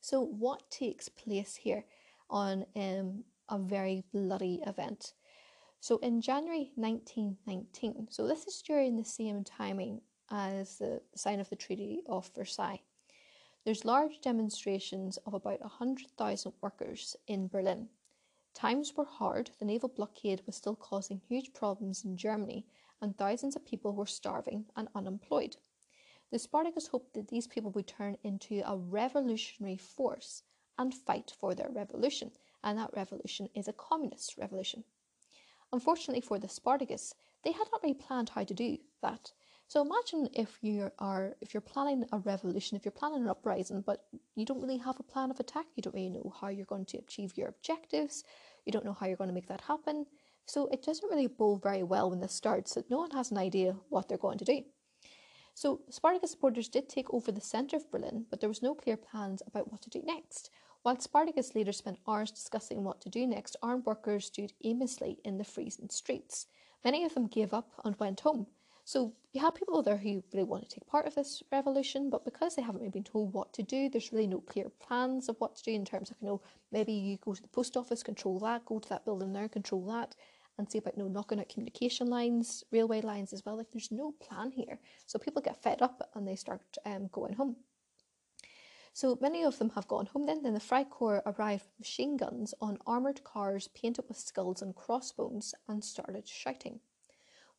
So, 0.00 0.20
what 0.24 0.70
takes 0.70 1.08
place 1.08 1.56
here 1.56 1.84
on 2.30 2.64
um, 2.76 3.24
a 3.48 3.58
very 3.58 4.04
bloody 4.12 4.62
event? 4.64 5.14
So, 5.80 5.98
in 5.98 6.20
January 6.20 6.70
1919, 6.76 8.06
so 8.08 8.28
this 8.28 8.46
is 8.46 8.62
during 8.62 8.96
the 8.96 9.04
same 9.04 9.42
timing 9.42 10.02
as 10.30 10.78
the 10.78 11.02
sign 11.16 11.40
of 11.40 11.50
the 11.50 11.56
Treaty 11.56 12.02
of 12.06 12.30
Versailles. 12.36 12.82
There's 13.64 13.84
large 13.84 14.20
demonstrations 14.22 15.18
of 15.18 15.34
about 15.34 15.60
100,000 15.60 16.52
workers 16.62 17.14
in 17.26 17.46
Berlin. 17.46 17.88
Times 18.54 18.96
were 18.96 19.04
hard, 19.04 19.50
the 19.58 19.66
naval 19.66 19.90
blockade 19.90 20.42
was 20.46 20.56
still 20.56 20.74
causing 20.74 21.20
huge 21.28 21.52
problems 21.52 22.04
in 22.04 22.16
Germany, 22.16 22.64
and 23.02 23.16
thousands 23.16 23.56
of 23.56 23.66
people 23.66 23.92
were 23.92 24.06
starving 24.06 24.64
and 24.76 24.88
unemployed. 24.94 25.56
The 26.30 26.38
Spartacus 26.38 26.86
hoped 26.86 27.12
that 27.14 27.28
these 27.28 27.46
people 27.46 27.70
would 27.72 27.86
turn 27.86 28.16
into 28.24 28.62
a 28.64 28.76
revolutionary 28.76 29.76
force 29.76 30.42
and 30.78 30.94
fight 30.94 31.32
for 31.38 31.54
their 31.54 31.68
revolution, 31.68 32.32
and 32.64 32.78
that 32.78 32.94
revolution 32.94 33.50
is 33.54 33.68
a 33.68 33.74
communist 33.74 34.38
revolution. 34.38 34.84
Unfortunately 35.72 36.22
for 36.22 36.38
the 36.38 36.48
Spartacus, 36.48 37.14
they 37.44 37.52
had 37.52 37.68
not 37.70 37.82
really 37.82 37.94
planned 37.94 38.30
how 38.30 38.44
to 38.44 38.54
do 38.54 38.78
that. 39.02 39.32
So 39.70 39.82
imagine 39.82 40.28
if 40.32 40.58
you 40.62 40.90
are 40.98 41.36
if 41.40 41.54
you're 41.54 41.60
planning 41.60 42.04
a 42.10 42.18
revolution, 42.18 42.76
if 42.76 42.84
you're 42.84 42.90
planning 42.90 43.22
an 43.22 43.28
uprising, 43.28 43.84
but 43.86 44.06
you 44.34 44.44
don't 44.44 44.60
really 44.60 44.78
have 44.78 44.98
a 44.98 45.04
plan 45.04 45.30
of 45.30 45.38
attack, 45.38 45.66
you 45.76 45.80
don't 45.80 45.94
really 45.94 46.10
know 46.10 46.34
how 46.40 46.48
you're 46.48 46.66
going 46.66 46.86
to 46.86 46.98
achieve 46.98 47.38
your 47.38 47.50
objectives, 47.50 48.24
you 48.66 48.72
don't 48.72 48.84
know 48.84 48.96
how 48.98 49.06
you're 49.06 49.14
going 49.16 49.30
to 49.30 49.34
make 49.34 49.46
that 49.46 49.60
happen. 49.60 50.06
So 50.44 50.66
it 50.72 50.82
doesn't 50.82 51.08
really 51.08 51.28
bowl 51.28 51.56
very 51.56 51.84
well 51.84 52.10
when 52.10 52.18
this 52.18 52.32
starts. 52.32 52.72
So 52.72 52.82
no 52.90 52.98
one 52.98 53.12
has 53.12 53.30
an 53.30 53.38
idea 53.38 53.76
what 53.90 54.08
they're 54.08 54.18
going 54.18 54.38
to 54.38 54.44
do. 54.44 54.64
So 55.54 55.82
Spartacus 55.88 56.32
supporters 56.32 56.68
did 56.68 56.88
take 56.88 57.14
over 57.14 57.30
the 57.30 57.40
centre 57.40 57.76
of 57.76 57.92
Berlin, 57.92 58.26
but 58.28 58.40
there 58.40 58.50
was 58.50 58.62
no 58.62 58.74
clear 58.74 58.96
plans 58.96 59.40
about 59.46 59.70
what 59.70 59.82
to 59.82 59.90
do 59.90 60.02
next. 60.04 60.50
While 60.82 60.98
Spartacus 60.98 61.54
leaders 61.54 61.76
spent 61.76 62.00
hours 62.08 62.32
discussing 62.32 62.82
what 62.82 63.00
to 63.02 63.08
do 63.08 63.24
next, 63.24 63.54
armed 63.62 63.86
workers 63.86 64.26
stood 64.26 64.52
aimlessly 64.64 65.18
in 65.24 65.38
the 65.38 65.44
freezing 65.44 65.90
streets. 65.90 66.46
Many 66.84 67.04
of 67.04 67.14
them 67.14 67.28
gave 67.28 67.54
up 67.54 67.70
and 67.84 67.94
went 68.00 68.18
home. 68.18 68.48
So 68.92 69.12
you 69.32 69.40
have 69.42 69.54
people 69.54 69.84
there 69.84 69.96
who 69.96 70.24
really 70.32 70.42
want 70.42 70.68
to 70.68 70.74
take 70.74 70.84
part 70.88 71.06
of 71.06 71.14
this 71.14 71.44
revolution, 71.52 72.10
but 72.10 72.24
because 72.24 72.56
they 72.56 72.62
haven't 72.62 72.80
really 72.80 72.90
been 72.90 73.04
told 73.04 73.32
what 73.32 73.52
to 73.52 73.62
do, 73.62 73.88
there's 73.88 74.12
really 74.12 74.26
no 74.26 74.40
clear 74.40 74.68
plans 74.80 75.28
of 75.28 75.36
what 75.38 75.54
to 75.54 75.62
do 75.62 75.70
in 75.70 75.84
terms 75.84 76.10
of, 76.10 76.16
you 76.20 76.26
know, 76.26 76.40
maybe 76.72 76.92
you 76.92 77.16
go 77.18 77.32
to 77.32 77.40
the 77.40 77.46
post 77.46 77.76
office, 77.76 78.02
control 78.02 78.40
that, 78.40 78.64
go 78.64 78.80
to 78.80 78.88
that 78.88 79.04
building 79.04 79.32
there, 79.32 79.48
control 79.48 79.86
that, 79.86 80.16
and 80.58 80.68
see 80.68 80.78
about 80.78 80.96
you 80.96 81.04
know 81.04 81.08
knocking 81.08 81.38
out 81.38 81.48
communication 81.48 82.08
lines, 82.08 82.64
railway 82.72 83.00
lines 83.00 83.32
as 83.32 83.46
well. 83.46 83.56
Like 83.56 83.70
there's 83.72 83.92
no 83.92 84.10
plan 84.20 84.50
here. 84.50 84.80
So 85.06 85.20
people 85.20 85.40
get 85.40 85.62
fed 85.62 85.82
up 85.82 86.10
and 86.16 86.26
they 86.26 86.34
start 86.34 86.76
um, 86.84 87.06
going 87.12 87.34
home. 87.34 87.54
So 88.92 89.16
many 89.20 89.44
of 89.44 89.56
them 89.60 89.70
have 89.76 89.86
gone 89.86 90.06
home 90.06 90.26
then. 90.26 90.42
Then 90.42 90.54
the 90.54 90.58
Freikorps 90.58 91.22
arrived 91.26 91.62
with 91.62 91.78
machine 91.78 92.16
guns 92.16 92.54
on 92.60 92.76
armoured 92.88 93.22
cars 93.22 93.68
painted 93.68 94.06
with 94.08 94.18
skulls 94.18 94.62
and 94.62 94.74
crossbones 94.74 95.54
and 95.68 95.84
started 95.84 96.26
shouting. 96.26 96.80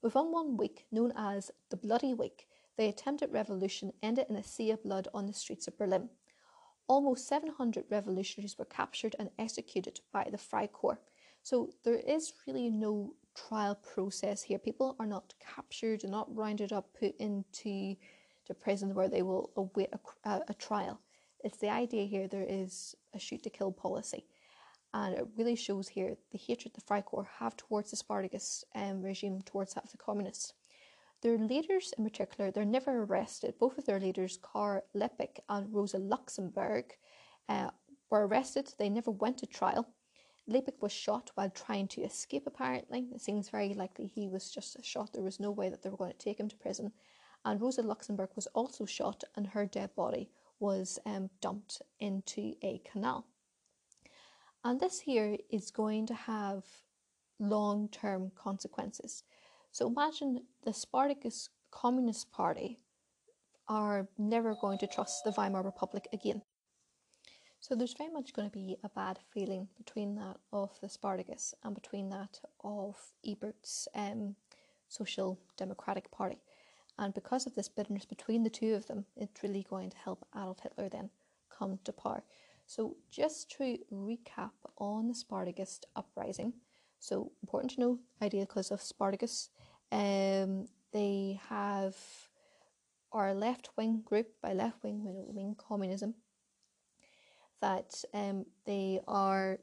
Within 0.01 0.31
one 0.31 0.57
week, 0.57 0.87
known 0.91 1.13
as 1.15 1.51
the 1.69 1.77
Bloody 1.77 2.13
Week, 2.13 2.47
the 2.77 2.87
attempted 2.87 3.31
revolution 3.31 3.93
ended 4.01 4.25
in 4.29 4.35
a 4.35 4.43
sea 4.43 4.71
of 4.71 4.83
blood 4.83 5.07
on 5.13 5.27
the 5.27 5.33
streets 5.33 5.67
of 5.67 5.77
Berlin. 5.77 6.09
Almost 6.87 7.27
700 7.27 7.85
revolutionaries 7.89 8.57
were 8.57 8.65
captured 8.65 9.15
and 9.19 9.29
executed 9.37 9.99
by 10.11 10.27
the 10.31 10.37
Freikorps. 10.37 10.97
So 11.43 11.69
there 11.83 11.99
is 11.99 12.33
really 12.47 12.69
no 12.69 13.13
trial 13.35 13.75
process 13.75 14.41
here. 14.41 14.57
People 14.57 14.95
are 14.99 15.05
not 15.05 15.33
captured 15.39 16.03
not 16.03 16.35
rounded 16.35 16.73
up, 16.73 16.89
put 16.99 17.15
into 17.17 17.95
the 18.47 18.53
prison 18.55 18.95
where 18.95 19.07
they 19.07 19.21
will 19.21 19.51
await 19.55 19.89
a, 19.93 19.99
a, 20.27 20.33
uh, 20.33 20.39
a 20.49 20.53
trial. 20.55 20.99
It's 21.43 21.57
the 21.57 21.69
idea 21.69 22.05
here 22.05 22.27
there 22.27 22.45
is 22.47 22.95
a 23.13 23.19
shoot 23.19 23.43
to 23.43 23.49
kill 23.49 23.71
policy. 23.71 24.25
And 24.93 25.15
it 25.15 25.27
really 25.37 25.55
shows 25.55 25.87
here 25.87 26.17
the 26.31 26.37
hatred 26.37 26.73
the 26.73 26.81
Freikorps 26.81 27.27
have 27.39 27.55
towards 27.55 27.91
the 27.91 27.97
Spartacus 27.97 28.65
um, 28.75 29.01
regime, 29.01 29.41
towards 29.41 29.73
that 29.73 29.85
of 29.85 29.91
the 29.91 29.97
communists. 29.97 30.53
Their 31.21 31.37
leaders, 31.37 31.93
in 31.97 32.03
particular, 32.03 32.51
they're 32.51 32.65
never 32.65 33.03
arrested. 33.03 33.59
Both 33.59 33.77
of 33.77 33.85
their 33.85 33.99
leaders, 33.99 34.39
Karl 34.41 34.81
Liebknecht 34.95 35.39
and 35.47 35.73
Rosa 35.73 35.99
Luxemburg, 35.99 36.97
uh, 37.47 37.69
were 38.09 38.27
arrested. 38.27 38.73
They 38.77 38.89
never 38.89 39.11
went 39.11 39.37
to 39.37 39.45
trial. 39.45 39.87
Liebknecht 40.49 40.81
was 40.81 40.91
shot 40.91 41.31
while 41.35 41.51
trying 41.51 41.87
to 41.89 42.01
escape, 42.01 42.47
apparently. 42.47 43.07
It 43.13 43.21
seems 43.21 43.49
very 43.49 43.73
likely 43.73 44.07
he 44.07 44.27
was 44.27 44.51
just 44.51 44.83
shot. 44.83 45.13
There 45.13 45.23
was 45.23 45.39
no 45.39 45.51
way 45.51 45.69
that 45.69 45.83
they 45.83 45.89
were 45.89 45.97
going 45.97 46.11
to 46.11 46.17
take 46.17 46.39
him 46.39 46.49
to 46.49 46.57
prison. 46.57 46.91
And 47.45 47.61
Rosa 47.61 47.83
Luxemburg 47.83 48.29
was 48.35 48.47
also 48.47 48.85
shot, 48.85 49.23
and 49.35 49.47
her 49.47 49.65
dead 49.65 49.95
body 49.95 50.29
was 50.59 50.99
um, 51.05 51.29
dumped 51.39 51.81
into 51.99 52.55
a 52.61 52.79
canal. 52.79 53.27
And 54.63 54.79
this 54.79 54.99
here 54.99 55.37
is 55.49 55.71
going 55.71 56.05
to 56.07 56.13
have 56.13 56.63
long 57.39 57.89
term 57.89 58.31
consequences. 58.35 59.23
So 59.71 59.87
imagine 59.87 60.43
the 60.63 60.73
Spartacus 60.73 61.49
Communist 61.71 62.31
Party 62.31 62.79
are 63.67 64.07
never 64.17 64.53
going 64.53 64.77
to 64.79 64.87
trust 64.87 65.23
the 65.23 65.31
Weimar 65.31 65.63
Republic 65.63 66.07
again. 66.13 66.41
So 67.61 67.75
there's 67.75 67.93
very 67.93 68.09
much 68.09 68.33
going 68.33 68.49
to 68.49 68.53
be 68.53 68.75
a 68.83 68.89
bad 68.89 69.19
feeling 69.33 69.67
between 69.77 70.15
that 70.15 70.37
of 70.51 70.71
the 70.81 70.89
Spartacus 70.89 71.53
and 71.63 71.75
between 71.75 72.09
that 72.09 72.39
of 72.63 72.97
Ebert's 73.25 73.87
um, 73.95 74.35
Social 74.89 75.39
Democratic 75.57 76.11
Party. 76.11 76.39
And 76.97 77.13
because 77.13 77.45
of 77.45 77.55
this 77.55 77.69
bitterness 77.69 78.05
between 78.05 78.43
the 78.43 78.49
two 78.49 78.73
of 78.73 78.87
them, 78.87 79.05
it's 79.15 79.43
really 79.43 79.65
going 79.69 79.91
to 79.91 79.97
help 79.97 80.25
Adolf 80.35 80.59
Hitler 80.61 80.89
then 80.89 81.11
come 81.49 81.79
to 81.83 81.93
power. 81.93 82.23
So, 82.73 82.95
just 83.09 83.51
to 83.57 83.77
recap 83.91 84.51
on 84.77 85.09
the 85.09 85.13
Spartacist 85.13 85.87
uprising, 85.93 86.53
so 87.01 87.33
important 87.43 87.71
to 87.71 87.81
know 87.81 87.99
idea 88.21 88.45
because 88.45 88.71
of 88.71 88.81
Spartacus, 88.81 89.49
um, 89.91 90.67
they 90.93 91.41
have 91.49 91.97
our 93.11 93.33
left 93.33 93.71
wing 93.75 94.03
group 94.05 94.27
by 94.41 94.53
left 94.53 94.81
wing 94.83 95.03
we 95.03 95.33
mean 95.33 95.53
communism 95.53 96.13
that 97.59 98.05
um, 98.13 98.45
they 98.65 99.01
are 99.05 99.57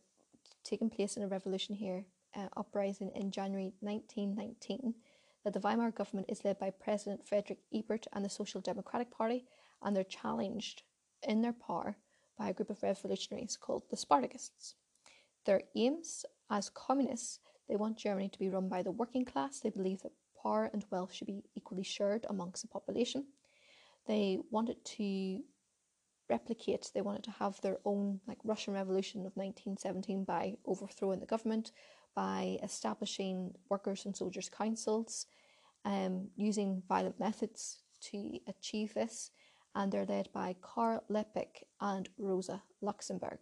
taking 0.62 0.90
place 0.90 1.16
in 1.16 1.22
a 1.22 1.28
revolution 1.28 1.74
here 1.74 2.04
uh, 2.36 2.48
uprising 2.58 3.10
in 3.14 3.30
January 3.30 3.72
1919 3.80 4.92
that 5.44 5.54
the 5.54 5.60
Weimar 5.60 5.92
government 5.92 6.28
is 6.28 6.44
led 6.44 6.58
by 6.58 6.68
President 6.68 7.26
Frederick 7.26 7.60
Ebert 7.72 8.06
and 8.12 8.22
the 8.22 8.28
Social 8.28 8.60
Democratic 8.60 9.10
Party, 9.10 9.46
and 9.80 9.96
they're 9.96 10.04
challenged 10.04 10.82
in 11.22 11.40
their 11.40 11.54
power 11.54 11.96
by 12.38 12.48
a 12.48 12.52
group 12.52 12.70
of 12.70 12.82
revolutionaries 12.82 13.56
called 13.56 13.82
the 13.90 13.96
Spartacists. 13.96 14.74
Their 15.44 15.62
aims 15.74 16.24
as 16.50 16.70
communists, 16.70 17.40
they 17.68 17.76
want 17.76 17.98
Germany 17.98 18.28
to 18.28 18.38
be 18.38 18.48
run 18.48 18.68
by 18.68 18.82
the 18.82 18.90
working 18.90 19.24
class. 19.24 19.60
They 19.60 19.70
believe 19.70 20.02
that 20.02 20.12
power 20.42 20.70
and 20.72 20.84
wealth 20.90 21.12
should 21.12 21.26
be 21.26 21.42
equally 21.54 21.82
shared 21.82 22.24
amongst 22.28 22.62
the 22.62 22.68
population. 22.68 23.26
They 24.06 24.38
wanted 24.50 24.84
to 24.96 25.40
replicate, 26.30 26.90
they 26.94 27.00
wanted 27.00 27.24
to 27.24 27.30
have 27.32 27.60
their 27.60 27.78
own 27.84 28.20
like 28.26 28.38
Russian 28.44 28.74
Revolution 28.74 29.20
of 29.20 29.36
1917 29.36 30.24
by 30.24 30.56
overthrowing 30.66 31.20
the 31.20 31.26
government, 31.26 31.72
by 32.14 32.58
establishing 32.62 33.54
workers 33.68 34.04
and 34.04 34.16
soldiers' 34.16 34.50
councils, 34.50 35.26
um, 35.84 36.28
using 36.36 36.82
violent 36.88 37.18
methods 37.18 37.78
to 38.00 38.38
achieve 38.46 38.94
this, 38.94 39.30
and 39.78 39.92
they're 39.92 40.04
led 40.04 40.28
by 40.32 40.56
Karl 40.60 41.04
Liebknecht 41.08 41.62
and 41.80 42.08
Rosa 42.18 42.64
Luxemburg. 42.82 43.38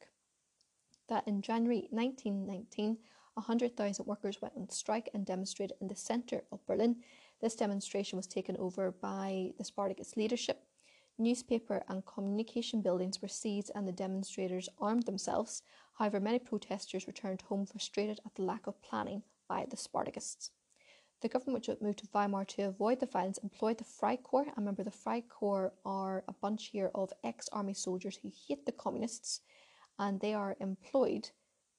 That 1.08 1.26
in 1.26 1.40
January 1.40 1.88
1919, 1.90 2.98
100,000 3.34 4.06
workers 4.06 4.42
went 4.42 4.52
on 4.54 4.68
strike 4.68 5.08
and 5.14 5.24
demonstrated 5.24 5.78
in 5.80 5.88
the 5.88 5.96
centre 5.96 6.42
of 6.52 6.66
Berlin. 6.66 6.96
This 7.40 7.54
demonstration 7.54 8.18
was 8.18 8.26
taken 8.26 8.54
over 8.58 8.92
by 8.92 9.52
the 9.56 9.64
Spartacus 9.64 10.14
leadership. 10.16 10.62
Newspaper 11.18 11.82
and 11.88 12.04
communication 12.04 12.82
buildings 12.82 13.22
were 13.22 13.28
seized 13.28 13.70
and 13.74 13.88
the 13.88 13.92
demonstrators 13.92 14.68
armed 14.78 15.04
themselves. 15.04 15.62
However, 15.94 16.20
many 16.20 16.38
protesters 16.38 17.06
returned 17.06 17.42
home 17.42 17.64
frustrated 17.64 18.20
at 18.26 18.34
the 18.34 18.42
lack 18.42 18.66
of 18.66 18.82
planning 18.82 19.22
by 19.48 19.64
the 19.70 19.76
Spartacists. 19.76 20.50
The 21.22 21.28
government, 21.28 21.66
which 21.66 21.80
moved 21.80 22.00
to 22.00 22.08
Weimar 22.12 22.44
to 22.44 22.62
avoid 22.62 23.00
the 23.00 23.06
violence, 23.06 23.38
employed 23.38 23.78
the 23.78 23.84
Freikorps. 23.84 24.48
And 24.48 24.58
remember, 24.58 24.84
the 24.84 24.90
Freikorps 24.90 25.72
are 25.84 26.24
a 26.28 26.32
bunch 26.34 26.66
here 26.68 26.90
of 26.94 27.12
ex 27.24 27.48
army 27.52 27.74
soldiers 27.74 28.18
who 28.22 28.30
hate 28.46 28.66
the 28.66 28.72
communists, 28.72 29.40
and 29.98 30.20
they 30.20 30.34
are 30.34 30.56
employed 30.60 31.30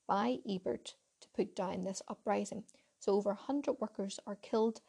by 0.08 0.40
Ebert 0.50 0.96
to 1.22 1.28
put 1.36 1.56
down 1.56 1.84
this 1.84 2.02
uprising. 2.08 2.64
So, 3.00 3.14
over 3.14 3.30
100 3.30 3.74
workers 3.80 4.20
are 4.26 4.38
killed, 4.38 4.82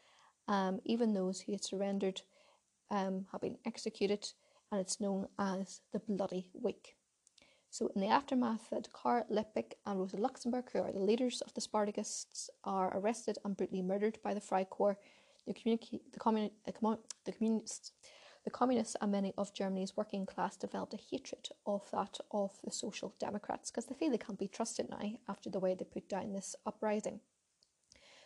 um, 0.47 0.81
even 0.83 1.13
those 1.13 1.41
who 1.41 1.51
had 1.51 1.63
surrendered 1.63 2.21
um, 2.89 3.27
have 3.31 3.41
been 3.41 3.59
executed, 3.65 4.33
and 4.71 4.81
it's 4.81 4.99
known 4.99 5.27
as 5.37 5.81
the 5.93 5.99
Bloody 5.99 6.49
Week. 6.53 6.95
So, 7.71 7.91
in 7.95 8.01
the 8.01 8.07
aftermath, 8.07 8.73
Karl 8.93 9.25
Liebknecht 9.29 9.73
and 9.85 9.99
Rosa 9.99 10.17
Luxemburg, 10.17 10.71
who 10.71 10.79
are 10.79 10.91
the 10.91 10.99
leaders 10.99 11.41
of 11.41 11.53
the 11.53 11.61
Spartacists, 11.61 12.49
are 12.63 12.97
arrested 12.97 13.37
and 13.45 13.55
brutally 13.55 13.83
murdered 13.83 14.17
by 14.23 14.33
the 14.33 14.41
Freikorps. 14.41 14.97
The, 15.45 15.53
the, 15.53 16.19
communi- 16.19 16.51
the 16.63 17.31
communists, 17.31 17.91
the 18.43 18.49
communists, 18.51 18.95
and 19.01 19.11
many 19.11 19.33
of 19.37 19.53
Germany's 19.53 19.95
working 19.95 20.25
class 20.25 20.57
developed 20.57 20.93
a 20.93 20.97
hatred 20.97 21.49
of 21.65 21.89
that 21.91 22.19
of 22.31 22.51
the 22.63 22.71
Social 22.71 23.13
Democrats 23.19 23.69
because 23.69 23.85
they 23.85 23.95
feel 23.95 24.11
they 24.11 24.17
can't 24.17 24.39
be 24.39 24.47
trusted 24.47 24.89
now 24.89 25.11
after 25.27 25.49
the 25.49 25.59
way 25.59 25.75
they 25.75 25.85
put 25.85 26.09
down 26.09 26.33
this 26.33 26.55
uprising. 26.65 27.19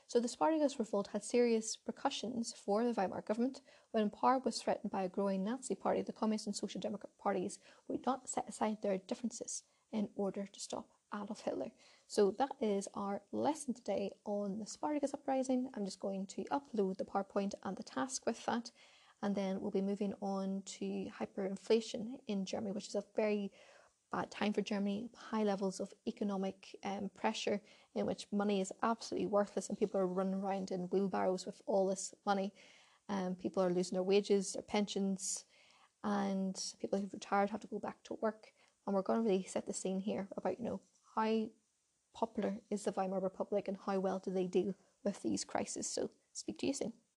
So 0.07 0.19
the 0.19 0.27
Spartacus 0.27 0.77
revolt 0.79 1.09
had 1.13 1.23
serious 1.23 1.77
repercussions 1.85 2.53
for 2.53 2.83
the 2.83 2.93
Weimar 2.93 3.21
government. 3.21 3.61
When 3.91 4.09
power 4.09 4.39
was 4.39 4.61
threatened 4.61 4.91
by 4.91 5.03
a 5.03 5.09
growing 5.09 5.43
Nazi 5.43 5.75
party, 5.75 6.01
the 6.01 6.13
Communist 6.13 6.47
and 6.47 6.55
Social 6.55 6.79
Democrat 6.79 7.11
parties 7.21 7.59
would 7.87 8.05
not 8.05 8.29
set 8.29 8.47
aside 8.47 8.77
their 8.81 8.97
differences 8.97 9.63
in 9.91 10.09
order 10.15 10.47
to 10.51 10.59
stop 10.59 10.87
Adolf 11.13 11.41
Hitler. 11.41 11.71
So 12.07 12.35
that 12.37 12.51
is 12.61 12.87
our 12.93 13.21
lesson 13.31 13.73
today 13.73 14.11
on 14.25 14.59
the 14.59 14.67
Spartacus 14.67 15.13
uprising. 15.13 15.69
I'm 15.73 15.85
just 15.85 15.99
going 15.99 16.27
to 16.27 16.43
upload 16.51 16.97
the 16.97 17.05
PowerPoint 17.05 17.53
and 17.63 17.75
the 17.75 17.83
task 17.83 18.25
with 18.25 18.45
that, 18.45 18.71
and 19.21 19.35
then 19.35 19.61
we'll 19.61 19.71
be 19.71 19.81
moving 19.81 20.13
on 20.21 20.61
to 20.77 21.07
hyperinflation 21.19 22.17
in 22.27 22.45
Germany, 22.45 22.71
which 22.71 22.89
is 22.89 22.95
a 22.95 23.03
very 23.15 23.51
bad 24.11 24.29
time 24.29 24.53
for 24.53 24.61
Germany, 24.61 25.09
high 25.17 25.43
levels 25.43 25.79
of 25.79 25.91
economic 26.07 26.77
um, 26.83 27.09
pressure 27.15 27.61
in 27.95 28.05
which 28.05 28.27
money 28.31 28.61
is 28.61 28.71
absolutely 28.81 29.27
worthless 29.27 29.69
and 29.69 29.77
people 29.77 29.99
are 29.99 30.07
running 30.07 30.35
around 30.35 30.71
in 30.71 30.89
wheelbarrows 30.91 31.45
with 31.45 31.61
all 31.65 31.87
this 31.87 32.13
money. 32.25 32.51
Um, 33.09 33.35
people 33.35 33.61
are 33.61 33.73
losing 33.73 33.95
their 33.95 34.03
wages, 34.03 34.53
their 34.53 34.63
pensions, 34.63 35.45
and 36.03 36.59
people 36.81 36.99
who've 36.99 37.13
retired 37.13 37.49
have 37.49 37.61
to 37.61 37.67
go 37.67 37.79
back 37.79 37.97
to 38.05 38.17
work. 38.21 38.47
And 38.85 38.95
we're 38.95 39.01
going 39.01 39.19
to 39.21 39.29
really 39.29 39.45
set 39.47 39.65
the 39.65 39.73
scene 39.73 39.99
here 39.99 40.27
about, 40.35 40.59
you 40.59 40.65
know, 40.65 40.81
how 41.15 41.45
popular 42.13 42.55
is 42.69 42.83
the 42.83 42.91
Weimar 42.91 43.19
Republic 43.19 43.67
and 43.67 43.77
how 43.85 43.99
well 43.99 44.19
do 44.19 44.31
they 44.31 44.47
deal 44.47 44.73
with 45.03 45.21
these 45.21 45.43
crises. 45.43 45.87
So 45.87 46.09
speak 46.33 46.57
to 46.59 46.67
you 46.67 46.73
soon. 46.73 46.93